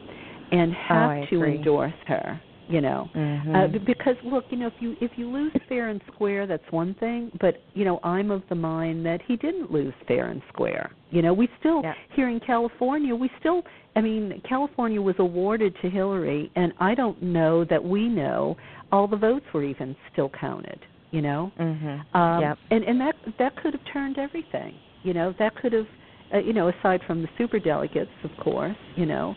and 0.51 0.73
have 0.73 1.11
oh, 1.11 1.25
to 1.29 1.35
agree. 1.37 1.55
endorse 1.57 1.93
her 2.07 2.41
you 2.69 2.81
know 2.81 3.09
mm-hmm. 3.15 3.55
uh, 3.55 3.67
because 3.85 4.15
look 4.23 4.45
you 4.49 4.57
know 4.57 4.67
if 4.67 4.73
you 4.79 4.95
if 5.01 5.11
you 5.15 5.29
lose 5.29 5.51
fair 5.67 5.89
and 5.89 5.99
square 6.13 6.45
that's 6.45 6.63
one 6.69 6.93
thing 6.95 7.31
but 7.41 7.55
you 7.73 7.83
know 7.83 7.99
i'm 8.03 8.31
of 8.31 8.43
the 8.49 8.55
mind 8.55 9.05
that 9.05 9.19
he 9.27 9.35
didn't 9.35 9.71
lose 9.71 9.93
fair 10.07 10.27
and 10.27 10.41
square 10.53 10.91
you 11.09 11.21
know 11.21 11.33
we 11.33 11.49
still 11.59 11.81
yeah. 11.83 11.93
here 12.15 12.29
in 12.29 12.39
california 12.39 13.13
we 13.13 13.29
still 13.39 13.63
i 13.95 14.01
mean 14.01 14.41
california 14.47 15.01
was 15.01 15.15
awarded 15.19 15.75
to 15.81 15.89
hillary 15.89 16.51
and 16.55 16.71
i 16.79 16.93
don't 16.93 17.21
know 17.21 17.65
that 17.65 17.83
we 17.83 18.07
know 18.07 18.55
all 18.91 19.07
the 19.07 19.17
votes 19.17 19.45
were 19.53 19.63
even 19.63 19.95
still 20.13 20.29
counted 20.39 20.79
you 21.11 21.21
know 21.21 21.51
mm-hmm. 21.59 22.17
um 22.17 22.41
yep. 22.41 22.57
and 22.71 22.83
and 22.83 22.99
that 22.99 23.15
that 23.37 23.55
could 23.61 23.73
have 23.73 23.81
turned 23.91 24.17
everything 24.17 24.73
you 25.03 25.13
know 25.13 25.33
that 25.39 25.55
could 25.55 25.73
have 25.73 25.87
uh, 26.33 26.37
you 26.37 26.53
know 26.53 26.69
aside 26.69 27.01
from 27.07 27.21
the 27.21 27.27
super 27.37 27.59
delegates 27.59 28.11
of 28.23 28.31
course 28.43 28.77
you 28.95 29.05
know 29.05 29.35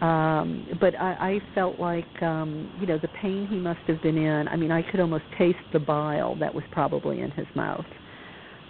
um 0.00 0.66
but 0.80 0.94
i 0.98 1.12
i 1.20 1.54
felt 1.54 1.78
like 1.78 2.22
um 2.22 2.72
you 2.80 2.86
know 2.86 2.98
the 2.98 3.08
pain 3.20 3.46
he 3.50 3.56
must 3.56 3.80
have 3.86 4.00
been 4.02 4.16
in 4.16 4.48
i 4.48 4.56
mean 4.56 4.70
i 4.70 4.82
could 4.90 5.00
almost 5.00 5.24
taste 5.38 5.58
the 5.72 5.78
bile 5.78 6.34
that 6.36 6.54
was 6.54 6.64
probably 6.72 7.20
in 7.20 7.30
his 7.32 7.46
mouth 7.54 7.84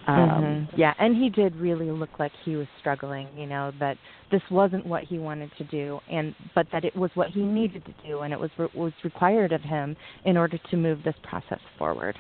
um 0.09 0.17
mm-hmm. 0.17 0.81
yeah 0.81 0.93
and 0.99 1.15
he 1.15 1.29
did 1.29 1.55
really 1.55 1.91
look 1.91 2.19
like 2.19 2.33
he 2.45 2.57
was 2.57 2.67
struggling 2.81 3.29
you 3.37 3.47
know 3.47 3.71
that 3.79 3.97
this 4.33 4.43
wasn't 4.51 4.85
what 4.85 5.05
he 5.05 5.19
wanted 5.19 5.51
to 5.57 5.65
do 5.65 6.01
and 6.11 6.35
but 6.55 6.67
that 6.73 6.85
it 6.85 6.97
was 6.97 7.11
what 7.15 7.31
he 7.31 7.43
needed 7.43 7.85
to 7.85 7.95
do 8.05 8.21
and 8.21 8.33
it 8.33 8.41
was 8.41 8.51
was 8.75 8.93
required 9.05 9.53
of 9.53 9.61
him 9.61 9.97
in 10.25 10.37
order 10.37 10.59
to 10.71 10.77
move 10.77 10.99
this 11.05 11.15
process 11.23 11.61
forward 11.79 12.17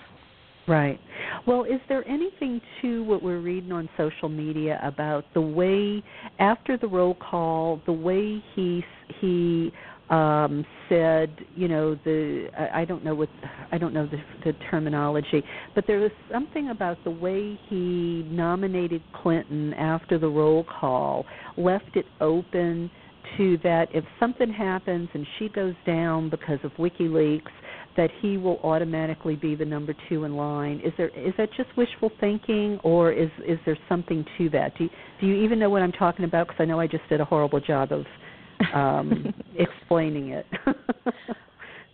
Right. 0.70 1.00
Well, 1.48 1.64
is 1.64 1.80
there 1.88 2.06
anything 2.08 2.60
to 2.80 3.02
what 3.02 3.24
we're 3.24 3.40
reading 3.40 3.72
on 3.72 3.88
social 3.96 4.28
media 4.28 4.78
about 4.84 5.24
the 5.34 5.40
way 5.40 6.00
after 6.38 6.78
the 6.78 6.86
roll 6.86 7.16
call, 7.16 7.82
the 7.86 7.92
way 7.92 8.40
he 8.54 8.84
he 9.20 9.72
um 10.10 10.64
said, 10.88 11.34
you 11.56 11.66
know, 11.66 11.96
the 12.04 12.50
I, 12.72 12.84
don't 12.84 13.04
know 13.04 13.16
what 13.16 13.28
I 13.72 13.78
don't 13.78 13.92
know 13.92 14.06
the, 14.06 14.18
the 14.44 14.56
terminology, 14.70 15.42
but 15.74 15.88
there 15.88 15.98
was 15.98 16.12
something 16.30 16.68
about 16.68 17.02
the 17.02 17.10
way 17.10 17.58
he 17.68 18.24
nominated 18.30 19.02
Clinton 19.24 19.74
after 19.74 20.20
the 20.20 20.28
roll 20.28 20.62
call, 20.62 21.26
left 21.56 21.96
it 21.96 22.06
open 22.20 22.88
to 23.36 23.58
that 23.64 23.88
if 23.92 24.04
something 24.20 24.52
happens 24.52 25.08
and 25.14 25.26
she 25.40 25.48
goes 25.48 25.74
down 25.84 26.30
because 26.30 26.60
of 26.62 26.70
WikiLeaks, 26.72 27.42
that 28.00 28.10
he 28.22 28.38
will 28.38 28.58
automatically 28.64 29.36
be 29.36 29.54
the 29.54 29.64
number 29.64 29.94
two 30.08 30.24
in 30.24 30.34
line. 30.34 30.80
Is 30.82 30.90
there 30.96 31.08
is 31.08 31.34
that 31.36 31.50
just 31.54 31.68
wishful 31.76 32.10
thinking, 32.18 32.80
or 32.82 33.12
is 33.12 33.28
is 33.46 33.58
there 33.66 33.76
something 33.90 34.24
to 34.38 34.48
that? 34.50 34.74
Do 34.78 34.84
you, 34.84 34.90
do 35.20 35.26
you 35.26 35.34
even 35.44 35.58
know 35.58 35.68
what 35.68 35.82
I'm 35.82 35.92
talking 35.92 36.24
about? 36.24 36.46
Because 36.46 36.62
I 36.62 36.64
know 36.64 36.80
I 36.80 36.86
just 36.86 37.06
did 37.10 37.20
a 37.20 37.26
horrible 37.26 37.60
job 37.60 37.90
of 37.92 38.06
um, 38.72 39.34
explaining 39.54 40.30
it. 40.30 40.46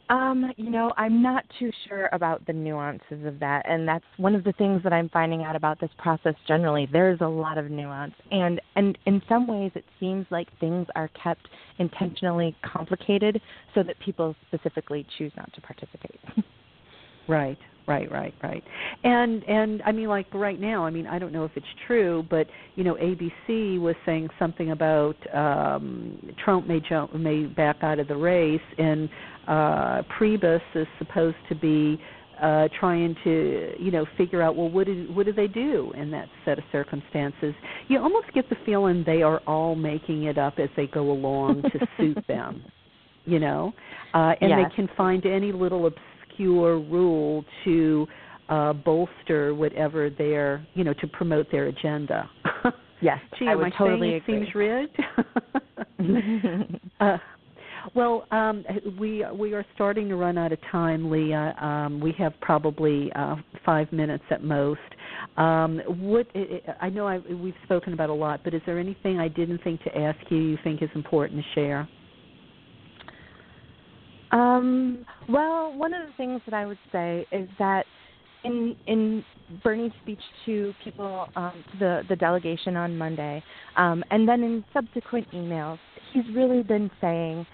Um, 0.09 0.53
you 0.57 0.71
know, 0.71 0.93
I'm 0.97 1.21
not 1.21 1.45
too 1.59 1.73
sure 1.89 2.09
about 2.13 2.47
the 2.47 2.53
nuances 2.53 3.27
of 3.27 3.41
that, 3.41 3.69
and 3.69 3.89
that's 3.89 4.05
one 4.19 4.37
of 4.37 4.45
the 4.45 4.53
things 4.53 4.83
that 4.85 4.93
I'm 4.93 5.09
finding 5.09 5.43
out 5.43 5.57
about 5.57 5.81
this 5.81 5.91
process 5.99 6.35
generally. 6.47 6.89
There's 6.93 7.21
a 7.21 7.27
lot 7.27 7.59
of 7.59 7.71
nuance, 7.71 8.15
and 8.31 8.61
and 8.77 8.97
in 9.07 9.21
some 9.29 9.49
ways, 9.49 9.73
it 9.75 9.85
seems 9.99 10.25
like 10.31 10.47
things 10.61 10.87
are 10.95 11.09
kept 11.21 11.49
intentionally 11.79 12.55
complicated 12.63 13.41
so 13.75 13.83
that 13.83 13.99
people 13.99 14.37
specifically 14.47 15.05
choose 15.19 15.33
not 15.37 15.53
to 15.55 15.61
participate. 15.61 16.21
right, 17.29 17.59
right, 17.87 18.11
right, 18.11 18.35
right. 18.43 18.63
And 19.05 19.43
and 19.45 19.83
I 19.85 19.93
mean, 19.93 20.09
like 20.09 20.27
right 20.35 20.61
now, 20.61 20.85
I 20.85 20.91
mean, 20.91 21.07
I 21.07 21.19
don't 21.19 21.33
know 21.33 21.45
if 21.45 21.53
it's 21.57 21.67
true, 21.87 22.25
but 22.29 22.47
you 22.75 22.85
know, 22.85 22.95
ABC 22.95 23.81
was 23.81 23.95
saying 24.05 24.29
something 24.39 24.71
about 24.71 25.17
um 25.35 26.35
Trump 26.45 26.67
may 26.67 26.81
jump 26.81 27.15
may 27.15 27.45
back 27.45 27.77
out 27.83 27.99
of 27.99 28.09
the 28.09 28.17
race, 28.17 28.61
and 28.79 29.09
uh 29.47 30.03
Priebus 30.19 30.61
is 30.75 30.87
supposed 30.99 31.37
to 31.49 31.55
be 31.55 32.01
uh 32.43 32.69
trying 32.79 33.17
to 33.25 33.73
you 33.79 33.91
know 33.91 34.05
figure 34.19 34.43
out 34.43 34.57
well 34.57 34.69
what 34.69 34.87
do 34.87 35.07
what 35.15 35.25
do 35.25 35.33
they 35.33 35.47
do 35.47 35.91
in 35.97 36.11
that 36.11 36.29
set 36.45 36.59
of 36.59 36.65
circumstances 36.71 37.55
you 37.89 37.99
almost 37.99 38.27
get 38.35 38.47
the 38.51 38.57
feeling 38.67 39.03
they 39.07 39.23
are 39.23 39.41
all 39.47 39.75
making 39.75 40.25
it 40.25 40.37
up 40.37 40.59
as 40.59 40.69
they 40.77 40.87
go 40.89 41.13
along 41.13 41.63
to 41.63 41.87
suit 41.97 42.19
them 42.29 42.63
you 43.25 43.39
know 43.39 43.73
uh 44.13 44.35
and 44.43 44.51
Yes. 44.51 44.69
they 44.69 44.77
can 44.77 44.89
find 44.99 45.25
any 45.25 45.51
little 45.51 45.87
obscure 46.37 46.79
rule 46.79 47.45
to 47.65 48.07
uh 48.49 48.73
bolster 48.73 49.55
whatever 49.55 50.11
their 50.11 50.67
you 50.75 50.85
know 50.85 50.95
to 50.95 51.07
promote 51.09 51.51
their 51.51 51.67
agenda 51.67 52.29
yes, 53.01 53.19
Gee, 53.39 53.47
I 53.49 53.53
am 53.53 53.59
would 53.59 53.73
I 53.73 53.79
totally 53.79 54.15
it 54.15 54.23
agree. 54.23 54.45
seems 54.45 54.55
rigged? 54.55 54.99
uh, 57.01 57.19
well, 57.95 58.27
um, 58.31 58.65
we 58.99 59.25
we 59.33 59.55
are 59.55 59.65
starting 59.75 60.09
to 60.09 60.17
run 60.17 60.39
out 60.39 60.53
of 60.53 60.59
time, 60.71 61.05
Leigha. 61.05 61.61
Um, 61.63 62.01
we 62.01 62.13
have 62.19 62.33
probably 62.41 63.11
uh, 63.15 63.37
five 63.65 63.91
minutes 63.93 64.25
at 64.31 64.43
most. 64.43 64.81
Um, 65.37 65.81
what 65.87 66.27
I 66.81 66.89
know 66.89 67.07
I, 67.07 67.19
we've 67.19 67.55
spoken 67.65 67.93
about 67.93 68.11
a 68.11 68.15
lot, 68.15 68.41
but 68.45 68.55
is 68.55 68.63
there 68.67 68.79
anything 68.79 69.19
I 69.19 69.29
didn't 69.29 69.63
think 69.63 69.83
to 69.85 69.97
ask 69.97 70.19
you 70.31 70.39
you 70.39 70.59
think 70.65 70.83
is 70.83 70.91
important 70.95 71.43
to 71.43 71.47
share? 71.55 71.89
Um, 74.33 75.07
well, 75.29 75.73
one 75.77 75.95
of 75.95 76.07
the 76.07 76.13
things 76.17 76.41
that 76.47 76.55
I 76.55 76.67
would 76.67 76.79
say 76.93 77.27
is 77.33 77.49
that 77.59 77.85
in 78.45 78.77
in 78.87 79.25
Bernie's 79.63 79.93
speech 80.03 80.21
to 80.47 80.75
people, 80.83 81.29
um, 81.37 81.65
to 81.73 81.79
the 81.79 82.03
the 82.09 82.17
delegation 82.17 82.77
on 82.77 82.97
Monday, 82.97 83.43
um, 83.77 84.03
and 84.11 84.29
then 84.29 84.43
in 84.43 84.65
subsequent 84.73 85.31
emails, 85.33 85.79
he's 86.13 86.25
really 86.35 86.63
been 86.63 86.91
saying 87.01 87.47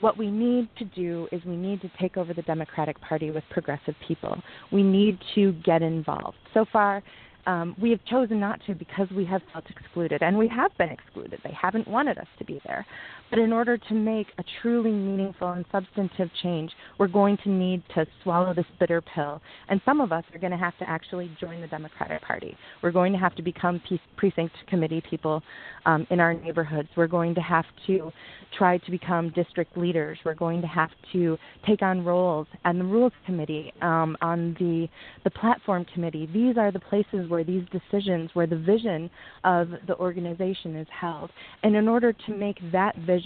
what 0.00 0.16
we 0.16 0.30
need 0.30 0.68
to 0.78 0.84
do 0.86 1.28
is 1.30 1.44
we 1.44 1.56
need 1.56 1.80
to 1.82 1.90
take 2.00 2.16
over 2.16 2.32
the 2.32 2.42
Democratic 2.42 2.98
Party 3.00 3.30
with 3.30 3.44
progressive 3.50 3.94
people. 4.06 4.36
We 4.72 4.82
need 4.82 5.18
to 5.34 5.52
get 5.62 5.82
involved. 5.82 6.38
So 6.54 6.64
far, 6.72 7.02
um, 7.46 7.74
we 7.80 7.90
have 7.90 8.04
chosen 8.06 8.40
not 8.40 8.60
to 8.66 8.74
because 8.74 9.08
we 9.14 9.24
have 9.26 9.42
felt 9.52 9.64
excluded, 9.68 10.22
and 10.22 10.36
we 10.36 10.48
have 10.48 10.70
been 10.78 10.88
excluded. 10.90 11.40
They 11.44 11.52
haven't 11.60 11.88
wanted 11.88 12.18
us 12.18 12.26
to 12.38 12.44
be 12.44 12.60
there. 12.64 12.86
But 13.30 13.38
in 13.38 13.52
order 13.52 13.78
to 13.78 13.94
make 13.94 14.26
a 14.38 14.44
truly 14.60 14.90
meaningful 14.90 15.50
and 15.50 15.64
substantive 15.70 16.28
change, 16.42 16.72
we're 16.98 17.08
going 17.08 17.38
to 17.44 17.48
need 17.48 17.82
to 17.94 18.04
swallow 18.22 18.52
this 18.52 18.66
bitter 18.80 19.00
pill. 19.00 19.40
And 19.68 19.80
some 19.84 20.00
of 20.00 20.10
us 20.10 20.24
are 20.34 20.40
going 20.40 20.50
to 20.50 20.56
have 20.56 20.76
to 20.78 20.90
actually 20.90 21.30
join 21.40 21.60
the 21.60 21.68
Democratic 21.68 22.22
Party. 22.22 22.56
We're 22.82 22.90
going 22.90 23.12
to 23.12 23.18
have 23.18 23.36
to 23.36 23.42
become 23.42 23.80
precinct 24.16 24.54
committee 24.66 25.02
people 25.08 25.42
um, 25.86 26.06
in 26.10 26.18
our 26.18 26.34
neighborhoods. 26.34 26.88
We're 26.96 27.06
going 27.06 27.36
to 27.36 27.40
have 27.40 27.66
to 27.86 28.10
try 28.58 28.78
to 28.78 28.90
become 28.90 29.30
district 29.30 29.78
leaders. 29.78 30.18
We're 30.24 30.34
going 30.34 30.60
to 30.62 30.66
have 30.66 30.90
to 31.12 31.38
take 31.66 31.82
on 31.82 32.04
roles 32.04 32.48
and 32.64 32.80
the 32.80 32.84
rules 32.84 33.12
committee, 33.26 33.72
um, 33.80 34.16
on 34.20 34.56
the 34.58 34.88
the 35.22 35.30
platform 35.30 35.86
committee. 35.94 36.28
These 36.32 36.56
are 36.56 36.72
the 36.72 36.80
places 36.80 37.28
where 37.28 37.44
these 37.44 37.62
decisions, 37.70 38.30
where 38.34 38.46
the 38.46 38.56
vision 38.56 39.08
of 39.44 39.68
the 39.86 39.96
organization 39.96 40.74
is 40.76 40.88
held. 40.98 41.30
And 41.62 41.76
in 41.76 41.86
order 41.86 42.12
to 42.12 42.36
make 42.36 42.58
that 42.72 42.96
vision 42.96 43.19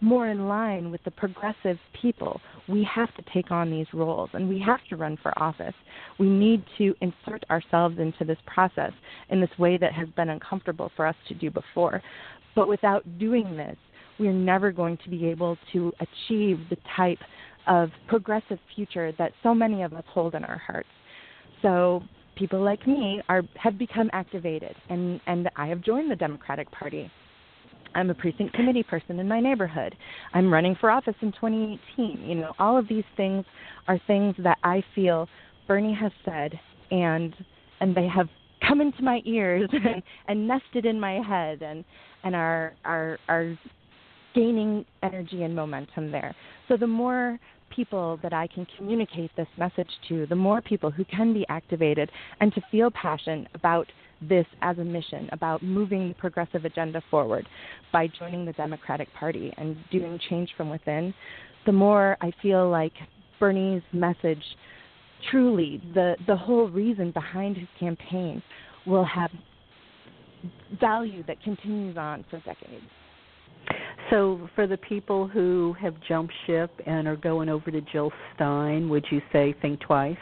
more 0.00 0.28
in 0.28 0.48
line 0.48 0.90
with 0.90 1.02
the 1.04 1.10
progressive 1.10 1.78
people, 2.00 2.40
we 2.68 2.84
have 2.84 3.14
to 3.16 3.22
take 3.32 3.50
on 3.50 3.70
these 3.70 3.86
roles 3.92 4.30
and 4.32 4.48
we 4.48 4.58
have 4.60 4.80
to 4.90 4.96
run 4.96 5.18
for 5.22 5.36
office. 5.38 5.74
We 6.18 6.28
need 6.28 6.64
to 6.78 6.94
insert 7.00 7.44
ourselves 7.50 7.98
into 7.98 8.24
this 8.24 8.38
process 8.46 8.92
in 9.30 9.40
this 9.40 9.50
way 9.58 9.76
that 9.78 9.92
has 9.92 10.08
been 10.16 10.28
uncomfortable 10.28 10.90
for 10.96 11.06
us 11.06 11.16
to 11.28 11.34
do 11.34 11.50
before. 11.50 12.02
But 12.54 12.68
without 12.68 13.18
doing 13.18 13.56
this, 13.56 13.76
we're 14.18 14.32
never 14.32 14.72
going 14.72 14.98
to 15.04 15.10
be 15.10 15.26
able 15.26 15.56
to 15.72 15.92
achieve 16.00 16.58
the 16.70 16.76
type 16.96 17.18
of 17.66 17.90
progressive 18.08 18.58
future 18.74 19.12
that 19.18 19.32
so 19.42 19.54
many 19.54 19.82
of 19.82 19.92
us 19.92 20.04
hold 20.08 20.34
in 20.34 20.44
our 20.44 20.58
hearts. 20.58 20.88
So 21.62 22.02
people 22.36 22.62
like 22.62 22.86
me 22.86 23.22
are 23.28 23.42
have 23.56 23.78
become 23.78 24.10
activated 24.12 24.74
and, 24.88 25.20
and 25.26 25.48
I 25.56 25.66
have 25.66 25.80
joined 25.80 26.10
the 26.10 26.16
Democratic 26.16 26.70
Party. 26.70 27.10
I'm 27.94 28.10
a 28.10 28.14
precinct 28.14 28.54
committee 28.54 28.82
person 28.82 29.18
in 29.18 29.28
my 29.28 29.40
neighborhood. 29.40 29.94
I'm 30.34 30.52
running 30.52 30.76
for 30.80 30.90
office 30.90 31.14
in 31.20 31.32
2018. 31.32 32.28
You 32.28 32.34
know, 32.36 32.52
all 32.58 32.78
of 32.78 32.88
these 32.88 33.04
things 33.16 33.44
are 33.88 33.98
things 34.06 34.34
that 34.38 34.58
I 34.64 34.82
feel 34.94 35.28
Bernie 35.66 35.94
has 35.94 36.12
said 36.24 36.58
and 36.90 37.34
and 37.80 37.96
they 37.96 38.06
have 38.06 38.28
come 38.66 38.80
into 38.80 39.02
my 39.02 39.20
ears 39.24 39.68
and, 39.72 40.02
and 40.28 40.46
nested 40.46 40.86
in 40.86 41.00
my 41.00 41.20
head 41.26 41.62
and 41.62 41.84
and 42.24 42.34
are 42.34 42.74
are 42.84 43.18
are 43.28 43.58
gaining 44.34 44.84
energy 45.02 45.42
and 45.42 45.54
momentum 45.54 46.10
there. 46.10 46.34
So 46.68 46.76
the 46.76 46.86
more 46.86 47.38
people 47.74 48.18
that 48.22 48.32
I 48.32 48.46
can 48.46 48.66
communicate 48.76 49.30
this 49.36 49.48
message 49.56 49.88
to, 50.08 50.26
the 50.26 50.36
more 50.36 50.60
people 50.60 50.90
who 50.90 51.04
can 51.04 51.32
be 51.32 51.46
activated 51.48 52.10
and 52.40 52.52
to 52.54 52.62
feel 52.70 52.90
passion 52.90 53.48
about 53.54 53.86
this 54.28 54.46
as 54.62 54.78
a 54.78 54.84
mission, 54.84 55.28
about 55.32 55.62
moving 55.62 56.08
the 56.08 56.14
progressive 56.14 56.64
agenda 56.64 57.02
forward 57.10 57.48
by 57.92 58.08
joining 58.18 58.44
the 58.44 58.52
Democratic 58.52 59.12
Party 59.14 59.52
and 59.56 59.76
doing 59.90 60.18
change 60.28 60.50
from 60.56 60.70
within, 60.70 61.14
the 61.66 61.72
more 61.72 62.16
I 62.20 62.32
feel 62.42 62.70
like 62.70 62.92
Bernie's 63.38 63.82
message 63.92 64.42
truly 65.30 65.80
the 65.94 66.16
the 66.26 66.36
whole 66.36 66.68
reason 66.68 67.12
behind 67.12 67.56
his 67.56 67.68
campaign 67.78 68.42
will 68.86 69.04
have 69.04 69.30
value 70.80 71.22
that 71.26 71.40
continues 71.42 71.96
on 71.96 72.24
for 72.30 72.38
decades. 72.40 72.84
So, 74.10 74.48
for 74.54 74.66
the 74.66 74.76
people 74.76 75.28
who 75.28 75.74
have 75.80 75.94
jumped 76.08 76.34
ship 76.46 76.70
and 76.84 77.06
are 77.06 77.16
going 77.16 77.48
over 77.48 77.70
to 77.70 77.80
Jill 77.80 78.10
Stein, 78.34 78.88
would 78.88 79.06
you 79.10 79.22
say 79.32 79.54
think 79.62 79.80
twice? 79.80 80.16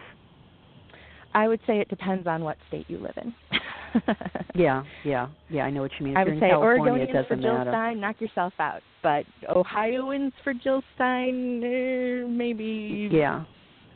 I 1.32 1.48
would 1.48 1.60
say 1.66 1.81
it 1.81 1.89
depends 1.89 2.27
on 2.27 2.44
what 2.44 2.59
state 2.68 2.85
you 2.89 2.98
live 2.98 3.14
in. 3.16 3.35
yeah, 4.55 4.85
yeah, 5.05 5.29
yeah. 5.49 5.65
I 5.65 5.71
know 5.71 5.83
what 5.83 5.91
you 5.99 6.07
mean. 6.07 6.17
If 6.17 6.19
I 6.19 6.25
would 6.25 6.41
say 6.41 6.51
Oregonians 6.51 7.29
for 7.29 7.37
Jill 7.37 7.55
matter. 7.55 7.71
Stein, 7.71 8.01
knock 8.01 8.21
yourself 8.21 8.53
out. 8.59 8.83
But 9.03 9.25
Ohioans 9.49 10.33
for 10.45 10.53
Jill 10.55 10.83
Stein, 10.95 11.62
eh, 11.65 12.27
maybe 12.29 13.09
Yeah, 13.12 13.45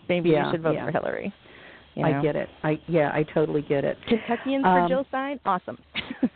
maybe 0.09 0.31
yeah, 0.31 0.47
you 0.47 0.53
should 0.53 0.62
vote 0.62 0.75
yeah. 0.75 0.87
for 0.87 0.93
Hillary. 0.93 1.33
You 1.95 2.05
I 2.05 2.23
get 2.23 2.35
it. 2.37 2.49
I 2.62 2.81
yeah, 2.89 3.11
I 3.12 3.23
totally 3.35 3.62
get 3.62 3.85
it. 3.85 3.97
Kentuckians 4.09 4.65
Um, 4.65 4.83
for 4.83 4.89
Jill 4.89 5.05
Stein, 5.09 5.39
awesome. 5.45 5.79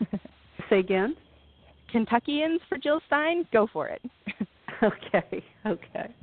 Say 0.71 0.79
again. 0.79 1.17
Kentuckians 1.93 2.61
for 2.69 2.79
Jill 2.79 3.01
Stein, 3.07 3.47
go 3.53 3.67
for 3.73 3.89
it. 3.89 4.03
Okay, 4.81 5.43
okay. 5.67 6.15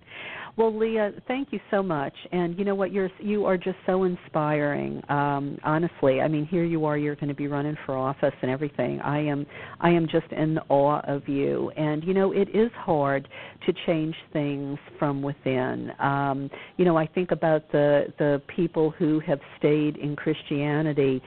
Well, 0.58 0.72
Leigha, 0.72 1.22
thank 1.28 1.52
you 1.52 1.60
so 1.70 1.84
much. 1.84 2.14
And 2.32 2.58
you 2.58 2.64
know 2.64 2.76
what? 2.76 2.94
You're 2.94 3.10
you 3.20 3.46
are 3.46 3.58
just 3.58 3.78
so 3.86 4.06
inspiring. 4.06 5.02
Um, 5.10 5.58
honestly, 5.64 6.22
I 6.22 6.30
mean, 6.30 6.46
here 6.46 6.64
you 6.64 6.86
are. 6.86 6.98
You're 6.98 7.16
going 7.16 7.28
to 7.28 7.36
be 7.36 7.48
running 7.48 7.76
for 7.86 7.98
office 7.98 8.34
and 8.42 8.50
everything. 8.50 9.02
I 9.02 9.20
am 9.20 9.46
I 9.82 9.90
am 9.90 10.08
just 10.08 10.32
in 10.32 10.58
awe 10.70 11.02
of 11.08 11.28
you. 11.28 11.72
And 11.72 12.06
you 12.06 12.14
know, 12.14 12.32
it 12.32 12.48
is 12.56 12.72
hard 12.74 13.28
to 13.66 13.74
change 13.86 14.16
things 14.32 14.78
from 14.98 15.22
within. 15.22 15.92
Um, 16.00 16.50
you 16.78 16.86
know, 16.86 16.98
I 16.98 17.08
think 17.08 17.32
about 17.32 17.70
the 17.74 18.14
the 18.18 18.42
people 18.56 18.92
who 18.92 19.20
have 19.28 19.40
stayed 19.60 19.98
in 19.98 20.16
Christianity 20.16 21.22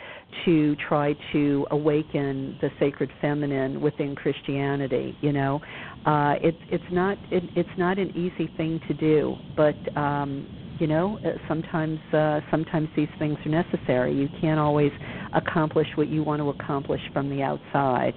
to 0.47 0.75
try 0.89 1.15
to 1.33 1.67
awaken 1.71 2.57
the 2.63 2.71
sacred 2.81 3.11
feminine 3.21 3.81
within 3.81 4.15
Christianity. 4.15 5.17
You 5.21 5.33
know, 5.33 5.61
uh, 6.07 6.35
it's 6.41 6.59
it's 6.71 6.85
not 6.93 7.19
it, 7.31 7.43
it's 7.57 7.69
not 7.77 7.99
an 7.99 8.11
easy 8.17 8.51
thing 8.57 8.81
to 8.89 8.95
do, 8.95 9.18
but 9.57 9.77
um, 9.97 10.47
you 10.79 10.87
know 10.87 11.19
uh, 11.25 11.31
sometimes 11.47 11.99
uh, 12.13 12.41
sometimes 12.51 12.89
these 12.97 13.09
things 13.19 13.37
are 13.45 13.51
necessary. 13.51 14.15
You 14.15 14.29
can't 14.41 14.61
always 14.61 14.93
accomplish 15.33 15.89
what 15.97 16.09
you 16.09 16.23
want 16.23 16.41
to 16.41 16.51
accomplish 16.51 17.01
from 17.13 17.31
the 17.31 17.43
outside. 17.43 18.15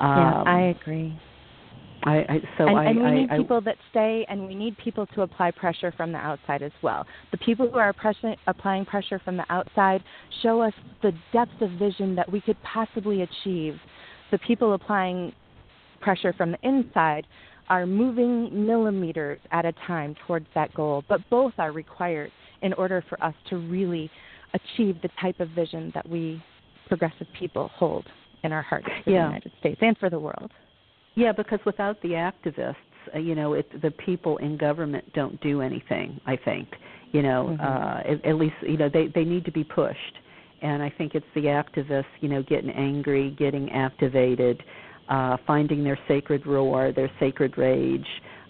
Um, 0.00 0.18
yeah, 0.18 0.42
I 0.46 0.60
agree. 0.80 1.18
I, 2.04 2.18
I 2.18 2.40
so 2.56 2.68
and, 2.68 2.78
I, 2.78 2.84
and 2.84 3.02
we 3.02 3.10
need 3.10 3.30
people 3.30 3.60
that 3.62 3.76
stay, 3.90 4.24
and 4.28 4.46
we 4.46 4.54
need 4.54 4.76
people 4.78 5.06
to 5.06 5.22
apply 5.22 5.50
pressure 5.50 5.92
from 5.96 6.12
the 6.12 6.18
outside 6.18 6.62
as 6.62 6.72
well. 6.82 7.04
The 7.32 7.38
people 7.38 7.68
who 7.68 7.78
are 7.78 7.92
pressing, 7.92 8.36
applying 8.46 8.84
pressure 8.84 9.20
from 9.24 9.36
the 9.36 9.44
outside 9.50 10.02
show 10.42 10.60
us 10.60 10.72
the 11.02 11.12
depth 11.32 11.60
of 11.60 11.70
vision 11.72 12.14
that 12.14 12.30
we 12.30 12.40
could 12.40 12.56
possibly 12.62 13.22
achieve. 13.22 13.74
The 14.30 14.38
people 14.38 14.74
applying 14.74 15.32
pressure 16.00 16.32
from 16.32 16.52
the 16.52 16.58
inside 16.62 17.26
are 17.68 17.86
moving 17.86 18.66
millimeters 18.66 19.38
at 19.50 19.64
a 19.64 19.72
time 19.86 20.14
towards 20.26 20.46
that 20.54 20.72
goal, 20.74 21.04
but 21.08 21.20
both 21.30 21.52
are 21.58 21.72
required 21.72 22.30
in 22.62 22.72
order 22.74 23.04
for 23.08 23.22
us 23.22 23.34
to 23.50 23.56
really 23.56 24.10
achieve 24.54 25.00
the 25.02 25.10
type 25.20 25.40
of 25.40 25.48
vision 25.50 25.90
that 25.94 26.08
we 26.08 26.42
progressive 26.88 27.26
people 27.38 27.68
hold 27.74 28.06
in 28.44 28.52
our 28.52 28.62
hearts 28.62 28.86
for 29.04 29.10
Yeah. 29.10 29.22
the 29.22 29.26
United 29.26 29.52
States 29.58 29.78
and 29.82 29.98
for 29.98 30.08
the 30.08 30.18
world. 30.18 30.52
Yeah, 31.14 31.32
because 31.32 31.58
without 31.64 32.00
the 32.02 32.10
activists, 32.10 32.76
uh, 33.14 33.18
you 33.18 33.34
know, 33.34 33.54
it, 33.54 33.80
the 33.82 33.90
people 33.90 34.36
in 34.38 34.56
government 34.56 35.12
don't 35.12 35.40
do 35.40 35.62
anything. 35.62 36.20
I 36.26 36.36
think, 36.36 36.68
you 37.12 37.22
know, 37.22 37.56
Mhm. 37.58 37.60
uh, 37.60 38.08
at, 38.12 38.24
at 38.24 38.36
least 38.36 38.56
you 38.62 38.76
know 38.76 38.88
they 38.88 39.06
they 39.08 39.24
need 39.24 39.44
to 39.44 39.52
be 39.52 39.64
pushed, 39.64 40.18
and 40.62 40.82
I 40.82 40.90
think 40.90 41.14
it's 41.14 41.26
the 41.34 41.46
activists, 41.46 42.04
you 42.20 42.28
know, 42.28 42.42
getting 42.42 42.70
angry, 42.70 43.30
getting 43.30 43.70
activated, 43.72 44.62
uh, 45.08 45.36
finding 45.46 45.84
their 45.84 45.98
sacred 46.08 46.46
roar, 46.46 46.92
their 46.92 47.10
sacred 47.20 47.56
rage, 47.56 48.06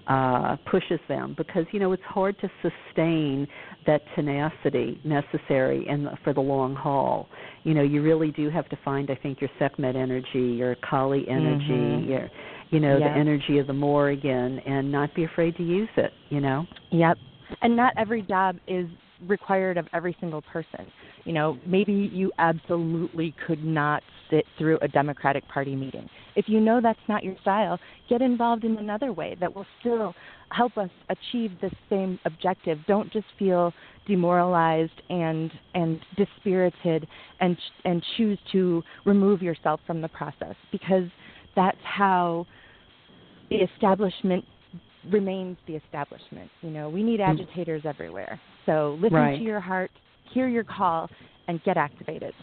uh, 0.07 0.57
pushes 0.71 1.01
them 1.09 1.35
because 1.37 1.65
you 1.73 1.81
know 1.81 1.93
it's 1.93 2.03
hard 2.05 2.37
to 2.39 2.49
sustain 2.63 3.47
that 3.87 4.01
tenacity 4.15 5.01
necessary 5.05 5.87
in 5.89 6.05
the, 6.05 6.13
for 6.23 6.33
the 6.33 6.41
long 6.41 6.75
haul. 6.75 7.29
You 7.65 7.75
know, 7.75 7.83
you 7.83 8.03
really 8.03 8.31
do 8.31 8.49
have 8.51 8.69
to 8.69 8.79
find, 8.85 9.11
I 9.11 9.17
think, 9.17 9.41
your 9.41 9.51
Sekhmet 9.59 9.97
energy, 9.97 10.39
your 10.39 10.77
Kali 10.77 11.29
energy, 11.29 11.65
Mhm. 11.67 12.09
your 12.09 12.31
you 12.71 12.81
know 12.81 12.99
Yeah. 12.99 13.09
the 13.09 13.19
energy 13.19 13.59
of 13.59 13.67
the 13.67 13.73
Morrigan, 13.73 14.61
and 14.61 14.91
not 14.91 15.13
be 15.15 15.25
afraid 15.25 15.57
to 15.57 15.63
use 15.65 15.89
it. 15.97 16.13
You 16.31 16.41
know. 16.41 16.67
Yep. 16.91 17.19
And 17.63 17.77
not 17.77 17.93
every 17.97 18.23
job 18.23 18.59
is 18.67 18.89
required 19.27 19.77
of 19.77 19.89
every 19.93 20.17
single 20.21 20.43
person. 20.43 20.87
You 21.25 21.33
know, 21.33 21.59
maybe 21.67 21.93
you 21.93 22.31
absolutely 22.39 23.35
could 23.47 23.65
not 23.65 24.03
sit 24.31 24.47
through 24.59 24.79
a 24.83 24.89
Democratic 24.89 25.47
Party 25.49 25.75
meeting. 25.75 26.09
If 26.37 26.49
you 26.49 26.61
know 26.61 26.81
that's 26.83 26.99
not 27.09 27.25
your 27.25 27.35
style, 27.41 27.79
get 28.09 28.23
involved 28.23 28.65
in 28.65 28.77
another 28.77 29.13
way 29.13 29.37
that 29.41 29.55
will 29.55 29.67
still 29.81 30.15
help 30.51 30.77
us 30.77 30.91
achieve 31.09 31.51
the 31.61 31.71
same 31.91 32.19
objective. 32.25 32.79
Don't 32.87 33.11
just 33.13 33.27
feel 33.39 33.73
demoralized 34.07 34.93
and 35.11 35.51
and 35.75 35.99
dispirited 36.17 37.09
and 37.41 37.57
and 37.85 38.03
choose 38.17 38.39
to 38.53 38.83
remove 39.05 39.43
yourself 39.43 39.81
from 39.87 40.01
the 40.01 40.09
process 40.09 40.55
because 40.71 41.09
that's 41.57 41.79
how 41.83 42.47
the 43.51 43.57
establishment 43.57 44.45
remains 45.11 45.57
the 45.67 45.75
establishment. 45.77 46.51
You 46.63 46.71
know, 46.71 46.89
we 46.89 47.03
need 47.03 47.21
agitators 47.21 47.83
everywhere. 47.85 48.41
So 48.67 48.99
listen 49.01 49.17
Right. 49.17 49.39
to 49.39 49.45
your 49.45 49.61
heart, 49.61 49.91
hear 50.33 50.49
your 50.49 50.65
call, 50.65 51.09
and 51.49 51.63
get 51.63 51.77
activated. 51.77 52.35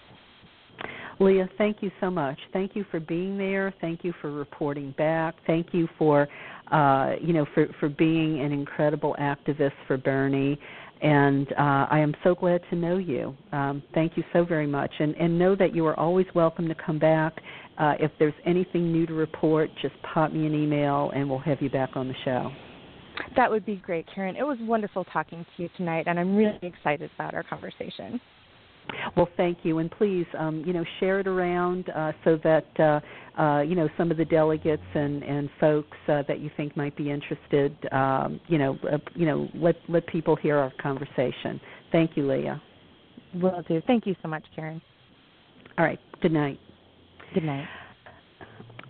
Leigha, 1.19 1.47
thank 1.57 1.77
you 1.81 1.91
so 1.99 2.09
much. 2.09 2.37
Thank 2.51 2.75
you 2.75 2.85
for 2.89 2.99
being 2.99 3.37
there. 3.37 3.73
Thank 3.81 4.03
you 4.03 4.13
for 4.21 4.31
reporting 4.31 4.93
back. 4.97 5.35
Thank 5.45 5.67
you 5.73 5.87
for, 5.97 6.27
uh, 6.71 7.13
you 7.21 7.33
know, 7.33 7.45
for 7.53 7.67
for 7.79 7.89
being 7.89 8.41
an 8.41 8.51
incredible 8.51 9.15
activist 9.19 9.73
for 9.87 9.97
Bernie. 9.97 10.59
And 11.01 11.51
uh, 11.53 11.87
I 11.91 11.99
am 11.99 12.13
so 12.23 12.33
glad 12.33 12.61
to 12.69 12.77
know 12.77 12.97
you. 12.97 13.35
Um, 13.51 13.83
thank 13.93 14.15
you 14.15 14.23
so 14.31 14.45
very 14.45 14.67
much. 14.67 14.91
And 14.99 15.15
and 15.15 15.37
know 15.37 15.55
that 15.55 15.75
you 15.75 15.85
are 15.85 15.99
always 15.99 16.27
welcome 16.33 16.67
to 16.67 16.75
come 16.75 16.99
back. 16.99 17.33
Uh, 17.77 17.93
if 17.99 18.11
there's 18.19 18.33
anything 18.45 18.91
new 18.91 19.05
to 19.05 19.13
report, 19.13 19.69
just 19.81 19.95
pop 20.13 20.31
me 20.31 20.45
an 20.45 20.53
email, 20.53 21.11
and 21.15 21.29
we'll 21.29 21.39
have 21.39 21.61
you 21.61 21.69
back 21.69 21.95
on 21.95 22.07
the 22.07 22.15
show. 22.23 22.51
That 23.35 23.49
would 23.49 23.65
be 23.65 23.75
great, 23.75 24.05
Karen. 24.13 24.35
It 24.35 24.43
was 24.43 24.57
wonderful 24.61 25.05
talking 25.05 25.45
to 25.55 25.63
you 25.63 25.69
tonight, 25.77 26.05
and 26.07 26.19
I'm 26.19 26.35
really 26.35 26.57
excited 26.61 27.09
about 27.15 27.33
our 27.33 27.43
conversation. 27.43 28.19
Well, 29.15 29.29
thank 29.37 29.59
you, 29.63 29.79
and 29.79 29.89
please, 29.91 30.25
um, 30.37 30.63
you 30.65 30.73
know, 30.73 30.83
share 30.99 31.19
it 31.19 31.27
around 31.27 31.89
uh, 31.89 32.11
so 32.23 32.37
that 32.43 32.67
uh, 32.79 33.41
uh, 33.41 33.61
you 33.61 33.75
know 33.75 33.89
some 33.97 34.11
of 34.11 34.17
the 34.17 34.25
delegates 34.25 34.83
and 34.93 35.23
and 35.23 35.49
folks 35.59 35.97
uh, 36.07 36.23
that 36.27 36.39
you 36.39 36.49
think 36.57 36.75
might 36.75 36.95
be 36.95 37.09
interested, 37.11 37.75
um, 37.91 38.39
you 38.47 38.57
know, 38.57 38.77
uh, 38.91 38.97
you 39.15 39.25
know, 39.25 39.47
let 39.55 39.75
let 39.87 40.05
people 40.07 40.35
hear 40.35 40.57
our 40.57 40.71
conversation. 40.81 41.59
Thank 41.91 42.17
you, 42.17 42.23
Leigha. 42.23 42.59
Will 43.35 43.63
do. 43.67 43.81
Thank 43.87 44.05
you 44.05 44.15
so 44.21 44.27
much, 44.27 44.43
Karen. 44.55 44.81
All 45.77 45.85
right. 45.85 45.99
Good 46.21 46.31
night. 46.31 46.59
Good 47.33 47.43
night. 47.43 47.67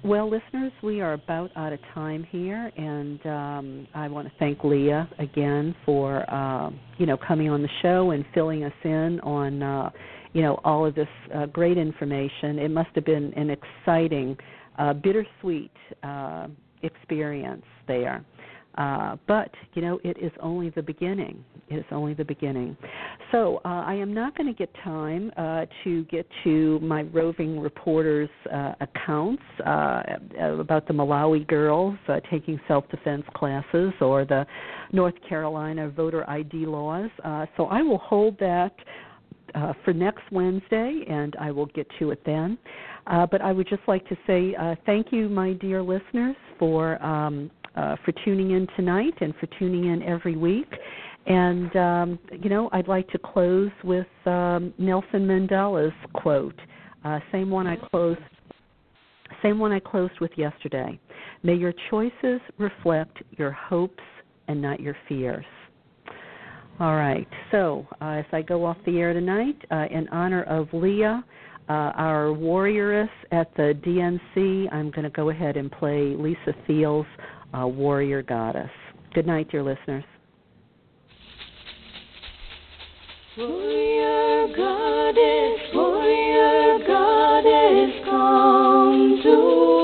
Well, 0.05 0.29
listeners, 0.29 0.73
we 0.83 0.99
are 0.99 1.13
about 1.13 1.51
out 1.55 1.71
of 1.71 1.79
time 1.93 2.25
here, 2.29 2.69
and 2.75 3.25
um, 3.25 3.87
I 3.95 4.09
want 4.09 4.27
to 4.27 4.33
thank 4.37 4.59
Leigha 4.59 5.07
again 5.17 5.73
for 5.85 6.29
um, 6.29 6.77
you 6.97 7.05
know 7.05 7.15
coming 7.15 7.49
on 7.49 7.61
the 7.61 7.69
show 7.81 8.11
and 8.11 8.25
filling 8.33 8.65
us 8.65 8.73
in 8.83 9.21
on 9.21 9.63
uh, 9.63 9.91
you 10.33 10.41
know 10.41 10.59
all 10.65 10.85
of 10.85 10.93
this 10.93 11.07
uh, 11.33 11.45
great 11.45 11.77
information. 11.77 12.59
It 12.59 12.69
must 12.69 12.89
have 12.95 13.05
been 13.05 13.33
an 13.37 13.49
exciting, 13.49 14.35
uh, 14.77 14.93
bittersweet 14.93 15.71
uh, 16.03 16.47
experience 16.81 17.63
there. 17.87 18.25
Uh, 18.75 19.17
but 19.27 19.51
you 19.73 19.81
know, 19.81 19.99
it 20.03 20.17
is 20.19 20.31
only 20.41 20.69
the 20.71 20.81
beginning. 20.81 21.43
It 21.69 21.77
is 21.77 21.85
only 21.91 22.13
the 22.13 22.25
beginning. 22.25 22.75
So 23.31 23.61
uh, 23.65 23.83
I 23.85 23.93
am 23.95 24.13
not 24.13 24.35
going 24.37 24.47
to 24.47 24.57
get 24.57 24.73
time 24.83 25.31
uh, 25.37 25.65
to 25.83 26.03
get 26.05 26.27
to 26.43 26.79
my 26.79 27.03
roving 27.03 27.59
reporters' 27.59 28.29
uh, 28.53 28.73
accounts 28.81 29.43
uh, 29.65 30.03
about 30.59 30.87
the 30.87 30.93
Malawi 30.93 31.47
girls 31.47 31.97
taking 32.29 32.59
self-defense 32.67 33.23
classes 33.35 33.93
or 34.01 34.25
the 34.25 34.45
North 34.91 35.15
Carolina 35.27 35.89
voter 35.89 36.29
ID 36.29 36.65
laws. 36.65 37.09
So 37.57 37.65
I 37.65 37.81
will 37.81 37.99
hold 37.99 38.37
that. 38.39 38.73
Uh, 39.55 39.71
for 39.85 39.93
next 39.93 40.23
Wednesday, 40.31 41.03
and 41.07 41.35
I 41.39 41.51
will 41.51 41.67
get 41.67 41.85
to 41.99 42.09
it 42.09 42.19
then. 42.25 42.57
Uh, 43.05 43.27
but 43.27 43.39
I 43.39 43.51
would 43.51 43.67
just 43.69 43.83
like 43.87 44.03
to 44.09 44.17
say 44.25 44.55
uh, 44.55 44.73
thank 44.87 45.11
you, 45.11 45.29
my 45.29 45.53
dear 45.53 45.83
listeners, 45.83 46.35
for 46.57 46.99
um, 47.03 47.51
uh, 47.75 47.95
for 48.03 48.11
tuning 48.23 48.51
in 48.51 48.67
tonight 48.75 49.13
and 49.21 49.33
for 49.39 49.47
tuning 49.59 49.85
in 49.85 50.03
every 50.03 50.35
week. 50.35 50.71
And, 51.25 51.75
um, 51.75 52.19
you 52.41 52.49
know, 52.49 52.69
I'd 52.73 52.87
like 52.87 53.07
to 53.09 53.17
close 53.17 53.71
with 53.83 54.07
um, 54.25 54.73
Nelson 54.77 55.25
Mandela's 55.25 55.93
quote, 56.13 56.59
uh, 57.05 57.19
same 57.31 57.49
one 57.49 57.67
I 57.67 57.75
closed. 57.75 58.19
Same 59.41 59.59
one 59.59 59.71
I 59.71 59.79
closed 59.79 60.19
with 60.21 60.31
yesterday. 60.37 60.99
May 61.43 61.55
your 61.55 61.73
choices 61.89 62.39
reflect 62.57 63.17
your 63.31 63.51
hopes 63.51 64.03
and 64.47 64.61
not 64.61 64.79
your 64.79 64.95
fears. 65.09 65.45
All 66.79 66.95
right. 66.95 67.27
So 67.51 67.85
uh, 68.01 68.05
as 68.05 68.25
I 68.31 68.41
go 68.41 68.65
off 68.65 68.77
the 68.85 68.99
air 68.99 69.13
tonight, 69.13 69.57
uh, 69.69 69.85
in 69.91 70.07
honor 70.09 70.43
of 70.43 70.67
Leigha, 70.69 71.23
uh, 71.69 71.71
our 71.71 72.27
warrioress 72.27 73.09
at 73.31 73.53
the 73.55 73.77
DNC, 73.85 74.73
I'm 74.73 74.91
going 74.91 75.03
to 75.03 75.09
go 75.09 75.29
ahead 75.29 75.55
and 75.55 75.71
play 75.71 76.15
Lisa 76.17 76.53
Thiel's 76.67 77.05
uh, 77.53 77.67
warrior 77.67 78.21
goddess. 78.21 78.69
Good 79.13 79.27
night, 79.27 79.49
dear 79.51 79.63
listeners. 79.63 80.03
Warrior 83.37 84.47
goddess, 84.55 85.59
warrior 85.73 86.79
goddess, 86.87 88.05
come 88.05 89.19
to 89.23 89.82